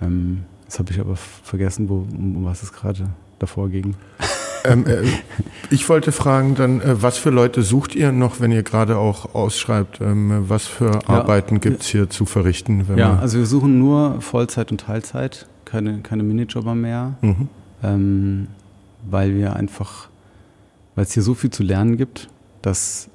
Ähm, 0.00 0.38
Jetzt 0.68 0.78
habe 0.78 0.92
ich 0.92 1.00
aber 1.00 1.16
vergessen, 1.16 1.88
wo, 1.88 2.06
um 2.12 2.44
was 2.44 2.62
es 2.62 2.74
gerade 2.74 3.08
davor 3.38 3.70
ging. 3.70 3.94
Ähm, 4.64 4.86
äh, 4.86 5.02
ich 5.70 5.88
wollte 5.88 6.12
fragen 6.12 6.54
dann, 6.54 6.80
äh, 6.80 7.02
was 7.02 7.18
für 7.18 7.30
Leute 7.30 7.62
sucht 7.62 7.94
ihr 7.94 8.12
noch, 8.12 8.40
wenn 8.40 8.52
ihr 8.52 8.62
gerade 8.62 8.96
auch 8.98 9.34
ausschreibt? 9.34 10.00
Ähm, 10.00 10.44
was 10.48 10.66
für 10.66 10.92
ja, 10.92 11.08
Arbeiten 11.08 11.60
gibt 11.60 11.82
es 11.82 11.88
hier 11.88 12.08
zu 12.10 12.26
verrichten? 12.26 12.86
ja, 12.96 13.18
also 13.18 13.38
wir 13.38 13.46
suchen 13.46 13.78
nur 13.78 14.20
Vollzeit 14.20 14.70
und 14.70 14.80
Teilzeit, 14.80 15.46
keine, 15.64 16.00
keine 16.00 16.22
Minijobber 16.22 16.74
mehr, 16.74 17.14
mhm. 17.20 17.48
ähm, 17.82 18.48
weil 19.08 19.34
wir 19.34 19.56
einfach, 19.56 20.08
weil 20.94 21.04
es 21.04 21.12
hier 21.12 21.22
so 21.22 21.34
viel 21.34 21.50
zu 21.50 21.62
lernen 21.62 21.96
gibt, 21.96 22.28
dass 22.62 23.08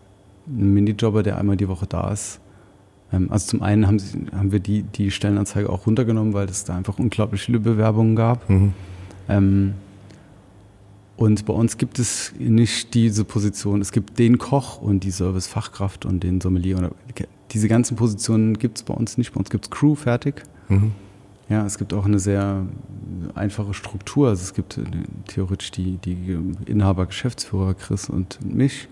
ein 0.47 0.73
Minijobber, 0.73 1.23
der 1.23 1.37
einmal 1.37 1.57
die 1.57 1.67
Woche 1.67 1.87
da 1.87 2.11
ist, 2.11 2.39
ähm, 3.13 3.27
also 3.31 3.47
zum 3.47 3.61
einen 3.61 3.87
haben, 3.87 3.99
sie, 3.99 4.25
haben 4.35 4.51
wir 4.51 4.59
die, 4.59 4.83
die 4.83 5.11
Stellenanzeige 5.11 5.69
auch 5.69 5.87
runtergenommen, 5.87 6.33
weil 6.33 6.47
es 6.47 6.65
da 6.65 6.75
einfach 6.75 6.99
unglaublich 6.99 7.43
viele 7.43 7.59
Bewerbungen 7.59 8.15
gab. 8.15 8.49
Mhm. 8.49 8.73
Ähm, 9.29 9.73
und 11.23 11.45
bei 11.45 11.53
uns 11.53 11.77
gibt 11.77 11.99
es 11.99 12.33
nicht 12.37 12.93
diese 12.93 13.23
Position. 13.23 13.81
Es 13.81 13.91
gibt 13.91 14.19
den 14.19 14.37
Koch 14.37 14.81
und 14.81 15.03
die 15.03 15.11
Servicefachkraft 15.11 16.05
und 16.05 16.23
den 16.23 16.41
Sommelier. 16.41 16.77
Oder, 16.77 16.91
diese 17.51 17.67
ganzen 17.67 17.95
Positionen 17.95 18.57
gibt 18.57 18.79
es 18.79 18.83
bei 18.83 18.93
uns 18.93 19.17
nicht. 19.17 19.33
Bei 19.33 19.39
uns 19.39 19.49
gibt 19.49 19.65
es 19.65 19.71
Crew 19.71 19.95
fertig. 19.95 20.43
Mhm. 20.69 20.91
Ja, 21.49 21.65
es 21.65 21.77
gibt 21.77 21.93
auch 21.93 22.05
eine 22.05 22.19
sehr 22.19 22.65
einfache 23.35 23.73
Struktur. 23.73 24.29
Also 24.29 24.41
es 24.41 24.53
gibt 24.53 24.77
äh, 24.77 24.83
theoretisch 25.27 25.71
die, 25.71 25.97
die 25.97 26.37
Inhaber, 26.65 27.05
Geschäftsführer 27.05 27.73
Chris 27.73 28.09
und 28.09 28.39
mich. 28.43 28.87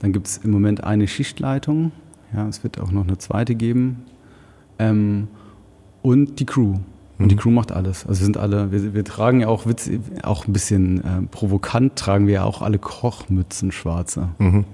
Dann 0.00 0.12
gibt 0.12 0.26
es 0.26 0.38
im 0.38 0.50
Moment 0.50 0.84
eine 0.84 1.08
Schichtleitung 1.08 1.92
ja, 2.34 2.48
es 2.48 2.62
wird 2.64 2.80
auch 2.80 2.90
noch 2.90 3.06
eine 3.06 3.18
zweite 3.18 3.54
geben. 3.54 4.04
Ähm, 4.78 5.28
und 6.02 6.40
die 6.40 6.46
Crew. 6.46 6.78
Und 7.24 7.28
mhm. 7.28 7.36
die 7.36 7.36
Crew 7.36 7.50
macht 7.50 7.72
alles. 7.72 8.06
Also 8.06 8.20
wir 8.20 8.24
sind 8.26 8.36
alle, 8.36 8.70
wir, 8.70 8.92
wir 8.92 9.02
tragen 9.02 9.40
ja 9.40 9.48
auch, 9.48 9.64
Witz, 9.64 9.88
auch 10.22 10.46
ein 10.46 10.52
bisschen 10.52 10.98
äh, 10.98 11.22
provokant, 11.30 11.96
tragen 11.96 12.26
wir 12.26 12.34
ja 12.34 12.44
auch 12.44 12.60
alle 12.60 12.78
Kochmützen 12.78 13.72
schwarze. 13.72 14.28
Mhm. 14.38 14.66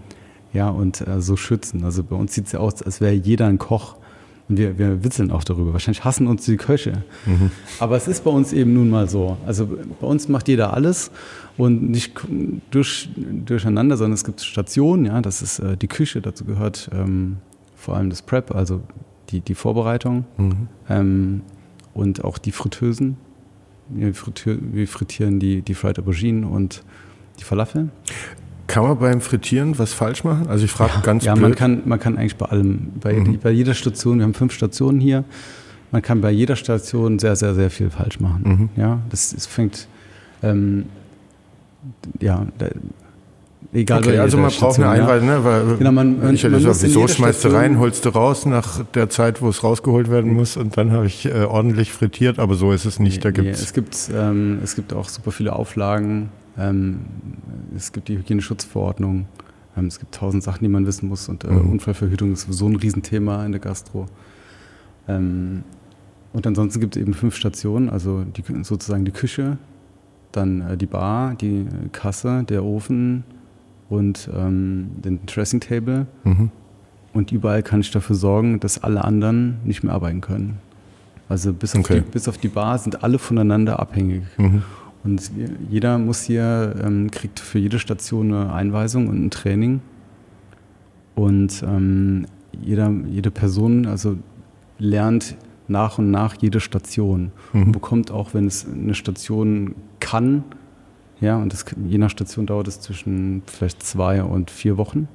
Ja, 0.53 0.69
und 0.69 1.07
äh, 1.07 1.23
so 1.23 1.37
schützen. 1.37 1.85
Also 1.85 2.03
bei 2.03 2.17
uns 2.17 2.35
sieht 2.35 2.47
es 2.47 2.53
ja 2.53 2.59
aus, 2.59 2.83
als 2.83 3.01
wäre 3.01 3.13
jeder 3.13 3.47
ein 3.47 3.59
Koch. 3.59 3.95
Und 4.49 4.59
wir, 4.59 4.79
wir 4.79 5.05
witzeln 5.05 5.31
auch 5.31 5.45
darüber. 5.45 5.73
Wahrscheinlich 5.73 6.05
hassen 6.05 6.27
uns 6.27 6.45
die 6.45 6.57
Köche. 6.57 7.05
Mhm. 7.25 7.53
Aber 7.79 7.97
es 7.97 8.09
ist 8.09 8.25
bei 8.25 8.33
uns 8.33 8.53
eben 8.53 8.75
nun 8.75 8.91
mal 8.91 9.09
so. 9.09 9.37
Also 9.47 9.69
bei 10.01 10.07
uns 10.09 10.27
macht 10.29 10.49
jeder 10.49 10.75
alles 10.75 11.13
und 11.57 11.89
nicht 11.89 12.15
durch, 12.73 13.11
durcheinander, 13.47 13.97
sondern 13.97 14.15
es 14.15 14.25
gibt 14.25 14.41
Stationen, 14.41 15.05
ja, 15.05 15.21
das 15.21 15.41
ist 15.41 15.61
äh, 15.61 15.77
die 15.77 15.87
Küche, 15.87 16.21
dazu 16.21 16.45
gehört 16.45 16.91
ähm, 16.93 17.37
vor 17.77 17.97
allem 17.97 18.11
das 18.11 18.23
Prep, 18.23 18.53
also 18.53 18.81
die, 19.29 19.41
die 19.41 19.55
Vorbereitung 19.55 20.25
mhm. 20.37 20.69
ähm, 20.89 21.43
und 21.95 22.25
auch 22.25 22.39
die 22.39 22.53
Fritteusen. 22.53 23.17
Wir, 23.89 24.15
frittier, 24.15 24.59
wir 24.61 24.87
frittieren 24.87 25.41
die, 25.41 25.63
die 25.63 25.75
Fried 25.75 25.99
Aubergine 25.99 26.47
und 26.47 26.83
die 27.39 27.45
Falafel. 27.45 27.89
Kann 28.69 28.85
man 28.85 28.99
beim 28.99 29.21
Frittieren 29.21 29.77
was 29.81 29.93
falsch 29.95 30.23
machen? 30.23 30.47
Also 30.47 30.65
ich 30.65 30.71
frage 30.71 30.93
ja, 30.95 31.01
ganz 31.01 31.25
Ja, 31.25 31.35
blöd. 31.35 31.43
man 31.43 31.55
kann, 31.57 31.83
man 31.87 31.99
kann 31.99 32.17
eigentlich 32.17 32.37
bei 32.37 32.47
allem, 32.47 32.93
bei, 33.01 33.15
mhm. 33.15 33.41
bei 33.41 33.51
jeder 33.51 33.75
Station, 33.75 34.19
wir 34.19 34.25
haben 34.25 34.35
fünf 34.35 34.53
Stationen 34.53 35.01
hier, 35.01 35.25
man 35.91 36.03
kann 36.03 36.21
bei 36.21 36.31
jeder 36.31 36.55
Station 36.55 37.19
sehr, 37.19 37.35
sehr, 37.35 37.55
sehr 37.55 37.69
viel 37.69 37.91
falsch 37.91 38.21
machen. 38.21 38.43
Mhm. 38.45 38.81
Ja, 38.81 39.01
das, 39.11 39.31
das 39.35 39.47
fängt, 39.47 39.89
ähm, 40.45 40.87
ja, 42.21 42.47
Egal, 43.73 44.01
okay, 44.01 44.19
also 44.19 44.37
man 44.37 44.51
braucht 44.51 44.79
eine 44.79 44.89
Einweisung, 44.89 45.29
ne? 45.29 45.45
Weil 45.45 45.77
genau, 45.77 45.93
man, 45.93 46.35
ich 46.35 46.43
hätte 46.43 46.51
man 46.51 46.65
gesagt, 46.65 46.83
wieso 46.83 47.07
schmeißt 47.07 47.45
du 47.45 47.49
rein, 47.49 47.79
holst 47.79 48.05
du 48.05 48.09
raus 48.09 48.45
nach 48.45 48.85
der 48.85 49.11
Zeit, 49.11 49.43
wo 49.43 49.49
es 49.49 49.63
rausgeholt 49.63 50.11
werden 50.11 50.35
muss 50.35 50.57
und 50.57 50.77
dann 50.77 50.91
habe 50.91 51.07
ich 51.07 51.27
äh, 51.27 51.45
ordentlich 51.45 51.93
frittiert, 51.93 52.41
aber 52.41 52.57
so 52.57 52.73
ist 52.73 52.85
es 52.85 52.99
nicht. 52.99 53.19
Nee, 53.19 53.23
da 53.23 53.31
gibt's 53.31 53.61
nee, 53.61 53.65
es 53.65 53.73
gibt 53.73 54.11
ähm, 54.13 54.59
es 54.65 54.75
gibt 54.75 54.93
auch 54.93 55.09
super 55.09 55.31
viele 55.31 55.55
Auflagen. 55.55 56.31
Ähm, 56.59 57.01
es 57.77 57.93
gibt 57.93 58.09
die 58.09 58.19
Hygieneschutzverordnung. 58.19 59.27
Ähm, 59.77 59.87
es 59.87 60.01
gibt 60.01 60.17
tausend 60.17 60.43
Sachen, 60.43 60.65
die 60.65 60.69
man 60.69 60.85
wissen 60.85 61.09
muss 61.09 61.29
und 61.29 61.45
äh, 61.45 61.49
mhm. 61.49 61.71
Unfallverhütung 61.71 62.33
ist 62.33 62.53
so 62.53 62.67
ein 62.67 62.75
Riesenthema 62.75 63.47
in 63.47 63.53
der 63.53 63.61
Gastro. 63.61 64.07
Ähm, 65.07 65.63
und 66.33 66.45
ansonsten 66.45 66.81
gibt 66.81 66.97
es 66.97 67.03
eben 67.03 67.15
fünf 67.15 67.37
Stationen, 67.37 67.89
also 67.89 68.25
die, 68.25 68.43
sozusagen 68.65 69.05
die 69.05 69.13
Küche, 69.13 69.59
dann 70.33 70.61
äh, 70.61 70.77
die 70.77 70.87
Bar, 70.87 71.35
die 71.35 71.67
Kasse, 71.93 72.45
der 72.49 72.65
Ofen, 72.65 73.25
und 73.91 74.31
ähm, 74.35 74.91
den 75.05 75.27
Dressing 75.27 75.61
Table. 75.61 76.07
Mhm. 76.25 76.51
Und 77.13 77.33
überall 77.33 77.63
kann 77.63 77.81
ich 77.81 77.91
dafür 77.91 78.17
sorgen, 78.17 78.61
dass 78.61 78.83
alle 78.83 79.05
anderen 79.05 79.59
nicht 79.65 79.83
mehr 79.83 79.93
arbeiten 79.93 80.21
können. 80.21 80.59
Also 81.29 81.53
bis 81.53 81.75
auf, 81.75 81.81
okay. 81.81 82.03
die, 82.05 82.11
bis 82.11 82.29
auf 82.29 82.39
die 82.39 82.49
Bar 82.49 82.79
sind 82.79 83.05
alle 83.05 83.19
voneinander 83.19 83.79
abhängig. 83.79 84.23
Mhm. 84.39 84.63
Und 85.03 85.31
jeder 85.69 85.99
muss 85.99 86.23
hier, 86.23 86.75
ähm, 86.83 87.11
kriegt 87.11 87.41
für 87.41 87.59
jede 87.59 87.79
Station 87.79 88.33
eine 88.33 88.53
Einweisung 88.53 89.09
und 89.09 89.25
ein 89.25 89.31
Training. 89.31 89.81
Und 91.15 91.63
ähm, 91.67 92.27
jeder, 92.53 92.91
jede 93.09 93.31
Person 93.31 93.87
also 93.87 94.17
lernt 94.79 95.37
nach 95.69 95.99
und 95.99 96.11
nach 96.11 96.37
jede 96.41 96.61
Station 96.61 97.33
mhm. 97.53 97.63
und 97.63 97.73
bekommt 97.73 98.11
auch, 98.11 98.35
wenn 98.35 98.47
es 98.47 98.67
eine 98.67 98.95
Station 98.95 99.75
kann, 100.01 100.45
ja, 101.21 101.37
und 101.37 101.53
das, 101.53 101.65
je 101.87 101.99
nach 101.99 102.11
Station 102.11 102.47
dauert 102.47 102.69
es 102.69 102.81
zwischen 102.81 103.43
vielleicht 103.47 103.83
zwei 103.83 104.23
und 104.23 104.51
vier 104.51 104.77
Wochen. 104.77 105.09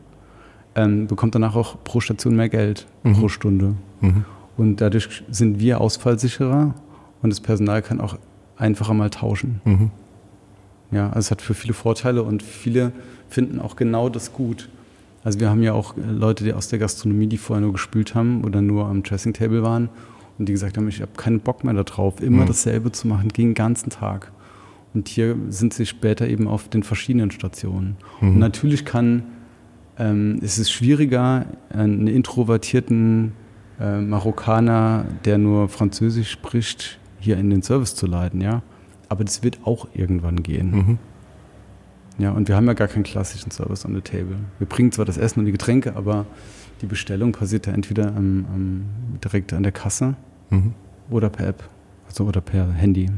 Ähm, 0.76 1.08
bekommt 1.08 1.36
danach 1.36 1.56
auch 1.56 1.78
pro 1.84 2.00
Station 2.00 2.36
mehr 2.36 2.50
Geld 2.50 2.86
mhm. 3.04 3.14
pro 3.14 3.28
Stunde. 3.28 3.76
Mhm. 4.02 4.26
Und 4.58 4.82
dadurch 4.82 5.24
sind 5.30 5.60
wir 5.60 5.82
ausfallsicherer 5.82 6.76
und 7.22 7.30
das 7.30 7.40
Personal 7.40 7.82
kann 7.82 8.00
auch 8.00 8.18
einfacher 8.58 8.94
mal 8.94 9.10
tauschen. 9.10 9.62
Mhm. 9.66 9.92
Ja, 10.92 11.08
also 11.08 11.20
es 11.20 11.32
hat 11.32 11.42
für 11.42 11.54
viele 11.54 11.74
Vorteile 11.74 12.24
und 12.24 12.44
viele 12.44 12.92
finden 13.30 13.60
auch 13.60 13.76
genau 13.76 14.10
das 14.10 14.32
gut. 14.32 14.70
Also 15.24 15.40
wir 15.40 15.50
haben 15.50 15.64
ja 15.64 15.74
auch 15.74 15.96
Leute, 15.98 16.44
die 16.44 16.54
aus 16.54 16.68
der 16.68 16.78
Gastronomie, 16.78 17.28
die 17.28 17.38
vorher 17.38 17.62
nur 17.62 17.74
gespült 17.74 18.14
haben 18.14 18.44
oder 18.44 18.62
nur 18.62 18.86
am 18.86 19.02
Dressing 19.02 19.34
Table 19.34 19.64
waren 19.64 19.90
und 20.38 20.48
die 20.48 20.54
gesagt 20.54 20.78
haben, 20.78 20.88
ich 20.88 21.02
habe 21.02 21.12
keinen 21.18 21.40
Bock 21.40 21.64
mehr 21.64 21.74
darauf, 21.74 22.22
immer 22.22 22.44
mhm. 22.44 22.48
dasselbe 22.48 22.92
zu 22.92 23.08
machen, 23.08 23.30
den 23.30 23.56
ganzen 23.56 23.90
Tag. 23.90 24.32
Und 24.96 25.10
hier 25.10 25.36
sind 25.50 25.74
sie 25.74 25.86
später 25.86 26.28
eben 26.28 26.48
auf 26.48 26.70
den 26.70 26.82
verschiedenen 26.82 27.30
Stationen. 27.30 27.98
Mhm. 28.22 28.30
Und 28.30 28.40
natürlich 28.40 28.86
kann, 28.86 29.24
ähm, 30.00 30.40
es 30.42 30.58
ist 30.58 30.72
schwieriger, 30.72 31.46
einen 31.70 32.08
introvertierten 32.08 33.34
äh, 33.80 34.00
Marokkaner, 34.00 35.06
der 35.26 35.38
nur 35.38 35.68
Französisch 35.68 36.32
spricht, 36.32 36.98
hier 37.20 37.38
in 37.38 37.50
den 37.50 37.62
Service 37.62 37.94
zu 37.96 38.08
leiten, 38.08 38.40
ja. 38.40 38.64
Aber 39.10 39.26
das 39.26 39.44
wird 39.44 39.60
auch 39.66 39.90
irgendwann 39.94 40.42
gehen. 40.42 40.72
Mhm. 40.72 40.98
Ja, 42.18 42.32
und 42.32 42.48
wir 42.48 42.56
haben 42.56 42.66
ja 42.66 42.74
gar 42.74 42.88
keinen 42.88 43.04
klassischen 43.04 43.52
Service 43.52 43.86
on 43.86 43.94
the 43.94 44.02
table. 44.02 44.38
Wir 44.60 44.68
bringen 44.68 44.94
zwar 44.94 45.04
das 45.04 45.18
Essen 45.18 45.40
und 45.40 45.46
die 45.46 45.52
Getränke, 45.52 45.98
aber 45.98 46.26
die 46.82 46.86
Bestellung 46.86 47.34
passiert 47.34 47.68
ja 47.68 47.74
entweder 47.74 48.16
am, 48.16 48.46
am, 48.54 48.86
direkt 49.22 49.52
an 49.52 49.64
der 49.64 49.74
Kasse 49.74 50.16
mhm. 50.50 50.74
oder 51.10 51.30
per 51.30 51.48
App, 51.48 51.70
also 52.08 52.24
oder 52.24 52.40
per 52.40 52.72
Handy. 52.72 53.10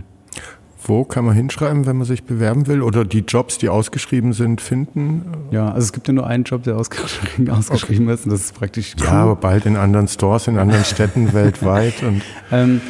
Wo 0.84 1.04
kann 1.04 1.26
man 1.26 1.36
hinschreiben, 1.36 1.86
wenn 1.86 1.98
man 1.98 2.06
sich 2.06 2.24
bewerben 2.24 2.68
will? 2.68 2.82
Oder 2.82 3.04
die 3.04 3.20
Jobs, 3.20 3.58
die 3.58 3.70
ausgeschrieben 3.70 4.34
sind, 4.34 4.62
finden? 4.62 5.26
Ja, 5.52 5.70
also 5.70 5.80
es 5.80 5.94
gibt 5.94 6.08
ja 6.08 6.14
nur 6.14 6.28
einen 6.28 6.44
Job, 6.44 6.64
der 6.64 6.78
ausgeschrieben, 6.78 7.50
ausgeschrieben 7.50 8.06
okay. 8.06 8.14
ist 8.14 8.26
und 8.26 8.32
das 8.32 8.42
ist 8.42 8.54
praktisch. 8.54 8.96
Ja, 9.02 9.24
aber 9.24 9.36
bald 9.36 9.66
in 9.66 9.76
anderen 9.76 10.08
Stores, 10.08 10.48
in 10.48 10.58
anderen 10.58 10.86
Städten 10.86 11.34
weltweit. 11.34 12.04
Und 12.04 12.22
ähm, 12.52 12.82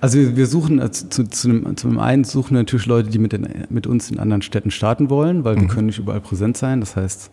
also 0.00 0.36
wir 0.36 0.46
suchen, 0.46 0.80
also 0.80 1.06
zu, 1.08 1.28
zu, 1.28 1.48
einem, 1.48 1.76
zu 1.76 1.88
einem 1.88 1.98
einen 1.98 2.24
suchen 2.24 2.54
natürlich 2.54 2.86
Leute, 2.86 3.10
die 3.10 3.18
mit, 3.18 3.32
den, 3.32 3.46
mit 3.68 3.86
uns 3.86 4.10
in 4.10 4.18
anderen 4.18 4.42
Städten 4.42 4.70
starten 4.70 5.10
wollen, 5.10 5.44
weil 5.44 5.56
mhm. 5.56 5.60
wir 5.62 5.68
können 5.68 5.86
nicht 5.86 5.98
überall 5.98 6.20
präsent 6.20 6.56
sein. 6.56 6.80
Das 6.80 6.96
heißt, 6.96 7.30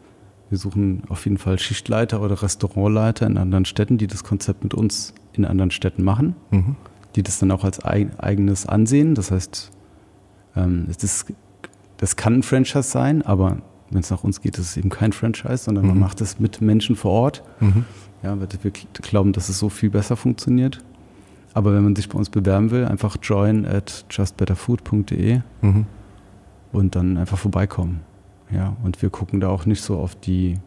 wir 0.50 0.58
suchen 0.58 1.04
auf 1.08 1.24
jeden 1.26 1.38
Fall 1.38 1.58
Schichtleiter 1.58 2.22
oder 2.22 2.42
Restaurantleiter 2.42 3.26
in 3.26 3.38
anderen 3.38 3.64
Städten, 3.64 3.98
die 3.98 4.08
das 4.08 4.26
Konzept 4.26 4.64
mit 4.64 4.74
uns 4.74 5.14
in 5.32 5.46
anderen 5.46 5.72
Städten 5.72 6.04
machen, 6.04 6.36
mhm. 6.52 6.76
die 7.16 7.24
das 7.24 7.40
dann 7.40 7.52
auch 7.52 7.64
als 7.64 7.84
eigenes 7.86 8.66
ansehen. 8.66 9.16
Das 9.16 9.32
heißt, 9.32 9.72
ähm, 10.56 10.88
das, 11.02 11.26
das 11.98 12.16
kann 12.16 12.36
ein 12.40 12.44
Franchise 12.44 12.84
sein, 12.84 13.22
aber 13.22 13.58
wenn 13.90 14.00
es 14.00 14.10
nach 14.10 14.24
uns 14.24 14.42
geht, 14.42 14.58
ist 14.58 14.66
es 14.72 14.78
eben 14.78 14.90
kein 14.90 15.12
Franchise, 15.12 15.58
sondern 15.58 15.84
Mhm. 15.86 15.90
man 15.92 16.00
macht 16.00 16.22
es 16.22 16.40
mit 16.40 16.62
Menschen 16.62 16.96
vor 16.96 17.12
Ort. 17.12 17.44
Ja, 18.24 18.40
weil 18.40 18.48
wir 18.62 18.72
glauben, 18.94 19.34
dass 19.34 19.50
es 19.50 19.60
so 19.60 19.70
viel 19.70 19.90
besser 19.90 20.16
funktioniert. 20.16 20.84
Aber 21.54 21.74
wenn 21.74 21.84
man 21.84 21.96
sich 21.96 22.08
bei 22.08 22.18
uns 22.18 22.30
bewerben 22.30 22.72
will, 22.72 22.86
einfach 22.86 23.18
join 23.22 23.66
at 23.66 24.06
justbetterfood.de 24.10 25.42
Mhm. 25.62 25.86
und 26.72 26.96
dann 26.96 27.18
einfach 27.18 27.38
vorbeikommen. 27.38 28.00
Ja, 28.52 28.76
und 28.84 29.02
wir 29.02 29.10
gucken 29.10 29.40
da 29.42 29.50
auch 29.50 29.66
nicht 29.66 29.82
so 29.82 29.98
auf 29.98 30.16
die, 30.16 30.58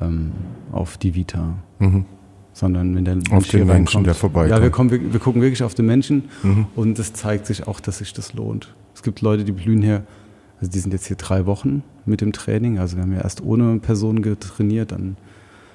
ähm, 0.00 0.32
auf 0.72 0.96
die 0.96 1.14
Vita, 1.14 1.54
Mhm. 1.78 2.04
sondern 2.52 2.94
wenn 2.96 3.04
der 3.04 3.14
Mensch 3.16 3.30
Auf 3.32 3.48
den 3.48 3.66
Menschen, 3.66 4.02
der 4.04 4.14
vorbeikommt. 4.14 4.50
Ja, 4.50 4.62
wir, 4.62 4.70
kommen, 4.70 4.90
wir, 4.90 5.12
wir 5.12 5.20
gucken 5.20 5.42
wirklich 5.42 5.62
auf 5.62 5.74
den 5.74 5.86
Menschen 5.86 6.24
Mhm. 6.42 6.66
und 6.74 6.98
es 6.98 7.12
zeigt 7.12 7.46
sich 7.46 7.68
auch, 7.68 7.78
dass 7.80 7.98
sich 7.98 8.12
das 8.12 8.32
lohnt. 8.34 8.74
Es 8.94 9.02
gibt 9.02 9.20
Leute, 9.20 9.44
die 9.44 9.52
blühen 9.52 9.82
hier, 9.82 10.04
also 10.60 10.70
die 10.70 10.78
sind 10.78 10.92
jetzt 10.92 11.06
hier 11.06 11.16
drei 11.16 11.46
Wochen 11.46 11.82
mit 12.06 12.20
dem 12.20 12.32
Training. 12.32 12.78
Also 12.78 12.96
wir 12.96 13.02
haben 13.02 13.12
ja 13.12 13.20
erst 13.20 13.42
ohne 13.42 13.78
Personen 13.80 14.22
getrainiert, 14.22 14.92
dann 14.92 15.16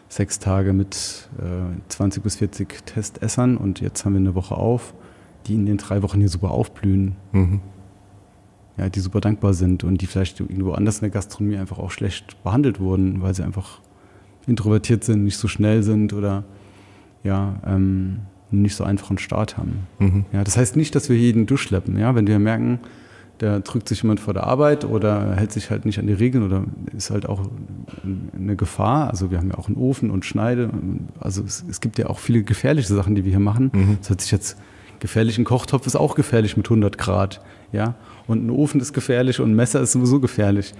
sechs 0.07 0.39
Tage 0.39 0.73
mit 0.73 1.29
äh, 1.37 1.79
20 1.89 2.23
bis 2.23 2.37
40 2.37 2.85
Testessern 2.85 3.57
und 3.57 3.79
jetzt 3.81 4.05
haben 4.05 4.13
wir 4.13 4.19
eine 4.19 4.35
Woche 4.35 4.55
auf, 4.55 4.93
die 5.45 5.53
in 5.55 5.65
den 5.65 5.77
drei 5.77 6.01
Wochen 6.01 6.19
hier 6.19 6.29
super 6.29 6.51
aufblühen, 6.51 7.15
Mhm. 7.31 7.59
ja, 8.77 8.89
die 8.89 8.99
super 8.99 9.21
dankbar 9.21 9.53
sind 9.53 9.83
und 9.83 10.01
die 10.01 10.07
vielleicht 10.07 10.39
irgendwo 10.39 10.71
anders 10.71 10.95
in 10.97 11.01
der 11.01 11.09
Gastronomie 11.11 11.57
einfach 11.57 11.77
auch 11.77 11.91
schlecht 11.91 12.41
behandelt 12.43 12.79
wurden, 12.79 13.21
weil 13.21 13.35
sie 13.35 13.43
einfach 13.43 13.81
introvertiert 14.47 15.03
sind, 15.03 15.23
nicht 15.25 15.37
so 15.37 15.47
schnell 15.47 15.83
sind 15.83 16.11
oder 16.13 16.43
ja, 17.23 17.59
ähm, 17.67 18.21
nicht 18.49 18.75
so 18.75 18.83
einfachen 18.83 19.19
Start 19.19 19.57
haben. 19.57 19.87
Mhm. 19.99 20.25
Ja, 20.33 20.43
das 20.43 20.57
heißt 20.57 20.75
nicht, 20.75 20.95
dass 20.95 21.07
wir 21.09 21.17
jeden 21.17 21.45
durchschleppen. 21.45 21.99
Ja, 21.99 22.15
wenn 22.15 22.25
wir 22.25 22.39
merken, 22.39 22.79
da 23.39 23.59
drückt 23.59 23.87
sich 23.87 24.03
jemand 24.03 24.19
vor 24.19 24.33
der 24.33 24.43
Arbeit 24.43 24.85
oder 24.85 25.35
hält 25.35 25.53
sich 25.53 25.69
halt 25.69 25.85
nicht 25.85 25.97
an 25.97 26.07
die 26.07 26.13
Regeln 26.13 26.43
oder 26.43 26.63
ist 26.95 27.09
halt 27.09 27.27
auch 27.27 27.41
eine 28.37 28.55
Gefahr. 28.57 29.09
Also 29.09 29.31
wir 29.31 29.37
haben 29.37 29.49
ja 29.49 29.57
auch 29.57 29.67
einen 29.67 29.77
Ofen 29.77 30.11
und 30.11 30.25
Schneide. 30.25 30.69
Also 31.19 31.41
es, 31.43 31.65
es 31.69 31.79
gibt 31.79 31.97
ja 31.97 32.07
auch 32.07 32.19
viele 32.19 32.43
gefährliche 32.43 32.93
Sachen, 32.93 33.15
die 33.15 33.23
wir 33.23 33.31
hier 33.31 33.39
machen. 33.39 33.71
Mhm. 33.73 33.97
Das 33.99 34.09
hört 34.09 34.21
sich 34.21 34.31
jetzt 34.31 34.57
gefährlich. 34.99 35.37
Ein 35.37 35.45
Kochtopf 35.45 35.87
ist 35.87 35.95
auch 35.95 36.15
gefährlich 36.15 36.57
mit 36.57 36.67
100 36.67 36.97
Grad. 36.97 37.41
Ja, 37.71 37.95
und 38.27 38.45
ein 38.45 38.49
Ofen 38.49 38.81
ist 38.81 38.93
gefährlich 38.93 39.39
und 39.39 39.51
ein 39.51 39.55
Messer 39.55 39.79
ist 39.79 39.93
sowieso 39.93 40.19
gefährlich. 40.19 40.73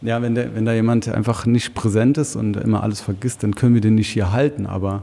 Ja, 0.00 0.22
wenn, 0.22 0.34
der, 0.34 0.54
wenn 0.54 0.64
da 0.64 0.72
jemand 0.72 1.08
einfach 1.08 1.44
nicht 1.44 1.74
präsent 1.74 2.18
ist 2.18 2.36
und 2.36 2.56
immer 2.56 2.82
alles 2.82 3.00
vergisst, 3.00 3.42
dann 3.42 3.54
können 3.54 3.74
wir 3.74 3.80
den 3.80 3.96
nicht 3.96 4.10
hier 4.10 4.32
halten. 4.32 4.66
Aber 4.66 5.02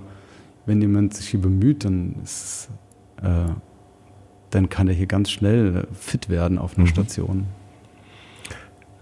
wenn 0.66 0.80
jemand 0.80 1.16
sich 1.16 1.28
hier 1.28 1.42
bemüht, 1.42 1.84
dann 1.84 2.16
ist 2.24 2.70
äh, 3.22 3.52
dann 4.54 4.70
kann 4.70 4.88
er 4.88 4.94
hier 4.94 5.08
ganz 5.08 5.30
schnell 5.32 5.88
fit 6.00 6.30
werden 6.30 6.58
auf 6.58 6.78
einer 6.78 6.86
Mhm. 6.86 6.92
Station. 6.92 7.46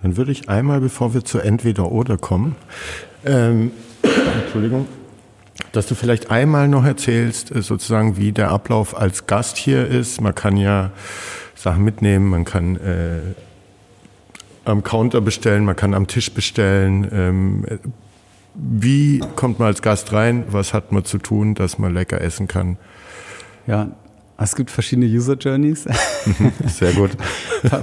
Dann 0.02 0.18
würde 0.18 0.32
ich 0.32 0.50
einmal, 0.50 0.82
bevor 0.82 1.14
wir 1.14 1.24
zu 1.24 1.40
entweder 1.40 1.92
oder 1.92 2.18
kommen, 2.18 2.56
ähm, 3.26 3.72
Entschuldigung, 4.44 4.88
dass 5.74 5.86
du 5.88 5.96
vielleicht 5.96 6.32
einmal 6.32 6.68
noch 6.68 6.86
erzählst, 6.86 7.54
äh, 7.56 7.62
sozusagen, 7.62 8.18
wie 8.18 8.32
der 8.32 8.50
Ablauf 8.50 8.98
als 8.98 9.28
Gast 9.28 9.58
hier 9.58 9.88
ist. 9.88 10.20
Man 10.22 10.34
kann 10.34 10.58
ja 10.58 10.92
Sachen 11.56 11.84
mitnehmen, 11.84 12.30
man 12.30 12.46
kann 12.46 12.78
äh, 12.78 13.20
am 14.66 14.84
Counter 14.84 15.22
bestellen, 15.22 15.66
man 15.66 15.76
kann 15.76 15.94
am 15.94 16.08
Tisch 16.08 16.32
bestellen. 16.34 17.08
Ähm, 17.12 17.66
äh, 17.68 17.78
wie 18.56 19.20
kommt 19.36 19.60
man 19.60 19.68
als 19.68 19.82
Gast 19.82 20.12
rein? 20.14 20.44
Was 20.50 20.74
hat 20.74 20.92
man 20.92 21.06
zu 21.06 21.20
tun, 21.20 21.54
dass 21.54 21.78
man 21.78 21.94
lecker 21.94 22.20
essen 22.22 22.48
kann? 22.48 22.78
Ja, 23.68 23.92
es 24.44 24.56
gibt 24.56 24.72
verschiedene 24.72 25.06
User 25.08 25.36
Journeys. 25.36 25.86
Sehr 26.68 26.94
gut. 26.94 27.12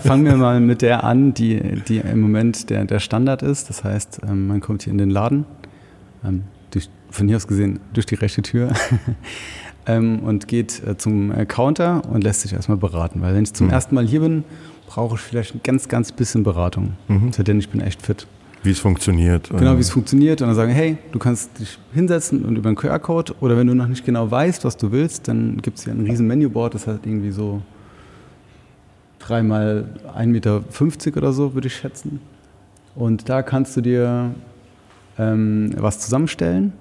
Fangen 0.02 0.24
wir 0.24 0.36
mal 0.36 0.61
mit 0.61 0.82
der 0.82 1.04
an, 1.04 1.34
die, 1.34 1.61
die 1.88 1.98
im 1.98 2.20
Moment 2.20 2.70
der, 2.70 2.84
der 2.84 2.98
Standard 3.00 3.42
ist. 3.42 3.68
Das 3.68 3.84
heißt, 3.84 4.20
ähm, 4.28 4.46
man 4.46 4.61
kommt 4.61 4.82
hier 4.82 4.92
in 4.92 4.98
den 4.98 5.11
Laden, 5.11 5.44
ähm, 6.24 6.44
durch, 6.70 6.88
von 7.11 7.28
hier 7.28 7.36
aus 7.36 7.46
gesehen 7.46 7.80
durch 7.92 8.06
die 8.06 8.14
rechte 8.16 8.42
Tür 8.42 8.72
ähm, 9.86 10.20
und 10.20 10.48
geht 10.48 10.82
äh, 10.86 10.96
zum 10.96 11.32
äh, 11.32 11.46
Counter 11.46 12.02
und 12.11 12.24
lässt 12.24 12.42
sich 12.42 12.52
erstmal 12.52 12.78
beraten. 12.78 13.20
Weil 13.20 13.34
wenn 13.34 13.44
ich 13.44 13.52
zum 13.54 13.66
Mhm. 13.68 13.72
ersten 13.72 13.94
Mal 13.94 14.06
hier 14.06 14.20
bin, 14.20 14.44
brauche 14.86 15.16
ich 15.16 15.20
vielleicht 15.20 15.54
ein 15.54 15.61
ganz, 15.62 15.88
ganz 15.88 16.12
bisschen 16.12 16.42
Beratung. 16.44 16.94
Mhm. 17.09 17.30
Denn 17.32 17.59
ich 17.59 17.68
bin 17.68 17.80
echt 17.80 18.02
fit. 18.02 18.26
Wie 18.62 18.70
es 18.70 18.80
funktioniert. 18.80 19.50
Genau, 19.50 19.76
wie 19.76 19.80
es 19.80 19.90
funktioniert 19.90 20.40
und 20.42 20.48
dann 20.48 20.56
sagen, 20.56 20.72
hey, 20.72 20.98
du 21.12 21.18
kannst 21.18 21.59
dich 21.61 21.78
hinsetzen 21.94 22.44
und 22.44 22.56
über 22.56 22.68
einen 22.68 22.76
QR-Code 22.76 23.34
oder 23.40 23.56
wenn 23.56 23.66
du 23.66 23.74
noch 23.74 23.86
nicht 23.88 24.04
genau 24.04 24.30
weißt, 24.30 24.64
was 24.64 24.76
du 24.76 24.90
willst, 24.90 25.28
dann 25.28 25.59
gibt 25.62 25.78
es 25.78 25.84
hier 25.84 25.92
ein 25.94 26.00
riesen 26.04 26.26
Menüboard, 26.26 26.74
das 26.74 26.86
hat 26.86 27.06
irgendwie 27.06 27.30
so 27.30 27.62
dreimal 29.18 29.84
1,50 30.16 30.26
Meter 30.26 30.62
oder 31.16 31.32
so, 31.32 31.54
würde 31.54 31.68
ich 31.68 31.76
schätzen. 31.76 32.20
Und 32.94 33.28
da 33.28 33.42
kannst 33.42 33.76
du 33.76 33.80
dir 33.80 34.30
ähm, 35.18 35.72
was 35.76 36.00
zusammenstellen 36.00 36.72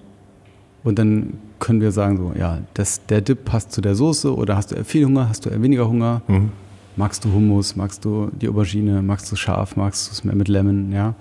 und 0.84 0.97
dann 0.99 1.34
können 1.59 1.82
wir 1.82 1.91
sagen 1.91 2.17
so, 2.17 2.34
ja, 2.38 2.59
das, 2.73 3.05
der 3.07 3.21
Dip 3.21 3.45
passt 3.45 3.71
zu 3.71 3.82
der 3.82 3.95
Soße 3.95 4.36
oder 4.36 4.55
hast 4.55 4.71
du 4.71 4.75
eher 4.75 4.86
viel 4.86 5.05
Hunger, 5.05 5.30
hast 5.30 5.45
du 5.45 5.49
eher 5.49 5.61
weniger 5.61 5.88
Hunger, 5.88 6.21
Mhm. 6.28 6.51
magst 6.95 7.25
du 7.25 7.32
Hummus, 7.32 7.75
magst 7.75 8.05
du 8.05 8.30
die 8.39 8.47
Aubergine, 8.47 9.01
magst 9.01 9.32
du 9.32 9.36
scharf, 9.36 9.75
magst 9.75 10.07
du 10.07 10.11
es 10.13 10.23
mehr 10.23 10.36
mit 10.36 10.47
Lemon, 10.47 10.91
ja. 10.91 11.13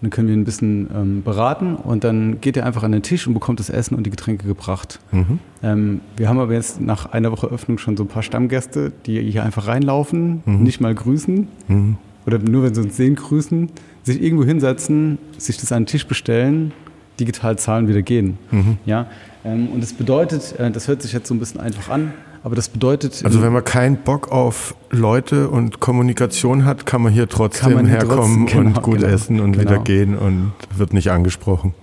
Und 0.00 0.04
dann 0.04 0.10
können 0.10 0.28
wir 0.28 0.34
ihn 0.34 0.42
ein 0.42 0.44
bisschen 0.44 0.88
ähm, 0.94 1.22
beraten 1.24 1.74
und 1.74 2.04
dann 2.04 2.40
geht 2.40 2.56
er 2.56 2.64
einfach 2.66 2.84
an 2.84 2.92
den 2.92 3.02
Tisch 3.02 3.26
und 3.26 3.34
bekommt 3.34 3.58
das 3.58 3.68
Essen 3.68 3.96
und 3.96 4.04
die 4.04 4.10
Getränke 4.10 4.46
gebracht. 4.46 5.00
Mhm. 5.10 5.40
Ähm, 5.62 6.00
wir 6.16 6.28
haben 6.28 6.38
aber 6.38 6.52
jetzt 6.54 6.80
nach 6.80 7.06
einer 7.06 7.32
Woche 7.32 7.48
Öffnung 7.48 7.78
schon 7.78 7.96
so 7.96 8.04
ein 8.04 8.08
paar 8.08 8.22
Stammgäste, 8.22 8.92
die 9.06 9.20
hier 9.20 9.42
einfach 9.42 9.66
reinlaufen, 9.66 10.42
Mhm. 10.46 10.62
nicht 10.62 10.80
mal 10.80 10.94
grüßen 10.94 11.48
Mhm. 11.66 11.96
oder 12.26 12.38
nur 12.38 12.62
wenn 12.62 12.74
sie 12.74 12.82
uns 12.82 12.96
sehen 12.96 13.16
grüßen, 13.16 13.70
sich 14.04 14.22
irgendwo 14.22 14.44
hinsetzen, 14.44 15.18
sich 15.36 15.56
das 15.56 15.72
an 15.72 15.82
den 15.82 15.86
Tisch 15.88 16.06
bestellen, 16.06 16.70
digital 17.18 17.58
zahlen, 17.58 17.88
wieder 17.88 18.02
gehen. 18.02 18.38
Mhm. 18.52 18.78
Ja? 18.86 19.06
Ähm, 19.44 19.66
und 19.74 19.82
das 19.82 19.92
bedeutet, 19.92 20.54
äh, 20.60 20.70
das 20.70 20.86
hört 20.86 21.02
sich 21.02 21.12
jetzt 21.12 21.26
so 21.26 21.34
ein 21.34 21.40
bisschen 21.40 21.60
einfach 21.60 21.88
an, 21.88 22.12
aber 22.48 22.56
das 22.56 22.70
bedeutet... 22.70 23.20
Also 23.24 23.42
wenn 23.42 23.52
man 23.52 23.62
keinen 23.62 23.98
Bock 23.98 24.32
auf 24.32 24.74
Leute 24.90 25.48
und 25.50 25.80
Kommunikation 25.80 26.64
hat, 26.64 26.86
kann 26.86 27.02
man 27.02 27.12
hier 27.12 27.28
trotzdem 27.28 27.74
man 27.74 27.84
hier 27.86 27.96
herkommen 27.98 28.46
trotzdem- 28.46 28.64
genau, 28.64 28.76
und 28.78 28.82
gut 28.82 28.98
genau, 29.00 29.06
essen 29.08 29.40
und 29.40 29.52
genau. 29.52 29.64
wieder 29.70 29.78
gehen 29.80 30.16
und 30.16 30.52
wird 30.74 30.94
nicht 30.94 31.10
angesprochen. 31.10 31.74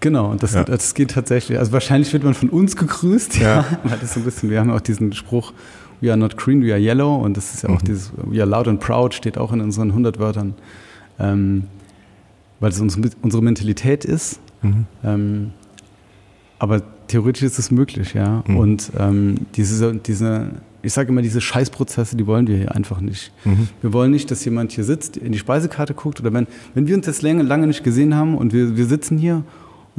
Genau, 0.00 0.28
und 0.32 0.42
das, 0.42 0.54
Ja. 0.54 0.64
das 0.64 0.94
geht 0.94 1.12
tatsächlich. 1.12 1.58
Also 1.60 1.70
wahrscheinlich 1.70 2.12
wird 2.12 2.24
man 2.24 2.34
von 2.34 2.48
uns 2.48 2.74
gegrüßt, 2.74 3.38
ja. 3.38 3.58
Ja. 3.60 3.64
weil 3.84 3.98
das 4.00 4.14
so 4.14 4.20
ein 4.20 4.24
bisschen, 4.24 4.50
wir 4.50 4.58
haben 4.58 4.70
auch 4.72 4.80
diesen 4.80 5.12
Spruch, 5.12 5.52
we 6.00 6.10
are 6.10 6.18
not 6.18 6.36
green, 6.36 6.60
we 6.64 6.72
are 6.72 6.80
yellow. 6.80 7.14
Und 7.16 7.36
das 7.36 7.54
ist 7.54 7.62
ja 7.62 7.68
auch 7.68 7.80
Mhm. 7.82 7.86
dieses, 7.86 8.10
we 8.16 8.40
are 8.42 8.50
loud 8.50 8.66
and 8.66 8.80
proud, 8.80 9.14
steht 9.14 9.38
auch 9.38 9.52
in 9.52 9.60
unseren 9.60 9.92
100 9.92 10.18
Wörtern. 10.18 10.54
Ähm, 11.20 11.64
weil 12.58 12.70
es 12.72 12.80
unsere, 12.80 13.10
unsere 13.22 13.42
Mentalität 13.42 14.04
ist. 14.04 14.40
Mhm. 14.62 14.86
Ähm, 15.04 15.50
aber 16.60 16.82
theoretisch 17.08 17.42
ist 17.42 17.58
es 17.58 17.70
möglich, 17.70 18.14
ja. 18.14 18.44
Mhm. 18.46 18.56
Und 18.56 18.92
ähm, 18.98 19.34
diese, 19.56 19.94
diese, 19.96 20.50
ich 20.82 20.92
sage 20.92 21.08
immer, 21.08 21.22
diese 21.22 21.40
Scheißprozesse, 21.40 22.16
die 22.16 22.26
wollen 22.26 22.46
wir 22.46 22.56
hier 22.56 22.74
einfach 22.74 23.00
nicht. 23.00 23.32
Mhm. 23.44 23.68
Wir 23.80 23.92
wollen 23.94 24.10
nicht, 24.10 24.30
dass 24.30 24.44
jemand 24.44 24.70
hier 24.70 24.84
sitzt, 24.84 25.16
in 25.16 25.32
die 25.32 25.38
Speisekarte 25.38 25.94
guckt 25.94 26.20
oder 26.20 26.32
wenn, 26.34 26.46
wenn 26.74 26.86
wir 26.86 26.94
uns 26.94 27.06
jetzt 27.06 27.22
lange, 27.22 27.42
lange 27.42 27.66
nicht 27.66 27.82
gesehen 27.82 28.14
haben 28.14 28.36
und 28.36 28.52
wir, 28.52 28.76
wir 28.76 28.86
sitzen 28.86 29.16
hier 29.16 29.42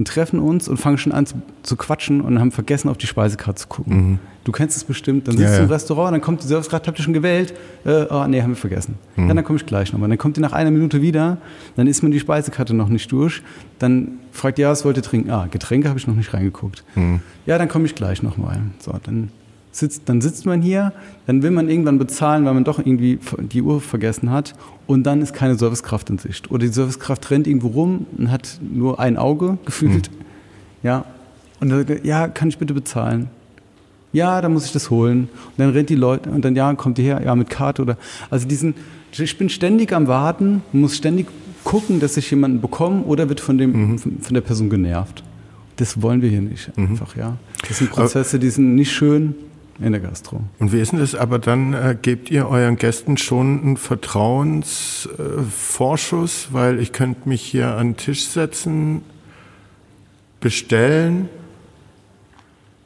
und 0.01 0.07
treffen 0.07 0.39
uns 0.39 0.67
und 0.67 0.77
fangen 0.77 0.97
schon 0.97 1.11
an 1.11 1.27
zu, 1.27 1.35
zu 1.61 1.75
quatschen 1.75 2.21
und 2.21 2.39
haben 2.39 2.51
vergessen, 2.51 2.89
auf 2.89 2.97
die 2.97 3.05
Speisekarte 3.05 3.61
zu 3.61 3.67
gucken. 3.67 3.95
Mhm. 3.95 4.19
Du 4.43 4.51
kennst 4.51 4.75
es 4.75 4.83
bestimmt, 4.83 5.27
dann 5.27 5.35
Ja, 5.37 5.41
sitzt 5.41 5.59
du 5.59 5.63
im 5.63 5.69
ja. 5.69 5.75
Restaurant, 5.75 6.13
dann 6.15 6.21
kommt 6.21 6.41
die 6.41 6.47
Servicekraft, 6.47 6.87
habt 6.87 6.97
ihr 6.99 7.03
schon 7.03 7.13
gewählt? 7.13 7.53
Äh, 7.85 8.05
oh, 8.09 8.25
nee, 8.27 8.41
haben 8.41 8.49
wir 8.49 8.55
vergessen. 8.55 8.95
Mhm. 9.15 9.27
Ja, 9.27 9.33
dann 9.35 9.43
komme 9.43 9.57
ich 9.57 9.65
gleich 9.67 9.93
nochmal. 9.93 10.09
Dann 10.09 10.17
kommt 10.17 10.39
ihr 10.39 10.41
nach 10.41 10.53
einer 10.53 10.71
Minute 10.71 11.03
wieder, 11.03 11.37
dann 11.75 11.85
ist 11.85 12.01
man 12.01 12.11
die 12.11 12.19
Speisekarte 12.19 12.73
noch 12.73 12.89
nicht 12.89 13.11
durch. 13.11 13.43
Dann 13.77 14.13
fragt 14.31 14.57
ihr, 14.57 14.63
ja, 14.63 14.71
was 14.71 14.83
wollt 14.85 14.97
ihr 14.97 15.03
trinken? 15.03 15.29
Ah, 15.29 15.47
Getränke 15.51 15.87
habe 15.87 15.99
ich 15.99 16.07
noch 16.07 16.15
nicht 16.15 16.33
reingeguckt. 16.33 16.83
Mhm. 16.95 17.19
Ja, 17.45 17.59
dann 17.59 17.67
komme 17.67 17.85
ich 17.85 17.93
gleich 17.93 18.23
nochmal. 18.23 18.57
So, 18.79 18.91
dann 19.03 19.29
sitzt, 19.71 20.03
dann 20.05 20.21
sitzt 20.21 20.45
man 20.45 20.61
hier, 20.61 20.93
dann 21.27 21.43
will 21.43 21.51
man 21.51 21.69
irgendwann 21.69 21.97
bezahlen, 21.97 22.45
weil 22.45 22.53
man 22.53 22.63
doch 22.63 22.79
irgendwie 22.79 23.19
die 23.39 23.61
Uhr 23.61 23.81
vergessen 23.81 24.29
hat 24.29 24.53
und 24.87 25.03
dann 25.03 25.21
ist 25.21 25.33
keine 25.33 25.55
Servicekraft 25.55 26.09
in 26.09 26.17
Sicht. 26.17 26.51
Oder 26.51 26.65
die 26.65 26.73
Servicekraft 26.73 27.29
rennt 27.31 27.47
irgendwo 27.47 27.67
rum 27.67 28.05
und 28.17 28.31
hat 28.31 28.59
nur 28.61 28.99
ein 28.99 29.17
Auge 29.17 29.57
gefühlt. 29.65 30.11
Ja. 30.83 31.05
Und 31.59 31.69
dann 31.69 31.79
sagt 31.79 31.89
er, 31.89 32.05
ja, 32.05 32.27
kann 32.27 32.49
ich 32.49 32.57
bitte 32.57 32.73
bezahlen? 32.73 33.27
Ja, 34.13 34.41
dann 34.41 34.51
muss 34.51 34.65
ich 34.65 34.73
das 34.73 34.89
holen. 34.89 35.29
Und 35.31 35.57
dann 35.57 35.69
rennt 35.69 35.89
die 35.89 35.95
Leute 35.95 36.29
und 36.29 36.43
dann, 36.43 36.55
ja, 36.55 36.73
kommt 36.73 36.97
die 36.97 37.03
her, 37.03 37.21
ja, 37.23 37.33
mit 37.35 37.49
Karte 37.49 37.81
oder. 37.81 37.97
Also 38.29 38.47
diesen, 38.47 38.73
ich 39.11 39.37
bin 39.37 39.47
ständig 39.47 39.93
am 39.93 40.07
Warten, 40.07 40.63
muss 40.73 40.97
ständig 40.97 41.27
gucken, 41.63 41.99
dass 41.99 42.17
ich 42.17 42.29
jemanden 42.29 42.59
bekomme 42.59 43.03
oder 43.03 43.29
wird 43.29 43.39
von, 43.39 43.57
dem, 43.57 43.99
von, 43.99 44.19
von 44.19 44.33
der 44.33 44.41
Person 44.41 44.69
genervt. 44.69 45.23
Das 45.77 46.01
wollen 46.01 46.21
wir 46.21 46.29
hier 46.29 46.41
nicht 46.41 46.71
einfach, 46.77 47.15
ja. 47.15 47.37
Das 47.67 47.77
sind 47.77 47.91
Prozesse, 47.91 48.37
die 48.39 48.49
sind 48.49 48.75
nicht 48.75 48.91
schön 48.91 49.35
in 49.79 49.93
der 49.93 50.01
Gastro. 50.01 50.41
Und 50.59 50.73
wie 50.73 50.79
ist 50.79 50.91
denn 50.91 50.99
das? 50.99 51.15
Aber 51.15 51.39
dann 51.39 51.73
äh, 51.73 51.97
gebt 51.99 52.29
ihr 52.29 52.47
euren 52.47 52.77
Gästen 52.77 53.17
schon 53.17 53.59
einen 53.61 53.77
Vertrauensvorschuss, 53.77 56.49
äh, 56.49 56.53
weil 56.53 56.79
ich 56.79 56.91
könnte 56.91 57.27
mich 57.29 57.41
hier 57.41 57.75
an 57.75 57.87
den 57.89 57.97
Tisch 57.97 58.25
setzen, 58.25 59.01
bestellen 60.39 61.29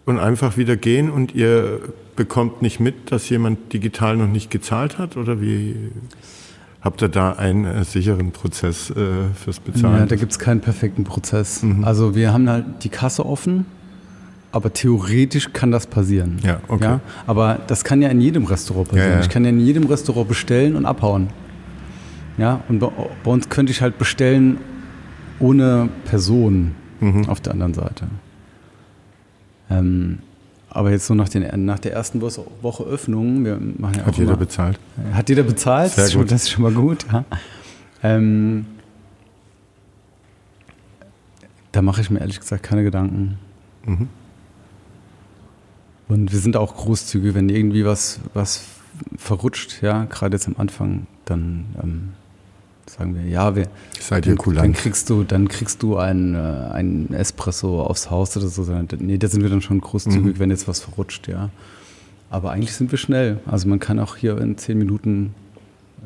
und 0.05 0.19
einfach 0.19 0.55
wieder 0.57 0.77
gehen 0.77 1.09
und 1.09 1.35
ihr 1.35 1.81
bekommt 2.15 2.61
nicht 2.61 2.79
mit, 2.79 3.11
dass 3.11 3.29
jemand 3.29 3.73
digital 3.73 4.17
noch 4.17 4.27
nicht 4.27 4.49
gezahlt 4.49 4.97
hat? 4.97 5.17
Oder 5.17 5.41
wie? 5.41 5.91
Habt 6.81 7.01
ihr 7.01 7.09
da 7.09 7.33
einen 7.33 7.65
äh, 7.65 7.83
sicheren 7.83 8.31
Prozess 8.31 8.91
äh, 8.91 8.95
fürs 9.33 9.59
Bezahlen? 9.59 10.01
Ja, 10.01 10.05
da 10.05 10.15
gibt 10.15 10.31
es 10.31 10.39
keinen 10.39 10.61
perfekten 10.61 11.03
Prozess. 11.03 11.63
Mhm. 11.63 11.83
Also 11.83 12.15
wir 12.15 12.31
haben 12.31 12.47
halt 12.47 12.83
die 12.83 12.89
Kasse 12.89 13.25
offen, 13.25 13.65
aber 14.55 14.71
theoretisch 14.71 15.51
kann 15.51 15.69
das 15.71 15.85
passieren. 15.85 16.39
Ja, 16.41 16.61
okay. 16.69 16.85
Ja? 16.85 16.99
Aber 17.27 17.59
das 17.67 17.83
kann 17.83 18.01
ja 18.01 18.07
in 18.07 18.21
jedem 18.21 18.45
Restaurant 18.45 18.87
passieren. 18.87 19.09
Ja, 19.09 19.15
ja. 19.17 19.21
Ich 19.21 19.27
kann 19.27 19.43
ja 19.43 19.49
in 19.49 19.59
jedem 19.59 19.85
Restaurant 19.85 20.29
bestellen 20.29 20.77
und 20.77 20.85
abhauen. 20.85 21.27
Ja, 22.37 22.61
und 22.69 22.79
bei, 22.79 22.89
bei 23.25 23.31
uns 23.31 23.49
könnte 23.49 23.73
ich 23.73 23.81
halt 23.81 23.97
bestellen 23.97 24.57
ohne 25.39 25.89
Person 26.05 26.71
mhm. 27.01 27.27
auf 27.27 27.41
der 27.41 27.51
anderen 27.51 27.73
Seite. 27.73 28.07
Ähm, 29.69 30.19
aber 30.69 30.91
jetzt 30.91 31.07
so 31.07 31.15
nach, 31.15 31.27
den, 31.27 31.65
nach 31.65 31.79
der 31.79 31.91
ersten 31.91 32.21
Woche 32.21 32.83
Öffnung, 32.83 33.43
wir 33.43 33.59
machen 33.77 33.95
ja 33.97 34.05
Hat 34.05 34.15
jeder 34.15 34.29
immer, 34.29 34.37
bezahlt? 34.37 34.79
Hat 35.11 35.27
jeder 35.27 35.43
bezahlt, 35.43 35.91
Sehr 35.91 36.17
gut. 36.17 36.31
das 36.31 36.43
ist 36.43 36.51
schon 36.51 36.63
mal 36.63 36.71
gut. 36.71 37.05
Ja. 37.11 37.25
Ähm, 38.03 38.67
da 41.73 41.81
mache 41.81 41.99
ich 41.99 42.09
mir 42.09 42.19
ehrlich 42.19 42.39
gesagt 42.39 42.63
keine 42.63 42.85
Gedanken. 42.85 43.37
Mhm. 43.85 44.07
Und 46.07 46.31
wir 46.31 46.39
sind 46.39 46.55
auch 46.55 46.75
großzügig, 46.75 47.33
wenn 47.33 47.49
irgendwie 47.49 47.85
was, 47.85 48.19
was 48.33 48.63
verrutscht, 49.17 49.81
ja, 49.81 50.05
gerade 50.05 50.35
jetzt 50.35 50.47
am 50.47 50.55
Anfang, 50.57 51.07
dann 51.25 51.65
ähm, 51.81 52.09
sagen 52.85 53.15
wir, 53.15 53.23
ja, 53.23 53.55
wir, 53.55 53.67
Seid 53.99 54.25
ihr 54.27 54.35
dann, 54.35 54.55
dann 54.55 54.73
kriegst 54.73 55.09
du, 55.09 55.23
dann 55.23 55.47
kriegst 55.47 55.81
du 55.81 55.97
ein, 55.97 56.35
äh, 56.35 56.37
ein 56.37 57.13
Espresso 57.13 57.81
aufs 57.81 58.11
Haus 58.11 58.37
oder 58.37 58.47
so. 58.47 58.63
Nee, 58.99 59.17
da 59.17 59.27
sind 59.27 59.41
wir 59.41 59.49
dann 59.49 59.61
schon 59.61 59.81
großzügig, 59.81 60.35
mhm. 60.35 60.39
wenn 60.39 60.49
jetzt 60.51 60.67
was 60.67 60.81
verrutscht, 60.81 61.27
ja. 61.27 61.49
Aber 62.29 62.51
eigentlich 62.51 62.73
sind 62.73 62.91
wir 62.91 62.97
schnell. 62.97 63.39
Also 63.45 63.67
man 63.67 63.79
kann 63.79 63.99
auch 63.99 64.15
hier 64.15 64.37
in 64.39 64.57
zehn 64.57 64.77
Minuten 64.77 65.33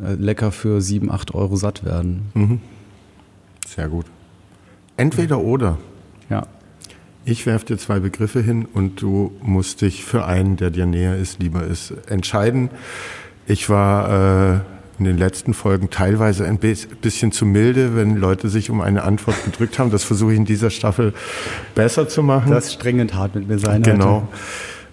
äh, 0.04 0.14
lecker 0.14 0.52
für 0.52 0.82
sieben, 0.82 1.12
acht 1.12 1.34
Euro 1.34 1.56
satt 1.56 1.84
werden. 1.84 2.30
Mhm. 2.34 2.62
Sehr 3.68 3.90
gut. 3.90 4.06
Entweder 4.98 5.40
oder. 5.40 5.78
Ja. 6.30 6.46
Ich 7.26 7.46
werfe 7.46 7.66
dir 7.66 7.78
zwei 7.78 8.00
Begriffe 8.00 8.42
hin 8.42 8.66
und 8.74 9.02
du 9.02 9.32
musst 9.42 9.82
dich 9.82 10.04
für 10.04 10.26
einen, 10.26 10.58
der 10.58 10.72
dir 10.72 10.86
näher 10.86 11.16
ist, 11.16 11.40
lieber 11.40 11.64
ist, 11.64 11.94
entscheiden. 12.08 12.70
Ich 13.46 13.70
war 13.70 14.56
äh, 14.56 14.60
in 15.00 15.06
den 15.06 15.18
letzten 15.18 15.54
Folgen 15.54 15.90
teilweise 15.90 16.46
ein 16.46 16.58
bisschen 16.58 17.32
zu 17.32 17.46
milde, 17.46 17.96
wenn 17.96 18.16
Leute 18.18 18.50
sich 18.50 18.70
um 18.70 18.82
eine 18.82 19.04
Antwort 19.04 19.44
gedrückt 19.46 19.80
haben. 19.80 19.92
Das 19.92 20.04
versuche 20.04 20.34
ich 20.34 20.38
in 20.38 20.46
dieser 20.46 20.70
Staffel 20.70 21.14
besser 21.74 22.08
zu 22.08 22.22
machen. 22.22 22.52
Das 22.52 22.66
ist 22.66 22.74
strengend 22.74 23.14
hart 23.14 23.36
mit 23.36 23.48
mir 23.48 23.60
sein. 23.60 23.82
Genau. 23.82 24.28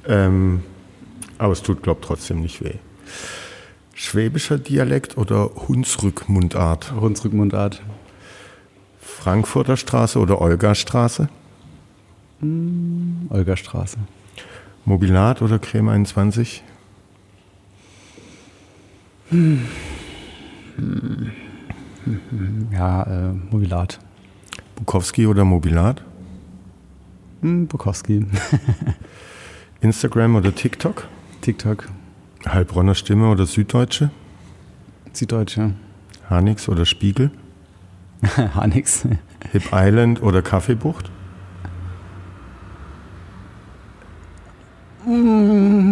Ähm, 0.06 0.62
aber 1.38 1.52
es 1.52 1.62
tut, 1.62 1.82
glaube 1.82 2.00
ich, 2.00 2.06
trotzdem 2.06 2.40
nicht 2.40 2.62
weh. 2.62 2.74
Schwäbischer 3.94 4.58
Dialekt 4.58 5.16
oder 5.16 5.50
Hunsrückmundart? 5.68 6.92
Hunsrückmundart. 7.00 7.82
Frankfurter 9.00 9.76
Straße 9.76 10.18
oder 10.18 10.40
Olgastraße? 10.40 11.28
Hm, 12.40 13.26
Olgastraße. 13.30 13.98
Mobilat 14.84 15.42
oder 15.42 15.58
Creme 15.58 15.88
21? 15.88 16.62
Hm. 19.30 19.66
Ja, 22.72 23.02
äh, 23.02 23.32
Mobilat. 23.50 23.98
Bukowski 24.76 25.26
oder 25.26 25.44
Mobilat? 25.44 26.02
Hm, 27.40 27.66
Bukowski. 27.66 28.26
Instagram 29.80 30.36
oder 30.36 30.54
TikTok? 30.54 31.08
TikTok. 31.40 31.88
Heilbronner 32.46 32.94
Stimme 32.94 33.28
oder 33.28 33.46
Süddeutsche? 33.46 34.10
Süddeutsche. 35.12 35.72
Hanix 36.28 36.68
oder 36.68 36.84
Spiegel? 36.84 37.30
Hanix. 38.54 39.06
Hip 39.52 39.70
Island 39.72 40.22
oder 40.22 40.42
Kaffeebucht? 40.42 41.10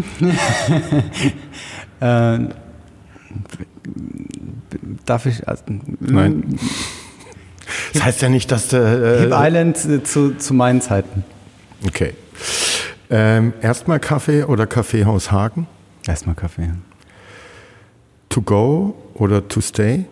äh, 2.01 2.39
darf 5.05 5.27
ich. 5.27 5.47
Also, 5.47 5.65
Nein. 6.01 6.59
Das 7.93 8.05
heißt 8.05 8.23
ja 8.23 8.29
nicht, 8.29 8.51
dass 8.51 8.69
der. 8.69 8.81
Äh, 8.81 9.21
Hip 9.21 9.33
Island 9.33 9.85
äh, 9.85 10.03
zu, 10.03 10.37
zu 10.37 10.55
meinen 10.55 10.81
Zeiten. 10.81 11.25
Okay. 11.87 12.15
Ähm, 13.11 13.53
erstmal 13.61 14.01
Kaffee 14.01 14.45
oder 14.45 14.66
Kaffeehaus 14.66 15.31
Hagen? 15.31 15.66
Erstmal 16.07 16.35
Kaffee. 16.35 16.71
To 18.31 18.43
go 18.43 18.95
oder 19.15 19.47
to 19.47 19.61
stay? 19.61 20.07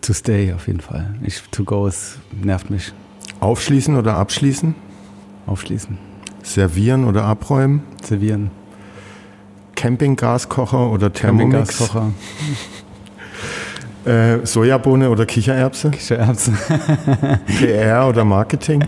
To 0.00 0.12
stay 0.12 0.52
auf 0.52 0.66
jeden 0.66 0.80
Fall. 0.80 1.14
Ich, 1.22 1.42
to 1.50 1.64
go 1.64 1.86
ist, 1.86 2.18
nervt 2.32 2.70
mich. 2.70 2.92
Aufschließen 3.40 3.96
oder 3.96 4.16
abschließen? 4.16 4.74
Aufschließen. 5.46 5.98
Servieren 6.42 7.04
oder 7.04 7.24
abräumen? 7.24 7.82
Servieren. 8.02 8.50
Campinggaskocher 9.76 10.90
oder 10.90 11.12
Thermomix? 11.12 11.78
Campinggaskocher. 11.78 12.12
Äh, 14.06 14.46
Sojabohne 14.46 15.10
oder 15.10 15.26
Kichererbse? 15.26 15.90
Kichererbse. 15.90 16.52
PR 17.58 18.06
oder 18.08 18.24
Marketing? 18.24 18.84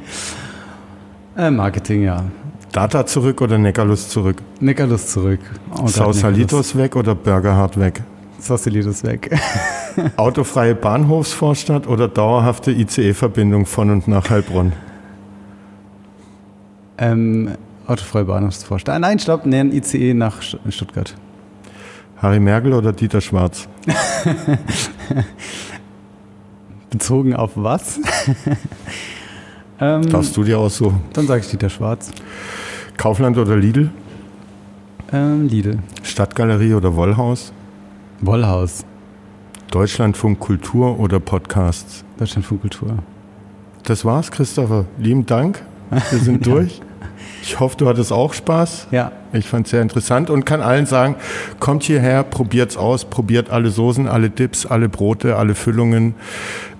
Äh, 1.36 1.51
Marketing, 1.51 2.05
ja. 2.05 2.23
Data 2.70 3.05
zurück 3.05 3.40
oder 3.40 3.59
Neckarlust 3.59 4.12
zurück? 4.12 4.40
Neckarlust 4.60 5.10
zurück. 5.10 5.40
Oh 5.77 5.89
Sausalitos 5.89 6.77
weg 6.77 6.94
oder 6.94 7.16
Burgerhard 7.16 7.81
weg? 7.81 8.02
Sausalitos 8.39 9.02
weg. 9.02 9.36
Autofreie 10.16 10.77
Bahnhofsvorstadt 10.77 11.89
oder 11.89 12.06
dauerhafte 12.06 12.70
ICE-Verbindung 12.70 13.66
von 13.66 13.90
und 13.90 14.06
nach 14.06 14.31
Heilbronn? 14.31 14.73
Ähm, 16.98 17.56
autofreie 17.89 18.24
Bahnhofsvorstadt. 18.24 19.01
Nein, 19.01 19.19
stopp, 19.19 19.47
nein, 19.47 19.73
ICE 19.73 20.15
nach 20.15 20.43
Stuttgart. 20.43 21.15
Harry 22.19 22.40
Merkel 22.40 22.73
oder 22.73 22.93
Dieter 22.93 23.20
Schwarz? 23.20 23.69
Bezogen 26.90 27.35
auf 27.35 27.52
was? 27.55 28.01
ähm, 29.81 30.09
Darfst 30.09 30.36
du 30.36 30.43
dir 30.43 30.59
auch 30.59 30.70
so? 30.70 30.93
Dann 31.12 31.27
sage 31.27 31.43
ich 31.43 31.48
Dieter 31.48 31.70
Schwarz. 31.70 32.10
Kaufland 32.97 33.39
oder 33.39 33.56
Lidl? 33.56 33.90
Ähm, 35.12 35.48
Lidl. 35.48 35.78
Stadtgalerie 36.02 36.74
oder 36.74 36.94
Wollhaus? 36.94 37.52
Wollhaus. 38.20 38.85
Deutschlandfunk 39.70 40.40
Kultur 40.40 40.98
oder 40.98 41.20
Podcasts? 41.20 42.05
Deutschlandfunk 42.19 42.62
Kultur. 42.62 42.98
Das 43.85 44.05
war's, 44.05 44.31
Christopher. 44.31 44.86
Lieben 44.98 45.24
Dank. 45.24 45.62
Wir 46.10 46.19
sind 46.19 46.44
durch. 46.47 46.81
Ich 47.43 47.60
hoffe, 47.60 47.77
du 47.77 47.89
hattest 47.89 48.12
auch 48.12 48.32
Spaß. 48.32 48.89
Ja. 48.90 49.12
Ich 49.32 49.47
fand 49.47 49.66
es 49.66 49.70
sehr 49.70 49.82
interessant 49.82 50.31
und 50.31 50.47
kann 50.47 50.60
allen 50.60 50.86
sagen, 50.86 51.16
kommt 51.60 51.82
hierher, 51.82 52.23
probiert's 52.23 52.77
aus, 52.77 53.05
probiert 53.05 53.51
alle 53.51 53.70
Soßen, 53.70 54.09
alle 54.09 54.31
Dips, 54.31 54.66
alle 54.66 54.89
Brote, 54.89 55.36
alle 55.36 55.55
Füllungen. 55.55 56.15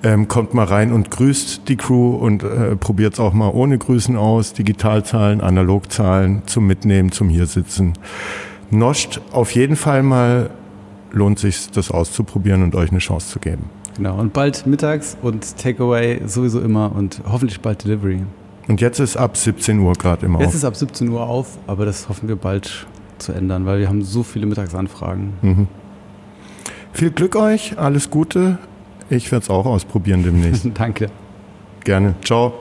Ähm, 0.02 0.28
kommt 0.28 0.55
mal 0.55 0.64
rein 0.64 0.93
und 0.93 1.10
grüßt 1.10 1.68
die 1.68 1.76
Crew 1.76 2.14
und 2.16 2.43
äh, 2.43 2.76
probiert's 2.76 3.18
auch 3.18 3.32
mal 3.32 3.51
ohne 3.51 3.78
Grüßen 3.78 4.16
aus. 4.16 4.52
Digitalzahlen, 4.52 5.40
Analogzahlen 5.40 6.43
zum 6.47 6.66
Mitnehmen, 6.66 7.12
zum 7.12 7.28
Hiersitzen. 7.28 7.94
Noscht 8.70 9.20
auf 9.32 9.52
jeden 9.52 9.76
Fall 9.76 10.02
mal 10.02 10.51
lohnt 11.10 11.39
sich, 11.39 11.70
das 11.70 11.90
auszuprobieren 11.90 12.62
und 12.62 12.74
euch 12.74 12.90
eine 12.90 12.98
Chance 12.98 13.30
zu 13.30 13.39
geben. 13.39 13.70
Genau, 13.97 14.18
und 14.18 14.32
bald 14.32 14.66
mittags 14.66 15.16
und 15.22 15.56
Takeaway 15.56 16.20
sowieso 16.26 16.60
immer 16.60 16.94
und 16.94 17.20
hoffentlich 17.28 17.60
bald 17.60 17.82
Delivery. 17.85 18.20
Und 18.69 18.81
jetzt 18.81 19.01
ist 19.01 19.16
ab 19.16 19.36
17 19.36 19.78
Uhr 19.81 19.95
gerade 19.95 20.27
immer 20.27 20.40
Jetzt 20.40 20.49
auf. 20.51 20.55
ist 20.55 20.65
ab 20.65 20.77
17 20.77 21.09
Uhr 21.09 21.23
auf, 21.27 21.59
aber 21.66 21.86
das 21.86 22.09
hoffen 22.09 22.28
wir 22.28 22.36
bald 22.36 22.86
zu 23.19 23.32
ändern, 23.32 23.66
weil 23.66 23.81
wir 23.81 23.89
haben 23.89 24.03
so 24.03 24.23
viele 24.23 24.47
Mittagsanfragen. 24.47 25.32
Mhm. 25.43 25.69
Viel 26.93 27.11
Glück 27.11 27.35
euch, 27.36 27.78
alles 27.78 28.11
Gute. 28.11 28.59
Ich 29.11 29.32
werde 29.32 29.45
es 29.45 29.51
auch 29.51 29.66
ausprobieren 29.66 30.23
demnächst. 30.23 30.69
Danke. 30.74 31.11
Gerne. 31.85 32.15
Ciao. 32.24 32.55